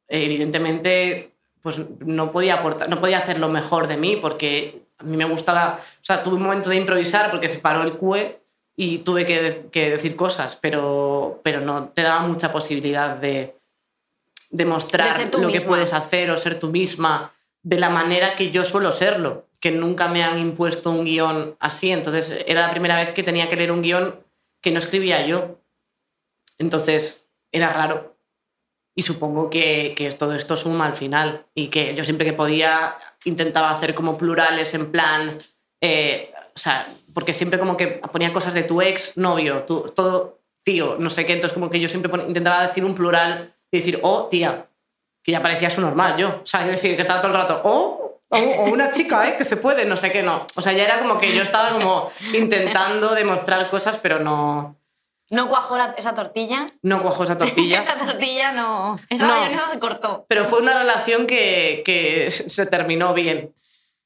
evidentemente, 0.07 1.32
pues 1.63 1.81
no 2.05 2.31
podía 2.31 2.55
aportar, 2.55 2.87
no 2.89 2.99
podía 2.99 3.17
hacer 3.17 3.39
lo 3.39 3.49
mejor 3.49 3.87
de 3.87 3.97
mí 3.97 4.17
porque 4.17 4.83
a 4.99 5.03
mí 5.03 5.17
me 5.17 5.25
gustaba, 5.25 5.79
o 5.79 6.03
sea, 6.05 6.21
tuve 6.21 6.35
un 6.35 6.43
momento 6.43 6.69
de 6.69 6.75
improvisar 6.75 7.31
porque 7.31 7.49
se 7.49 7.57
paró 7.57 7.81
el 7.81 7.93
CUE 7.93 8.39
y 8.75 8.99
tuve 8.99 9.25
que, 9.25 9.65
que 9.71 9.89
decir 9.89 10.15
cosas, 10.15 10.55
pero, 10.61 11.41
pero 11.43 11.61
no 11.61 11.85
te 11.89 12.03
daba 12.03 12.21
mucha 12.27 12.51
posibilidad 12.51 13.15
de, 13.15 13.55
demostrar 14.53 15.17
De 15.17 15.37
lo 15.39 15.51
que 15.51 15.61
puedes 15.61 15.93
hacer 15.93 16.29
o 16.31 16.37
ser 16.37 16.59
tú 16.59 16.67
misma 16.67 17.33
de 17.63 17.79
la 17.79 17.89
manera 17.89 18.35
que 18.35 18.51
yo 18.51 18.63
suelo 18.63 18.91
serlo, 18.91 19.47
que 19.59 19.71
nunca 19.71 20.07
me 20.07 20.23
han 20.23 20.37
impuesto 20.37 20.91
un 20.91 21.05
guion 21.05 21.55
así. 21.59 21.91
Entonces 21.91 22.43
era 22.45 22.61
la 22.61 22.71
primera 22.71 22.95
vez 22.95 23.11
que 23.11 23.23
tenía 23.23 23.49
que 23.49 23.55
leer 23.55 23.71
un 23.71 23.81
guion 23.81 24.23
que 24.61 24.71
no 24.71 24.77
escribía 24.77 25.25
yo. 25.25 25.59
Entonces 26.59 27.27
era 27.51 27.73
raro. 27.73 28.12
Y 28.95 29.03
supongo 29.03 29.49
que, 29.49 29.93
que 29.95 30.11
todo 30.11 30.33
esto 30.35 30.55
suma 30.55 30.85
al 30.85 30.93
final. 30.93 31.45
Y 31.55 31.67
que 31.69 31.95
yo 31.95 32.03
siempre 32.03 32.25
que 32.25 32.33
podía 32.33 32.95
intentaba 33.25 33.71
hacer 33.71 33.95
como 33.95 34.17
plurales 34.17 34.73
en 34.73 34.91
plan... 34.91 35.37
eh, 35.81 36.29
o 36.55 36.59
sea, 36.59 36.85
porque 37.15 37.33
siempre 37.33 37.57
como 37.57 37.75
que 37.75 37.87
ponía 38.11 38.31
cosas 38.31 38.53
de 38.53 38.61
tu 38.63 38.79
ex 38.81 39.17
novio, 39.17 39.63
todo 39.63 40.39
tío, 40.63 40.97
no 40.99 41.09
sé 41.09 41.25
qué. 41.25 41.33
Entonces 41.33 41.53
como 41.53 41.69
que 41.69 41.79
yo 41.79 41.89
siempre 41.89 42.09
pon- 42.11 42.25
intentaba 42.27 42.67
decir 42.67 42.85
un 42.85 42.93
plural 42.93 43.53
y 43.71 43.77
decir, 43.79 43.99
oh, 44.03 44.27
tía, 44.29 44.67
que 45.23 45.31
ya 45.31 45.41
parecía 45.41 45.71
su 45.71 45.81
normal 45.81 46.15
yo. 46.17 46.41
O 46.43 46.45
sea, 46.45 46.63
decir, 46.65 46.95
que 46.95 47.01
estaba 47.01 47.21
todo 47.21 47.31
el 47.31 47.37
rato, 47.37 47.61
oh, 47.63 48.19
o, 48.29 48.37
o 48.37 48.63
una 48.71 48.91
chica, 48.91 49.27
¿eh? 49.27 49.35
Que 49.37 49.45
se 49.45 49.57
puede, 49.57 49.85
no 49.85 49.97
sé 49.97 50.11
qué, 50.11 50.21
no. 50.21 50.45
O 50.55 50.61
sea, 50.61 50.73
ya 50.73 50.83
era 50.85 50.99
como 50.99 51.19
que 51.19 51.33
yo 51.35 51.41
estaba 51.41 51.71
como 51.71 52.11
intentando 52.33 53.15
demostrar 53.15 53.69
cosas, 53.71 53.97
pero 53.97 54.19
no, 54.19 54.75
No 55.29 55.47
cuajó 55.49 55.77
la- 55.77 55.95
esa 55.97 56.13
tortilla. 56.13 56.67
no 56.81 57.01
cuajo 57.01 57.23
esa 57.23 57.37
tortilla. 57.37 57.79
esa 57.81 57.95
tortilla 57.97 58.51
no. 58.51 58.99
Esa 59.09 59.27
No. 59.27 59.35
mayonesa 59.37 59.67
se 59.69 59.79
cortó. 59.79 60.25
Pero 60.29 60.45
fue 60.45 60.59
una 60.61 60.77
relación 60.77 61.25
que, 61.27 61.81
que 61.85 62.29
se 62.31 62.65
terminó 62.65 63.13
bien. 63.13 63.53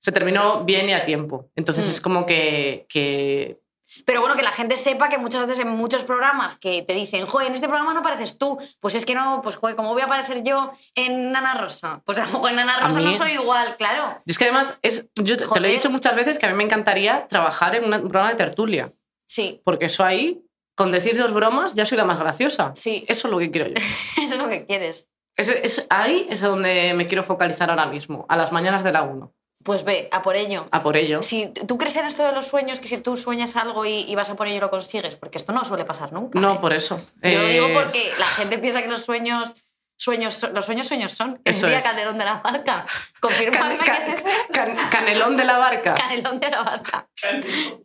Se 0.01 0.11
terminó 0.11 0.63
bien 0.63 0.87
y 0.89 0.93
a 0.93 1.03
tiempo. 1.03 1.49
Entonces 1.55 1.85
Mm. 1.85 1.89
es 1.91 2.01
como 2.01 2.25
que, 2.25 2.85
que 2.87 3.59
Pero 4.05 4.19
bueno, 4.21 4.35
que 4.35 4.43
la 4.43 4.51
gente 4.51 4.77
sepa 4.77 5.09
que 5.09 5.17
muchas 5.17 5.47
veces 5.47 5.59
en 5.63 5.69
muchos 5.69 6.03
programas 6.03 6.55
que 6.55 6.81
te 6.83 6.93
dicen, 6.93 7.25
joder, 7.25 7.47
en 7.47 7.55
este 7.55 7.67
programa 7.67 7.93
no 7.93 8.01
apareces 8.01 8.37
tú. 8.37 8.57
Pues 8.79 8.95
es 8.95 9.05
que 9.05 9.15
no, 9.15 9.41
pues 9.41 9.55
joder, 9.55 9.75
¿cómo 9.75 9.93
voy 9.93 10.01
a 10.01 10.05
aparecer 10.05 10.43
yo 10.43 10.71
en 10.95 11.31
Nana 11.31 11.55
Rosa? 11.55 12.01
Pues 12.05 12.17
a 12.19 12.25
lo 12.25 12.31
mejor 12.31 12.49
en 12.51 12.57
Nana 12.57 12.79
Rosa 12.79 12.99
no 12.99 13.11
soy 13.13 13.31
igual, 13.31 13.75
claro. 13.77 14.21
Y 14.25 14.31
es 14.31 14.37
que 14.37 14.43
además, 14.45 14.77
es, 14.81 15.07
yo 15.15 15.35
te, 15.37 15.47
te 15.47 15.59
lo 15.59 15.67
he 15.67 15.71
dicho 15.71 15.89
muchas 15.89 16.15
veces 16.15 16.37
que 16.37 16.45
a 16.45 16.49
mí 16.49 16.55
me 16.55 16.63
encantaría 16.65 17.27
trabajar 17.27 17.75
en 17.75 17.85
un 17.85 18.01
programa 18.01 18.29
de 18.29 18.35
tertulia. 18.35 18.91
Sí, 19.25 19.61
Porque 19.65 19.85
eso 19.85 20.05
ahí, 20.05 20.41
con 20.77 20.91
decir 20.91 21.17
dos 21.17 21.33
bromas, 21.33 21.73
ya 21.75 21.85
soy 21.85 21.97
la 21.97 22.05
más 22.05 22.19
graciosa. 22.19 22.71
sí, 22.75 23.03
Eso 23.09 23.27
es 23.27 23.31
lo 23.33 23.39
que 23.39 23.51
quiero 23.51 23.67
yo. 23.69 23.75
eso 24.23 24.33
es 24.35 24.39
lo 24.39 24.47
que 24.47 24.65
quieres. 24.65 25.09
Es, 25.35 25.49
es- 25.49 25.85
ahí 25.89 26.27
es 26.29 26.41
a 26.43 26.47
donde 26.47 26.93
me 26.93 27.07
quiero 27.07 27.23
focalizar 27.23 27.69
ahora 27.69 27.85
mismo, 27.87 28.25
a 28.29 28.37
las 28.37 28.51
mañanas 28.51 28.83
de 28.83 28.91
la 28.91 29.01
1. 29.03 29.33
Pues 29.63 29.83
ve, 29.83 30.07
a 30.13 30.21
por 30.21 30.35
ello. 30.37 30.67
A 30.71 30.81
por 30.81 30.95
ello. 30.95 31.21
Si 31.23 31.47
tú 31.47 31.77
crees 31.77 31.95
en 31.97 32.05
esto 32.05 32.23
de 32.25 32.31
los 32.31 32.47
sueños, 32.47 32.79
que 32.79 32.87
si 32.87 32.99
tú 32.99 33.17
sueñas 33.17 33.55
algo 33.57 33.85
y, 33.85 33.99
y 34.09 34.15
vas 34.15 34.29
a 34.29 34.35
por 34.35 34.47
ello 34.47 34.61
lo 34.61 34.69
consigues, 34.69 35.15
porque 35.17 35.37
esto 35.39 35.51
no 35.51 35.65
suele 35.65 35.83
pasar 35.83 36.13
nunca. 36.13 36.39
No, 36.39 36.53
¿eh? 36.53 36.57
por 36.61 36.71
eso. 36.73 36.97
Yo 37.21 37.41
lo 37.41 37.47
Eh, 37.47 37.53
digo 37.53 37.67
porque 37.73 38.11
la 38.17 38.27
gente 38.27 38.59
piensa 38.59 38.81
que 38.81 38.87
los 38.87 39.03
sueños, 39.03 39.55
sueños 39.97 40.35
son- 40.35 40.53
los 40.53 40.65
sueños 40.65 40.87
sueños 40.87 41.11
son. 41.11 41.41
El 41.43 41.59
día 41.59 41.79
es. 41.79 41.83
Calderón 41.83 42.17
de 42.17 42.23
la 42.25 42.35
Barca. 42.35 42.63
can- 42.63 42.85
Confirmadme 43.19 43.77
can- 43.77 43.85
que 43.97 44.11
es 44.13 44.19
ese. 44.19 44.31
can- 44.53 44.75
canelón 44.89 45.35
de 45.35 45.43
la 45.43 45.57
barca. 45.57 45.95
Canelón 45.97 46.39
de 46.39 46.49
la 46.49 46.61
Barca. 46.63 47.07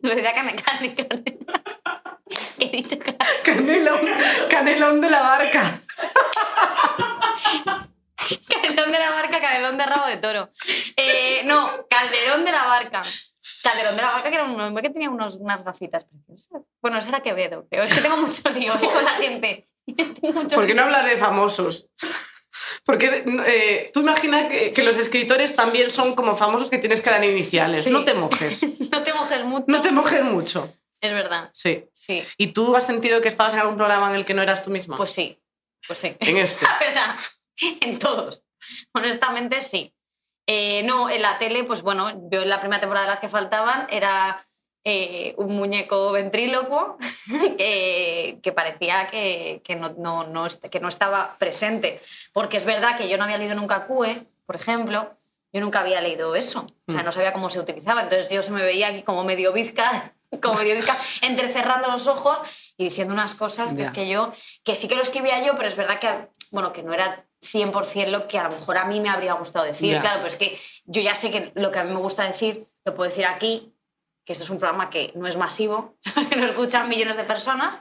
Lo 0.01 0.15
decía 0.15 0.33
cane, 0.33 0.55
cane, 0.55 0.93
cane. 0.93 1.37
¿Qué 2.59 2.65
he 2.65 2.69
dicho? 2.69 2.97
Canelón, 3.43 4.01
canelón 4.49 5.01
de 5.01 5.09
la 5.09 5.21
barca. 5.21 5.79
Canelón 8.49 8.91
de 8.91 8.99
la 8.99 9.11
Barca, 9.11 9.39
canelón 9.41 9.77
de 9.77 9.85
rabo 9.85 10.07
de 10.07 10.17
toro. 10.17 10.49
Eh, 10.95 11.41
no, 11.45 11.69
Calderón 11.89 12.45
de 12.45 12.51
la 12.51 12.65
Barca. 12.65 13.03
Calderón 13.61 13.95
de 13.95 14.01
la 14.01 14.11
Barca, 14.11 14.29
que 14.29 14.35
era 14.35 14.45
un 14.45 14.59
hombre 14.59 14.83
que 14.83 14.89
tenía 14.89 15.09
unos, 15.09 15.35
unas 15.35 15.63
gafitas 15.63 16.05
preciosas. 16.05 16.63
Bueno, 16.81 16.97
ese 16.97 17.09
era 17.09 17.21
Quevedo, 17.21 17.67
creo. 17.69 17.83
Es 17.83 17.93
que 17.93 18.01
tengo 18.01 18.17
mucho 18.17 18.49
lío 18.49 18.73
¿eh? 18.75 18.89
con 18.93 19.03
la 19.03 19.11
gente. 19.11 19.67
¿Por 20.55 20.67
qué 20.67 20.73
no 20.73 20.83
hablar 20.83 21.05
de 21.05 21.17
famosos? 21.17 21.87
Porque 22.85 23.23
eh, 23.47 23.91
tú 23.93 24.01
imaginas 24.01 24.51
que, 24.51 24.73
que 24.73 24.83
los 24.83 24.97
escritores 24.97 25.55
también 25.55 25.91
son 25.91 26.15
como 26.15 26.35
famosos 26.35 26.69
que 26.69 26.77
tienes 26.77 27.01
que 27.01 27.09
dar 27.09 27.23
iniciales. 27.23 27.83
Sí. 27.83 27.89
No 27.89 28.03
te 28.03 28.13
mojes. 28.13 28.63
No 28.91 29.03
te 29.03 29.13
mojes 29.13 29.43
mucho. 29.43 29.65
No 29.67 29.81
te 29.81 29.91
mojes 29.91 30.23
mucho. 30.23 30.73
Es 31.03 31.11
verdad. 31.11 31.49
Sí. 31.53 31.85
Sí. 31.93 32.23
¿Y 32.37 32.47
tú 32.53 32.75
has 32.77 32.85
sentido 32.85 33.21
que 33.21 33.27
estabas 33.27 33.53
en 33.53 33.59
algún 33.59 33.75
programa 33.75 34.09
en 34.09 34.15
el 34.15 34.25
que 34.25 34.33
no 34.33 34.41
eras 34.41 34.63
tú 34.63 34.69
misma? 34.71 34.95
Pues 34.95 35.11
sí. 35.11 35.37
Pues 35.85 35.99
sí. 35.99 36.15
en 36.19 36.37
este. 36.45 36.65
La 36.65 36.79
verdad, 36.79 37.15
en 37.81 37.99
todos. 37.99 38.43
Honestamente, 38.93 39.59
sí. 39.61 39.93
Eh, 40.47 40.83
no, 40.83 41.09
en 41.09 41.21
la 41.21 41.37
tele, 41.39 41.63
pues 41.65 41.81
bueno, 41.81 42.29
yo 42.31 42.41
en 42.41 42.49
la 42.49 42.59
primera 42.61 42.79
temporada 42.79 43.05
de 43.05 43.11
las 43.11 43.19
que 43.19 43.27
faltaban 43.29 43.87
era 43.89 44.47
eh, 44.85 45.33
un 45.37 45.55
muñeco 45.55 46.11
ventrílocuo 46.13 46.97
que, 47.57 48.39
que 48.41 48.51
parecía 48.53 49.07
que, 49.07 49.61
que 49.63 49.75
no, 49.75 49.93
no- 49.97 50.25
no 50.25 50.47
que 50.71 50.79
no 50.79 50.87
estaba 50.87 51.37
presente. 51.37 52.01
Porque 52.31 52.57
es 52.57 52.65
verdad 52.65 52.95
que 52.97 53.09
yo 53.09 53.17
no 53.17 53.25
había 53.25 53.37
leído 53.37 53.55
nunca 53.55 53.87
CUE, 53.87 54.25
por 54.45 54.55
ejemplo, 54.55 55.17
yo 55.51 55.61
nunca 55.61 55.81
había 55.81 56.01
leído 56.01 56.35
eso. 56.35 56.67
O 56.87 56.91
sea, 56.91 57.01
Mm. 57.01 57.05
no 57.05 57.11
sabía 57.11 57.33
cómo 57.33 57.49
se 57.49 57.59
utilizaba. 57.59 58.01
Entonces 58.03 58.29
yo 58.29 58.41
se 58.43 58.51
me 58.51 58.63
veía 58.63 58.87
aquí 58.87 59.03
como 59.03 59.23
medio 59.23 59.51
bizca, 59.53 60.13
como 60.41 60.55
medio 60.55 60.75
bizca, 60.75 60.97
entrecerrando 61.21 61.89
los 61.89 62.07
ojos 62.07 62.39
y 62.77 62.85
diciendo 62.85 63.13
unas 63.13 63.35
cosas 63.35 63.73
que 63.73 63.83
es 63.83 63.91
que 63.91 64.07
yo, 64.07 64.31
que 64.63 64.75
sí 64.75 64.87
que 64.87 64.95
lo 64.95 65.01
escribía 65.01 65.43
yo, 65.43 65.55
pero 65.55 65.67
es 65.67 65.75
verdad 65.75 65.99
que, 65.99 66.29
bueno, 66.51 66.73
que 66.73 66.83
no 66.83 66.93
era 66.93 67.25
100% 67.41 68.07
lo 68.07 68.27
que 68.27 68.39
a 68.39 68.43
lo 68.43 68.49
mejor 68.49 68.77
a 68.77 68.85
mí 68.85 68.99
me 68.99 69.09
habría 69.09 69.33
gustado 69.33 69.65
decir. 69.65 69.99
Claro, 69.99 70.17
pero 70.17 70.27
es 70.27 70.35
que 70.35 70.57
yo 70.85 71.01
ya 71.01 71.15
sé 71.15 71.29
que 71.29 71.51
lo 71.55 71.71
que 71.71 71.79
a 71.79 71.83
mí 71.83 71.93
me 71.93 71.99
gusta 71.99 72.23
decir 72.23 72.67
lo 72.85 72.95
puedo 72.95 73.09
decir 73.09 73.25
aquí, 73.25 73.72
que 74.25 74.31
esto 74.33 74.45
es 74.45 74.49
un 74.49 74.57
programa 74.57 74.89
que 74.89 75.11
no 75.15 75.27
es 75.27 75.35
masivo, 75.35 75.95
que 76.29 76.35
lo 76.37 76.45
escuchan 76.47 76.87
millones 76.87 77.17
de 77.17 77.23
personas, 77.23 77.75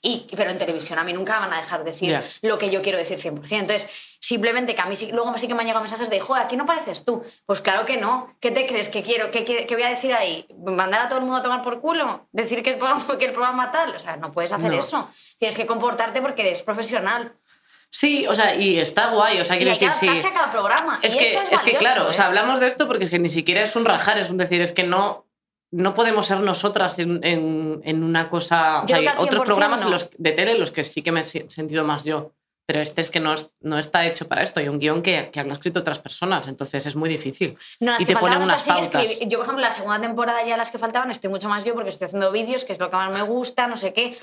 y, 0.00 0.26
pero 0.36 0.50
en 0.50 0.58
televisión 0.58 0.98
a 0.98 1.04
mí 1.04 1.12
nunca 1.12 1.38
van 1.40 1.52
a 1.52 1.58
dejar 1.58 1.82
decir 1.84 2.10
Ya. 2.10 2.24
lo 2.42 2.56
que 2.58 2.70
yo 2.70 2.82
quiero 2.82 2.98
decir 2.98 3.18
100%. 3.18 3.52
Entonces, 3.58 3.88
simplemente 4.20 4.74
que 4.74 4.80
a 4.80 4.86
mí 4.86 4.94
luego 5.12 5.36
sí 5.38 5.48
que 5.48 5.54
me 5.54 5.60
han 5.60 5.66
llegado 5.66 5.82
mensajes 5.82 6.08
de, 6.10 6.20
joder, 6.20 6.44
aquí 6.44 6.56
no 6.56 6.66
pareces 6.66 7.04
tú. 7.04 7.24
Pues 7.46 7.60
claro 7.60 7.84
que 7.84 7.96
no. 7.96 8.36
¿Qué 8.40 8.50
te 8.50 8.66
crees 8.66 8.88
que 8.88 9.02
quiero? 9.02 9.30
¿Qué, 9.30 9.44
qué 9.44 9.74
voy 9.74 9.82
a 9.82 9.88
decir 9.90 10.12
ahí? 10.14 10.46
¿Mandar 10.64 11.02
a 11.02 11.08
todo 11.08 11.18
el 11.18 11.24
mundo 11.24 11.38
a 11.38 11.42
tomar 11.42 11.62
por 11.62 11.80
culo? 11.80 12.28
¿Decir 12.32 12.62
que 12.62 12.70
el 12.70 12.78
programa, 12.78 13.04
que 13.18 13.24
el 13.24 13.32
programa 13.32 13.72
tal? 13.72 13.94
O 13.94 13.98
sea, 13.98 14.16
no 14.16 14.30
puedes 14.32 14.52
hacer 14.52 14.70
No. 14.70 14.78
eso. 14.78 15.08
Tienes 15.38 15.56
que 15.56 15.66
comportarte 15.66 16.22
porque 16.22 16.42
eres 16.42 16.62
profesional. 16.62 17.34
Sí, 17.90 18.26
o 18.26 18.34
sea, 18.34 18.54
y 18.54 18.78
está 18.78 19.10
guay. 19.12 19.40
O 19.40 19.44
sea, 19.44 19.56
quiero 19.56 19.72
decir, 19.72 19.90
sí. 19.98 20.08
a 20.08 20.32
cada 20.32 20.52
programa. 20.52 21.00
Es 21.02 21.14
y 21.14 21.18
que, 21.18 21.30
eso 21.30 21.40
es, 21.40 21.52
es 21.52 21.62
que 21.62 21.72
valioso, 21.72 21.78
claro, 21.78 22.08
o 22.08 22.12
sea, 22.12 22.24
¿eh? 22.24 22.28
hablamos 22.28 22.60
de 22.60 22.66
esto 22.66 22.86
porque 22.86 23.04
es 23.04 23.10
que 23.10 23.18
ni 23.18 23.30
siquiera 23.30 23.62
es 23.62 23.74
un 23.76 23.84
rajar, 23.86 24.18
es 24.18 24.28
un 24.28 24.36
decir, 24.36 24.60
es 24.60 24.72
que 24.72 24.82
no, 24.84 25.24
no 25.70 25.94
podemos 25.94 26.26
ser 26.26 26.40
nosotras 26.40 26.98
en, 26.98 27.22
en- 27.24 27.80
en 27.84 28.02
una 28.02 28.30
cosa. 28.30 28.84
Yo 28.86 28.96
hay 28.96 29.06
otros 29.08 29.42
100% 29.42 29.44
programas 29.44 29.80
en 29.82 29.86
no. 29.86 29.92
los, 29.92 30.08
de 30.16 30.32
tele 30.32 30.52
en 30.52 30.60
los 30.60 30.70
que 30.70 30.84
sí 30.84 31.02
que 31.02 31.12
me 31.12 31.20
he 31.20 31.24
sentido 31.24 31.84
más 31.84 32.04
yo. 32.04 32.32
Pero 32.66 32.80
este 32.80 33.00
es 33.00 33.10
que 33.10 33.18
no, 33.20 33.32
es- 33.32 33.50
no 33.60 33.78
está 33.78 34.06
hecho 34.06 34.28
para 34.28 34.42
esto. 34.42 34.60
Hay 34.60 34.68
un 34.68 34.78
guion 34.78 35.00
que, 35.02 35.30
que 35.30 35.40
han 35.40 35.50
escrito 35.50 35.80
otras 35.80 35.98
personas, 35.98 36.48
entonces 36.48 36.84
es 36.84 36.96
muy 36.96 37.08
difícil. 37.08 37.56
No, 37.80 37.92
las 37.92 38.02
y 38.02 38.04
que 38.04 38.14
te 38.14 38.20
ponen 38.20 38.42
unas 38.42 38.62
sí 38.62 38.70
pautas. 38.70 39.18
Yo, 39.20 39.38
por 39.38 39.44
ejemplo, 39.46 39.62
la 39.64 39.70
segunda 39.70 40.00
temporada 40.00 40.44
ya 40.44 40.56
las 40.56 40.70
que 40.70 40.78
faltaban 40.78 41.10
estoy 41.10 41.30
mucho 41.30 41.48
más 41.48 41.64
yo 41.64 41.72
porque 41.74 41.88
estoy 41.88 42.06
haciendo 42.06 42.30
vídeos, 42.30 42.64
que 42.64 42.72
es 42.74 42.78
lo 42.78 42.90
que 42.90 42.96
más 42.96 43.10
me 43.10 43.22
gusta, 43.22 43.66
no 43.68 43.76
sé 43.76 43.92
qué. 43.94 44.18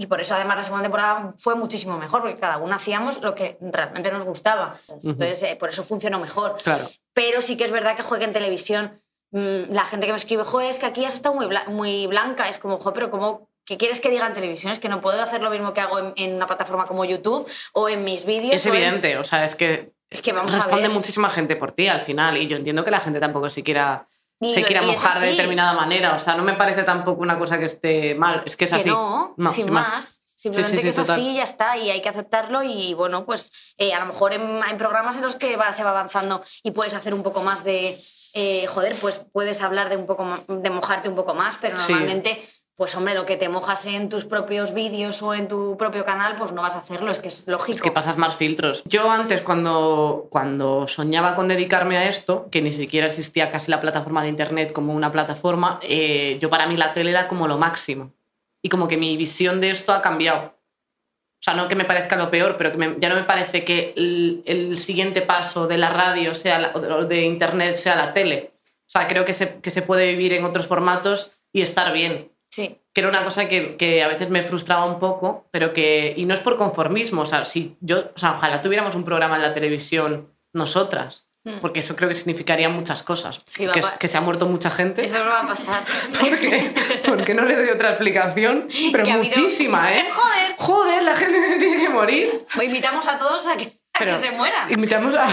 Y 0.00 0.06
por 0.06 0.20
eso, 0.20 0.34
además, 0.34 0.56
la 0.58 0.62
segunda 0.62 0.82
temporada 0.84 1.34
fue 1.38 1.56
muchísimo 1.56 1.98
mejor, 1.98 2.20
porque 2.22 2.38
cada 2.38 2.58
uno 2.58 2.74
hacíamos 2.76 3.20
lo 3.20 3.34
que 3.34 3.58
realmente 3.60 4.12
nos 4.12 4.24
gustaba. 4.24 4.78
Entonces, 4.88 5.42
eh, 5.42 5.56
por 5.58 5.70
eso 5.70 5.82
funcionó 5.82 6.20
mejor. 6.20 6.56
Claro. 6.62 6.88
Pero 7.14 7.40
sí 7.40 7.56
que 7.56 7.64
es 7.64 7.72
verdad 7.72 7.96
que 7.96 8.02
juegue 8.04 8.24
en 8.26 8.32
televisión. 8.32 9.02
Mm, 9.30 9.72
la 9.72 9.84
gente 9.84 10.06
que 10.06 10.12
me 10.12 10.18
escribe, 10.18 10.44
joder, 10.44 10.68
es 10.70 10.78
que 10.78 10.86
aquí 10.86 11.04
has 11.04 11.14
estado 11.14 11.34
muy, 11.34 11.46
bla- 11.46 11.66
muy 11.68 12.06
blanca. 12.06 12.48
Es 12.48 12.58
como, 12.58 12.78
joder, 12.78 12.94
pero 12.94 13.10
¿cómo, 13.10 13.48
¿qué 13.64 13.76
quieres 13.76 14.00
que 14.00 14.10
diga 14.10 14.26
en 14.26 14.34
televisión? 14.34 14.72
Es 14.72 14.78
que 14.78 14.88
no 14.88 15.00
puedo 15.00 15.20
hacer 15.22 15.42
lo 15.42 15.50
mismo 15.50 15.72
que 15.74 15.80
hago 15.80 15.98
en, 15.98 16.12
en 16.16 16.34
una 16.34 16.46
plataforma 16.46 16.86
como 16.86 17.04
YouTube 17.04 17.48
o 17.74 17.88
en 17.88 18.04
mis 18.04 18.24
vídeos. 18.24 18.54
Es 18.54 18.66
o 18.66 18.70
en- 18.70 18.76
evidente, 18.76 19.18
o 19.18 19.24
sea, 19.24 19.44
es 19.44 19.54
que 19.54 19.92
Es 20.10 20.22
que 20.22 20.32
vamos 20.32 20.52
a 20.54 20.58
responde 20.58 20.88
ver. 20.88 20.90
muchísima 20.90 21.28
gente 21.30 21.56
por 21.56 21.72
ti 21.72 21.88
al 21.88 22.00
final 22.00 22.36
y 22.36 22.46
yo 22.46 22.56
entiendo 22.56 22.84
que 22.84 22.90
la 22.90 23.00
gente 23.00 23.20
tampoco 23.20 23.50
se 23.50 23.62
quiera, 23.62 24.08
Y 24.40 24.52
se 24.54 24.60
lo- 24.60 24.66
quiera 24.66 24.82
y 24.84 24.90
es 24.90 24.96
mojar 25.02 25.20
de 25.20 25.28
determinada 25.32 25.74
manera, 25.74 26.14
o 26.14 26.18
sea, 26.18 26.34
no 26.36 26.44
me 26.44 26.54
parece 26.54 26.82
tampoco 26.84 27.20
una 27.22 27.38
cosa 27.38 27.58
que 27.58 27.66
esté 27.66 28.14
mal, 28.14 28.42
es 28.46 28.56
que 28.56 28.64
es 28.66 28.70
que 28.72 28.76
así. 28.80 28.88
no, 28.88 29.34
No, 29.36 29.50
sin 29.50 29.64
sin 29.64 29.74
más. 29.74 29.88
más. 29.90 30.20
Simplemente 30.34 30.76
sí, 30.76 30.82
que 30.84 30.88
es 30.90 30.94
total. 30.96 31.16
así 31.16 31.30
y 31.30 31.34
ya 31.38 31.42
está, 31.42 31.76
y 31.76 31.90
hay 31.90 32.00
que 32.00 32.08
aceptarlo. 32.08 32.62
Y 32.62 32.94
bueno, 32.94 33.26
pues 33.26 33.52
eh, 33.76 33.92
a 33.92 33.98
lo 33.98 34.06
mejor 34.06 34.32
en- 34.32 34.60
programas 34.78 35.16
en 35.16 35.22
los 35.22 35.34
que 35.34 35.56
va, 35.56 35.72
se 35.72 35.82
va 35.82 35.90
avanzando 35.90 36.42
y 36.62 36.70
puedes 36.70 36.94
hacer 36.94 37.12
un 37.12 37.24
poco 37.24 37.42
más 37.42 37.64
de. 37.64 37.98
Eh, 38.34 38.66
joder, 38.66 38.94
pues 39.00 39.20
puedes 39.32 39.62
hablar 39.62 39.88
de 39.88 39.96
un 39.96 40.06
poco 40.06 40.26
de 40.48 40.70
mojarte 40.70 41.08
un 41.08 41.16
poco 41.16 41.34
más, 41.34 41.56
pero 41.60 41.76
Sí. 41.76 41.92
normalmente, 41.92 42.40
pues 42.76 42.94
hombre, 42.94 43.14
lo 43.14 43.26
que 43.26 43.36
te 43.36 43.48
mojas 43.48 43.86
en 43.86 44.08
tus 44.08 44.24
propios 44.24 44.72
vídeos 44.72 45.20
o 45.22 45.34
en 45.34 45.48
tu 45.48 45.76
propio 45.76 46.04
canal, 46.04 46.36
pues 46.36 46.52
no 46.52 46.62
vas 46.62 46.74
a 46.74 46.78
hacerlo, 46.78 47.10
es 47.10 47.18
que 47.18 47.28
es 47.28 47.44
lógico. 47.48 47.74
Es 47.74 47.82
que 47.82 47.90
pasas 47.90 48.16
más 48.18 48.36
filtros. 48.36 48.82
Yo 48.84 49.10
antes, 49.10 49.40
cuando, 49.40 50.28
cuando 50.30 50.86
soñaba 50.86 51.34
con 51.34 51.48
dedicarme 51.48 51.96
a 51.98 52.08
esto, 52.08 52.46
que 52.50 52.62
ni 52.62 52.70
siquiera 52.70 53.08
existía 53.08 53.50
casi 53.50 53.70
la 53.70 53.80
plataforma 53.80 54.22
de 54.22 54.28
Internet 54.28 54.72
como 54.72 54.94
una 54.94 55.10
plataforma, 55.10 55.80
eh, 55.82 56.38
yo 56.40 56.50
para 56.50 56.66
mí 56.68 56.76
la 56.76 56.92
tele 56.92 57.10
era 57.10 57.26
como 57.26 57.48
lo 57.48 57.58
máximo. 57.58 58.12
Y 58.62 58.68
como 58.68 58.86
que 58.88 58.96
mi 58.96 59.16
visión 59.16 59.60
de 59.60 59.70
esto 59.70 59.92
ha 59.92 60.00
cambiado. 60.02 60.54
O 61.40 61.42
sea, 61.42 61.54
no 61.54 61.68
que 61.68 61.76
me 61.76 61.84
parezca 61.84 62.16
lo 62.16 62.30
peor, 62.30 62.56
pero 62.58 62.72
que 62.72 62.78
me- 62.78 62.96
ya 62.98 63.08
no 63.08 63.14
me 63.14 63.22
parece 63.22 63.64
que 63.64 63.94
el, 63.96 64.42
el 64.44 64.76
siguiente 64.78 65.22
paso 65.22 65.66
de 65.68 65.78
la 65.78 65.90
radio 65.90 66.34
sea 66.34 66.58
la- 66.58 66.72
o 66.74 67.04
de 67.04 67.22
Internet 67.22 67.76
sea 67.76 67.94
la 67.94 68.12
tele. 68.12 68.50
O 68.64 68.90
sea, 68.90 69.06
creo 69.06 69.24
que 69.24 69.34
se, 69.34 69.60
que 69.60 69.70
se 69.70 69.82
puede 69.82 70.08
vivir 70.08 70.32
en 70.32 70.44
otros 70.44 70.66
formatos 70.66 71.30
y 71.52 71.62
estar 71.62 71.92
bien 71.92 72.30
Sí. 72.50 72.76
que 72.92 73.00
era 73.02 73.08
una 73.10 73.22
cosa 73.22 73.48
que, 73.48 73.76
que 73.76 74.02
a 74.02 74.08
veces 74.08 74.30
me 74.30 74.42
frustraba 74.42 74.84
un 74.86 74.98
poco, 74.98 75.46
pero 75.52 75.72
que, 75.72 76.12
y 76.16 76.24
no 76.24 76.34
es 76.34 76.40
por 76.40 76.56
conformismo, 76.56 77.22
o 77.22 77.26
sea, 77.26 77.44
si 77.44 77.76
yo, 77.80 78.10
o 78.16 78.18
sea, 78.18 78.32
ojalá 78.32 78.60
tuviéramos 78.60 78.94
un 78.96 79.04
programa 79.04 79.36
en 79.36 79.42
la 79.42 79.54
televisión 79.54 80.32
nosotras. 80.52 81.27
Porque 81.60 81.80
eso 81.80 81.96
creo 81.96 82.08
que 82.08 82.14
significaría 82.14 82.68
muchas 82.68 83.02
cosas. 83.02 83.40
Sí, 83.46 83.66
que, 83.98 84.08
se 84.08 84.16
ha 84.18 84.20
muerto 84.20 84.46
mucha 84.46 84.70
gente. 84.70 85.04
Eso 85.04 85.24
no 85.24 85.30
va 85.30 85.40
a 85.40 85.46
pasar. 85.46 85.82
Porque, 86.20 86.74
porque 87.06 87.34
no 87.34 87.44
le 87.44 87.56
doy 87.56 87.68
otra 87.70 87.90
explicación, 87.90 88.68
pero 88.92 89.04
Que 89.04 89.10
ha 89.12 89.14
habido- 89.14 89.38
muchísima, 89.40 89.92
¿eh? 89.94 90.06
Joder. 90.12 90.54
Joder, 90.58 91.02
la 91.02 91.16
gente 91.16 91.40
que 91.40 91.48
se 91.48 91.58
tiene 91.58 91.82
que 91.82 91.88
morir. 91.88 92.46
Pues 92.54 92.66
invitamos 92.66 93.06
a 93.06 93.18
todos 93.18 93.46
a 93.46 93.56
que, 93.56 93.80
a 93.94 93.98
Pero 93.98 94.12
que 94.12 94.22
se 94.26 94.30
mueran. 94.32 94.70
Invitamos 94.70 95.14
a 95.14 95.28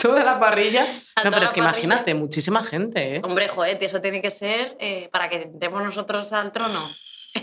toda 0.00 0.24
la 0.24 0.40
parrilla. 0.40 0.86
A 1.14 1.24
no, 1.24 1.30
pero 1.30 1.46
es 1.46 1.52
que 1.52 1.60
parrilla. 1.62 1.84
imagínate, 1.84 2.14
muchísima 2.14 2.62
gente, 2.62 3.16
¿eh? 3.16 3.20
Hombre, 3.22 3.48
joder, 3.48 3.78
eso 3.82 4.00
tiene 4.00 4.20
que 4.20 4.30
ser 4.30 4.76
eh, 4.80 5.08
para 5.12 5.28
que 5.28 5.42
entremos 5.42 5.82
nosotros 5.82 6.32
al 6.32 6.52
trono. 6.52 6.88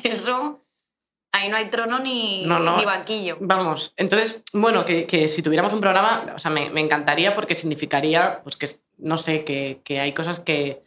Eso, 0.04 0.66
ahí 1.34 1.50
no 1.50 1.58
hay 1.58 1.66
trono 1.66 2.00
ni, 2.00 2.46
No, 2.46 2.60
no. 2.60 2.78
ni 2.78 2.86
banquillo. 2.86 3.38
Vamos, 3.42 3.94
entonces, 3.98 4.44
bueno, 4.54 4.86
que, 4.86 5.06
que 5.06 5.28
si 5.28 5.42
tuviéramos 5.42 5.74
un 5.74 5.82
programa, 5.82 6.34
o 6.34 6.40
sea, 6.40 6.50
me, 6.52 6.70
me 6.70 6.80
encantaría 6.80 7.36
porque 7.36 7.56
significaría, 7.56 8.40
pues 8.44 8.56
que, 8.56 8.70
no 9.00 9.18
sé, 9.18 9.44
que, 9.44 9.82
que 9.84 10.00
hay 10.00 10.14
cosas 10.14 10.40
que, 10.40 10.84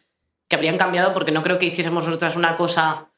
que 0.49 0.57
habrían 0.57 0.79
cambiado 0.79 1.13
porque 1.13 1.33
no 1.33 1.43
creo 1.43 1.59
que 1.59 1.67
hiciésemos 1.67 2.07
nosotras 2.07 2.37
una 2.37 2.57
cosa 2.57 3.11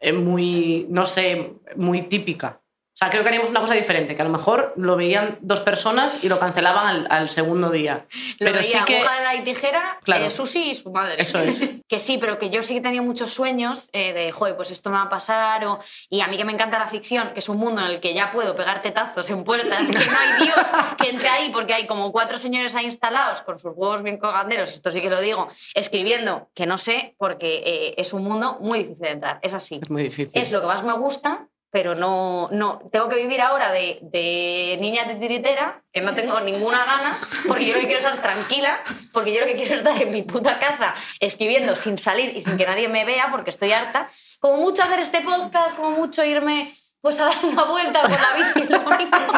eh, 0.00 0.12
muy, 0.12 0.86
no 0.90 1.06
sé, 1.06 1.54
muy 1.76 2.02
típica. 2.02 2.59
Sea, 3.00 3.08
creo 3.08 3.22
que 3.22 3.28
haríamos 3.30 3.48
una 3.48 3.60
cosa 3.60 3.72
diferente, 3.72 4.14
que 4.14 4.20
a 4.20 4.26
lo 4.26 4.30
mejor 4.30 4.74
lo 4.76 4.94
veían 4.94 5.38
dos 5.40 5.60
personas 5.60 6.22
y 6.22 6.28
lo 6.28 6.38
cancelaban 6.38 6.86
al, 6.86 7.06
al 7.08 7.30
segundo 7.30 7.70
día. 7.70 8.04
Lo 8.38 8.44
Pero 8.46 8.58
veía 8.58 8.80
sí 8.80 8.84
que... 8.84 8.98
aguja 8.98 9.16
de 9.18 9.24
la 9.24 9.34
y 9.36 9.42
tijera, 9.42 9.98
Claro. 10.02 10.26
eh, 10.26 10.30
Susi 10.30 10.72
y 10.72 10.74
su 10.74 10.90
madre. 10.92 11.16
Eso 11.22 11.38
es. 11.38 11.70
Que 11.90 11.98
sí, 11.98 12.18
pero 12.18 12.38
que 12.38 12.50
yo 12.50 12.62
sí 12.62 12.74
que 12.74 12.80
tenía 12.82 13.02
muchos 13.02 13.32
sueños 13.32 13.88
eh, 13.92 14.12
de, 14.12 14.30
joder, 14.30 14.54
pues 14.54 14.70
esto 14.70 14.90
me 14.90 14.96
va 14.96 15.02
a 15.04 15.08
pasar. 15.08 15.64
O... 15.66 15.80
Y 16.08 16.20
a 16.20 16.28
mí 16.28 16.36
que 16.36 16.44
me 16.44 16.52
encanta 16.52 16.78
la 16.78 16.86
ficción, 16.86 17.30
que 17.32 17.40
es 17.40 17.48
un 17.48 17.56
mundo 17.56 17.80
en 17.80 17.88
el 17.88 17.98
que 18.00 18.14
ya 18.14 18.30
puedo 18.30 18.54
pegar 18.54 18.80
tetazos 18.82 19.28
en 19.30 19.42
puertas, 19.44 19.88
que 19.88 19.98
no 19.98 20.18
hay 20.18 20.44
Dios 20.44 20.66
que 20.98 21.08
entre 21.08 21.28
ahí, 21.30 21.50
porque 21.50 21.72
hay 21.74 21.86
como 21.88 22.12
cuatro 22.12 22.38
señores 22.38 22.74
ahí 22.76 22.84
instalados 22.84 23.40
con 23.40 23.58
sus 23.58 23.72
huevos 23.74 24.02
bien 24.04 24.18
colganderos, 24.18 24.70
esto 24.70 24.92
sí 24.92 25.00
que 25.00 25.10
lo 25.10 25.20
digo, 25.20 25.48
escribiendo, 25.74 26.48
que 26.54 26.66
no 26.66 26.78
sé, 26.78 27.14
porque 27.18 27.62
eh, 27.66 27.94
es 27.96 28.12
un 28.12 28.22
mundo 28.22 28.58
muy 28.60 28.80
difícil 28.84 29.02
de 29.02 29.10
entrar. 29.10 29.38
Es 29.42 29.54
así. 29.54 29.80
Es 29.82 29.90
muy 29.90 30.04
difícil. 30.04 30.30
Es 30.34 30.52
lo 30.52 30.60
que 30.60 30.66
más 30.68 30.84
me 30.84 30.92
gusta, 30.92 31.48
pero 31.70 31.94
no, 31.94 32.48
no 32.52 32.80
tengo 32.90 33.08
que 33.08 33.16
vivir 33.16 33.40
ahora 33.40 33.70
de, 33.72 33.98
de 34.02 34.76
niña 34.80 35.04
de 35.04 35.14
tiritera, 35.14 35.82
que 35.92 36.00
no 36.00 36.14
tengo 36.14 36.40
ninguna 36.40 36.78
gana, 36.84 37.18
porque 37.46 37.66
yo 37.66 37.74
lo 37.74 37.80
que 37.80 37.86
quiero 37.86 38.00
es 38.00 38.06
estar 38.06 38.22
tranquila, 38.22 38.80
porque 39.12 39.32
yo 39.32 39.40
lo 39.40 39.46
que 39.46 39.54
quiero 39.54 39.74
es 39.74 39.80
estar 39.80 40.00
en 40.00 40.10
mi 40.10 40.22
puta 40.22 40.58
casa 40.58 40.94
escribiendo 41.20 41.76
sin 41.76 41.96
salir 41.98 42.36
y 42.36 42.42
sin 42.42 42.56
que 42.56 42.66
nadie 42.66 42.88
me 42.88 43.04
vea, 43.04 43.30
porque 43.30 43.50
estoy 43.50 43.72
harta. 43.72 44.08
Como 44.40 44.56
mucho 44.56 44.82
hacer 44.82 44.98
este 44.98 45.20
podcast, 45.20 45.76
como 45.76 45.90
mucho 45.92 46.24
irme 46.24 46.72
pues 47.00 47.18
a 47.20 47.26
dar 47.26 47.44
una 47.44 47.64
vuelta 47.64 48.02
con 48.02 48.10
la 48.10 48.34
bici 48.36 48.70
lo 48.70 48.80
mismo. 48.80 49.32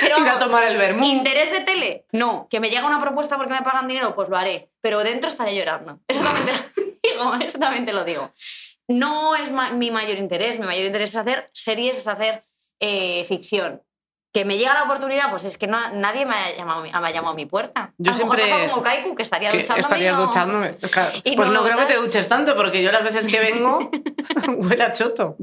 Pero 0.00 0.18
Ir 0.18 0.28
a 0.28 0.38
tomar 0.38 0.64
el 0.64 0.76
vermú. 0.76 1.04
¿Interés 1.04 1.50
de 1.50 1.60
tele? 1.60 2.06
No. 2.12 2.46
¿Que 2.48 2.60
me 2.60 2.70
llega 2.70 2.86
una 2.86 3.00
propuesta 3.00 3.36
porque 3.36 3.52
me 3.52 3.62
pagan 3.62 3.88
dinero? 3.88 4.14
Pues 4.14 4.28
lo 4.28 4.36
haré. 4.36 4.70
Pero 4.80 5.02
dentro 5.02 5.28
estaré 5.28 5.54
llorando. 5.56 5.98
Eso 6.06 6.22
también 6.22 6.46
te 6.46 6.80
lo 6.80 6.86
digo. 7.02 7.34
Eso 7.44 7.58
también 7.58 7.86
te 7.86 7.92
lo 7.92 8.04
digo. 8.04 8.32
No 8.88 9.34
es 9.36 9.50
ma- 9.52 9.70
mi 9.72 9.90
mayor 9.90 10.18
interés. 10.18 10.58
Mi 10.58 10.66
mayor 10.66 10.86
interés 10.86 11.10
es 11.10 11.16
hacer 11.16 11.48
series, 11.52 11.98
es 11.98 12.06
hacer 12.06 12.44
eh, 12.80 13.24
ficción. 13.26 13.82
Que 14.32 14.44
me 14.44 14.58
llega 14.58 14.74
la 14.74 14.82
oportunidad, 14.82 15.30
pues 15.30 15.44
es 15.44 15.56
que 15.56 15.66
no- 15.66 15.90
nadie 15.94 16.26
me 16.26 16.34
ha, 16.34 16.54
llamado, 16.54 16.82
me 16.82 16.90
ha 16.90 17.10
llamado 17.10 17.32
a 17.32 17.34
mi 17.36 17.46
puerta. 17.46 17.94
Yo 17.98 18.12
a 18.12 18.14
lo 18.14 18.20
mejor 18.24 18.36
siempre- 18.38 18.58
pasa 18.58 18.70
como 18.70 18.82
Kaiku, 18.82 19.14
que 19.14 19.22
estaría 19.22 19.50
que 19.50 19.58
duchándome. 19.58 19.78
y 19.78 19.80
estarías 19.80 20.16
no- 20.16 20.26
duchándome. 20.26 20.74
Claro. 20.90 21.12
y 21.24 21.36
Pues 21.36 21.48
no 21.48 21.54
no, 21.54 21.64
creo 21.64 21.78
que 21.78 21.86
te 21.86 21.96
duches 21.96 22.28
tanto, 22.28 22.54
porque 22.54 22.82
yo 22.82 22.92
las 22.92 23.02
veces 23.02 23.26
que 23.26 23.40
vengo 23.40 23.90
huele 24.58 24.84
a 24.84 24.92
choto. 24.92 25.36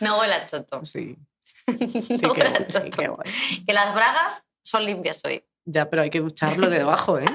No 0.00 0.18
huele 0.18 0.34
a 0.34 0.44
choto. 0.44 0.84
Sí. 0.84 1.16
Sí, 1.68 2.16
No 2.22 2.32
huele 2.32 2.48
a 2.48 2.56
sí, 2.58 2.64
choto. 2.68 2.96
qué 2.96 3.08
guay. 3.08 3.30
Que 3.66 3.72
las 3.74 3.94
bragas 3.94 4.42
son 4.62 4.84
limpias 4.86 5.20
hoy. 5.24 5.44
Ya, 5.66 5.88
pero 5.90 6.02
hay 6.02 6.10
que 6.10 6.20
ducharlo 6.20 6.70
de 6.70 6.78
debajo, 6.78 7.18
¿eh? 7.18 7.26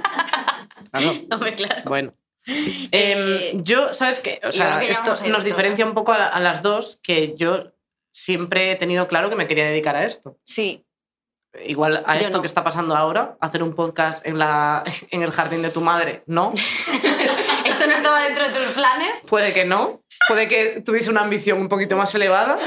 Claro. 0.91 1.13
Hombre, 1.31 1.53
claro. 1.55 1.81
Bueno. 1.85 2.13
Eh, 2.45 2.89
Em, 2.91 3.63
yo, 3.63 3.93
¿sabes 3.93 4.19
qué? 4.19 4.41
O 4.43 4.51
sea, 4.51 4.79
que 4.79 4.91
esto 4.91 5.15
nos 5.27 5.43
diferencia 5.43 5.85
un 5.85 5.93
poco 5.93 6.11
a, 6.11 6.27
a 6.27 6.39
las 6.39 6.61
dos, 6.61 6.99
que 7.01 7.35
yo 7.35 7.71
siempre 8.13 8.71
he 8.71 8.75
tenido 8.75 9.07
claro 9.07 9.29
que 9.29 9.35
me 9.35 9.47
quería 9.47 9.65
dedicar 9.65 9.95
a 9.95 10.05
esto. 10.05 10.37
Sí, 10.43 10.85
Igual 11.65 12.03
a 12.07 12.15
Yo 12.17 12.21
esto 12.25 12.37
no. 12.37 12.41
que 12.41 12.47
está 12.47 12.63
pasando 12.63 12.95
ahora, 12.95 13.37
hacer 13.39 13.61
un 13.61 13.75
podcast 13.75 14.25
en, 14.25 14.39
la, 14.39 14.83
en 15.11 15.21
el 15.21 15.29
jardín 15.29 15.61
de 15.61 15.69
tu 15.69 15.81
madre, 15.81 16.23
no. 16.25 16.51
esto 17.65 17.85
no 17.85 17.93
estaba 17.93 18.23
dentro 18.23 18.47
de 18.47 18.53
tus 18.53 18.73
planes. 18.73 19.21
Puede 19.27 19.53
que 19.53 19.63
no, 19.63 20.01
puede 20.27 20.47
que 20.47 20.81
tuviese 20.81 21.11
una 21.11 21.21
ambición 21.21 21.61
un 21.61 21.69
poquito 21.69 21.95
más 21.95 22.13
elevada, 22.15 22.57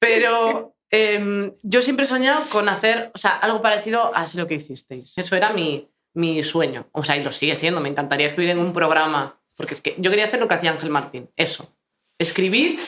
pero 0.00 0.74
em, 0.90 1.52
yo 1.62 1.80
siempre 1.80 2.06
he 2.06 2.08
soñado 2.08 2.42
con 2.50 2.68
hacer 2.68 3.12
o 3.14 3.18
sea, 3.18 3.36
algo 3.36 3.62
parecido 3.62 4.10
a 4.16 4.26
lo 4.34 4.48
que 4.48 4.54
hicisteis. 4.54 5.16
Eso 5.16 5.36
era 5.36 5.52
mi, 5.52 5.88
mi 6.14 6.42
sueño, 6.42 6.86
o 6.92 7.02
sea, 7.02 7.16
y 7.16 7.22
lo 7.22 7.32
sigue 7.32 7.56
siendo, 7.56 7.80
me 7.80 7.88
encantaría 7.88 8.26
escribir 8.26 8.50
en 8.50 8.58
un 8.58 8.72
programa, 8.72 9.38
porque 9.56 9.74
es 9.74 9.80
que 9.80 9.94
yo 9.98 10.10
quería 10.10 10.24
hacer 10.26 10.40
lo 10.40 10.48
que 10.48 10.54
hacía 10.54 10.70
Ángel 10.72 10.90
Martín, 10.90 11.30
eso, 11.36 11.72
escribir, 12.18 12.78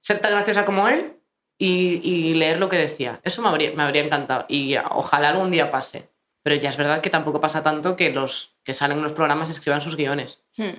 ser 0.00 0.20
tan 0.20 0.32
graciosa 0.32 0.64
como 0.64 0.88
él 0.88 1.16
y, 1.58 2.00
y 2.02 2.34
leer 2.34 2.58
lo 2.58 2.68
que 2.68 2.76
decía. 2.76 3.20
Eso 3.24 3.42
me 3.42 3.48
habría, 3.48 3.72
me 3.72 3.82
habría 3.82 4.04
encantado 4.04 4.46
y 4.48 4.76
ojalá 4.76 5.30
algún 5.30 5.50
día 5.50 5.70
pase. 5.70 6.08
Pero 6.42 6.56
ya 6.56 6.70
es 6.70 6.76
verdad 6.76 7.00
que 7.00 7.10
tampoco 7.10 7.40
pasa 7.40 7.62
tanto 7.64 7.96
que 7.96 8.10
los 8.12 8.56
que 8.62 8.72
salen 8.72 8.98
en 8.98 9.02
los 9.02 9.12
programas 9.12 9.50
escriban 9.50 9.80
sus 9.80 9.96
guiones 9.96 10.44
Hmm. 10.56 10.78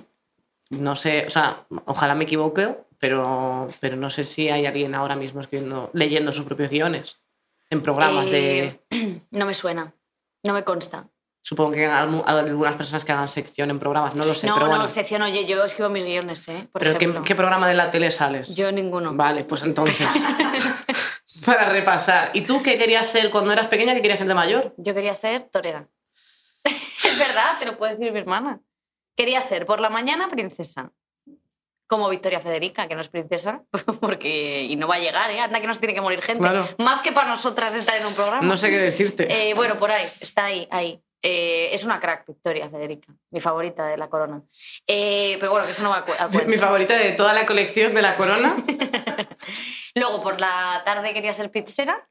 no 0.70 0.96
sé, 0.96 1.26
o 1.26 1.30
sea, 1.30 1.66
ojalá 1.84 2.14
me 2.14 2.24
equivoque, 2.24 2.74
pero, 2.98 3.68
pero 3.78 3.96
no 3.96 4.08
sé 4.08 4.24
si 4.24 4.48
hay 4.48 4.64
alguien 4.66 4.94
ahora 4.94 5.14
mismo 5.14 5.40
escribiendo, 5.40 5.90
leyendo 5.92 6.32
sus 6.32 6.46
propios 6.46 6.70
guiones 6.70 7.20
en 7.70 7.82
programas 7.82 8.30
de... 8.30 8.80
Eh, 8.90 9.20
No 9.30 9.44
me 9.44 9.52
suena, 9.52 9.92
no 10.42 10.54
me 10.54 10.64
consta. 10.64 11.06
Supongo 11.48 11.70
que 11.70 11.86
algunas 11.86 12.76
personas 12.76 13.06
que 13.06 13.12
hagan 13.12 13.26
sección 13.26 13.70
en 13.70 13.78
programas, 13.78 14.14
no 14.14 14.26
lo 14.26 14.34
sé, 14.34 14.46
no, 14.46 14.56
pero 14.56 14.66
no, 14.66 14.72
bueno. 14.72 14.90
sección, 14.90 15.22
oye, 15.22 15.46
yo 15.46 15.64
escribo 15.64 15.88
mis 15.88 16.04
guiones, 16.04 16.46
¿eh? 16.48 16.68
Por 16.70 16.82
¿Pero 16.82 16.98
qué, 16.98 17.22
qué 17.24 17.34
programa 17.34 17.66
de 17.66 17.72
la 17.72 17.90
tele 17.90 18.10
sales? 18.10 18.54
Yo 18.54 18.70
ninguno. 18.70 19.14
Vale, 19.14 19.44
pues 19.44 19.62
entonces, 19.62 20.06
para 21.46 21.70
repasar. 21.70 22.32
¿Y 22.34 22.42
tú 22.42 22.62
qué 22.62 22.76
querías 22.76 23.08
ser 23.08 23.30
cuando 23.30 23.50
eras 23.50 23.68
pequeña? 23.68 23.94
¿Qué 23.94 24.02
querías 24.02 24.18
ser 24.18 24.28
de 24.28 24.34
mayor? 24.34 24.74
Yo 24.76 24.92
quería 24.92 25.14
ser 25.14 25.48
torera. 25.50 25.88
es 26.64 27.18
verdad, 27.18 27.58
te 27.58 27.64
lo 27.64 27.78
puede 27.78 27.96
decir 27.96 28.12
mi 28.12 28.18
hermana. 28.18 28.60
Quería 29.16 29.40
ser 29.40 29.64
por 29.64 29.80
la 29.80 29.88
mañana 29.88 30.28
princesa. 30.28 30.92
Como 31.86 32.10
Victoria 32.10 32.40
Federica, 32.40 32.88
que 32.88 32.94
no 32.94 33.00
es 33.00 33.08
princesa, 33.08 33.62
porque 34.02 34.64
y 34.64 34.76
no 34.76 34.86
va 34.86 34.96
a 34.96 34.98
llegar, 34.98 35.30
¿eh? 35.30 35.40
Anda 35.40 35.62
que 35.62 35.66
nos 35.66 35.78
tiene 35.78 35.94
que 35.94 36.02
morir 36.02 36.20
gente. 36.20 36.42
Claro. 36.42 36.68
Más 36.76 37.00
que 37.00 37.10
para 37.10 37.30
nosotras 37.30 37.74
estar 37.74 37.96
en 37.96 38.04
un 38.04 38.12
programa. 38.12 38.42
No 38.42 38.58
sé 38.58 38.68
qué 38.68 38.76
decirte. 38.76 39.26
Eh, 39.30 39.54
bueno, 39.54 39.78
por 39.78 39.90
ahí, 39.90 40.06
está 40.20 40.44
ahí, 40.44 40.68
ahí. 40.70 41.02
Eh, 41.22 41.70
es 41.74 41.82
una 41.84 41.98
crack, 41.98 42.26
Victoria 42.26 42.70
Federica, 42.70 43.12
mi 43.30 43.40
favorita 43.40 43.86
de 43.86 43.96
la 43.96 44.08
corona. 44.08 44.42
Eh, 44.86 45.36
pero 45.40 45.50
bueno, 45.50 45.66
que 45.66 45.72
eso 45.72 45.82
no 45.82 45.90
va 45.90 45.98
a, 45.98 46.04
cu- 46.04 46.12
a 46.18 46.28
cuento. 46.28 46.46
Mi 46.48 46.56
favorita 46.58 46.96
de 46.96 47.12
toda 47.12 47.32
la 47.32 47.44
colección 47.44 47.92
de 47.94 48.02
la 48.02 48.16
corona. 48.16 48.54
Luego, 49.96 50.22
por 50.22 50.40
la 50.40 50.82
tarde 50.84 51.12
quería 51.12 51.32
ser 51.34 51.50
pizzera. 51.50 52.08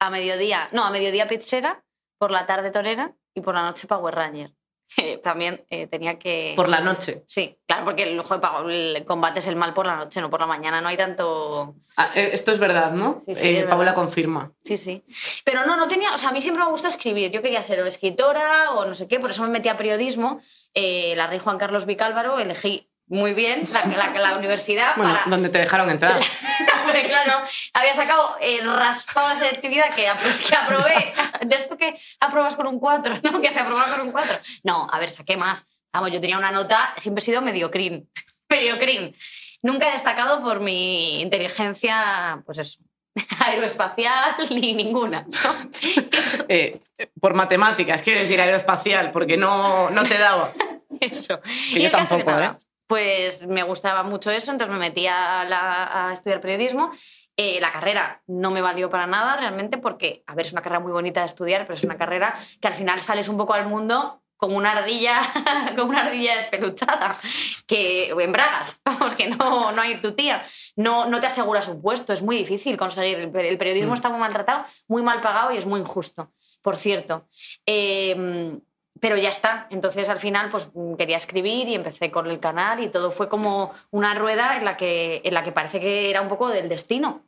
A 0.00 0.10
mediodía, 0.10 0.68
no, 0.72 0.84
a 0.84 0.90
mediodía 0.90 1.26
pizzera, 1.28 1.84
por 2.18 2.30
la 2.30 2.46
tarde 2.46 2.70
torera 2.70 3.14
y 3.34 3.40
por 3.40 3.54
la 3.54 3.62
noche 3.62 3.86
Power 3.86 4.14
Ranger. 4.14 4.52
Eh, 4.98 5.18
También 5.22 5.64
eh, 5.70 5.86
tenía 5.86 6.18
que... 6.18 6.52
Por 6.56 6.68
la 6.68 6.80
noche. 6.80 7.22
Sí, 7.26 7.58
claro, 7.66 7.84
porque 7.84 8.04
el, 8.04 8.22
Power- 8.22 8.70
el 8.70 9.04
combate 9.04 9.40
es 9.40 9.46
el 9.46 9.56
mal 9.56 9.74
por 9.74 9.86
la 9.86 9.96
noche, 9.96 10.20
no 10.20 10.30
por 10.30 10.40
la 10.40 10.46
mañana, 10.46 10.80
no 10.80 10.88
hay 10.88 10.96
tanto... 10.96 11.74
Ah, 11.96 12.10
eh, 12.14 12.30
esto 12.32 12.52
es 12.52 12.58
verdad, 12.58 12.92
¿no? 12.92 13.20
Sí, 13.26 13.34
sí, 13.34 13.48
Eh, 13.56 13.66
Paula 13.68 13.94
confirma. 13.94 14.52
Sí, 14.64 14.76
sí. 14.78 15.02
Pero 15.44 15.64
no, 15.66 15.76
no 15.76 15.88
tenía, 15.88 16.12
o 16.14 16.18
sea, 16.18 16.28
a 16.28 16.32
mí 16.32 16.40
siempre 16.42 16.62
me 16.64 16.70
gustó 16.70 16.88
escribir. 16.88 17.30
Yo 17.30 17.42
quería 17.42 17.62
ser 17.62 17.80
o 17.80 17.86
escritora 17.86 18.70
o 18.72 18.84
no 18.84 18.94
sé 18.94 19.08
qué, 19.08 19.18
por 19.18 19.30
eso 19.30 19.42
me 19.42 19.48
metí 19.48 19.68
a 19.68 19.76
periodismo. 19.76 20.40
Eh, 20.74 21.14
la 21.16 21.26
rey 21.26 21.38
Juan 21.38 21.58
Carlos 21.58 21.86
Vicálvaro, 21.86 22.38
elegí 22.38 22.90
muy 23.08 23.34
bien 23.34 23.62
la, 23.72 23.84
la- 23.86 24.18
la 24.18 24.36
universidad 24.36 24.96
Bueno, 24.96 25.12
para... 25.14 25.24
donde 25.30 25.48
te 25.48 25.58
dejaron 25.58 25.88
entrar. 25.90 26.20
Hombre, 26.86 27.08
claro, 27.08 27.42
había 27.74 27.94
sacado 27.94 28.36
el 28.40 28.64
raspado 28.76 29.28
de 29.30 29.36
selectividad 29.36 29.94
que, 29.94 30.08
apro- 30.08 30.38
que 30.48 30.54
aprobé. 30.54 31.14
De 31.46 31.56
esto 31.56 31.76
que 31.76 31.94
aprobas 32.20 32.56
con 32.56 32.66
un 32.66 32.78
4, 32.78 33.16
¿no? 33.22 33.40
Que 33.40 33.50
se 33.50 33.60
aprueba 33.60 33.84
con 33.86 34.00
un 34.02 34.12
4. 34.12 34.38
No, 34.64 34.86
a 34.90 34.98
ver, 34.98 35.10
saqué 35.10 35.36
más. 35.36 35.66
Vamos, 35.92 36.10
yo 36.12 36.20
tenía 36.20 36.38
una 36.38 36.50
nota, 36.52 36.92
siempre 36.96 37.20
he 37.22 37.24
sido 37.24 37.40
mediocrín. 37.42 38.08
Mediocrín. 38.48 39.16
Nunca 39.62 39.88
he 39.88 39.92
destacado 39.92 40.42
por 40.42 40.60
mi 40.60 41.20
inteligencia, 41.20 42.42
pues 42.46 42.58
eso, 42.58 42.78
aeroespacial 43.40 44.36
ni 44.50 44.74
ninguna. 44.74 45.26
¿no? 45.26 45.70
Eh, 46.48 46.80
por 47.20 47.34
matemáticas, 47.34 48.02
quiero 48.02 48.20
decir 48.20 48.40
aeroespacial, 48.40 49.10
porque 49.10 49.36
no, 49.36 49.90
no 49.90 50.02
te 50.04 50.16
daba. 50.18 50.52
Eso. 51.00 51.40
Que 51.40 51.78
Y 51.78 51.82
yo 51.82 51.90
tampoco, 51.90 52.30
¿eh? 52.38 52.50
Pues 52.86 53.46
me 53.46 53.62
gustaba 53.64 54.02
mucho 54.04 54.30
eso, 54.30 54.52
entonces 54.52 54.72
me 54.72 54.78
metí 54.78 55.06
a, 55.06 55.44
la- 55.44 56.08
a 56.08 56.12
estudiar 56.12 56.40
periodismo. 56.40 56.90
Eh, 57.36 57.58
la 57.60 57.72
carrera 57.72 58.22
no 58.28 58.50
me 58.50 58.60
valió 58.62 58.88
para 58.88 59.06
nada 59.06 59.36
realmente 59.36 59.76
porque, 59.76 60.22
a 60.26 60.34
ver, 60.34 60.46
es 60.46 60.52
una 60.52 60.62
carrera 60.62 60.80
muy 60.80 60.92
bonita 60.92 61.20
de 61.20 61.26
estudiar, 61.26 61.62
pero 61.62 61.74
es 61.74 61.84
una 61.84 61.96
carrera 61.98 62.34
que 62.60 62.68
al 62.68 62.74
final 62.74 63.00
sales 63.00 63.28
un 63.28 63.36
poco 63.36 63.54
al 63.54 63.66
mundo 63.66 64.22
como 64.38 64.56
una 64.56 64.72
ardilla, 64.72 65.20
como 65.76 65.90
una 65.90 66.02
ardilla 66.06 66.36
despeluchada, 66.36 67.18
que 67.66 68.10
en 68.10 68.32
bragas, 68.32 68.80
vamos, 68.84 69.14
que 69.14 69.28
no, 69.30 69.72
no 69.72 69.82
hay 69.82 70.00
tu 70.00 70.12
tía. 70.12 70.42
No, 70.76 71.06
no 71.06 71.20
te 71.20 71.26
asegura 71.26 71.62
su 71.62 71.80
puesto, 71.82 72.12
es 72.12 72.22
muy 72.22 72.36
difícil 72.36 72.76
conseguir. 72.76 73.18
El, 73.18 73.34
el 73.36 73.58
periodismo 73.58 73.92
Mm. 73.92 73.94
está 73.94 74.08
muy 74.10 74.20
maltratado, 74.20 74.64
muy 74.88 75.02
mal 75.02 75.20
pagado 75.20 75.52
y 75.52 75.56
es 75.56 75.66
muy 75.66 75.80
injusto, 75.80 76.32
por 76.62 76.76
cierto. 76.76 77.26
Eh, 77.66 78.58
pero 79.00 79.16
ya 79.16 79.28
está. 79.28 79.66
Entonces 79.70 80.08
al 80.08 80.18
final 80.18 80.48
pues 80.50 80.68
quería 80.96 81.16
escribir 81.16 81.68
y 81.68 81.74
empecé 81.74 82.10
con 82.10 82.26
el 82.26 82.40
canal 82.40 82.80
y 82.82 82.88
todo 82.88 83.10
fue 83.10 83.28
como 83.28 83.72
una 83.90 84.14
rueda 84.14 84.56
en 84.56 84.64
la 84.64 84.76
que, 84.76 85.20
en 85.24 85.34
la 85.34 85.42
que 85.42 85.52
parece 85.52 85.80
que 85.80 86.10
era 86.10 86.20
un 86.20 86.28
poco 86.28 86.48
del 86.48 86.68
destino. 86.68 87.26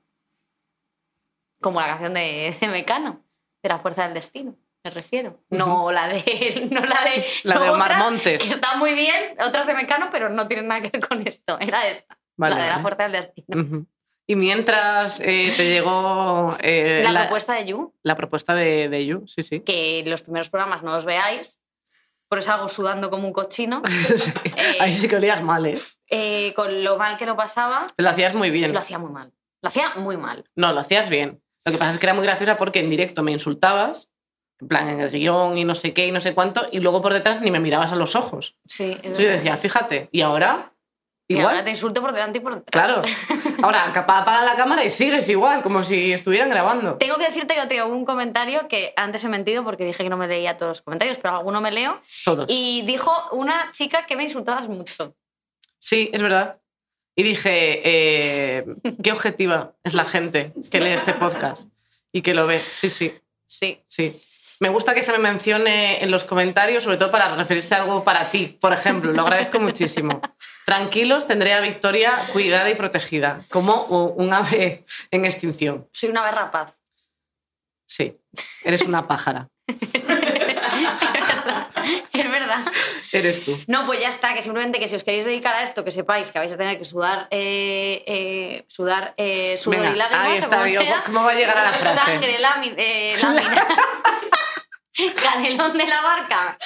Como 1.60 1.80
la 1.80 1.88
canción 1.88 2.14
de, 2.14 2.56
de 2.60 2.68
Mecano, 2.68 3.24
de 3.62 3.68
la 3.68 3.78
fuerza 3.78 4.04
del 4.04 4.14
destino, 4.14 4.56
me 4.84 4.90
refiero. 4.90 5.42
No 5.50 5.90
la 5.90 6.06
de... 6.06 6.68
No 6.70 6.80
la 6.80 7.04
de, 7.04 7.26
La 7.42 7.58
de 7.58 7.70
Omar 7.70 7.90
otras, 7.90 8.04
Montes. 8.04 8.42
que 8.42 8.48
Está 8.48 8.76
muy 8.76 8.94
bien, 8.94 9.36
otras 9.44 9.66
de 9.66 9.74
Mecano, 9.74 10.08
pero 10.10 10.28
no 10.30 10.46
tienen 10.46 10.68
nada 10.68 10.82
que 10.82 10.90
ver 10.90 11.06
con 11.06 11.26
esto. 11.26 11.58
Era 11.60 11.88
esta, 11.88 12.18
Vale, 12.36 12.54
la 12.54 12.62
de 12.62 12.68
la 12.70 12.78
fuerza 12.78 13.02
del 13.04 13.12
destino. 13.12 13.86
Y 14.30 14.36
mientras 14.36 15.20
eh, 15.20 15.54
te 15.56 15.64
llegó 15.64 16.54
eh, 16.60 17.02
La, 17.10 17.20
propuesta 17.22 17.54
de 17.54 17.64
You, 17.64 17.94
la 18.02 18.14
propuesta 18.14 18.54
de, 18.54 18.90
de 18.90 19.06
You, 19.06 19.24
sí, 19.26 19.42
sí. 19.42 19.60
que 19.60 20.04
los 20.06 20.20
primeros 20.20 20.50
programas 20.50 20.82
no 20.82 20.94
os 20.94 21.06
veáis, 21.06 21.62
por 22.28 22.38
eso 22.38 22.52
hago 22.52 22.68
sudando 22.68 23.08
como 23.08 23.26
un 23.26 23.32
cochino, 23.32 23.80
Sí. 24.16 24.30
Eh, 24.56 24.76
Ahí 24.80 24.92
sí 24.92 25.08
que 25.08 25.16
olías 25.16 25.42
mal, 25.42 25.64
¿eh? 25.64 25.78
eh, 26.10 26.52
con 26.54 26.84
lo 26.84 26.98
mal 26.98 27.16
que 27.16 27.24
lo 27.24 27.36
pasaba, 27.36 27.86
Lo 27.96 28.10
hacías 28.10 28.34
muy 28.34 28.50
bien. 28.50 28.72
lo 28.74 28.78
hacía 28.80 28.98
muy 28.98 29.10
mal. 29.10 29.32
Lo 29.62 29.68
hacía 29.70 29.94
muy 29.96 30.18
mal. 30.18 30.44
No, 30.54 30.72
lo 30.74 30.80
hacías 30.80 31.08
bien. 31.08 31.40
Lo 31.64 31.72
que 31.72 31.78
pasa 31.78 31.92
es 31.92 31.98
que 31.98 32.04
era 32.06 32.14
muy 32.14 32.22
graciosa 32.24 32.58
porque 32.58 32.80
en 32.80 32.90
directo 32.90 33.22
me 33.22 33.32
insultabas, 33.32 34.10
en 34.60 34.68
plan 34.68 34.90
en 34.90 35.00
el 35.00 35.10
guion 35.10 35.56
y 35.56 35.64
no 35.64 35.74
sé 35.74 35.94
qué 35.94 36.06
y 36.06 36.12
no 36.12 36.20
sé 36.20 36.34
cuánto, 36.34 36.66
y 36.70 36.80
luego 36.80 37.00
por 37.00 37.14
detrás 37.14 37.40
ni 37.40 37.50
me 37.50 37.60
mirabas 37.60 37.92
a 37.92 37.96
los 37.96 38.14
ojos. 38.14 38.56
Sí, 38.68 38.90
es 38.90 38.96
Entonces 38.96 39.24
yo 39.24 39.30
decía, 39.30 39.56
fíjate, 39.56 40.10
¿y 40.12 40.20
ahora? 40.20 40.74
Y 41.30 41.34
Igual. 41.34 41.48
ahora 41.48 41.64
te 41.64 41.70
insulto 41.70 42.00
por 42.00 42.12
delante 42.12 42.38
y 42.38 42.40
por 42.40 42.54
detrás. 42.54 42.86
Claro. 42.86 43.02
Ahora, 43.62 43.84
apaga 43.94 44.40
la 44.42 44.54
cámara 44.56 44.82
y 44.84 44.90
sigues 44.90 45.28
igual, 45.28 45.62
como 45.62 45.84
si 45.84 46.10
estuvieran 46.12 46.48
grabando. 46.48 46.94
Tengo 46.96 47.16
que 47.18 47.26
decirte 47.26 47.54
que 47.54 47.66
tengo 47.66 47.86
un 47.86 48.06
comentario 48.06 48.66
que 48.66 48.94
antes 48.96 49.22
he 49.24 49.28
mentido 49.28 49.62
porque 49.62 49.84
dije 49.84 50.02
que 50.04 50.08
no 50.08 50.16
me 50.16 50.26
leía 50.26 50.56
todos 50.56 50.70
los 50.70 50.80
comentarios, 50.80 51.18
pero 51.18 51.36
alguno 51.36 51.60
me 51.60 51.70
leo. 51.70 52.00
Todos. 52.24 52.46
Y 52.48 52.80
dijo 52.86 53.12
una 53.32 53.70
chica 53.72 54.06
que 54.06 54.16
me 54.16 54.22
insultabas 54.24 54.68
mucho. 54.68 55.14
Sí, 55.78 56.08
es 56.14 56.22
verdad. 56.22 56.60
Y 57.14 57.24
dije, 57.24 57.82
eh, 57.84 58.64
qué 59.02 59.12
objetiva 59.12 59.74
es 59.84 59.92
la 59.92 60.04
gente 60.06 60.52
que 60.70 60.80
lee 60.80 60.90
este 60.92 61.12
podcast 61.12 61.68
y 62.10 62.22
que 62.22 62.32
lo 62.32 62.46
ve. 62.46 62.58
Sí, 62.58 62.88
sí, 62.88 63.12
Sí. 63.46 63.82
sí. 63.88 64.18
Me 64.60 64.70
gusta 64.70 64.94
que 64.94 65.02
se 65.02 65.12
me 65.12 65.18
mencione 65.18 66.02
en 66.02 66.10
los 66.10 66.24
comentarios, 66.24 66.84
sobre 66.84 66.96
todo 66.96 67.10
para 67.10 67.34
referirse 67.36 67.74
a 67.74 67.82
algo 67.82 68.02
para 68.02 68.30
ti, 68.30 68.56
por 68.60 68.72
ejemplo. 68.72 69.12
Lo 69.12 69.22
agradezco 69.22 69.58
muchísimo. 69.60 70.20
Tranquilos, 70.68 71.26
tendré 71.26 71.54
a 71.54 71.62
Victoria 71.62 72.28
cuidada 72.30 72.68
y 72.68 72.74
protegida, 72.74 73.46
como 73.48 73.84
un 73.84 74.34
ave 74.34 74.84
en 75.10 75.24
extinción. 75.24 75.88
Soy 75.94 76.10
una 76.10 76.20
ave 76.20 76.32
rapaz. 76.32 76.76
Sí, 77.86 78.20
eres 78.64 78.82
una 78.82 79.08
pájara. 79.08 79.48
es 82.12 82.30
verdad. 82.30 82.60
Eres 83.12 83.42
tú. 83.46 83.58
No, 83.66 83.86
pues 83.86 84.02
ya 84.02 84.10
está, 84.10 84.34
que 84.34 84.42
simplemente 84.42 84.78
que 84.78 84.88
si 84.88 84.96
os 84.96 85.04
queréis 85.04 85.24
dedicar 85.24 85.54
a 85.54 85.62
esto, 85.62 85.84
que 85.84 85.90
sepáis 85.90 86.32
que 86.32 86.38
vais 86.38 86.52
a 86.52 86.58
tener 86.58 86.76
que 86.76 86.84
sudar, 86.84 87.28
eh, 87.30 88.04
eh, 88.06 88.66
sudar 88.68 89.14
eh, 89.16 89.56
sudor 89.56 89.80
Venga, 89.80 89.94
y 89.94 89.96
lágrimas, 89.96 90.26
ahí 90.26 90.32
o 90.32 90.34
está, 90.34 90.48
como 90.50 90.64
digo, 90.64 90.82
sea. 90.82 91.02
¿cómo 91.06 91.24
va 91.24 91.30
a 91.30 91.34
llegar 91.34 91.56
a 91.56 91.70
la 91.70 91.78
frase? 91.78 92.04
Sangre, 92.04 92.36
eh, 92.36 92.40
lámina. 93.22 93.66
Canelón 95.22 95.78
de 95.78 95.86
la 95.86 96.02
barca. 96.02 96.58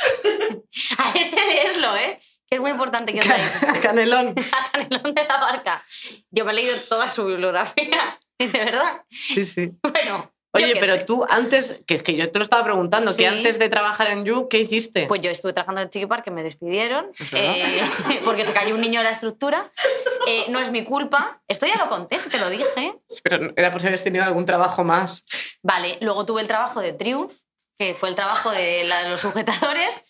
A 0.98 1.12
ese 1.16 1.36
leerlo, 1.36 1.96
¿eh? 1.96 2.18
Es 2.52 2.60
muy 2.60 2.70
importante 2.70 3.14
que 3.14 3.20
os 3.20 3.26
leáis. 3.26 3.50
Canelón. 3.82 4.34
Canelón 4.72 5.14
de 5.14 5.24
la 5.24 5.38
barca. 5.38 5.82
Yo 6.30 6.44
me 6.44 6.52
he 6.52 6.54
leído 6.54 6.76
toda 6.86 7.08
su 7.08 7.24
bibliografía, 7.24 8.18
de 8.38 8.46
verdad. 8.46 9.04
Sí, 9.10 9.46
sí. 9.46 9.70
Bueno. 9.82 10.30
Oye, 10.54 10.76
pero 10.78 10.96
sé. 10.96 11.04
tú 11.04 11.24
antes, 11.26 11.80
que 11.86 11.94
es 11.94 12.02
que 12.02 12.14
yo 12.14 12.30
te 12.30 12.38
lo 12.38 12.42
estaba 12.42 12.62
preguntando, 12.62 13.10
Sí. 13.12 13.22
que 13.22 13.26
antes 13.26 13.58
de 13.58 13.70
trabajar 13.70 14.08
en 14.08 14.26
You, 14.26 14.48
¿qué 14.50 14.58
hiciste? 14.58 15.06
Pues 15.06 15.22
yo 15.22 15.30
estuve 15.30 15.54
trabajando 15.54 15.80
en 15.80 15.88
Chiqui 15.88 16.04
Park, 16.04 16.24
que 16.24 16.30
me 16.30 16.42
despidieron, 16.42 17.10
eh, 17.32 17.80
porque 18.22 18.44
se 18.44 18.52
cayó 18.52 18.74
un 18.74 18.82
niño 18.82 19.00
de 19.00 19.04
la 19.04 19.12
estructura. 19.12 19.70
Eh, 20.26 20.44
no 20.50 20.58
es 20.58 20.70
mi 20.70 20.84
culpa. 20.84 21.40
Esto 21.48 21.64
ya 21.66 21.78
lo 21.78 21.88
conté, 21.88 22.18
si 22.18 22.28
te 22.28 22.38
lo 22.38 22.50
dije. 22.50 22.96
Pero 23.24 23.50
era 23.56 23.70
por 23.72 23.80
si 23.80 23.86
habías 23.86 24.04
tenido 24.04 24.24
algún 24.26 24.44
trabajo 24.44 24.84
más. 24.84 25.24
Vale, 25.62 25.96
luego 26.02 26.26
tuve 26.26 26.42
el 26.42 26.48
trabajo 26.48 26.80
de 26.82 26.92
Triumph, 26.92 27.32
que 27.78 27.94
fue 27.94 28.10
el 28.10 28.14
trabajo 28.14 28.50
de, 28.50 28.84
la 28.84 29.04
de 29.04 29.08
los 29.08 29.22
sujetadores, 29.22 30.04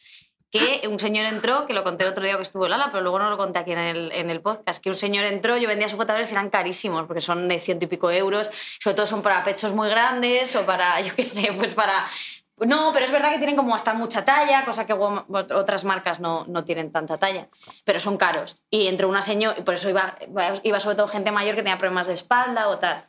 que 0.53 0.87
un 0.87 0.99
señor 0.99 1.25
entró, 1.25 1.67
que 1.67 1.73
lo 1.73 1.83
conté 1.83 2.05
otro 2.07 2.23
día 2.23 2.37
que 2.37 2.43
estuvo 2.43 2.69
Lala, 2.69 2.91
pero 2.93 3.01
luego 3.03 3.19
no 3.19 3.31
lo 3.31 3.39
conté 3.39 3.59
aquí 3.59 3.73
en 3.73 3.79
el, 3.79 4.13
en 4.13 4.29
el 4.29 4.43
podcast, 4.43 4.83
que 4.83 4.91
un 4.91 4.95
señor 4.95 5.25
entró, 5.25 5.57
yo 5.57 5.67
vendía 5.67 5.89
sujetadores 5.89 6.31
y 6.31 6.35
eran 6.35 6.51
carísimos, 6.51 7.07
porque 7.07 7.23
son 7.23 7.49
de 7.49 7.59
ciento 7.59 7.87
y 7.87 7.89
pico 7.89 8.11
euros, 8.11 8.51
sobre 8.79 8.95
todo 8.95 9.07
son 9.07 9.23
para 9.23 9.43
pechos 9.45 9.73
muy 9.73 9.89
grandes 9.89 10.55
o 10.55 10.67
para, 10.67 11.01
yo 11.01 11.15
qué 11.17 11.25
sé, 11.25 11.53
pues 11.57 11.73
para... 11.73 12.07
No, 12.59 12.91
pero 12.93 13.07
es 13.07 13.11
verdad 13.11 13.33
que 13.33 13.39
tienen 13.39 13.57
como 13.57 13.75
hasta 13.75 13.95
mucha 13.95 14.27
talla, 14.27 14.65
cosa 14.67 14.87
que 14.87 14.93
otras 14.93 15.85
marcas 15.85 16.21
no, 16.21 16.45
no 16.47 16.65
tienen 16.65 16.93
tanta 16.93 17.17
talla, 17.17 17.49
pero 17.85 17.99
son 17.99 18.19
caros. 18.19 18.55
Y 18.71 18.87
entró 18.87 19.09
una 19.09 19.23
señora, 19.23 19.59
y 19.59 19.63
por 19.63 19.75
eso 19.75 19.89
iba, 19.89 20.15
iba 20.63 20.79
sobre 20.79 20.97
todo 20.97 21.09
gente 21.09 21.33
mayor 21.33 21.57
que 21.57 21.63
tenía 21.63 21.79
problemas 21.79 22.07
de 22.07 22.13
espalda 22.13 22.69
o 22.69 22.79
tal. 22.79 23.09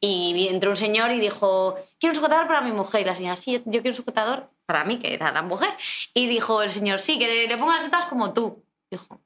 Y 0.00 0.48
entró 0.48 0.70
un 0.70 0.76
señor 0.76 1.10
y 1.10 1.20
dijo, 1.20 1.76
quiero 1.98 2.12
un 2.12 2.16
sujetador 2.16 2.46
para 2.46 2.60
mi 2.62 2.72
mujer. 2.72 3.02
Y 3.02 3.04
la 3.04 3.14
señora, 3.14 3.36
sí, 3.36 3.62
yo 3.64 3.82
quiero 3.82 3.90
un 3.90 3.96
sujetador 3.96 4.48
para 4.66 4.84
mí, 4.84 4.98
que 4.98 5.14
era 5.14 5.32
la 5.32 5.42
mujer. 5.42 5.70
Y 6.12 6.26
dijo 6.26 6.62
el 6.62 6.70
señor, 6.70 6.98
sí, 6.98 7.18
que 7.18 7.46
le, 7.46 7.56
ponga 7.56 7.74
las 7.74 7.84
tetas 7.84 8.06
como 8.06 8.32
tú. 8.32 8.64
Dijo. 8.90 9.22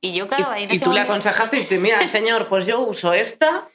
Y 0.00 0.14
yo, 0.14 0.28
claro, 0.28 0.50
ahí 0.50 0.64
en 0.64 0.70
y 0.70 0.76
ese 0.76 0.84
tú 0.84 0.92
le 0.92 1.00
aconsejaste 1.00 1.56
y 1.56 1.60
dices, 1.60 1.80
mira, 1.80 2.06
señor, 2.08 2.48
pues 2.48 2.66
yo 2.66 2.80
uso 2.80 3.12
esta. 3.12 3.66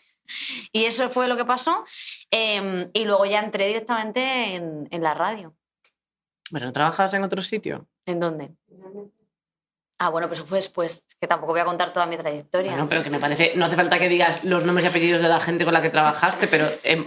Y 0.72 0.86
eso 0.86 1.10
fue 1.10 1.28
lo 1.28 1.36
que 1.36 1.46
pasó. 1.46 1.86
Eh, 2.30 2.90
y 2.94 3.06
luego 3.06 3.26
ya 3.26 3.40
entré 3.40 3.68
directamente 3.68 4.56
en, 4.56 4.88
en 4.92 5.04
la 5.04 5.14
radio. 5.14 5.56
Pero 6.52 6.68
no 6.68 6.72
trabajas 6.72 7.14
en 7.14 7.24
otro 7.24 7.42
sitio. 7.42 7.88
¿En 8.06 8.20
dónde? 8.20 8.52
Ah, 10.02 10.08
bueno, 10.10 10.30
pues 10.30 10.40
eso 10.40 10.48
fue 10.48 10.60
después, 10.60 11.06
que 11.20 11.28
tampoco 11.28 11.52
voy 11.52 11.60
a 11.60 11.66
contar 11.66 11.92
toda 11.92 12.06
mi 12.06 12.16
trayectoria. 12.16 12.72
Bueno, 12.72 12.88
pero 12.88 13.04
que 13.04 13.10
me 13.10 13.20
parece, 13.20 13.52
no 13.56 13.66
hace 13.66 13.76
falta 13.76 14.00
que 14.00 14.08
digas 14.08 14.44
los 14.46 14.64
nombres 14.64 14.86
y 14.86 14.90
apellidos 14.90 15.22
de 15.22 15.28
la 15.28 15.42
gente 15.42 15.66
con 15.66 15.74
la 15.74 15.82
que 15.82 15.90
trabajaste, 15.90 16.48
pero 16.48 16.70
en, 16.84 17.06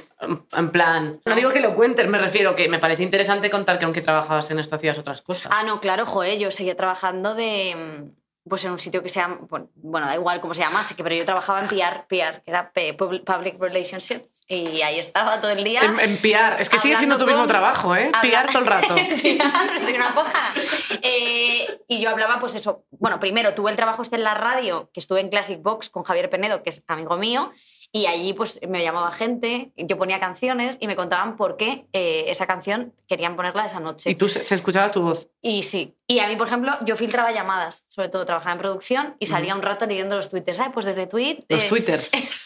en 0.54 0.70
plan, 0.70 1.18
no 1.24 1.34
digo 1.34 1.50
que 1.50 1.60
lo 1.60 1.74
cuentes, 1.74 2.06
me 2.06 2.18
refiero 2.18 2.54
que 2.54 2.68
me 2.68 2.78
parece 2.78 3.02
interesante 3.02 3.48
contar 3.48 3.78
que 3.78 3.86
aunque 3.86 4.02
trabajabas 4.02 4.50
en 4.50 4.58
esto 4.58 4.76
hacías 4.76 4.98
otras 4.98 5.22
cosas. 5.22 5.50
Ah, 5.54 5.62
no, 5.64 5.80
claro, 5.80 6.04
joder, 6.04 6.38
yo 6.38 6.50
seguía 6.50 6.76
trabajando 6.76 7.34
de. 7.34 8.10
Pues 8.48 8.64
en 8.64 8.72
un 8.72 8.78
sitio 8.80 9.02
que 9.02 9.08
se 9.08 9.20
llama. 9.20 9.38
Bueno, 9.76 10.06
da 10.06 10.14
igual 10.16 10.40
cómo 10.40 10.52
se 10.52 10.62
llamase, 10.62 10.94
pero 10.96 11.14
yo 11.14 11.24
trabajaba 11.24 11.60
en 11.60 11.68
PR, 11.68 12.06
PR 12.08 12.42
que 12.42 12.50
era 12.50 12.72
Public 12.72 13.58
Relationships, 13.58 14.31
y 14.56 14.82
ahí 14.82 14.98
estaba 14.98 15.40
todo 15.40 15.50
el 15.50 15.64
día. 15.64 15.80
En, 15.82 15.98
en 15.98 16.16
piar, 16.18 16.60
es 16.60 16.68
que 16.68 16.78
sigue 16.78 16.96
siendo 16.96 17.16
tu 17.16 17.26
mismo 17.26 17.46
trabajo, 17.46 17.96
¿eh? 17.96 18.12
Piar 18.20 18.46
todo 18.48 18.58
el 18.58 18.66
rato. 18.66 18.94
Soy 19.80 19.94
una 19.96 20.14
poja. 20.14 20.52
Eh, 21.00 21.66
y 21.88 22.00
yo 22.00 22.10
hablaba, 22.10 22.38
pues 22.38 22.54
eso. 22.54 22.84
Bueno, 22.90 23.18
primero 23.18 23.54
tuve 23.54 23.70
el 23.70 23.76
trabajo 23.76 24.02
este 24.02 24.16
en 24.16 24.24
la 24.24 24.34
radio, 24.34 24.90
que 24.92 25.00
estuve 25.00 25.20
en 25.20 25.30
Classic 25.30 25.60
Box 25.60 25.88
con 25.88 26.02
Javier 26.02 26.28
Penedo, 26.28 26.62
que 26.62 26.70
es 26.70 26.82
amigo 26.86 27.16
mío, 27.16 27.52
y 27.94 28.06
allí 28.06 28.32
pues 28.32 28.58
me 28.66 28.82
llamaba 28.82 29.12
gente, 29.12 29.70
yo 29.76 29.98
ponía 29.98 30.18
canciones 30.18 30.78
y 30.80 30.86
me 30.86 30.96
contaban 30.96 31.36
por 31.36 31.58
qué 31.58 31.86
eh, 31.92 32.24
esa 32.28 32.46
canción 32.46 32.94
querían 33.06 33.36
ponerla 33.36 33.66
esa 33.66 33.80
noche. 33.80 34.10
Y 34.10 34.14
tú 34.14 34.28
se, 34.28 34.44
se 34.44 34.54
escuchaba 34.54 34.90
tu 34.90 35.02
voz. 35.02 35.28
Y 35.42 35.62
sí. 35.62 35.94
Y 36.06 36.20
a 36.20 36.28
mí, 36.28 36.36
por 36.36 36.46
ejemplo, 36.46 36.72
yo 36.86 36.96
filtraba 36.96 37.32
llamadas, 37.32 37.84
sobre 37.88 38.08
todo 38.08 38.24
trabajaba 38.24 38.52
en 38.52 38.58
producción 38.58 39.16
y 39.18 39.26
salía 39.26 39.54
un 39.54 39.62
rato 39.62 39.84
leyendo 39.86 40.16
los 40.16 40.30
twitters. 40.30 40.56
¿Sabes? 40.56 40.72
Pues 40.72 40.86
desde 40.86 41.06
tweet... 41.06 41.44
Los 41.48 41.64
eh, 41.64 41.68
twitters. 41.68 42.14
eso. 42.14 42.40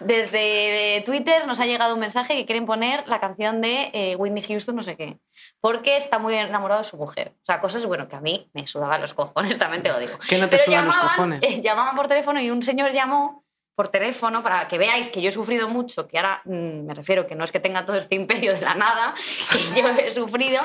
Desde 0.00 1.02
Twitter 1.04 1.46
nos 1.46 1.60
ha 1.60 1.66
llegado 1.66 1.94
un 1.94 2.00
mensaje 2.00 2.36
que 2.36 2.46
quieren 2.46 2.66
poner 2.66 3.06
la 3.08 3.20
canción 3.20 3.60
de 3.60 3.90
eh, 3.92 4.16
Whitney 4.16 4.42
Houston, 4.42 4.76
no 4.76 4.82
sé 4.82 4.96
qué, 4.96 5.18
porque 5.60 5.96
está 5.96 6.18
muy 6.18 6.34
enamorado 6.34 6.82
de 6.82 6.88
su 6.88 6.96
mujer. 6.96 7.34
O 7.42 7.44
sea, 7.44 7.60
cosas, 7.60 7.84
bueno, 7.86 8.08
que 8.08 8.16
a 8.16 8.20
mí 8.20 8.48
me 8.52 8.66
sudaban 8.66 9.00
los 9.00 9.14
cojones, 9.14 9.58
también 9.58 9.82
te 9.82 9.90
lo 9.90 9.98
digo. 9.98 10.18
Que 10.28 10.38
no 10.38 10.48
te 10.48 10.58
Pero 10.58 10.64
sudan 10.70 10.86
los 10.86 10.96
cojones. 10.96 11.42
eh, 11.42 11.60
llamaban 11.60 11.96
por 11.96 12.06
teléfono 12.08 12.40
y 12.40 12.50
un 12.50 12.62
señor 12.62 12.92
llamó 12.92 13.44
por 13.76 13.88
teléfono 13.88 14.42
para 14.42 14.66
que 14.66 14.78
veáis 14.78 15.10
que 15.10 15.22
yo 15.22 15.28
he 15.28 15.32
sufrido 15.32 15.68
mucho, 15.68 16.08
que 16.08 16.18
ahora 16.18 16.42
mm, 16.44 16.86
me 16.86 16.94
refiero 16.94 17.26
que 17.28 17.36
no 17.36 17.44
es 17.44 17.52
que 17.52 17.60
tenga 17.60 17.86
todo 17.86 17.96
este 17.96 18.16
imperio 18.16 18.52
de 18.54 18.60
la 18.60 18.74
nada, 18.74 19.14
que 19.52 19.80
yo 19.80 19.88
he 19.88 20.10
sufrido. 20.10 20.60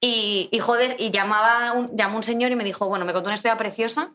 Y, 0.00 0.48
y 0.50 0.58
joder, 0.58 0.96
y 0.98 1.10
llamaba 1.10 1.72
un, 1.72 1.96
llamó 1.96 2.16
un 2.16 2.22
señor 2.24 2.50
y 2.50 2.56
me 2.56 2.64
dijo, 2.64 2.88
bueno, 2.88 3.04
me 3.04 3.12
contó 3.12 3.28
una 3.28 3.36
historia 3.36 3.56
preciosa 3.56 4.12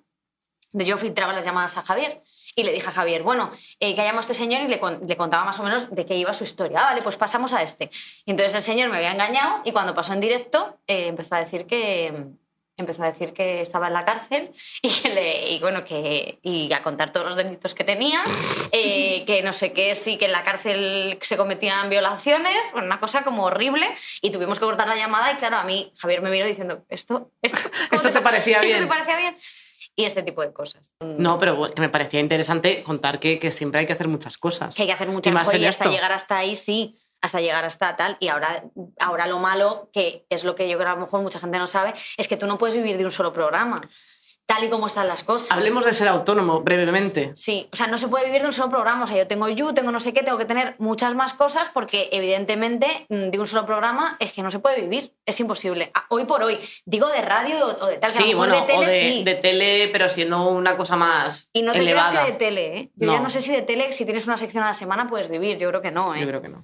yo 0.73 0.97
filtraba 0.97 1.33
las 1.33 1.45
llamadas 1.45 1.77
a 1.77 1.83
Javier. 1.83 2.21
Y 2.55 2.63
le 2.63 2.73
dije 2.73 2.87
a 2.87 2.91
Javier, 2.91 3.23
bueno, 3.23 3.51
eh, 3.79 3.95
que 3.95 4.01
ha 4.01 4.05
llamado 4.05 4.21
este 4.21 4.33
señor 4.33 4.61
y 4.61 4.67
le, 4.67 4.79
le 5.07 5.17
contaba 5.17 5.45
más 5.45 5.59
o 5.59 5.63
menos 5.63 5.93
de 5.93 6.05
qué 6.05 6.15
iba 6.17 6.33
su 6.33 6.43
historia. 6.43 6.81
Ah, 6.81 6.85
vale, 6.85 7.01
pues 7.01 7.15
pasamos 7.15 7.53
a 7.53 7.61
este. 7.61 7.89
Y 8.25 8.31
entonces 8.31 8.53
el 8.55 8.61
señor 8.61 8.89
me 8.89 8.97
había 8.97 9.11
engañado 9.11 9.61
y 9.63 9.71
cuando 9.71 9.93
pasó 9.93 10.13
en 10.13 10.19
directo 10.19 10.79
eh, 10.87 11.07
empezó 11.07 11.35
a 11.35 11.39
decir 11.39 11.65
que, 11.65 12.33
empezó 12.77 13.03
a 13.03 13.07
decir 13.07 13.33
que 13.33 13.61
estaba 13.61 13.87
en 13.87 13.93
la 13.93 14.05
cárcel 14.05 14.51
y, 14.81 14.89
que 14.89 15.09
le, 15.09 15.49
y 15.51 15.59
bueno, 15.59 15.85
que, 15.85 16.39
y 16.41 16.71
a 16.73 16.83
contar 16.83 17.11
todos 17.11 17.27
los 17.27 17.35
delitos 17.35 17.73
que 17.73 17.83
tenía, 17.83 18.23
eh, 18.71 19.23
que 19.27 19.41
no 19.43 19.53
sé 19.53 19.73
qué, 19.73 19.95
sí, 19.95 20.17
que 20.17 20.25
en 20.25 20.31
la 20.31 20.43
cárcel 20.43 21.17
se 21.21 21.37
cometían 21.37 21.89
violaciones, 21.89 22.71
una 22.73 22.99
cosa 22.99 23.23
como 23.23 23.45
horrible, 23.45 23.87
y 24.21 24.31
tuvimos 24.31 24.59
que 24.59 24.65
cortar 24.65 24.87
la 24.87 24.95
llamada 24.95 25.31
y 25.31 25.35
claro, 25.35 25.57
a 25.57 25.63
mí 25.63 25.91
Javier 25.97 26.21
me 26.21 26.29
miró 26.29 26.45
diciendo, 26.45 26.85
¿esto, 26.89 27.31
esto, 27.41 27.59
¿Esto 27.91 28.11
te 28.11 28.21
parecía 28.21 28.57
¿Esto 28.57 28.67
bien? 28.67 28.79
te 28.79 28.87
parecía 28.87 29.17
bien? 29.17 29.37
Y 29.93 30.05
este 30.05 30.23
tipo 30.23 30.41
de 30.41 30.53
cosas. 30.53 30.95
No, 31.01 31.37
pero 31.37 31.69
me 31.75 31.89
parecía 31.89 32.21
interesante 32.21 32.81
contar 32.81 33.19
que, 33.19 33.37
que 33.39 33.51
siempre 33.51 33.81
hay 33.81 33.85
que 33.85 33.91
hacer 33.91 34.07
muchas 34.07 34.37
cosas. 34.37 34.73
Que 34.73 34.83
hay 34.83 34.87
que 34.87 34.93
hacer 34.93 35.09
muchas 35.09 35.33
cosas 35.33 35.59
y 35.59 35.65
hasta 35.65 35.89
llegar 35.89 36.13
hasta 36.13 36.37
ahí, 36.37 36.55
sí, 36.55 36.95
hasta 37.21 37.39
llegar 37.41 37.65
hasta 37.65 37.95
tal. 37.95 38.17
Y 38.19 38.27
ahora, 38.29 38.63
ahora 38.99 39.27
lo 39.27 39.39
malo, 39.39 39.89
que 39.93 40.25
es 40.29 40.43
lo 40.43 40.55
que 40.55 40.67
yo 40.69 40.77
creo 40.77 40.87
que 40.87 40.91
a 40.91 40.95
lo 40.95 41.01
mejor 41.01 41.21
mucha 41.21 41.39
gente 41.39 41.57
no 41.59 41.67
sabe, 41.67 41.93
es 42.17 42.27
que 42.27 42.37
tú 42.37 42.47
no 42.47 42.57
puedes 42.57 42.75
vivir 42.75 42.97
de 42.97 43.05
un 43.05 43.11
solo 43.11 43.31
programa, 43.33 43.81
tal 44.47 44.63
y 44.65 44.69
como 44.69 44.87
están 44.87 45.07
las 45.07 45.23
cosas. 45.23 45.51
Hablemos 45.51 45.85
de 45.85 45.93
ser 45.93 46.09
autónomo 46.09 46.59
brevemente. 46.61 47.31
Sí, 47.35 47.69
o 47.71 47.75
sea, 47.75 47.87
no 47.87 47.97
se 47.97 48.09
puede 48.09 48.25
vivir 48.25 48.41
de 48.41 48.47
un 48.47 48.53
solo 48.53 48.69
programa. 48.69 49.05
O 49.05 49.07
sea, 49.07 49.15
yo 49.15 49.25
tengo 49.27 49.47
You, 49.47 49.71
tengo 49.73 49.91
no 49.93 50.01
sé 50.01 50.13
qué, 50.13 50.23
tengo 50.23 50.37
que 50.37 50.43
tener 50.45 50.75
muchas 50.77 51.15
más 51.15 51.33
cosas 51.33 51.69
porque, 51.69 52.09
evidentemente, 52.11 53.05
mm, 53.07 53.29
de 53.29 53.39
un 53.39 53.47
solo 53.47 53.65
programa 53.65 54.17
es 54.19 54.33
que 54.33 54.43
no 54.43 54.51
se 54.51 54.59
puede 54.59 54.81
vivir. 54.81 55.13
Es 55.25 55.39
imposible. 55.39 55.89
Ah, 55.93 56.05
Hoy 56.09 56.25
por 56.25 56.43
hoy, 56.43 56.59
digo 56.85 57.07
de 57.07 57.21
radio 57.21 57.65
o 57.65 57.85
de 57.85 57.97
tal, 57.97 58.11
que 58.11 58.17
a 58.17 58.21
lo 58.21 58.25
Sí, 58.25 58.33
mejor 58.33 58.47
bueno, 58.49 58.55
de 58.55 58.61
tele 58.73 58.85
o 58.85 58.89
de, 58.89 58.99
sí. 58.99 59.23
de 59.23 59.35
tele, 59.35 59.89
pero 59.93 60.09
siendo 60.09 60.49
una 60.49 60.75
cosa 60.75 60.97
más 60.97 61.49
y 61.53 61.61
no 61.61 61.71
te 61.71 61.79
elevada. 61.79 62.09
creas 62.09 62.25
que 62.25 62.31
de 62.33 62.37
tele, 62.37 62.77
¿eh? 62.77 62.91
Yo 62.95 63.07
ya 63.09 63.17
No. 63.19 63.23
no 63.23 63.29
sé 63.29 63.39
si 63.39 63.53
de 63.53 63.61
tele, 63.61 63.93
si 63.93 64.03
tienes 64.03 64.27
una 64.27 64.37
sección 64.37 64.63
a 64.65 64.67
la 64.67 64.73
semana, 64.73 65.07
puedes 65.07 65.29
vivir. 65.29 65.57
Yo 65.59 65.69
creo 65.69 65.81
que 65.81 65.91
no, 65.91 66.13
¿eh? 66.13 66.19
Yo 66.19 66.27
creo 66.27 66.41
que 66.41 66.49
no. 66.49 66.61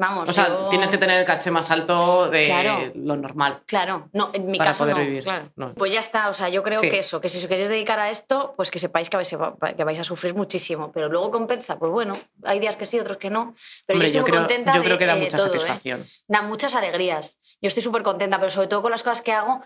Vamos, 0.00 0.30
O 0.30 0.32
sea, 0.32 0.48
yo- 0.48 0.68
tienes 0.70 0.88
que 0.88 0.96
tener 0.96 1.18
el 1.20 1.26
caché 1.26 1.50
más 1.50 1.70
alto 1.70 2.30
de 2.30 2.46
Claro. 2.46 2.90
lo 2.94 3.16
normal. 3.16 3.60
Claro, 3.66 4.08
no, 4.14 4.30
en 4.32 4.46
mi 4.46 4.56
Para 4.56 4.70
caso 4.70 4.84
poder 4.84 4.96
no, 4.96 5.02
vivir, 5.02 5.24
claro. 5.24 5.50
no. 5.56 5.74
Pues 5.74 5.92
ya 5.92 6.00
está, 6.00 6.30
o 6.30 6.32
sea, 6.32 6.48
yo 6.48 6.62
creo 6.62 6.80
Sí. 6.80 6.88
que 6.88 7.00
eso, 7.00 7.20
que 7.20 7.28
si 7.28 7.36
os 7.36 7.46
queréis 7.46 7.68
dedicar 7.68 7.98
a 7.98 8.08
esto, 8.08 8.54
pues 8.56 8.70
que 8.70 8.78
sepáis 8.78 9.10
que 9.10 9.18
vais, 9.18 9.30
a, 9.34 9.54
que 9.76 9.84
vais 9.84 10.00
a 10.00 10.04
sufrir 10.04 10.34
muchísimo, 10.34 10.90
pero 10.90 11.10
luego 11.10 11.30
compensa, 11.30 11.78
pues 11.78 11.92
bueno, 11.92 12.16
hay 12.44 12.58
días 12.60 12.78
que 12.78 12.86
sí, 12.86 12.98
otros 12.98 13.18
que 13.18 13.28
no, 13.28 13.54
pero 13.86 13.98
Hombre, 13.98 13.98
yo 13.98 14.04
estoy 14.06 14.12
yo 14.16 14.22
muy 14.22 14.30
creo, 14.30 14.40
contenta 14.40 14.72
yo 14.72 14.78
de 14.80 14.84
creo 14.86 14.98
que 14.98 15.06
da 15.06 15.16
eh, 15.18 15.20
mucha 15.20 15.36
todo, 15.36 15.46
¿eh? 15.48 15.50
satisfacción. 15.50 16.02
Da 16.28 16.40
muchas 16.40 16.74
alegrías. 16.74 17.38
Yo 17.60 17.68
estoy 17.68 17.82
súper 17.82 18.02
contenta, 18.02 18.38
pero 18.38 18.48
sobre 18.48 18.68
todo 18.68 18.80
con 18.80 18.92
las 18.92 19.02
cosas 19.02 19.20
que 19.20 19.32
hago 19.32 19.60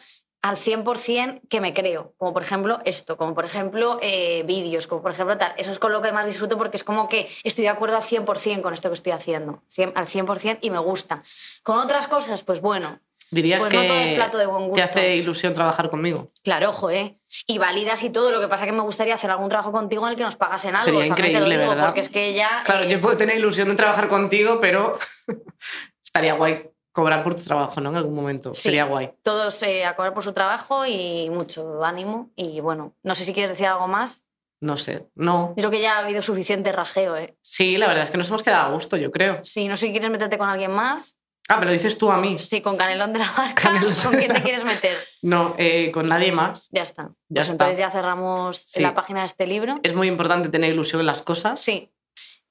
al 0.44 0.56
100% 0.58 1.40
que 1.48 1.60
me 1.62 1.72
creo, 1.72 2.12
como 2.18 2.34
por 2.34 2.42
ejemplo 2.42 2.78
esto, 2.84 3.16
como 3.16 3.34
por 3.34 3.46
ejemplo 3.46 3.98
eh, 4.02 4.42
vídeos, 4.46 4.86
como 4.86 5.00
por 5.00 5.10
ejemplo 5.12 5.38
tal. 5.38 5.54
Eso 5.56 5.70
es 5.70 5.78
con 5.78 5.90
lo 5.90 6.02
que 6.02 6.12
más 6.12 6.26
disfruto 6.26 6.58
porque 6.58 6.76
es 6.76 6.84
como 6.84 7.08
que 7.08 7.30
estoy 7.44 7.62
de 7.64 7.70
acuerdo 7.70 7.96
al 7.96 8.02
100% 8.02 8.60
con 8.60 8.74
esto 8.74 8.90
que 8.90 8.94
estoy 8.94 9.12
haciendo, 9.12 9.62
cien- 9.74 9.92
al 9.94 10.06
100% 10.06 10.58
y 10.60 10.68
me 10.68 10.78
gusta. 10.80 11.22
Con 11.62 11.78
otras 11.78 12.06
cosas, 12.06 12.42
pues 12.42 12.60
bueno, 12.60 13.00
Dirías 13.30 13.58
pues 13.58 13.72
que 13.72 13.78
no 13.78 13.86
todo 13.86 13.96
es 13.96 14.12
plato 14.12 14.36
de 14.36 14.44
buen 14.46 14.64
te 14.64 14.68
gusto. 14.68 14.84
hace 14.84 15.16
ilusión 15.16 15.54
trabajar 15.54 15.88
conmigo. 15.88 16.30
Claro, 16.44 16.68
ojo, 16.68 16.90
¿eh? 16.90 17.18
Y 17.46 17.56
validas 17.58 18.02
y 18.04 18.10
todo. 18.10 18.30
Lo 18.30 18.38
que 18.38 18.46
pasa 18.48 18.64
es 18.64 18.70
que 18.70 18.76
me 18.76 18.82
gustaría 18.82 19.14
hacer 19.14 19.30
algún 19.30 19.48
trabajo 19.48 19.72
contigo 19.72 20.04
en 20.04 20.10
el 20.10 20.16
que 20.16 20.22
nos 20.24 20.36
pagasen 20.36 20.76
algo. 20.76 20.84
Sería 20.84 21.00
te 21.02 21.22
lo 21.22 21.28
increíble, 21.28 21.56
digo, 21.58 21.70
¿verdad? 21.70 21.86
Porque 21.86 22.00
es 22.00 22.10
que 22.10 22.34
ya. 22.34 22.62
Claro, 22.64 22.84
eh, 22.84 22.88
yo 22.90 23.00
puedo 23.00 23.16
tener 23.16 23.36
ilusión 23.38 23.68
de 23.70 23.74
trabajar 23.76 24.08
contigo, 24.08 24.58
pero 24.60 24.96
estaría 26.04 26.34
guay 26.34 26.70
cobrar 26.94 27.22
por 27.24 27.34
tu 27.34 27.42
trabajo, 27.42 27.80
¿no? 27.80 27.90
En 27.90 27.96
algún 27.96 28.14
momento. 28.14 28.54
Sí. 28.54 28.62
Sería 28.62 28.84
guay. 28.84 29.10
Todos 29.22 29.62
eh, 29.64 29.84
a 29.84 29.96
cobrar 29.96 30.14
por 30.14 30.22
su 30.24 30.32
trabajo 30.32 30.86
y 30.86 31.28
mucho 31.28 31.84
ánimo. 31.84 32.30
Y 32.36 32.60
bueno, 32.60 32.94
no 33.02 33.14
sé 33.14 33.24
si 33.26 33.34
quieres 33.34 33.50
decir 33.50 33.66
algo 33.66 33.88
más. 33.88 34.24
No 34.60 34.76
sé. 34.78 35.08
No. 35.16 35.48
Yo 35.56 35.62
creo 35.62 35.70
que 35.72 35.82
ya 35.82 35.96
ha 35.96 35.98
habido 35.98 36.22
suficiente 36.22 36.72
rajeo, 36.72 37.16
¿eh? 37.16 37.36
Sí, 37.42 37.76
la 37.76 37.88
verdad 37.88 38.04
es 38.04 38.10
que 38.10 38.16
nos 38.16 38.28
hemos 38.28 38.42
quedado 38.42 38.68
a 38.70 38.72
gusto, 38.72 38.96
yo 38.96 39.10
creo. 39.10 39.40
Sí, 39.44 39.68
no 39.68 39.76
sé 39.76 39.86
si 39.86 39.92
quieres 39.92 40.08
meterte 40.08 40.38
con 40.38 40.48
alguien 40.48 40.70
más. 40.70 41.18
Ah, 41.48 41.56
pero 41.58 41.72
dices 41.72 41.98
tú 41.98 42.10
a 42.10 42.16
mí. 42.16 42.38
Sí, 42.38 42.62
con 42.62 42.76
Canelón 42.78 43.12
de 43.12 43.18
la 43.18 43.30
Barca. 43.36 43.64
Canelón. 43.64 43.92
¿Con 44.02 44.12
quién 44.14 44.32
te 44.32 44.40
quieres 44.40 44.64
meter? 44.64 44.96
No, 45.20 45.54
eh, 45.58 45.90
con 45.92 46.08
nadie 46.08 46.32
más. 46.32 46.68
Ya 46.70 46.80
está. 46.80 47.02
Ya 47.28 47.40
pues 47.40 47.50
está. 47.50 47.52
entonces 47.52 47.78
ya 47.78 47.90
cerramos 47.90 48.56
Sí. 48.56 48.80
la 48.80 48.94
página 48.94 49.20
de 49.20 49.26
este 49.26 49.46
libro. 49.46 49.78
Es 49.82 49.94
muy 49.94 50.08
importante 50.08 50.48
tener 50.48 50.72
ilusión 50.72 51.00
en 51.00 51.06
las 51.06 51.20
cosas. 51.20 51.60
Sí, 51.60 51.90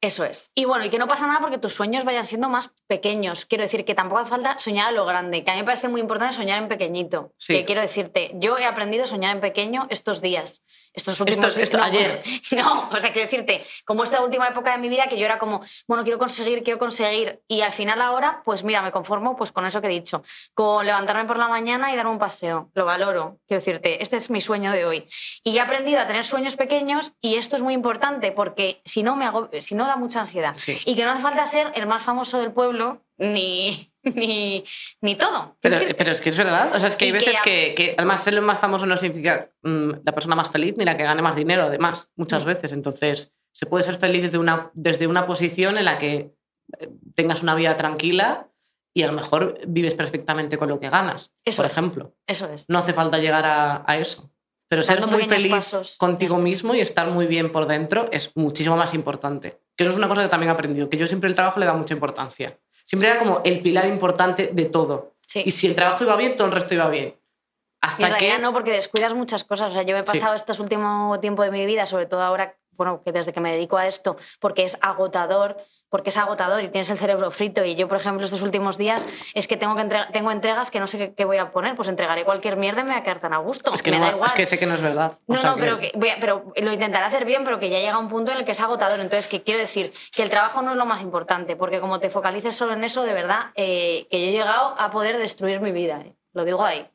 eso 0.03 0.25
es. 0.25 0.51
Y 0.53 0.65
bueno, 0.65 0.83
y 0.83 0.89
que 0.89 0.99
no 0.99 1.07
pasa 1.07 1.27
nada 1.27 1.39
porque 1.39 1.57
tus 1.57 1.73
sueños 1.73 2.03
vayan 2.03 2.25
siendo 2.25 2.49
más 2.49 2.73
pequeños. 2.87 3.45
Quiero 3.45 3.63
decir 3.63 3.85
que 3.85 3.95
tampoco 3.95 4.19
hace 4.19 4.31
falta 4.31 4.59
soñar 4.59 4.89
a 4.89 4.91
lo 4.91 5.05
grande, 5.05 5.45
que 5.45 5.51
a 5.51 5.53
mí 5.53 5.61
me 5.61 5.65
parece 5.65 5.87
muy 5.87 6.01
importante 6.01 6.35
soñar 6.35 6.61
en 6.61 6.67
pequeñito. 6.67 7.33
Sí. 7.37 7.53
Que 7.53 7.63
quiero 7.63 7.79
decirte, 7.79 8.31
yo 8.35 8.57
he 8.57 8.65
aprendido 8.65 9.05
a 9.05 9.07
soñar 9.07 9.33
en 9.33 9.39
pequeño 9.41 9.87
estos 9.89 10.21
días, 10.21 10.61
estos 10.93 11.19
últimos 11.19 11.47
Estos- 11.47 11.61
esto- 11.63 11.77
no, 11.77 11.83
ayer. 11.83 12.21
No, 12.51 12.89
o 12.91 12.99
sea, 12.99 13.11
quiero 13.11 13.29
decirte, 13.29 13.65
como 13.85 14.03
esta 14.03 14.21
última 14.21 14.47
época 14.47 14.71
de 14.71 14.77
mi 14.77 14.89
vida 14.89 15.07
que 15.07 15.17
yo 15.17 15.25
era 15.25 15.37
como, 15.39 15.61
bueno, 15.87 16.03
quiero 16.03 16.19
conseguir, 16.19 16.63
quiero 16.63 16.77
conseguir. 16.79 17.41
Y 17.47 17.61
al 17.61 17.71
final 17.71 18.01
ahora, 18.01 18.41
pues 18.45 18.63
mira, 18.63 18.81
me 18.81 18.91
conformo 18.91 19.35
pues 19.35 19.51
con 19.51 19.65
eso 19.65 19.81
que 19.81 19.87
he 19.87 19.89
dicho, 19.91 20.23
con 20.53 20.85
levantarme 20.85 21.25
por 21.25 21.37
la 21.37 21.47
mañana 21.47 21.91
y 21.91 21.95
darme 21.95 22.11
un 22.11 22.19
paseo. 22.19 22.69
Lo 22.73 22.85
valoro. 22.85 23.39
Quiero 23.47 23.59
decirte, 23.59 24.01
este 24.03 24.17
es 24.17 24.29
mi 24.29 24.39
sueño 24.41 24.71
de 24.71 24.85
hoy. 24.85 25.07
Y 25.43 25.57
he 25.57 25.61
aprendido 25.61 25.99
a 25.99 26.07
tener 26.07 26.23
sueños 26.23 26.55
pequeños 26.55 27.11
y 27.19 27.35
esto 27.35 27.55
es 27.55 27.61
muy 27.61 27.73
importante 27.73 28.31
porque 28.31 28.81
si 28.85 29.03
no 29.03 29.15
me 29.15 29.25
hago, 29.25 29.49
si 29.59 29.75
no 29.75 29.85
da 29.87 29.95
mucha 29.95 30.19
ansiedad. 30.19 30.53
Sí. 30.57 30.77
Y 30.85 30.95
que 30.95 31.03
no 31.05 31.11
hace 31.11 31.21
falta 31.21 31.45
ser 31.45 31.71
el 31.75 31.85
más 31.87 32.03
famoso 32.03 32.37
del 32.37 32.51
pueblo 32.51 33.01
ni, 33.23 33.91
ni, 34.03 34.63
ni 35.01 35.15
todo. 35.15 35.57
Pero, 35.61 35.77
pero 35.97 36.11
es 36.11 36.21
que 36.21 36.29
es 36.29 36.37
verdad. 36.37 36.75
O 36.75 36.79
sea, 36.79 36.89
es 36.89 36.95
que 36.95 37.05
hay 37.05 37.09
Y 37.09 37.13
veces 37.13 37.37
que, 37.43 37.73
que, 37.75 37.95
además 37.97 38.23
ser 38.23 38.33
el 38.35 38.41
más 38.41 38.59
famoso 38.59 38.85
no 38.85 38.97
significa 38.97 39.49
mm, 39.63 39.89
la 40.03 40.11
persona 40.11 40.35
más 40.35 40.49
feliz 40.49 40.75
ni 40.77 40.85
la 40.85 40.97
que 40.97 41.03
gane 41.03 41.21
más 41.21 41.35
dinero, 41.35 41.63
además, 41.63 42.09
muchas 42.15 42.43
Mm. 42.43 42.47
veces. 42.47 42.71
Entonces, 42.73 43.33
se 43.51 43.65
puede 43.65 43.83
ser 43.83 43.95
feliz 43.95 44.23
desde 44.23 44.37
una, 44.37 44.71
desde 44.73 45.07
una 45.07 45.25
posición 45.27 45.77
en 45.77 45.85
la 45.85 45.97
que 45.97 46.33
eh, 46.79 46.89
tengas 47.15 47.43
una 47.43 47.55
vida 47.55 47.75
tranquila 47.77 48.49
y 48.95 49.03
a 49.03 49.07
lo 49.07 49.13
mejor 49.13 49.59
vives 49.67 49.95
perfectamente 49.95 50.57
con 50.57 50.69
lo 50.69 50.79
que 50.79 50.89
ganas, 50.89 51.31
Eso 51.45 51.63
por 51.63 51.71
es. 51.71 51.77
ejemplo. 51.77 52.15
Eso 52.27 52.47
es. 52.53 52.65
No 52.69 52.79
hace 52.79 52.93
falta 52.93 53.17
llegar 53.17 53.45
a, 53.45 53.83
a 53.87 53.97
eso. 53.97 54.29
Pero 54.67 54.81
ser 54.81 55.05
muy 55.05 55.23
feliz 55.25 55.51
pasos, 55.51 55.97
contigo 55.97 56.37
mismo 56.37 56.73
y 56.73 56.79
estar 56.79 57.07
muy 57.11 57.27
bien 57.27 57.51
por 57.51 57.67
dentro 57.67 58.07
es 58.11 58.31
muchísimo 58.35 58.75
más 58.75 58.93
importante. 58.95 59.59
Que 59.75 59.83
eso 59.83 59.91
es 59.91 59.97
una 59.97 60.07
cosa 60.07 60.23
que 60.23 60.29
también 60.29 60.49
he 60.49 60.53
aprendido, 60.53 60.89
que 60.89 60.97
yo 60.97 61.05
siempre 61.05 61.29
el 61.29 61.35
trabajo 61.35 61.59
le 61.59 61.67
da 61.67 61.73
mucha 61.73 61.93
importancia. 61.93 62.57
Siempre 62.85 63.09
era 63.09 63.19
como 63.19 63.41
el 63.43 63.61
pilar 63.61 63.87
importante 63.87 64.49
de 64.53 64.65
todo. 64.65 65.13
Sí. 65.25 65.43
Y 65.45 65.51
si 65.51 65.67
el 65.67 65.75
trabajo 65.75 66.03
iba 66.03 66.15
bien, 66.15 66.35
todo 66.35 66.47
el 66.47 66.53
resto 66.53 66.73
iba 66.73 66.89
bien. 66.89 67.05
En 67.05 67.17
Hasta 67.81 68.07
realidad 68.09 68.35
que... 68.37 68.41
no, 68.41 68.53
porque 68.53 68.71
descuidas 68.71 69.13
muchas 69.13 69.43
cosas. 69.43 69.71
O 69.71 69.73
sea, 69.73 69.83
yo 69.83 69.93
me 69.95 69.99
he 70.01 70.03
Sí. 70.03 70.11
pasado 70.13 70.35
este 70.35 70.53
último 70.61 71.19
tiempo 71.19 71.43
de 71.43 71.51
mi 71.51 71.65
vida, 71.65 71.85
sobre 71.85 72.05
todo 72.05 72.21
ahora, 72.21 72.55
bueno, 72.71 73.01
que 73.03 73.11
desde 73.11 73.33
que 73.33 73.41
me 73.41 73.51
dedico 73.51 73.77
a 73.77 73.87
esto, 73.87 74.15
porque 74.39 74.63
es 74.63 74.77
agotador, 74.81 75.57
porque 75.93 76.09
es 76.09 76.17
agotador 76.17 76.63
y 76.63 76.69
tienes 76.69 76.89
el 76.89 76.97
cerebro 76.97 77.29
frito. 77.29 77.63
Y 77.63 77.75
yo, 77.75 77.87
por 77.87 77.97
ejemplo, 77.99 78.25
estos 78.25 78.41
últimos 78.41 78.79
días 78.79 79.05
es 79.35 79.45
que 79.47 79.57
tengo, 79.57 79.75
que 79.75 79.83
entrega- 79.83 80.09
tengo 80.11 80.31
entregas 80.31 80.71
que 80.71 80.79
no 80.79 80.87
sé 80.87 80.97
qué, 80.97 81.13
qué 81.13 81.23
voy 81.23 81.37
a 81.37 81.51
poner, 81.51 81.75
pues 81.75 81.87
entregaré 81.87 82.25
cualquier 82.25 82.57
mierda 82.57 82.81
y 82.81 82.83
me 82.85 82.89
voy 82.93 82.99
a 82.99 83.03
quedar 83.03 83.19
tan 83.19 83.31
a 83.31 83.37
gusto. 83.37 83.71
Es 83.71 83.83
que, 83.83 83.91
me 83.91 83.99
no- 83.99 84.05
da 84.07 84.11
igual. 84.13 84.25
es 84.27 84.33
que 84.33 84.47
sé 84.47 84.57
que 84.57 84.65
no 84.65 84.73
es 84.73 84.81
verdad. 84.81 85.13
O 85.27 85.33
No, 85.33 85.39
sea 85.39 85.51
no, 85.51 85.57
pero, 85.57 85.77
que, 85.77 85.91
voy 85.93 86.09
a- 86.09 86.17
pero 86.19 86.51
lo 86.55 86.73
intentaré 86.73 87.05
hacer 87.05 87.25
bien, 87.25 87.43
pero 87.43 87.59
que 87.59 87.69
ya 87.69 87.77
llega 87.77 87.99
un 87.99 88.09
punto 88.09 88.31
en 88.31 88.39
el 88.39 88.43
que 88.43 88.53
es 88.53 88.59
agotador. 88.59 88.99
Entonces, 89.01 89.27
que 89.27 89.43
quiero 89.43 89.59
decir 89.59 89.93
que 90.15 90.23
el 90.23 90.31
trabajo 90.31 90.63
no 90.63 90.71
es 90.71 90.77
lo 90.77 90.87
más 90.87 91.03
importante, 91.03 91.55
porque 91.55 91.79
como 91.79 91.99
te 91.99 92.09
focalices 92.09 92.55
solo 92.55 92.73
en 92.73 92.83
eso, 92.83 93.03
de 93.03 93.13
verdad, 93.13 93.51
eh, 93.53 94.07
que 94.09 94.19
yo 94.19 94.29
he 94.29 94.31
llegado 94.31 94.73
a 94.79 94.89
poder 94.89 95.19
destruir 95.19 95.61
mi 95.61 95.71
vida. 95.71 96.01
eh. 96.01 96.15
Lo 96.33 96.43
digo 96.43 96.65
ahí. 96.65 96.89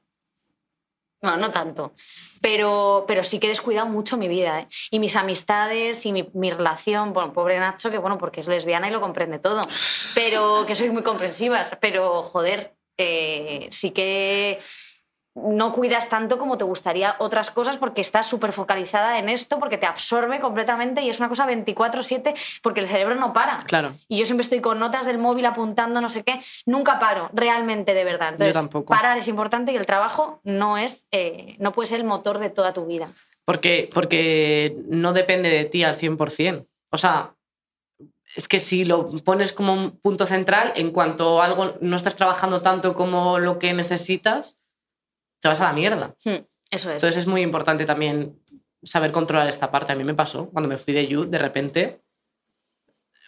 No, 1.22 1.36
no 1.36 1.50
tanto. 1.52 1.92
Pero, 2.40 3.05
pero 3.06 3.23
sí 3.23 3.39
que 3.39 3.47
he 3.47 3.51
descuidado 3.51 3.86
mucho 3.86 4.16
mi 4.16 4.28
vida. 4.28 4.60
¿eh? 4.60 4.69
Y 4.90 4.98
mis 4.98 5.16
amistades 5.16 6.05
y 6.06 6.12
mi, 6.12 6.28
mi 6.35 6.51
relación. 6.51 7.12
Bueno, 7.12 7.32
pobre 7.32 7.59
Nacho, 7.59 7.90
que 7.90 7.98
bueno, 7.98 8.19
porque 8.19 8.40
es 8.40 8.48
lesbiana 8.48 8.89
y 8.89 8.90
lo 8.90 9.01
comprende 9.01 9.39
todo. 9.39 9.66
Pero 10.15 10.65
que 10.66 10.74
sois 10.74 10.93
muy 10.93 11.02
comprensivas. 11.02 11.77
Pero, 11.81 12.23
joder, 12.23 12.74
eh, 12.97 13.69
sí 13.70 13.93
que 13.93 14.59
no 15.44 15.73
cuidas 15.73 16.09
tanto 16.09 16.39
como 16.39 16.59
te 16.59 16.65
gustaría 16.65 17.16
otras 17.19 17.51
cosas 17.51 17.77
porque 17.77 18.01
estás 18.01 18.27
súper 18.27 18.52
focalizada 18.52 19.19
en 19.19 19.28
esto, 19.28 19.59
porque 19.59 19.78
te 19.78 19.86
absorbe 19.86 20.40
completamente 20.40 21.02
y 21.02 21.10
es 21.10 21.19
una 21.20 21.28
cosa 21.28 21.47
24/7 21.47 22.35
porque 22.62 22.81
el 22.81 22.89
cerebro 22.89 23.15
no 23.15 23.32
para. 23.32 23.59
Claro. 23.66 23.94
Y 24.09 24.19
yo 24.19 24.24
siempre 24.24 24.43
estoy 24.43 24.60
con 24.60 24.78
notas 24.78 25.06
del 25.06 25.19
móvil 25.19 25.47
apuntando 25.47 26.01
no 26.01 26.10
sé 26.10 26.23
qué. 26.23 26.40
Nunca 26.66 26.98
paro, 26.98 27.31
realmente, 27.32 27.94
de 27.94 28.05
verdad. 28.05 28.31
Entonces, 28.31 28.55
tampoco. 28.55 28.93
parar 28.93 29.19
es 29.19 29.28
importante 29.28 29.73
y 29.73 29.77
el 29.77 29.86
trabajo 29.86 30.40
no, 30.44 30.78
es, 30.78 31.06
eh, 31.10 31.56
no 31.59 31.73
puede 31.73 31.86
ser 31.86 32.01
el 32.01 32.06
motor 32.06 32.39
de 32.39 32.51
toda 32.51 32.73
tu 32.73 32.86
vida. 32.86 33.12
Porque, 33.44 33.89
porque 33.93 34.77
no 34.89 35.12
depende 35.12 35.48
de 35.48 35.65
ti 35.65 35.82
al 35.82 35.97
100%. 35.97 36.66
O 36.90 36.98
sea, 36.98 37.35
es 38.36 38.47
que 38.47 38.60
si 38.60 38.85
lo 38.85 39.09
pones 39.24 39.52
como 39.52 39.73
un 39.73 39.93
punto 39.93 40.27
central, 40.27 40.73
en 40.77 40.90
cuanto 40.90 41.43
algo 41.43 41.74
no 41.81 41.97
estás 41.97 42.16
trabajando 42.16 42.60
tanto 42.60 42.94
como 42.94 43.39
lo 43.39 43.59
que 43.59 43.73
necesitas, 43.73 44.57
te 45.40 45.48
vas 45.48 45.60
a 45.60 45.65
la 45.65 45.73
mierda. 45.73 46.15
Hmm, 46.24 46.44
Eso 46.70 46.90
es. 46.90 46.97
Entonces 47.02 47.16
es 47.16 47.27
muy 47.27 47.43
importante 47.43 47.85
también 47.85 48.39
saber 48.82 49.10
controlar 49.12 49.48
esta 49.48 49.70
parte. 49.70 49.93
A 49.93 49.97
mí 49.97 50.05
me 50.05 50.15
pasó 50.15 50.48
cuando 50.51 50.69
me 50.69 50.77
fui 50.78 50.94
de 50.94 51.06
You, 51.06 51.24
de 51.24 51.39
repente 51.39 52.01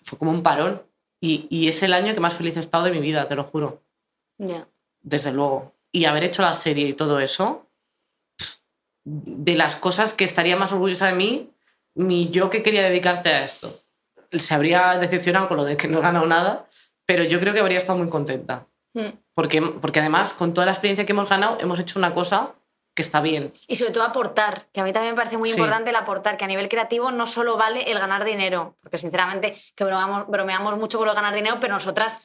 fue 0.03 0.19
como 0.19 0.31
un 0.31 0.43
parón. 0.43 0.83
Y, 1.21 1.47
y 1.51 1.69
es 1.69 1.83
el 1.83 1.93
año 1.93 2.15
que 2.15 2.21
más 2.21 2.35
feliz 2.35 2.57
he 2.57 2.61
estado 2.61 2.85
de 2.85 2.93
mi 2.93 3.01
vida, 3.01 3.29
te 3.29 3.35
lo 3.35 3.45
juro. 3.45 3.83
Ya. 4.39 4.67
Desde 5.03 5.33
luego. 5.33 5.75
Y 5.93 6.07
haber 6.07 6.25
hecho 6.25 6.43
la 6.43 6.55
serie 6.55 6.89
y 6.89 6.95
todo 6.95 7.21
eso, 7.21 7.67
de 9.05 9.55
las 9.55 9.77
cosas 9.77 10.13
que 10.15 10.25
estaría 10.25 10.57
más 10.57 10.73
orgullosa 10.73 11.07
de 11.09 11.15
mí, 11.15 11.51
mi 11.95 12.31
yo 12.31 12.49
que 12.51 12.63
quería 12.63 12.83
dedicarte 12.83 13.29
a 13.31 13.45
esto. 13.45 13.75
Se 14.33 14.55
habría 14.55 14.97
decepcionado 14.99 15.49
con 15.49 15.57
lo 15.57 15.65
de 15.65 15.77
que 15.77 15.89
no 15.89 15.99
he 15.99 16.03
ganado 16.03 16.27
nada, 16.27 16.69
pero 17.05 17.25
yo 17.25 17.41
creo 17.41 17.53
que 17.53 17.61
habría 17.61 17.79
estado 17.79 17.99
muy 17.99 18.09
contenta. 18.09 18.67
Hmm. 18.95 19.09
Porque, 19.35 19.63
porque 19.63 20.01
además, 20.01 20.33
con 20.33 20.53
toda 20.55 20.67
la 20.67 20.73
experiencia 20.73 21.07
que 21.07 21.13
hemos 21.13 21.29
ganado, 21.29 21.59
hemos 21.61 21.79
hecho 21.79 21.99
una 21.99 22.13
cosa 22.13 22.55
que 22.95 23.03
está 23.03 23.21
bien. 23.21 23.53
Y 23.69 23.77
sobre 23.77 23.93
todo 23.93 24.03
aportar, 24.03 24.67
que 24.73 24.81
a 24.81 24.85
mí 24.85 24.93
también 24.93 25.15
me 25.15 25.17
parece 25.17 25.39
muy 25.39 25.49
Sí. 25.49 25.55
importante 25.55 25.91
el 25.91 25.97
aportar, 25.97 26.37
que 26.37 26.45
a 26.45 26.49
nivel 26.49 26.69
creativo 26.69 27.13
no 27.13 27.27
solo 27.27 27.57
vale 27.57 27.91
el 27.91 27.99
ganar 28.01 28.25
dinero, 28.25 28.77
porque 28.83 28.99
sinceramente 28.99 29.57
que 29.77 29.85
bromeamos, 29.85 30.27
bromeamos 30.27 30.77
mucho 30.77 30.99
con 30.99 31.07
lo 31.07 31.13
de 31.13 31.17
ganar 31.17 31.35
dinero, 31.35 31.59
pero 31.61 31.73
nosotras, 31.75 32.19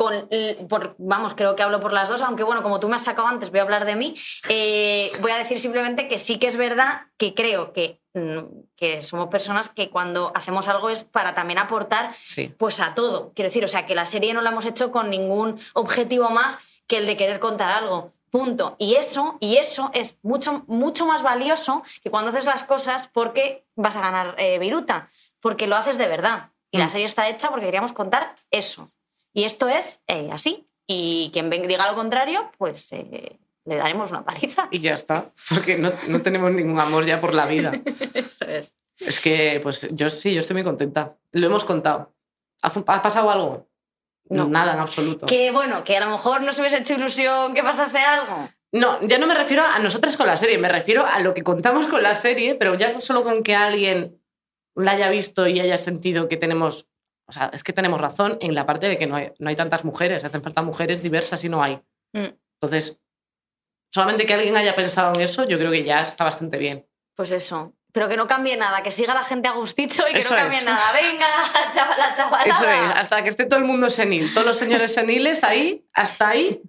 con, 0.00 0.14
l- 0.30 0.54
por, 0.66 0.94
vamos, 0.96 1.34
creo 1.34 1.54
que 1.54 1.62
hablo 1.62 1.78
por 1.78 1.92
las 1.92 2.08
dos, 2.08 2.22
aunque 2.22 2.42
bueno, 2.42 2.62
como 2.62 2.80
tú 2.80 2.88
me 2.88 2.96
has 2.96 3.04
sacado 3.04 3.28
antes, 3.28 3.50
voy 3.50 3.60
a 3.60 3.64
hablar 3.64 3.84
de 3.84 3.96
mí, 3.96 4.14
eh, 4.48 5.12
voy 5.20 5.30
a 5.30 5.36
decir 5.36 5.60
simplemente 5.60 6.08
que 6.08 6.16
sí 6.16 6.38
que 6.38 6.46
es 6.46 6.56
verdad 6.56 7.02
que 7.18 7.34
creo 7.34 7.74
que, 7.74 8.00
mm, 8.14 8.38
que 8.76 9.02
somos 9.02 9.28
personas 9.28 9.68
que 9.68 9.90
cuando 9.90 10.32
hacemos 10.34 10.68
algo 10.68 10.88
es 10.88 11.04
para 11.04 11.34
también 11.34 11.58
aportar 11.58 12.14
Sí. 12.22 12.54
pues 12.56 12.80
a 12.80 12.94
todo. 12.94 13.32
Quiero 13.34 13.48
decir, 13.48 13.62
o 13.62 13.68
sea, 13.68 13.84
que 13.86 13.94
la 13.94 14.06
serie 14.06 14.32
no 14.32 14.40
la 14.40 14.48
hemos 14.50 14.64
hecho 14.64 14.90
con 14.90 15.10
ningún 15.10 15.60
objetivo 15.74 16.30
más 16.30 16.58
que 16.86 16.96
el 16.96 17.04
de 17.06 17.18
querer 17.18 17.38
contar 17.38 17.70
algo. 17.70 18.14
Punto. 18.30 18.76
Y 18.78 18.94
eso, 18.94 19.36
y 19.40 19.56
eso 19.58 19.90
es 19.92 20.16
mucho, 20.22 20.64
mucho 20.66 21.04
más 21.04 21.22
valioso 21.22 21.82
que 22.02 22.10
cuando 22.10 22.30
haces 22.30 22.46
las 22.46 22.64
cosas 22.64 23.06
porque 23.08 23.66
vas 23.76 23.96
a 23.96 24.00
ganar 24.00 24.34
eh, 24.38 24.58
viruta, 24.58 25.10
porque 25.40 25.66
lo 25.66 25.76
haces 25.76 25.98
de 25.98 26.06
verdad. 26.08 26.48
Y 26.70 26.78
la 26.78 26.86
Mm. 26.86 26.90
serie 26.90 27.06
está 27.06 27.28
hecha 27.28 27.50
porque 27.50 27.66
queríamos 27.66 27.92
contar 27.92 28.34
eso. 28.50 28.88
Y 29.32 29.44
esto 29.44 29.68
es 29.68 30.00
eh, 30.06 30.28
así. 30.32 30.64
Y 30.86 31.30
quien 31.32 31.50
diga 31.50 31.88
lo 31.88 31.94
contrario, 31.94 32.50
pues 32.58 32.92
eh, 32.92 33.38
le 33.64 33.76
daremos 33.76 34.10
una 34.10 34.24
paliza. 34.24 34.68
Y 34.70 34.80
ya 34.80 34.94
está, 34.94 35.32
porque 35.48 35.78
no, 35.78 35.92
no 36.08 36.20
tenemos 36.22 36.50
ningún 36.52 36.80
amor 36.80 37.06
ya 37.06 37.20
por 37.20 37.34
la 37.34 37.46
vida. 37.46 37.72
Eso 38.14 38.44
es. 38.46 38.74
Es 38.98 39.20
que, 39.20 39.60
pues 39.62 39.88
yo 39.92 40.10
sí, 40.10 40.34
yo 40.34 40.40
estoy 40.40 40.54
muy 40.54 40.64
contenta. 40.64 41.16
Lo 41.32 41.46
hemos 41.46 41.64
contado. 41.64 42.14
¿Ha, 42.62 43.02
pasado 43.02 43.30
algo? 43.30 43.68
No. 44.28 44.46
Nada, 44.46 44.74
en 44.74 44.80
absoluto. 44.80 45.26
Que 45.26 45.50
bueno, 45.50 45.82
que 45.84 45.96
a 45.96 46.04
lo 46.04 46.10
mejor 46.10 46.42
no 46.42 46.52
se 46.52 46.60
hubiese 46.60 46.78
hecho 46.78 46.94
ilusión 46.94 47.54
que 47.54 47.62
pasase 47.62 47.98
algo. 47.98 48.50
No, 48.72 49.00
ya 49.00 49.18
no 49.18 49.26
me 49.26 49.34
refiero 49.34 49.64
a 49.64 49.78
nosotras 49.80 50.16
con 50.16 50.26
la 50.26 50.36
serie, 50.36 50.58
me 50.58 50.68
refiero 50.68 51.04
a 51.04 51.18
lo 51.20 51.34
que 51.34 51.42
contamos 51.42 51.86
con 51.86 52.02
la 52.02 52.14
serie, 52.14 52.54
pero 52.54 52.74
ya 52.74 53.00
solo 53.00 53.24
con 53.24 53.42
que 53.42 53.56
alguien 53.56 54.20
la 54.76 54.92
haya 54.92 55.10
visto 55.10 55.48
y 55.48 55.58
haya 55.58 55.78
sentido 55.78 56.28
que 56.28 56.36
tenemos, 56.36 56.88
o 57.30 57.32
sea, 57.32 57.50
es 57.52 57.62
que 57.62 57.72
tenemos 57.72 58.00
razón 58.00 58.36
en 58.40 58.54
la 58.54 58.66
parte 58.66 58.88
de 58.88 58.98
que 58.98 59.06
no 59.06 59.14
hay, 59.14 59.32
no 59.38 59.48
hay 59.48 59.56
tantas 59.56 59.84
mujeres, 59.84 60.24
hacen 60.24 60.42
falta 60.42 60.62
mujeres 60.62 61.00
diversas 61.00 61.42
y 61.44 61.48
no 61.48 61.62
hay. 61.62 61.76
Mm. 62.12 62.34
Entonces, 62.60 62.98
solamente 63.92 64.26
que 64.26 64.34
alguien 64.34 64.56
haya 64.56 64.74
pensado 64.74 65.12
en 65.14 65.20
eso, 65.20 65.46
yo 65.48 65.56
creo 65.56 65.70
que 65.70 65.84
ya 65.84 66.02
está 66.02 66.24
bastante 66.24 66.58
bien. 66.58 66.86
Pues 67.14 67.30
eso. 67.30 67.72
Pero 67.92 68.08
que 68.08 68.16
no 68.16 68.26
cambie 68.26 68.56
nada, 68.56 68.82
que 68.82 68.90
siga 68.90 69.14
la 69.14 69.22
gente 69.22 69.48
a 69.48 69.52
gustito 69.52 70.08
y 70.08 70.12
que 70.12 70.20
Eso 70.20 70.34
no 70.34 70.40
cambie 70.40 70.58
es. 70.58 70.64
nada. 70.64 70.92
Venga, 71.00 71.26
chavala, 71.72 72.14
chavala. 72.16 72.44
Eso 72.44 72.68
es, 72.68 72.96
hasta 72.96 73.22
que 73.22 73.28
esté 73.28 73.46
todo 73.46 73.60
el 73.60 73.64
mundo 73.64 73.90
senil, 73.90 74.34
todos 74.34 74.46
los 74.46 74.56
señores 74.56 74.92
seniles 74.92 75.44
ahí, 75.44 75.86
hasta 75.92 76.30
ahí. 76.30 76.60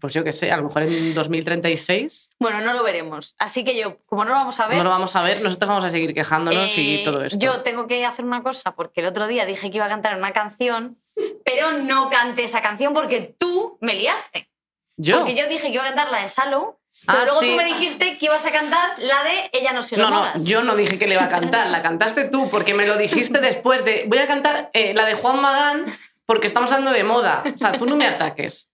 Pues 0.00 0.14
yo 0.14 0.22
qué 0.24 0.32
sé, 0.32 0.50
a 0.52 0.56
lo 0.56 0.64
mejor 0.64 0.82
en 0.84 1.14
2036 1.14 2.30
Bueno, 2.38 2.60
no 2.60 2.72
lo 2.72 2.82
veremos. 2.82 3.34
Así 3.38 3.64
que 3.64 3.76
yo, 3.76 3.98
como 4.06 4.24
no 4.24 4.30
lo 4.30 4.36
vamos 4.36 4.58
a 4.60 4.66
ver. 4.66 4.78
no 4.78 4.84
lo 4.84 4.90
vamos 4.90 5.14
a 5.16 5.22
ver, 5.22 5.42
nosotros 5.42 5.68
vamos 5.68 5.84
a 5.84 5.90
seguir 5.90 6.14
quejándonos 6.14 6.76
eh, 6.76 6.80
y 6.80 7.02
todo 7.04 7.24
esto. 7.24 7.38
Yo 7.38 7.60
tengo 7.62 7.86
que 7.86 8.04
hacer 8.04 8.24
una 8.24 8.42
cosa, 8.42 8.74
porque 8.74 9.00
el 9.00 9.06
otro 9.06 9.26
día 9.26 9.44
dije 9.46 9.70
que 9.70 9.76
iba 9.76 9.86
a 9.86 9.88
cantar 9.88 10.16
una 10.16 10.32
canción, 10.32 10.98
pero 11.44 11.72
no 11.72 12.10
canté 12.10 12.44
esa 12.44 12.62
canción 12.62 12.94
porque 12.94 13.34
tú 13.38 13.78
me 13.80 13.94
liaste. 13.94 14.48
¿Yo? 14.96 15.18
Porque 15.18 15.34
yo 15.34 15.46
dije 15.48 15.68
que 15.68 15.74
iba 15.74 15.82
a 15.84 15.86
cantar 15.88 16.10
la 16.10 16.22
de 16.22 16.28
Shallow, 16.28 16.78
pero 17.06 17.18
Ah, 17.20 17.24
luego 17.24 17.40
sí. 17.40 17.50
tú 17.50 17.56
me 17.56 17.64
dijiste 17.64 18.18
que 18.18 18.26
ibas 18.26 18.44
a 18.44 18.50
cantar 18.50 18.90
la 18.98 19.22
de 19.22 19.50
Ella 19.52 19.72
no 19.72 19.82
sigue 19.82 20.02
No, 20.02 20.10
no, 20.10 20.16
modas. 20.16 20.44
yo 20.44 20.62
no 20.62 20.74
dije 20.74 20.98
que 20.98 21.06
le 21.06 21.14
iba 21.14 21.24
a 21.24 21.28
cantar, 21.28 21.68
la 21.68 21.80
cantaste 21.82 22.24
tú, 22.28 22.50
porque 22.50 22.74
me 22.74 22.86
lo 22.86 22.96
dijiste 22.98 23.38
después 23.40 23.84
de. 23.84 24.04
Voy 24.08 24.18
a 24.18 24.26
cantar 24.26 24.70
eh, 24.72 24.94
la 24.94 25.06
de 25.06 25.14
Juan 25.14 25.40
Magán 25.40 25.86
porque 26.26 26.48
estamos 26.48 26.70
hablando 26.72 26.90
de 26.92 27.04
moda. 27.04 27.44
O 27.54 27.58
sea, 27.58 27.72
tú 27.72 27.86
no 27.86 27.94
me 27.96 28.06
ataques. 28.06 28.67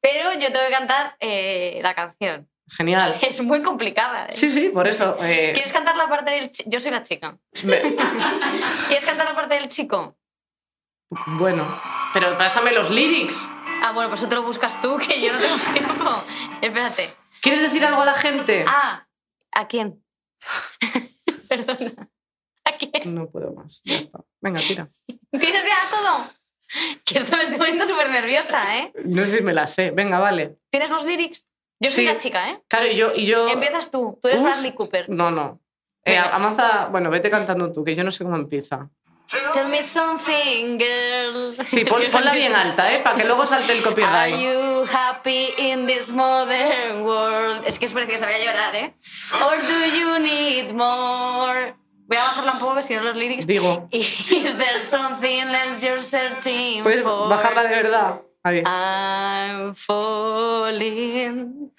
Pero 0.00 0.32
yo 0.34 0.52
tengo 0.52 0.66
que 0.66 0.72
cantar 0.72 1.16
eh, 1.20 1.80
la 1.82 1.94
canción. 1.94 2.48
Genial. 2.70 3.16
Es 3.22 3.40
muy 3.42 3.62
complicada. 3.62 4.26
¿eh? 4.26 4.32
Sí, 4.36 4.52
sí, 4.52 4.68
por 4.68 4.86
eso. 4.88 5.16
eh, 5.22 5.52
¿Quieres 5.54 5.72
cantar 5.72 5.96
la 5.96 6.08
parte 6.08 6.30
del 6.32 6.50
chico? 6.50 6.68
Yo 6.70 6.80
soy 6.80 6.90
la 6.90 7.02
chica. 7.02 7.38
me- 7.64 7.80
¿Quieres 8.88 9.04
cantar 9.06 9.26
la 9.28 9.34
parte 9.34 9.54
del 9.54 9.68
chico? 9.68 10.16
bueno, 11.38 11.80
pero 12.12 12.36
pásame 12.36 12.70
los 12.72 12.90
lyrics. 12.90 13.48
Ah, 13.82 13.92
bueno, 13.92 14.10
pues 14.10 14.20
eso 14.20 14.28
te 14.28 14.34
lo 14.34 14.42
buscas 14.42 14.82
tú, 14.82 14.98
que 14.98 15.20
yo 15.22 15.32
no 15.32 15.38
tengo 15.38 15.56
tiempo. 15.72 16.22
Espérate. 16.60 17.14
¿Quieres 17.40 17.62
decir 17.62 17.82
algo 17.84 18.02
a 18.02 18.04
la 18.04 18.14
gente? 18.14 18.64
Ah, 18.68 19.06
¿a 19.52 19.66
quién? 19.68 20.04
Perdona. 21.48 22.10
¿A 22.64 22.72
quién? 22.72 23.14
No 23.14 23.30
puedo 23.30 23.52
más. 23.52 23.80
Ya 23.84 23.96
está. 23.96 24.18
Venga, 24.40 24.60
tira. 24.60 24.90
¿Tienes 25.30 25.64
ya 25.64 25.88
todo? 25.90 26.30
Que 27.04 27.20
me 27.20 27.24
estoy 27.26 27.56
poniendo 27.56 27.86
súper 27.86 28.10
nerviosa, 28.10 28.76
¿eh? 28.76 28.92
No 29.04 29.24
sé 29.24 29.38
si 29.38 29.42
me 29.42 29.52
la 29.54 29.66
sé. 29.66 29.90
Venga, 29.90 30.18
vale. 30.18 30.56
¿Tienes 30.70 30.90
los 30.90 31.04
lyrics? 31.04 31.44
Yo 31.80 31.90
soy 31.90 32.04
Sí. 32.06 32.12
la 32.12 32.16
chica, 32.16 32.50
¿eh? 32.50 32.60
Claro, 32.68 32.86
y 32.88 32.96
yo. 32.96 33.12
Y 33.14 33.26
yo... 33.26 33.48
Empiezas 33.48 33.90
tú. 33.90 34.18
Tú 34.20 34.28
eres 34.28 34.40
Uf. 34.40 34.46
Bradley 34.48 34.72
Cooper. 34.72 35.08
No, 35.08 35.30
no. 35.30 35.60
Eh. 36.04 36.16
Amanza, 36.16 36.86
bueno, 36.90 37.10
vete 37.10 37.30
cantando 37.30 37.72
tú, 37.72 37.84
que 37.84 37.94
yo 37.94 38.02
no 38.04 38.10
sé 38.10 38.24
cómo 38.24 38.36
empieza. 38.36 38.88
Tell 39.52 39.68
me 39.68 39.82
something, 39.82 40.78
girl. 40.78 41.54
Sí, 41.66 41.84
pon- 41.84 42.02
ponla 42.10 42.32
bien 42.32 42.54
alta, 42.54 42.90
¿eh? 42.94 43.00
Para 43.00 43.14
que 43.16 43.24
luego 43.24 43.46
salte 43.46 43.72
el 43.72 43.80
Are 43.80 43.88
copyright. 43.88 44.34
you 44.36 44.86
happy 44.90 45.50
in 45.58 45.84
this 45.86 46.08
modern 46.10 47.02
world? 47.02 47.62
Es 47.66 47.78
que 47.78 47.84
es 47.84 47.92
preciosa, 47.92 48.24
voy 48.24 48.36
a 48.36 48.44
llorar, 48.44 48.74
¿eh? 48.74 48.94
Or 49.44 49.58
do 49.60 49.84
you 49.98 50.18
need 50.18 50.72
more? 50.72 51.07
Voy 52.08 52.16
a 52.16 52.22
bajarla 52.24 52.52
un 52.54 52.58
poco, 52.58 52.74
que 52.76 52.82
si 52.82 52.94
no 52.94 53.02
los 53.02 53.14
lyrics. 53.16 53.46
Digo, 53.46 53.86
Is 53.92 54.26
there 54.58 54.80
something 54.80 55.42
else 55.54 55.84
you're 55.86 56.00
searching 56.02 56.82
¿puedes 56.82 57.02
for? 57.02 57.28
bajarla 57.28 57.62
de 57.64 57.68
verdad? 57.68 58.22
Ahí. 58.42 58.62
I'm 58.64 59.74
falling. 59.74 61.70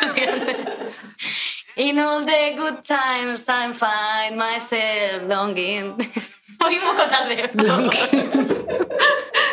In 1.76 1.98
all 1.98 2.24
the 2.24 2.54
good 2.56 2.82
times 2.82 3.46
I 3.50 3.70
find 3.74 4.36
myself 4.38 5.24
longing. 5.28 5.94
Voy 6.58 6.76
un 6.76 6.82
poco 6.82 7.06
tarde. 7.06 7.50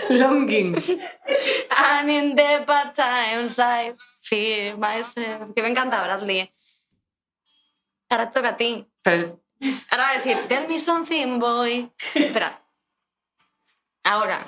Longing. 0.09 0.75
And 1.77 2.09
in 2.09 2.35
the 2.35 2.63
bad 2.65 2.95
times 2.95 3.59
I 3.59 3.91
fear 4.21 4.77
myself. 4.77 5.53
Que 5.53 5.61
me 5.63 5.67
encanta 5.69 6.01
Bradley. 6.01 6.49
Ahora 8.09 8.31
toca 8.31 8.49
a 8.49 8.57
ti. 8.57 8.85
Pero- 9.03 9.41
Ahora 9.89 10.03
va 10.03 10.09
a 10.09 10.17
decir, 10.17 10.47
tell 10.47 10.67
me 10.67 10.77
something, 10.77 11.39
boy. 11.39 11.89
Espera. 12.13 12.59
Ahora. 14.03 14.45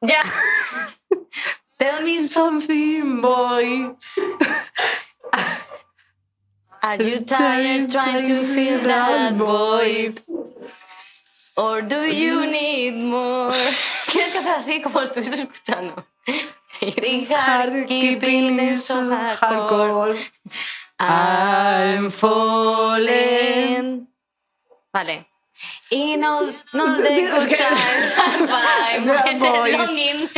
Ya. 0.00 0.22
tell 1.78 2.02
me 2.02 2.20
Something 2.22 3.20
boy. 3.20 3.94
Are 6.82 7.02
you 7.02 7.20
tired 7.24 7.90
trying 7.90 8.26
to 8.26 8.44
fill 8.44 8.80
that 8.80 9.34
void? 9.34 10.20
Or 11.56 11.82
do 11.82 12.02
you 12.06 12.46
need 12.46 13.06
more? 13.06 13.52
¿Quieres 14.06 14.32
que 14.32 14.38
hacer 14.38 14.54
así 14.56 14.82
como 14.82 15.00
estuviese 15.00 15.42
escuchando? 15.42 16.04
Hitting 16.80 17.26
hard, 17.26 17.86
keeping 17.86 18.58
it 18.58 18.76
so 18.76 19.04
hardcore. 19.04 20.16
I'm 21.02 22.10
falling. 22.10 23.06
Vale. 24.94 25.26
In 25.90 26.22
all, 26.24 26.46
all 26.74 26.96
the 26.96 27.02
good 27.02 27.50
times 27.56 28.14
I 28.16 28.98
voy. 29.02 29.72
longing 29.76 30.28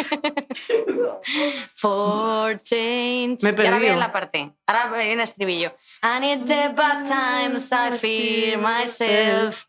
for 1.74 2.55
change. 2.62 3.43
Me 3.43 3.51
ahora 3.51 3.78
viene 3.78 3.97
la 3.97 4.11
parte. 4.11 4.53
Ahora 4.66 4.86
viene 4.97 5.12
el 5.12 5.20
estribillo. 5.20 5.74
And 6.03 6.24
in 6.24 6.47
the 6.47 6.73
bad 6.74 7.07
times 7.07 7.70
I 7.73 7.91
fear 7.99 8.59
myself. 8.59 9.69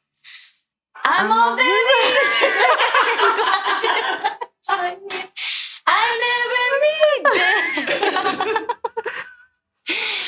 I'm 1.03 1.31
of 1.31 1.57
the 1.57 1.63
I'll 5.87 6.19
never 6.25 6.67
meet 6.81 7.23
them. 7.35 8.67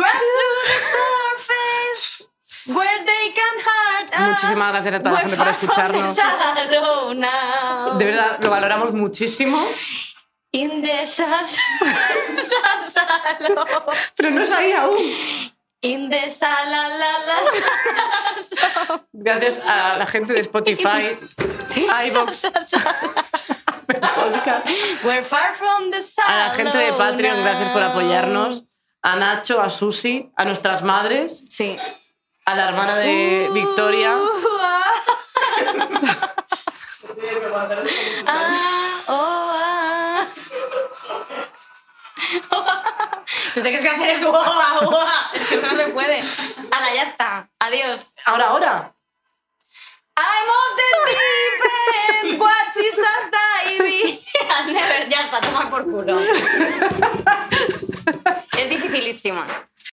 Through 0.00 0.62
the 0.70 0.78
surface 0.96 2.04
where 2.66 3.04
they 3.04 3.32
can 3.34 3.54
hurt 3.68 4.08
us. 4.14 4.28
Muchísimas 4.28 4.72
gracias 4.72 4.94
a 4.94 4.98
toda 5.00 5.12
la 5.12 5.20
gente 5.20 5.36
por 5.36 5.48
escucharnos. 5.48 6.16
De 7.98 8.04
verdad, 8.04 8.38
lo 8.42 8.50
valoramos 8.50 8.92
muchísimo. 8.92 9.66
In 10.52 10.82
the. 10.82 11.06
Pero 14.16 14.30
no 14.30 14.42
es 14.42 14.50
ahí 14.50 14.72
aún. 14.72 14.98
In 15.82 16.10
the 16.10 16.28
sala 16.28 16.88
la 16.88 17.18
la 17.26 19.02
Gracias 19.12 19.60
a 19.64 19.96
la 19.96 20.06
gente 20.06 20.32
de 20.34 20.40
Spotify, 20.40 21.16
iVoox, 22.06 22.44
We're 25.04 25.22
far 25.22 25.54
from 25.54 25.90
the 25.90 26.02
a 26.26 26.48
la 26.48 26.50
gente 26.50 26.76
de 26.76 26.92
Patreon, 26.92 27.42
gracias 27.42 27.70
por 27.70 27.82
apoyarnos. 27.82 28.64
A 29.02 29.16
Nacho, 29.16 29.60
a 29.60 29.70
Susi, 29.70 30.30
a 30.36 30.44
nuestras 30.44 30.82
madres, 30.82 31.44
Sí. 31.48 31.76
a 32.44 32.54
la 32.54 32.68
hermana 32.68 32.96
de 32.96 33.48
Victoria. 33.52 34.16
Uh, 34.16 34.20
ah, 38.26 39.00
oh, 39.08 39.52
ah. 39.54 40.26
Tú 43.54 43.62
tienes 43.62 43.80
que 43.80 43.88
hacer 43.88 44.10
eso. 44.16 44.32
Es 45.34 45.46
que 45.48 45.56
no 45.56 45.76
se 45.76 45.84
puede. 45.88 46.22
Hala, 46.70 46.94
ya 46.94 47.02
está. 47.02 47.48
Adiós. 47.58 48.12
Ahora, 48.24 48.46
ahora. 48.48 48.92
I'm 50.16 50.50
on 50.50 50.76
the 50.76 50.90
deep 51.12 51.64
end, 52.32 52.40
what 52.40 52.76
is 52.76 52.98
a 52.98 53.30
baby? 53.32 54.20
I'll 54.50 54.66
never, 54.72 55.08
ya 55.08 55.20
está, 55.22 55.40
tomar 55.40 55.70
por 55.70 55.84
culo. 55.84 56.16
es 58.60 58.68
dificilísima. 58.68 59.69